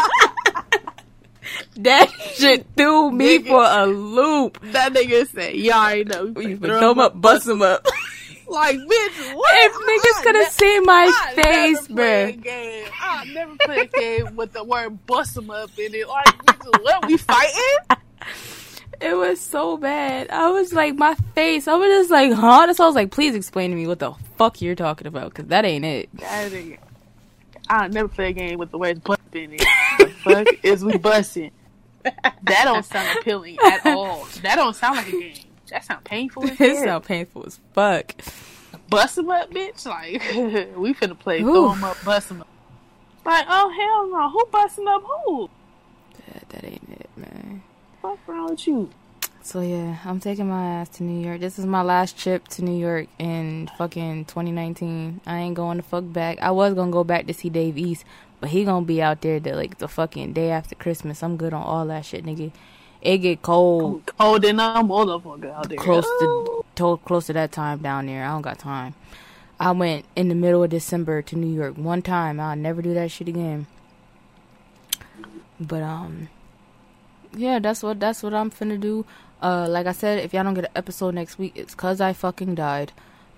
that 1.77 2.09
shit 2.35 2.65
threw 2.75 3.11
me 3.11 3.39
Nigga. 3.39 3.47
for 3.47 3.63
a 3.63 3.85
loop. 3.85 4.59
that 4.71 4.93
nigga 4.93 5.27
said, 5.27 5.55
"Y'all 5.55 5.73
already 5.75 6.03
know." 6.05 6.33
You 6.39 6.57
throw 6.57 6.91
him 6.91 6.99
up, 6.99 7.19
bust 7.19 7.47
him 7.47 7.61
up. 7.61 7.85
Like, 8.47 8.75
bitch, 8.75 9.33
what? 9.33 9.49
if 9.53 9.73
niggas 9.73 10.23
could 10.23 10.35
have 10.35 10.51
seen 10.51 10.83
my 10.83 11.09
I 11.09 11.35
face, 11.41 11.87
never 11.89 11.93
play 11.95 12.23
a 12.23 12.33
bruh. 12.33 12.43
game. 12.43 12.85
I 13.01 13.25
never 13.33 13.55
play 13.63 13.77
a 13.79 13.85
game 13.85 14.35
with 14.35 14.51
the 14.51 14.65
word 14.65 15.05
"bust 15.05 15.37
him 15.37 15.49
up" 15.49 15.69
in 15.79 15.95
it. 15.95 16.05
Like, 16.05 16.25
bitch, 16.45 16.83
what 16.83 17.07
we 17.07 17.15
fighting? 17.15 17.77
It 18.99 19.15
was 19.15 19.39
so 19.39 19.77
bad. 19.77 20.29
I 20.29 20.49
was 20.51 20.73
like, 20.73 20.95
my 20.95 21.15
face. 21.33 21.67
I 21.67 21.73
was 21.75 21.87
just 21.89 22.11
like, 22.11 22.33
huh? 22.33 22.65
That's 22.67 22.77
why 22.77 22.85
I 22.85 22.87
was 22.89 22.95
like, 22.95 23.09
please 23.09 23.33
explain 23.33 23.71
to 23.71 23.75
me 23.75 23.87
what 23.87 23.97
the 23.99 24.11
fuck 24.37 24.61
you're 24.61 24.75
talking 24.75 25.07
about, 25.07 25.29
because 25.29 25.47
that 25.47 25.65
ain't 25.65 25.85
it. 25.85 26.09
That 26.19 26.51
nigga. 26.51 26.77
I 27.69 27.87
never 27.87 28.09
play 28.09 28.29
a 28.29 28.33
game 28.33 28.59
with 28.59 28.69
the 28.71 28.77
word 28.77 29.01
"bust" 29.03 29.21
in 29.33 29.53
it. 29.53 29.63
the 29.97 30.07
fuck 30.23 30.47
is 30.63 30.83
we 30.85 30.97
busting? 30.97 31.51
that 32.43 32.61
don't 32.63 32.85
sound 32.85 33.19
appealing 33.19 33.57
at 33.65 33.85
all. 33.85 34.25
That 34.41 34.55
don't 34.55 34.75
sound 34.75 34.97
like 34.97 35.07
a 35.07 35.11
game. 35.11 35.33
That 35.69 35.85
sound 35.85 36.03
painful. 36.03 36.43
As 36.43 36.51
it 36.59 36.83
sound 36.83 37.05
painful 37.05 37.45
as 37.45 37.59
fuck. 37.73 38.15
bust 38.89 39.17
him 39.17 39.29
up, 39.29 39.51
bitch. 39.51 39.85
Like 39.85 40.21
we 40.77 40.93
finna 40.93 41.17
play 41.17 41.41
Oof. 41.41 41.45
throw 41.45 41.71
him 41.71 41.83
up, 41.83 41.97
bust 42.03 42.31
him 42.31 42.41
up. 42.41 42.47
Like 43.25 43.45
oh 43.47 43.69
hell 43.69 44.09
no, 44.11 44.29
who 44.29 44.45
busting 44.51 44.87
up 44.87 45.03
who? 45.03 45.49
That, 46.27 46.49
that 46.49 46.63
ain't 46.65 46.89
it, 46.89 47.09
man. 47.15 47.63
Fuck 48.01 48.19
wrong 48.27 48.49
with 48.49 48.67
you? 48.67 48.89
So 49.43 49.61
yeah, 49.61 49.97
I'm 50.05 50.19
taking 50.19 50.47
my 50.47 50.63
ass 50.63 50.89
to 50.97 51.03
New 51.03 51.25
York. 51.25 51.39
This 51.39 51.57
is 51.57 51.65
my 51.65 51.81
last 51.81 52.17
trip 52.17 52.47
to 52.49 52.63
New 52.63 52.79
York 52.79 53.07
in 53.17 53.69
fucking 53.77 54.25
2019. 54.25 55.21
I 55.25 55.39
ain't 55.39 55.55
going 55.55 55.77
to 55.77 55.83
fuck 55.83 56.03
back. 56.07 56.39
I 56.41 56.51
was 56.51 56.73
gonna 56.73 56.91
go 56.91 57.03
back 57.03 57.25
to 57.27 57.33
see 57.33 57.49
Dave 57.49 57.77
East, 57.77 58.05
but 58.41 58.49
he 58.49 58.65
gonna 58.65 58.85
be 58.85 59.01
out 59.01 59.21
there 59.21 59.39
the 59.39 59.53
like 59.53 59.77
the 59.77 59.87
fucking 59.87 60.33
day 60.33 60.49
after 60.49 60.75
Christmas. 60.75 61.23
I'm 61.23 61.37
good 61.37 61.53
on 61.53 61.61
all 61.63 61.85
that 61.85 62.03
shit, 62.05 62.25
nigga. 62.25 62.51
It 63.01 63.19
get 63.19 63.41
cold 63.41 64.05
Cold 64.17 64.43
and 64.43 64.59
I'm 64.61 64.87
motherfucker 64.87 65.53
out 65.53 65.69
there. 65.69 65.77
close 65.77 66.05
to 66.05 66.65
to 66.75 66.99
close 67.05 67.27
to 67.27 67.33
that 67.33 67.51
time 67.51 67.79
down 67.79 68.07
there. 68.07 68.25
I 68.25 68.29
don't 68.29 68.41
got 68.41 68.59
time. 68.59 68.95
I 69.59 69.71
went 69.71 70.05
in 70.15 70.27
the 70.27 70.35
middle 70.35 70.63
of 70.63 70.71
December 70.71 71.21
to 71.21 71.35
New 71.35 71.53
York 71.53 71.77
one 71.77 72.01
time. 72.01 72.39
I'll 72.39 72.55
never 72.55 72.81
do 72.81 72.95
that 72.95 73.11
shit 73.11 73.27
again. 73.27 73.67
But 75.59 75.83
um, 75.83 76.29
yeah, 77.35 77.59
that's 77.59 77.83
what 77.83 77.99
that's 77.99 78.23
what 78.23 78.33
I'm 78.33 78.49
finna 78.49 78.79
do. 78.79 79.05
Uh, 79.41 79.67
like 79.69 79.85
I 79.85 79.91
said, 79.91 80.19
if 80.19 80.33
y'all 80.33 80.43
don't 80.43 80.55
get 80.55 80.65
an 80.65 80.71
episode 80.75 81.13
next 81.13 81.37
week, 81.37 81.53
it's 81.55 81.75
cause 81.75 82.01
I 82.01 82.13
fucking 82.13 82.55
died, 82.55 82.91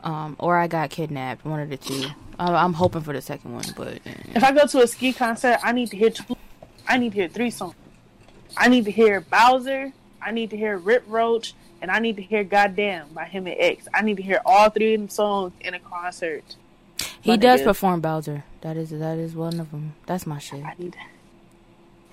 um, 0.04 0.36
or 0.40 0.58
I 0.58 0.68
got 0.68 0.90
kidnapped. 0.90 1.46
One 1.46 1.60
of 1.60 1.70
the 1.70 1.78
two. 1.78 2.06
I, 2.40 2.54
I'm 2.54 2.74
hoping 2.74 3.02
for 3.02 3.14
the 3.14 3.22
second 3.22 3.54
one, 3.54 3.66
but 3.76 4.00
eh. 4.06 4.14
If 4.36 4.44
I 4.44 4.52
go 4.52 4.66
to 4.66 4.82
a 4.82 4.88
ski 4.88 5.14
concert, 5.14 5.60
I 5.64 5.72
need 5.72 5.90
to 5.92 5.98
hear 5.98 6.10
two. 6.10 6.36
I 6.88 6.98
need 6.98 7.12
to 7.12 7.16
hear 7.16 7.28
three 7.30 7.50
songs. 7.50 7.76
I 8.58 8.68
need 8.70 8.86
to 8.86 8.92
hear 8.92 9.22
Bowser. 9.22 9.94
I 10.22 10.32
need 10.32 10.50
to 10.52 10.58
hear 10.58 10.78
Rip 10.78 11.04
Roach, 11.08 11.54
and 11.82 11.90
I 11.92 12.00
need 12.00 12.16
to 12.18 12.22
hear 12.22 12.44
"Goddamn" 12.44 13.10
by 13.14 13.26
him 13.26 13.48
and 13.48 13.56
X. 13.60 13.88
I 13.94 14.02
need 14.02 14.18
to 14.18 14.24
hear 14.24 14.42
all 14.46 14.70
three 14.70 14.94
of 14.94 15.02
them 15.02 15.10
songs 15.10 15.54
in 15.62 15.74
a 15.74 15.80
concert. 15.80 16.56
he 17.22 17.38
does 17.38 17.62
perform 17.62 18.02
Bowser. 18.02 18.44
That 18.62 18.78
is 18.78 18.90
that 18.92 19.18
is 19.18 19.36
one 19.36 19.60
of 19.60 19.72
them. 19.72 19.94
That's 20.06 20.26
my 20.26 20.40
shit. 20.40 20.64
I 20.64 20.74
need. 20.78 20.96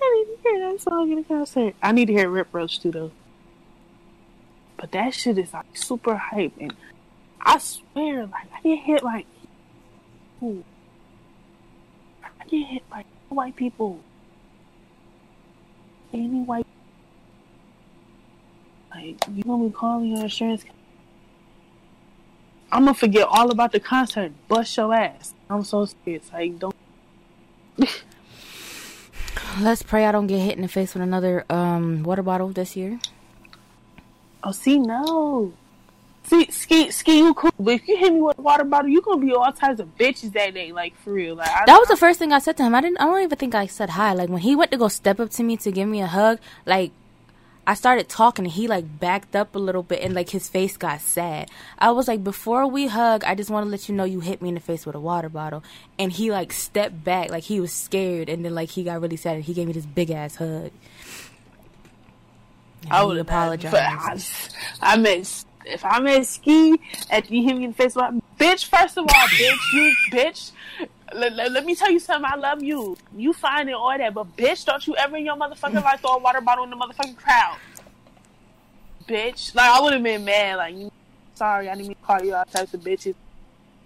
I 0.03 0.25
need 0.25 0.35
to 0.35 0.41
hear 0.49 0.71
that 0.71 0.81
song 0.81 1.11
in 1.11 1.19
a 1.19 1.23
concert. 1.23 1.75
I 1.81 1.91
need 1.91 2.05
to 2.07 2.13
hear 2.13 2.29
Rip 2.29 2.47
Roach 2.53 2.79
too, 2.79 2.91
though. 2.91 3.11
But 4.77 4.91
that 4.93 5.13
shit 5.13 5.37
is 5.37 5.53
like 5.53 5.65
super 5.77 6.15
hype, 6.15 6.53
and 6.59 6.73
I 7.43 7.57
swear, 7.57 8.25
like 8.27 8.47
I 8.53 8.61
get 8.61 8.79
hit 8.79 9.03
like, 9.03 9.25
ooh, 10.43 10.63
I 12.23 12.45
get 12.45 12.67
hit 12.67 12.89
by 12.89 13.03
white 13.29 13.55
people. 13.55 13.99
Any 16.13 16.41
white, 16.41 16.67
like 18.93 19.15
you 19.33 19.43
gonna 19.43 19.67
be 19.67 19.73
calling 19.73 20.15
your 20.15 20.23
insurance? 20.23 20.65
I'm 22.71 22.85
gonna 22.85 22.93
forget 22.93 23.27
all 23.27 23.51
about 23.51 23.71
the 23.71 23.79
concert. 23.79 24.31
Bust 24.47 24.77
your 24.77 24.93
ass. 24.93 25.33
I'm 25.49 25.63
so 25.63 25.85
scared. 25.85 26.21
Like 26.31 26.59
don't. 26.59 26.75
Let's 29.59 29.83
pray 29.83 30.05
I 30.05 30.11
don't 30.11 30.27
get 30.27 30.39
hit 30.39 30.55
in 30.55 30.61
the 30.61 30.67
face 30.69 30.93
with 30.93 31.03
another 31.03 31.45
um 31.49 32.03
water 32.03 32.23
bottle 32.23 32.49
this 32.49 32.75
year. 32.75 32.99
Oh, 34.43 34.51
see, 34.51 34.79
no. 34.79 35.53
See, 36.23 36.49
ski, 36.51 36.91
ski, 36.91 37.17
you 37.19 37.33
cool. 37.33 37.51
But 37.59 37.73
if 37.73 37.87
you 37.87 37.97
hit 37.97 38.13
me 38.13 38.21
with 38.21 38.37
a 38.37 38.41
water 38.41 38.63
bottle, 38.63 38.89
you 38.89 39.01
gonna 39.01 39.19
be 39.19 39.33
all 39.33 39.51
types 39.51 39.79
of 39.79 39.97
bitches 39.97 40.31
that 40.33 40.53
day, 40.53 40.71
like 40.71 40.95
for 40.97 41.11
real. 41.13 41.35
Like 41.35 41.49
I, 41.49 41.65
That 41.65 41.77
was 41.77 41.89
the 41.89 41.97
first 41.97 42.19
thing 42.19 42.31
I 42.31 42.39
said 42.39 42.57
to 42.57 42.63
him. 42.63 42.73
I 42.75 42.81
didn't. 42.81 43.01
I 43.01 43.05
don't 43.05 43.21
even 43.21 43.37
think 43.37 43.55
I 43.55 43.65
said 43.67 43.91
hi. 43.91 44.13
Like 44.13 44.29
when 44.29 44.41
he 44.41 44.55
went 44.55 44.71
to 44.71 44.77
go 44.77 44.87
step 44.87 45.19
up 45.19 45.29
to 45.31 45.43
me 45.43 45.57
to 45.57 45.71
give 45.71 45.89
me 45.89 46.01
a 46.01 46.07
hug, 46.07 46.39
like 46.65 46.91
I 47.65 47.73
started 47.73 48.09
talking 48.09 48.45
and 48.45 48.51
he 48.51 48.67
like 48.67 48.99
backed 48.99 49.35
up 49.35 49.55
a 49.55 49.59
little 49.59 49.83
bit 49.83 50.01
and 50.01 50.13
like 50.13 50.29
his 50.29 50.49
face 50.49 50.77
got 50.77 51.01
sad. 51.01 51.49
I 51.77 51.91
was 51.91 52.07
like, 52.07 52.23
before 52.23 52.65
we 52.67 52.87
hug, 52.87 53.23
I 53.23 53.35
just 53.35 53.49
want 53.49 53.65
to 53.65 53.69
let 53.69 53.87
you 53.87 53.95
know 53.95 54.03
you 54.03 54.19
hit 54.19 54.41
me 54.41 54.49
in 54.49 54.55
the 54.55 54.61
face 54.61 54.85
with 54.85 54.95
a 54.95 54.99
water 54.99 55.29
bottle. 55.29 55.63
And 55.99 56.11
he 56.11 56.31
like 56.31 56.53
stepped 56.53 57.03
back, 57.03 57.29
like 57.29 57.43
he 57.43 57.59
was 57.59 57.71
scared, 57.71 58.29
and 58.29 58.43
then 58.43 58.55
like 58.55 58.69
he 58.69 58.83
got 58.83 59.01
really 59.01 59.17
sad 59.17 59.35
and 59.35 59.43
he 59.43 59.53
gave 59.53 59.67
me 59.67 59.73
this 59.73 59.85
big 59.85 60.09
ass 60.11 60.35
hug. 60.35 60.71
And 62.83 62.91
I 62.91 63.03
would 63.03 63.17
apologize. 63.17 63.73
I, 64.81 64.93
I 64.93 64.97
meant 64.97 65.45
if 65.65 65.83
I 65.85 65.99
met 65.99 66.25
ski 66.25 66.79
and 67.09 67.29
you 67.29 67.43
hit 67.43 67.57
me 67.57 67.65
in 67.65 67.71
the 67.71 67.75
face, 67.75 67.95
like, 67.95 68.13
bitch. 68.39 68.65
First 68.65 68.97
of 68.97 69.03
all, 69.03 69.27
bitch, 69.27 69.73
you 69.73 69.95
bitch. 70.11 70.51
Let, 71.13 71.33
let, 71.33 71.51
let 71.51 71.65
me 71.65 71.75
tell 71.75 71.91
you 71.91 71.99
something. 71.99 72.29
I 72.31 72.37
love 72.37 72.63
you. 72.63 72.97
You 73.15 73.33
fine 73.33 73.67
and 73.67 73.75
all 73.75 73.95
that, 73.97 74.13
but 74.13 74.35
bitch, 74.37 74.65
don't 74.65 74.85
you 74.87 74.95
ever 74.95 75.17
in 75.17 75.25
your 75.25 75.35
motherfucking 75.35 75.83
life 75.83 75.99
throw 76.01 76.15
a 76.15 76.19
water 76.19 76.41
bottle 76.41 76.63
in 76.63 76.69
the 76.69 76.75
motherfucking 76.77 77.17
crowd, 77.17 77.57
bitch. 79.07 79.53
Like 79.53 79.69
I 79.69 79.81
would 79.81 79.93
have 79.93 80.03
been 80.03 80.23
mad. 80.23 80.55
Like, 80.57 80.75
you, 80.75 80.89
sorry, 81.35 81.67
I 81.69 81.75
didn't 81.75 81.87
mean 81.89 81.95
to 81.95 82.05
call 82.07 82.23
you 82.23 82.33
all 82.33 82.45
types 82.45 82.73
of 82.73 82.79
bitches. 82.81 83.15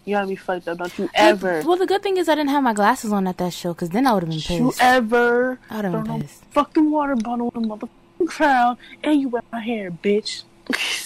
You 0.06 0.14
gotta 0.16 0.28
be 0.28 0.36
fucked 0.36 0.68
up. 0.68 0.78
Don't 0.78 1.00
you 1.00 1.10
ever. 1.16 1.64
Well, 1.66 1.78
the 1.78 1.88
good 1.88 2.04
thing 2.04 2.18
is 2.18 2.30
I 2.30 2.36
didn't 2.36 2.52
have 2.52 2.62
my 2.62 2.74
glasses 2.74 3.12
on 3.12 3.26
at 3.28 3.38
that 3.40 3.54
show 3.54 3.74
because 3.74 3.90
then 3.90 4.06
I 4.06 4.14
would 4.14 4.22
have 4.22 4.30
been 4.30 4.38
pissed. 4.38 4.52
You 4.52 4.72
ever 4.80 5.60
I'd 5.70 5.86
have 5.86 5.94
throw 5.94 6.04
been 6.04 6.22
pissed. 6.22 6.46
fucking 6.52 6.92
water 6.92 7.16
bottle 7.16 7.52
in 7.56 7.64
the 7.64 7.68
motherfucking 7.70 8.28
crowd 8.28 8.78
and 9.04 9.20
you 9.20 9.30
wet 9.30 9.46
my 9.52 9.62
hair, 9.62 9.90
bitch. 9.90 10.44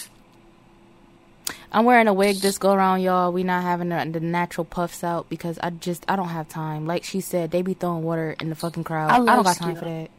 I'm 1.71 1.85
wearing 1.85 2.07
a 2.07 2.13
wig 2.13 2.37
this 2.37 2.57
go 2.57 2.73
around, 2.73 3.01
y'all. 3.01 3.31
We 3.31 3.43
not 3.43 3.61
having 3.61 3.89
the, 3.89 4.09
the 4.11 4.19
natural 4.19 4.65
puffs 4.65 5.03
out 5.03 5.29
because 5.29 5.59
I 5.61 5.69
just 5.69 6.03
I 6.07 6.15
don't 6.15 6.29
have 6.29 6.49
time. 6.49 6.87
Like 6.87 7.03
she 7.03 7.21
said, 7.21 7.51
they 7.51 7.61
be 7.61 7.75
throwing 7.75 8.03
water 8.03 8.35
in 8.39 8.49
the 8.49 8.55
fucking 8.55 8.83
crowd. 8.83 9.11
I 9.11 9.15
I, 9.17 9.35
don't 9.35 9.43
got 9.43 9.57
time 9.57 9.75
for 9.75 9.85
that. 9.85 10.09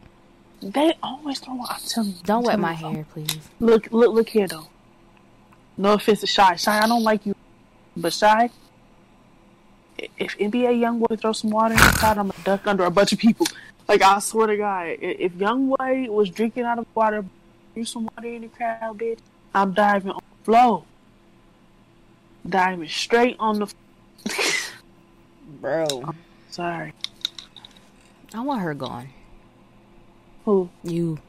they 0.61 0.93
always 1.03 1.39
throw. 1.39 1.59
Telling 1.89 2.11
you. 2.11 2.15
Don't 2.23 2.45
wet 2.45 2.57
my 2.57 2.73
hair, 2.73 3.05
please. 3.11 3.49
Look, 3.59 3.91
look, 3.91 4.13
look 4.13 4.29
here 4.29 4.47
though. 4.47 4.67
No 5.77 5.93
offense 5.93 6.21
to 6.21 6.27
Shy. 6.27 6.55
Shy, 6.55 6.79
I 6.79 6.87
don't 6.87 7.03
like 7.03 7.25
you, 7.25 7.35
but 7.97 8.13
Shy. 8.13 8.49
If 10.17 10.37
NBA 10.37 10.79
YoungBoy 10.79 11.19
throw 11.19 11.33
some 11.33 11.49
water 11.49 11.73
inside, 11.73 12.17
I'm 12.17 12.29
gonna 12.29 12.43
duck 12.43 12.65
under 12.65 12.85
a 12.85 12.91
bunch 12.91 13.11
of 13.11 13.19
people. 13.19 13.45
Like 13.89 14.01
I 14.01 14.19
swear 14.19 14.47
to 14.47 14.55
God, 14.55 14.87
if 15.01 15.33
YoungBoy 15.33 16.07
was 16.07 16.29
drinking 16.29 16.63
out 16.63 16.79
of 16.79 16.85
water, 16.95 17.25
threw 17.73 17.83
some 17.83 18.05
water 18.15 18.29
in 18.29 18.43
the 18.43 18.47
crowd, 18.47 18.97
bitch, 18.97 19.19
I'm 19.53 19.73
diving 19.73 20.11
on 20.11 20.21
the 20.39 20.45
floor. 20.45 20.85
Diving 22.47 22.87
straight 22.87 23.35
on 23.39 23.59
the. 23.59 23.73
Bro. 25.59 26.13
Sorry. 26.49 26.93
I 28.33 28.41
want 28.41 28.61
her 28.61 28.73
gone. 28.73 29.09
Who? 30.45 30.69
You. 30.83 31.19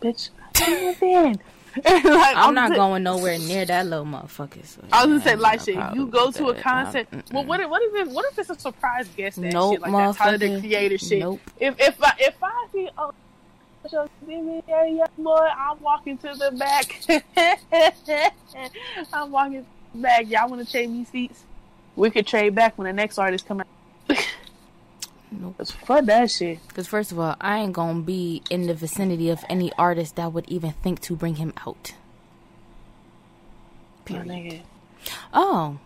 bitch. 0.00 0.30
Move 0.68 1.02
in. 1.02 1.38
like, 1.84 2.04
I'm 2.04 2.36
I'm 2.48 2.54
not 2.54 2.68
just- 2.70 2.78
going 2.78 3.02
nowhere 3.02 3.38
near 3.38 3.66
that 3.66 3.86
little 3.86 4.06
motherfucker. 4.06 4.64
So, 4.64 4.80
I 4.90 5.04
was 5.04 5.06
gonna 5.06 5.18
yeah, 5.18 5.24
say, 5.24 5.32
I'm 5.32 5.38
like, 5.40 5.60
shit. 5.60 5.94
You 5.94 6.06
go 6.06 6.30
to 6.30 6.48
a 6.48 6.54
that. 6.54 6.62
concert. 6.62 7.06
Well, 7.30 7.44
what 7.44 7.60
if, 7.60 7.68
what 7.68 7.82
if 7.82 7.94
it, 8.08 8.14
what 8.14 8.24
if 8.32 8.38
it's 8.38 8.48
a 8.48 8.58
surprise 8.58 9.08
guest? 9.14 9.40
That 9.42 9.52
Nope, 9.52 9.74
shit, 9.74 9.80
like 9.82 9.92
that's 9.92 10.16
how 10.16 10.36
they 10.38 10.48
motherfucker. 10.48 10.60
created 10.60 11.00
shit. 11.02 11.18
Nope. 11.18 11.40
If 11.58 11.78
if 11.78 12.02
I 12.02 12.12
if 12.18 12.34
I 12.42 12.66
see 12.72 12.88
oh, 12.96 13.12
so 13.88 14.08
a 14.28 14.88
young 14.88 15.06
boy, 15.18 15.34
I'm 15.56 15.78
walking 15.80 16.16
to 16.18 16.34
the 16.34 16.50
back. 16.52 17.04
I'm 19.12 19.30
walking 19.30 19.66
back. 20.02 20.28
Y'all 20.28 20.48
want 20.48 20.64
to 20.64 20.70
trade 20.70 20.90
me 20.90 21.04
seats? 21.04 21.42
We 21.94 22.10
could 22.10 22.26
trade 22.26 22.54
back 22.54 22.76
when 22.76 22.86
the 22.86 22.92
next 22.92 23.18
artist 23.18 23.46
come 23.46 23.60
out. 23.60 23.66
Nope. 25.30 25.58
Cause 25.58 25.70
fuck 25.72 26.04
that 26.04 26.30
shit. 26.30 26.60
Because 26.68 26.86
first 26.86 27.10
of 27.12 27.18
all, 27.18 27.36
I 27.40 27.58
ain't 27.58 27.72
gonna 27.72 28.00
be 28.00 28.42
in 28.48 28.66
the 28.66 28.74
vicinity 28.74 29.28
of 29.28 29.44
any 29.48 29.72
artist 29.76 30.16
that 30.16 30.32
would 30.32 30.48
even 30.48 30.72
think 30.72 31.00
to 31.02 31.16
bring 31.16 31.36
him 31.36 31.52
out. 31.66 31.94
Period. 34.04 34.62
Oh, 35.34 35.78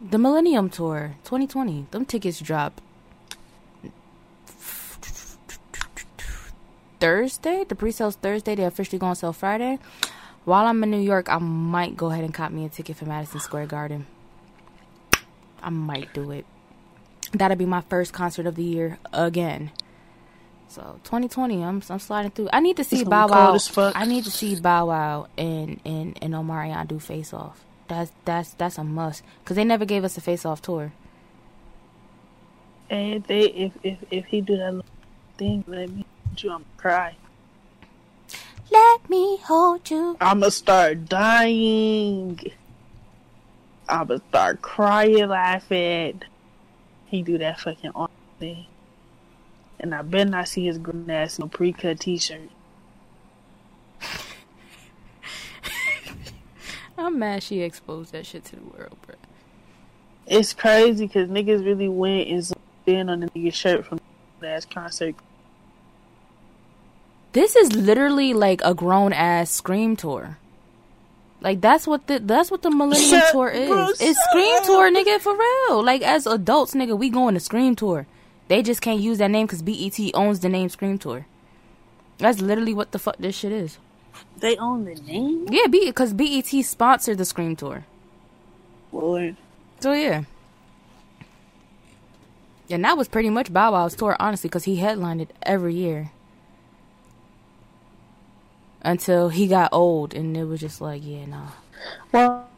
the 0.00 0.18
Millennium 0.18 0.68
Tour 0.68 1.16
2020. 1.24 1.86
Them 1.90 2.04
tickets 2.04 2.40
drop 2.40 2.80
Thursday. 7.00 7.64
The 7.64 7.74
pre-sales 7.74 8.16
Thursday. 8.16 8.54
They 8.54 8.64
officially 8.64 8.98
gonna 8.98 9.14
sell 9.14 9.32
Friday. 9.32 9.78
While 10.44 10.66
I'm 10.66 10.82
in 10.82 10.90
New 10.90 11.00
York, 11.00 11.28
I 11.28 11.38
might 11.38 11.96
go 11.96 12.10
ahead 12.10 12.24
and 12.24 12.34
cop 12.34 12.50
me 12.50 12.64
a 12.64 12.68
ticket 12.68 12.96
for 12.96 13.04
Madison 13.04 13.40
Square 13.40 13.66
Garden. 13.66 14.06
I 15.62 15.70
might 15.70 16.12
do 16.12 16.32
it. 16.32 16.44
That'll 17.32 17.56
be 17.56 17.66
my 17.66 17.82
first 17.82 18.12
concert 18.12 18.46
of 18.46 18.56
the 18.56 18.64
year 18.64 18.98
again. 19.12 19.70
So 20.68 20.98
2020, 21.04 21.62
I'm 21.62 21.82
I'm 21.88 21.98
sliding 21.98 22.30
through. 22.32 22.48
I 22.52 22.60
need 22.60 22.76
to 22.78 22.84
see 22.84 23.04
Bow 23.04 23.28
gonna 23.28 23.52
be 23.52 23.58
cold 23.58 23.76
Wow. 23.76 23.92
I 23.94 24.06
need 24.06 24.24
to 24.24 24.30
see 24.30 24.58
Bow 24.58 24.86
Wow 24.86 25.28
and 25.38 25.80
and 25.84 26.18
and 26.22 26.34
Omarion 26.34 26.88
do 26.88 26.98
Face 26.98 27.32
Off. 27.32 27.64
That's 27.88 28.10
that's 28.24 28.54
that's 28.54 28.78
a 28.78 28.84
must 28.84 29.22
because 29.44 29.56
they 29.56 29.64
never 29.64 29.84
gave 29.84 30.02
us 30.02 30.16
a 30.16 30.20
Face 30.20 30.44
Off 30.44 30.62
tour. 30.62 30.92
And 32.90 33.14
if 33.14 33.26
they 33.26 33.42
if 33.44 33.72
if 33.82 33.98
if 34.10 34.24
he 34.26 34.40
do 34.40 34.56
that 34.56 34.74
little 34.74 34.90
thing, 35.38 35.64
let 35.66 35.90
me 35.90 36.06
you, 36.38 36.50
I'm 36.50 36.64
cry. 36.78 37.16
Let 38.72 39.10
me 39.10 39.38
hold 39.44 39.90
you. 39.90 40.16
I'ma 40.20 40.48
start 40.48 41.06
dying. 41.08 42.40
I'ma 43.88 44.16
start 44.28 44.62
crying, 44.62 45.28
laughing. 45.28 46.22
He 47.06 47.22
do 47.22 47.36
that 47.38 47.60
fucking 47.60 47.90
arm 47.94 48.08
thing. 48.38 48.66
and 49.78 49.94
I 49.94 50.02
better 50.02 50.30
not 50.30 50.48
see 50.48 50.64
his 50.66 50.78
green 50.78 51.10
ass 51.10 51.38
no 51.38 51.48
pre-cut 51.48 52.00
t-shirt. 52.00 52.48
I'm 56.98 57.18
mad 57.18 57.42
she 57.42 57.60
exposed 57.60 58.12
that 58.12 58.24
shit 58.26 58.44
to 58.46 58.56
the 58.56 58.62
world, 58.64 58.96
bro. 59.04 59.16
It's 60.26 60.54
crazy 60.54 61.06
because 61.06 61.28
niggas 61.28 61.64
really 61.64 61.88
went 61.88 62.28
and 62.28 62.44
zoomed 62.44 62.56
in 62.86 63.08
on 63.10 63.20
the 63.20 63.26
nigga 63.26 63.52
shirt 63.52 63.84
from 63.84 64.00
the 64.40 64.46
last 64.46 64.70
concert. 64.70 65.14
This 67.32 67.56
is 67.56 67.72
literally 67.74 68.34
like 68.34 68.60
a 68.64 68.74
grown 68.74 69.12
ass 69.12 69.50
scream 69.50 69.96
tour. 69.96 70.38
Like 71.40 71.60
that's 71.60 71.86
what 71.86 72.06
the 72.06 72.18
that's 72.20 72.50
what 72.50 72.62
the 72.62 72.70
Millennium 72.70 73.10
Shut- 73.20 73.32
Tour 73.32 73.48
is. 73.48 73.68
bro, 73.68 73.88
it's 73.88 74.24
Scream 74.30 74.56
up. 74.58 74.64
Tour, 74.64 74.92
nigga, 74.92 75.18
for 75.20 75.36
real. 75.36 75.82
Like 75.82 76.02
as 76.02 76.26
adults, 76.26 76.74
nigga, 76.74 76.96
we 76.96 77.10
going 77.10 77.34
to 77.34 77.40
Scream 77.40 77.74
Tour. 77.74 78.06
They 78.48 78.62
just 78.62 78.80
can't 78.80 79.00
use 79.00 79.18
that 79.18 79.30
name 79.30 79.46
because 79.46 79.62
BET 79.62 79.98
owns 80.14 80.40
the 80.40 80.48
name 80.48 80.68
Scream 80.68 80.98
Tour. 80.98 81.26
That's 82.18 82.40
literally 82.40 82.74
what 82.74 82.92
the 82.92 82.98
fuck 82.98 83.16
this 83.18 83.34
shit 83.36 83.50
is. 83.50 83.78
They 84.38 84.56
own 84.58 84.84
the 84.84 84.94
name, 84.94 85.46
Yeah, 85.50 85.66
because 85.68 86.12
BET 86.12 86.46
sponsored 86.64 87.18
the 87.18 87.24
Scream 87.24 87.56
Tour. 87.56 87.86
Lord. 88.92 89.36
So 89.80 89.92
yeah. 89.92 90.24
And 92.70 92.84
that 92.84 92.96
was 92.96 93.08
pretty 93.08 93.30
much 93.30 93.52
Bow 93.52 93.72
Wow's 93.72 93.94
tour, 93.96 94.16
honestly, 94.20 94.48
because 94.48 94.64
he 94.64 94.76
headlined 94.76 95.20
it 95.22 95.30
every 95.42 95.74
year. 95.74 96.10
Until 98.84 99.28
he 99.28 99.46
got 99.46 99.72
old, 99.72 100.12
and 100.12 100.36
it 100.36 100.44
was 100.44 100.60
just 100.60 100.80
like, 100.80 101.02
yeah, 101.04 101.26
nah. 101.26 101.48
Well, 102.10 102.48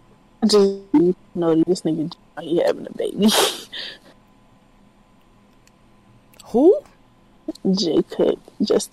I 0.43 0.47
just 0.47 0.81
you 0.93 1.15
know 1.35 1.63
this 1.67 1.83
nigga 1.83 2.15
he 2.41 2.63
having 2.63 2.87
a 2.87 2.93
baby. 2.93 3.31
Who? 6.47 6.81
J 7.73 8.03
Cook, 8.03 8.39
just 8.63 8.91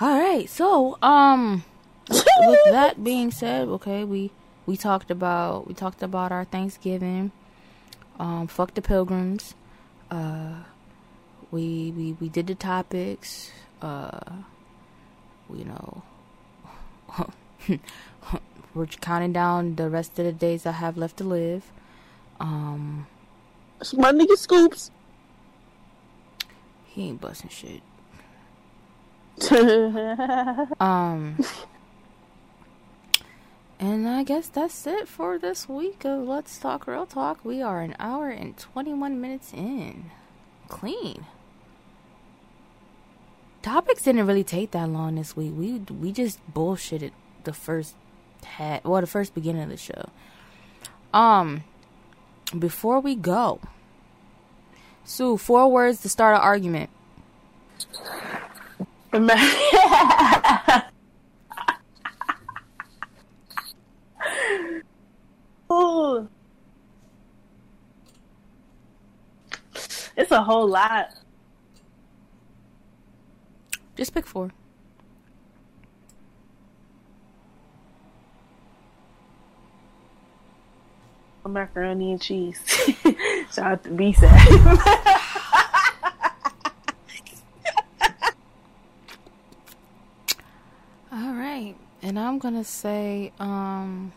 All 0.00 0.18
right, 0.18 0.48
so 0.48 0.98
um, 1.02 1.64
with 2.08 2.58
that 2.70 3.02
being 3.02 3.30
said, 3.30 3.68
okay, 3.68 4.04
we 4.04 4.30
we 4.66 4.76
talked 4.76 5.10
about 5.10 5.66
we 5.66 5.74
talked 5.74 6.02
about 6.02 6.32
our 6.32 6.44
Thanksgiving. 6.44 7.32
Um, 8.18 8.46
fuck 8.46 8.74
the 8.74 8.82
pilgrims. 8.82 9.54
Uh, 10.10 10.64
we 11.50 11.92
we 11.96 12.16
we 12.20 12.28
did 12.28 12.46
the 12.46 12.54
topics. 12.54 13.50
Uh, 13.80 14.44
you 15.52 15.64
know, 15.64 16.02
we're 18.74 18.86
counting 18.86 19.32
down 19.32 19.76
the 19.76 19.88
rest 19.90 20.18
of 20.18 20.24
the 20.24 20.32
days 20.32 20.66
I 20.66 20.72
have 20.72 20.96
left 20.96 21.16
to 21.18 21.24
live. 21.24 21.70
Um, 22.40 23.06
my 23.96 24.12
nigga 24.12 24.36
Scoops. 24.36 24.90
he 26.86 27.08
ain't 27.08 27.20
busting 27.20 27.50
shit. 27.50 27.82
Um, 30.80 31.36
and 33.80 34.08
I 34.08 34.22
guess 34.22 34.48
that's 34.48 34.86
it 34.86 35.08
for 35.08 35.38
this 35.38 35.68
week 35.68 36.04
of 36.04 36.26
Let's 36.26 36.58
Talk 36.58 36.86
Real 36.86 37.06
Talk. 37.06 37.44
We 37.44 37.60
are 37.60 37.80
an 37.80 37.96
hour 37.98 38.30
and 38.30 38.56
21 38.56 39.20
minutes 39.20 39.52
in. 39.52 40.10
Clean. 40.68 41.26
Topics 43.64 44.02
didn't 44.02 44.26
really 44.26 44.44
take 44.44 44.72
that 44.72 44.90
long 44.90 45.14
this 45.14 45.34
week. 45.34 45.54
We 45.56 45.78
we 45.78 46.12
just 46.12 46.38
bullshitted 46.52 47.12
the 47.44 47.54
first 47.54 47.94
well, 48.58 49.00
the 49.00 49.06
first 49.06 49.34
beginning 49.34 49.62
of 49.62 49.70
the 49.70 49.78
show. 49.78 50.10
Um, 51.14 51.64
before 52.58 53.00
we 53.00 53.14
go, 53.14 53.60
Sue, 55.04 55.38
four 55.38 55.72
words 55.72 56.02
to 56.02 56.10
start 56.10 56.36
an 56.36 56.42
argument. 56.42 56.90
It's 70.16 70.30
a 70.30 70.42
whole 70.42 70.68
lot. 70.68 71.08
Just 73.96 74.12
pick 74.14 74.26
four. 74.26 74.50
Macaroni 81.46 82.10
and 82.12 82.20
cheese. 82.20 82.58
Shout 83.52 83.58
out 83.58 83.84
to 83.84 83.90
B-side. 83.90 84.48
All 91.12 91.32
right. 91.34 91.76
And 92.02 92.18
I'm 92.18 92.38
going 92.38 92.54
to 92.54 92.64
say, 92.64 93.32
um, 93.38 94.12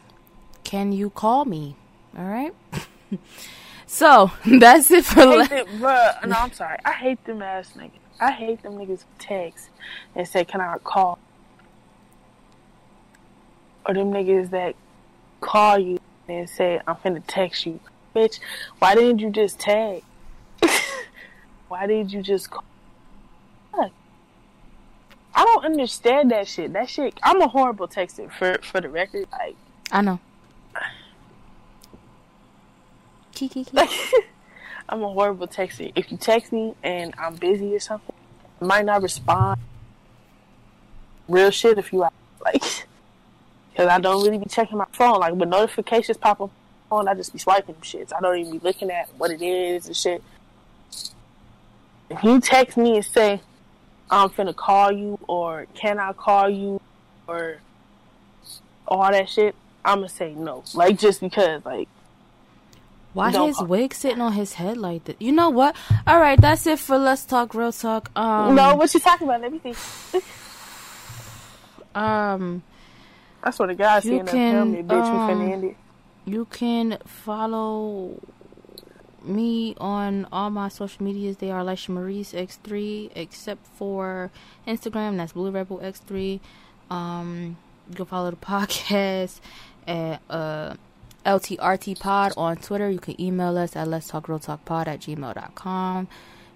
can 0.64 0.92
you 0.92 1.10
call 1.12 1.46
me? 1.46 1.76
All 2.18 2.26
right. 2.26 2.56
so 3.86 4.32
that's 4.46 4.90
it 4.90 5.06
for. 5.06 5.22
I 5.22 5.26
Le- 5.26 5.46
hate 5.46 5.68
them, 5.68 5.80
bruh. 5.80 6.26
No, 6.28 6.36
I'm 6.38 6.52
sorry. 6.54 6.78
I 6.84 6.92
hate 6.94 7.24
them 7.26 7.42
ass 7.44 7.74
niggas. 7.78 7.92
I 8.20 8.32
hate 8.32 8.64
them 8.64 8.74
niggas 8.74 9.02
who 9.02 9.08
text 9.20 9.70
and 10.16 10.28
say, 10.28 10.44
"Can 10.44 10.62
I 10.62 10.78
call?" 10.80 11.20
Or 13.86 13.94
them 13.94 14.12
niggas 14.12 14.50
that 14.50 14.76
call 15.42 15.78
you 15.78 16.00
and 16.28 16.50
say, 16.50 16.82
"I'm 16.88 16.96
finna 16.96 17.24
text 17.28 17.66
you." 17.66 17.80
Bitch, 18.16 18.40
why 18.80 18.96
didn't 18.96 19.20
you 19.20 19.30
just 19.30 19.60
tag? 19.60 20.04
why 21.68 21.86
did 21.86 22.12
you 22.12 22.22
just 22.22 22.50
call? 22.50 22.66
Fuck. 23.72 23.92
I 25.36 25.44
don't 25.44 25.66
understand 25.66 26.32
that 26.32 26.48
shit. 26.48 26.74
That 26.74 26.90
shit. 26.90 27.20
I'm 27.22 27.42
a 27.42 27.48
horrible 27.48 27.88
texter 27.88 28.32
for 28.32 28.58
for 28.64 28.82
the 28.82 28.90
record. 28.90 29.28
Like, 29.32 29.56
I 29.92 30.02
know. 30.02 30.20
Kiki. 33.34 33.66
I'm 34.90 35.04
a 35.04 35.08
horrible 35.08 35.48
texter. 35.48 35.92
If 35.96 36.12
you 36.12 36.18
text 36.18 36.54
me 36.54 36.74
and 36.82 37.14
I'm 37.18 37.36
busy 37.36 37.76
or 37.76 37.80
something, 37.80 38.16
I 38.62 38.66
might 38.66 38.86
not 38.86 39.02
respond. 39.02 39.60
Real 41.28 41.52
shit 41.52 41.78
if 41.78 41.92
you 41.92 42.00
like, 42.44 42.64
because 43.72 43.90
I 43.90 44.00
don't 44.00 44.24
really 44.24 44.38
be 44.38 44.46
checking 44.46 44.78
my 44.78 44.86
phone. 44.94 45.20
Like 45.20 45.34
when 45.34 45.50
notifications 45.50 46.18
pop 46.18 46.40
up 46.40 46.52
on, 46.90 47.08
I 47.10 47.16
just 47.16 47.34
be 47.34 47.40
swiping 47.40 47.76
them 47.76 47.82
shits. 47.82 48.14
I 48.16 48.22
don't 48.22 48.38
even 48.38 48.52
be 48.54 48.60
looking 48.60 48.90
at 48.90 49.10
what 49.18 49.32
it 49.32 49.42
is 49.42 49.88
and 49.88 49.96
shit. 49.96 50.24
If 52.10 52.24
you 52.24 52.40
text 52.40 52.78
me 52.78 52.96
and 52.96 53.06
say, 53.06 53.42
I'm 54.10 54.30
finna 54.30 54.56
call 54.56 54.94
you 54.94 55.20
or 55.28 55.68
can 55.74 56.00
I 56.00 56.14
call 56.14 56.50
you 56.50 56.80
or 57.28 57.58
all 58.88 59.12
that 59.12 59.28
shit, 59.28 59.54
I'm 59.84 59.98
gonna 59.98 60.10
say 60.10 60.34
no. 60.34 60.64
Like 60.74 60.98
just 60.98 61.20
because 61.20 61.66
like 61.66 61.90
Why 63.14 63.32
Don't 63.32 63.48
his 63.48 63.58
call- 63.58 63.66
wig 63.68 63.94
sitting 63.96 64.22
on 64.22 64.34
his 64.34 64.54
head 64.54 64.78
like 64.78 65.06
that? 65.06 65.20
You 65.22 65.32
know 65.32 65.50
what? 65.50 65.76
All 66.06 66.20
right, 66.20 66.40
that's 66.40 66.68
it 66.68 66.78
for 66.80 66.98
Let's 67.00 67.26
Talk 67.26 67.54
Real 67.56 67.72
Talk. 67.72 68.12
Um, 68.16 68.54
no, 68.56 68.76
what 68.76 68.94
you 68.94 69.00
talking 69.00 69.28
about? 69.28 69.42
Let 69.42 69.52
me 69.52 69.74
see. 69.74 70.20
Um, 71.96 72.62
I 73.44 73.52
swear 73.52 73.70
to 73.70 73.76
God, 73.76 74.06
You 74.06 74.24
can, 74.24 74.72
me, 74.72 74.84
bitch, 74.84 75.06
um, 75.32 75.64
it. 75.64 75.76
you 76.26 76.46
can 76.46 76.98
follow 77.06 78.22
me 79.24 79.76
on 79.80 80.28
all 80.32 80.50
my 80.50 80.70
social 80.70 81.04
medias. 81.04 81.38
They 81.38 81.50
are 81.50 81.60
Elisha 81.62 81.92
Maurice 81.92 82.34
X3, 82.34 83.12
except 83.16 83.66
for 83.66 84.30
Instagram. 84.68 85.18
That's 85.18 85.34
Blue 85.34 85.50
Rebel 85.50 85.80
X3. 85.80 86.40
Um, 86.92 87.58
you 87.90 87.96
can 87.96 88.06
follow 88.06 88.30
the 88.30 88.38
podcast 88.46 89.40
at 89.88 90.22
uh, 90.30 90.76
LTRT 91.28 92.00
Pod 92.00 92.34
on 92.38 92.56
Twitter. 92.58 92.90
You 92.90 93.00
can 93.00 93.20
email 93.22 93.58
us 93.58 93.76
at 93.76 93.88
Let's 93.88 94.08
Talk 94.08 94.28
Real 94.30 94.40
Talk 94.40 94.64
Pod 94.66 94.88
at 94.88 95.00
gmail.com. 95.02 96.08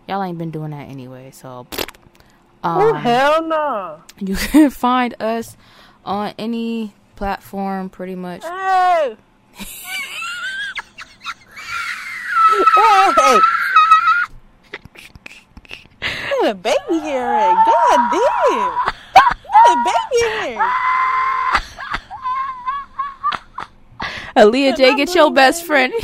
Y'all 0.07 0.23
ain't 0.23 0.37
been 0.37 0.51
doing 0.51 0.71
that 0.71 0.87
anyway, 0.89 1.31
so. 1.31 1.67
Oh 2.63 2.93
Um, 2.93 3.01
hell 3.01 3.41
no! 3.47 4.03
you 4.19 4.35
can 4.35 4.69
find 4.69 5.15
us 5.19 5.57
on 6.05 6.35
any 6.37 6.93
platform 7.15 7.89
pretty 7.89 8.13
much. 8.13 8.43
Hey, 8.43 9.17
hey, 9.57 9.65
the 16.43 16.55
baby 16.55 16.99
hair? 16.99 17.51
God 17.51 18.11
damn! 18.11 18.77
The 19.65 19.75
baby 19.85 20.21
hair? 20.55 20.71
Aaliyah 24.35 24.77
J, 24.77 24.95
get 24.95 25.13
your 25.15 25.31
best 25.31 25.65
friend. 25.65 25.93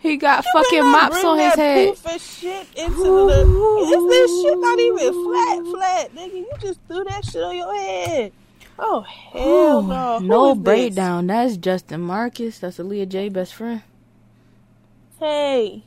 He 0.00 0.16
got 0.16 0.44
You 0.44 0.50
fucking 0.52 0.84
mops 0.92 1.24
on 1.24 1.38
his 1.38 1.54
that 1.54 1.58
head. 1.58 2.20
shit 2.20 2.68
into 2.76 3.02
the. 3.02 3.40
Is 3.82 4.08
this 4.08 4.42
shit 4.42 4.58
not 4.58 4.78
even 4.78 5.12
flat, 5.24 5.74
flat, 5.74 6.14
nigga? 6.14 6.34
You 6.34 6.50
just 6.60 6.78
threw 6.86 7.02
that 7.02 7.24
shit 7.24 7.42
on 7.42 7.56
your 7.56 7.74
head. 7.74 8.32
Oh 8.78 9.00
hell 9.00 9.82
no! 9.82 10.20
Who 10.20 10.26
no 10.28 10.54
breakdown. 10.54 11.26
this? 11.26 11.34
That's 11.36 11.56
Justin 11.56 12.02
Marcus. 12.02 12.60
That's 12.60 12.78
Aaliyah 12.78 13.08
J 13.08 13.28
best 13.28 13.54
friend. 13.54 13.82
Hey, 15.18 15.82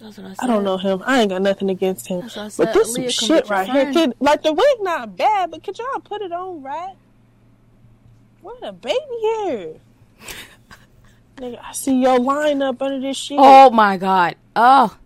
That's 0.00 0.16
what 0.16 0.26
I 0.26 0.34
said. 0.34 0.36
I 0.40 0.46
don't 0.46 0.62
know 0.62 0.76
him. 0.76 1.02
I 1.04 1.22
ain't 1.22 1.30
got 1.30 1.42
nothing 1.42 1.70
against 1.70 2.06
him. 2.06 2.20
That's 2.20 2.36
what 2.36 2.44
I 2.44 2.48
said. 2.50 2.66
But 2.66 2.74
this 2.74 2.96
Aaliyah, 2.96 3.10
some 3.10 3.26
shit 3.26 3.48
right 3.48 3.68
here. 3.68 3.92
Could, 3.92 4.14
like 4.20 4.42
the 4.44 4.52
wig 4.52 4.76
not 4.80 5.16
bad, 5.16 5.50
but 5.50 5.64
could 5.64 5.76
y'all 5.76 5.98
put 6.04 6.22
it 6.22 6.30
on 6.32 6.62
right? 6.62 6.94
What 8.42 8.62
a 8.62 8.72
baby 8.72 8.96
hair. 9.44 9.74
Nigga, 11.36 11.60
I 11.62 11.72
see 11.72 12.00
your 12.00 12.18
line 12.18 12.62
up 12.62 12.82
under 12.82 13.00
this 13.00 13.16
shit. 13.16 13.38
Oh 13.40 13.70
my 13.70 13.96
god. 13.96 14.36
Oh. 14.56 14.96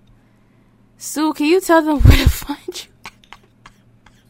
Sue, 0.97 1.33
can 1.35 1.47
you 1.47 1.61
tell 1.61 1.83
them 1.83 2.01
where 2.01 2.17
to 2.17 2.31
find 2.31 2.59
you? 2.69 3.11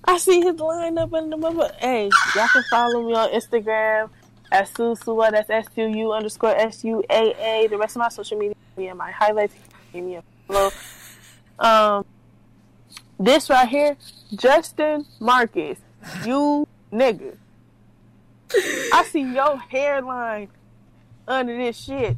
I 0.04 0.18
see 0.18 0.40
his 0.40 0.58
line 0.58 0.98
up 0.98 1.12
under 1.12 1.30
the 1.30 1.36
mother. 1.36 1.72
Hey, 1.78 2.10
y'all 2.34 2.48
can 2.48 2.64
follow 2.70 3.02
me 3.02 3.14
on 3.14 3.30
Instagram 3.30 4.10
at 4.50 4.68
Susua. 4.68 5.30
That's 5.30 5.48
S 5.48 5.66
U 5.76 5.86
U 5.86 6.12
underscore 6.12 6.56
S 6.56 6.82
U 6.84 7.04
A 7.08 7.34
A. 7.38 7.68
The 7.68 7.78
rest 7.78 7.96
of 7.96 8.00
my 8.00 8.08
social 8.08 8.36
media 8.36 8.56
and 8.76 8.98
my 8.98 9.10
highlights. 9.10 9.54
Give 9.92 10.04
me 10.04 10.16
a 10.16 10.22
follow. 10.48 10.70
Um, 11.58 12.04
this 13.18 13.48
right 13.48 13.68
here, 13.68 13.96
Justin 14.34 15.06
Marcus. 15.20 15.78
You 16.24 16.66
nigga. 16.92 17.36
I 18.92 19.06
see 19.08 19.20
your 19.20 19.56
hairline 19.56 20.48
under 21.32 21.56
this 21.56 21.76
shit. 21.78 22.16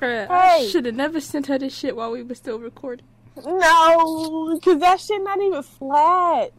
Bruh, 0.00 0.28
Hey. 0.28 0.68
should 0.68 0.86
have 0.86 0.94
never 0.94 1.20
sent 1.20 1.46
her 1.46 1.58
this 1.58 1.74
shit 1.76 1.96
while 1.96 2.10
we 2.10 2.22
were 2.22 2.34
still 2.34 2.58
recording. 2.58 3.06
No, 3.44 4.54
because 4.58 4.78
that 4.80 5.00
shit 5.00 5.22
not 5.22 5.40
even 5.42 5.62
flat. 5.62 6.52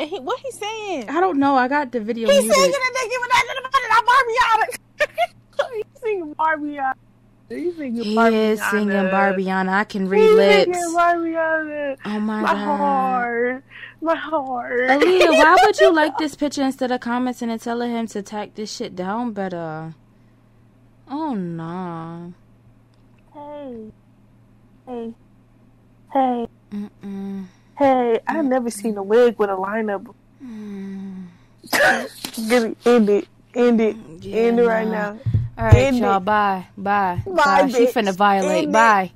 And 0.00 0.10
he, 0.10 0.18
what 0.18 0.40
he 0.40 0.50
saying? 0.50 1.08
I 1.08 1.20
don't 1.20 1.38
know. 1.38 1.54
I 1.54 1.68
got 1.68 1.92
the 1.92 2.00
video 2.00 2.28
He's 2.28 2.42
muted. 2.42 2.56
singing 2.60 2.74
and 2.74 2.96
they 2.96 3.08
giving 3.08 3.28
that 3.30 3.44
the 3.48 3.62
money. 3.62 3.86
I'm 3.92 4.04
Barbiana. 4.08 5.74
He's 5.74 6.00
singing 6.02 6.34
Barbiana. 6.34 6.92
He's 7.48 7.76
singing 7.76 8.02
He 8.04 8.16
Barbiana. 8.16 8.50
is 8.52 8.62
singing 8.70 8.88
Barbiana. 8.88 9.68
I 9.68 9.84
can 9.84 10.02
He's 10.02 10.10
read 10.10 10.66
lips. 10.66 10.78
Barbiana. 10.94 11.96
Oh 12.04 12.20
my, 12.20 12.40
My 12.42 12.52
god. 12.52 12.56
heart. 12.56 13.64
My 14.02 14.16
heart. 14.16 14.80
Aaliyah, 14.90 15.28
why 15.30 15.56
would 15.64 15.78
you 15.78 15.92
like 15.94 16.18
this 16.18 16.34
picture 16.34 16.62
instead 16.62 16.90
of 16.90 17.00
commenting 17.00 17.50
and 17.50 17.60
telling 17.60 17.92
him 17.92 18.06
to 18.08 18.20
tack 18.22 18.54
this 18.56 18.74
shit 18.74 18.96
down 18.96 19.32
better? 19.32 19.94
Oh 21.08 21.34
no. 21.34 22.32
Hey. 23.32 23.92
Hey. 24.86 25.14
Hey. 26.12 26.48
Mm-mm. 26.72 27.46
Hey. 27.78 28.18
I've 28.26 28.44
never 28.44 28.70
seen 28.70 28.96
a 28.96 29.02
wig 29.02 29.38
with 29.38 29.50
a 29.50 29.54
lineup. 29.54 30.12
Mm. 30.44 31.26
Get 31.70 32.62
it. 32.64 32.76
End 32.84 33.08
it. 33.08 33.28
End 33.54 33.80
it. 33.80 33.96
Yeah, 34.20 34.36
End 34.36 34.58
it 34.60 34.66
right 34.66 34.86
nah. 34.86 34.92
now. 35.12 35.18
All 35.58 35.64
right, 35.66 35.74
End 35.74 35.98
y'all. 35.98 36.16
it. 36.16 36.24
Bye. 36.24 36.66
Bye. 36.76 37.22
Bye, 37.26 37.68
She 37.68 37.86
bitch. 37.86 37.92
finna 37.92 38.14
violate. 38.16 38.64
End 38.64 38.68
it. 38.68 38.72
Bye. 38.72 39.12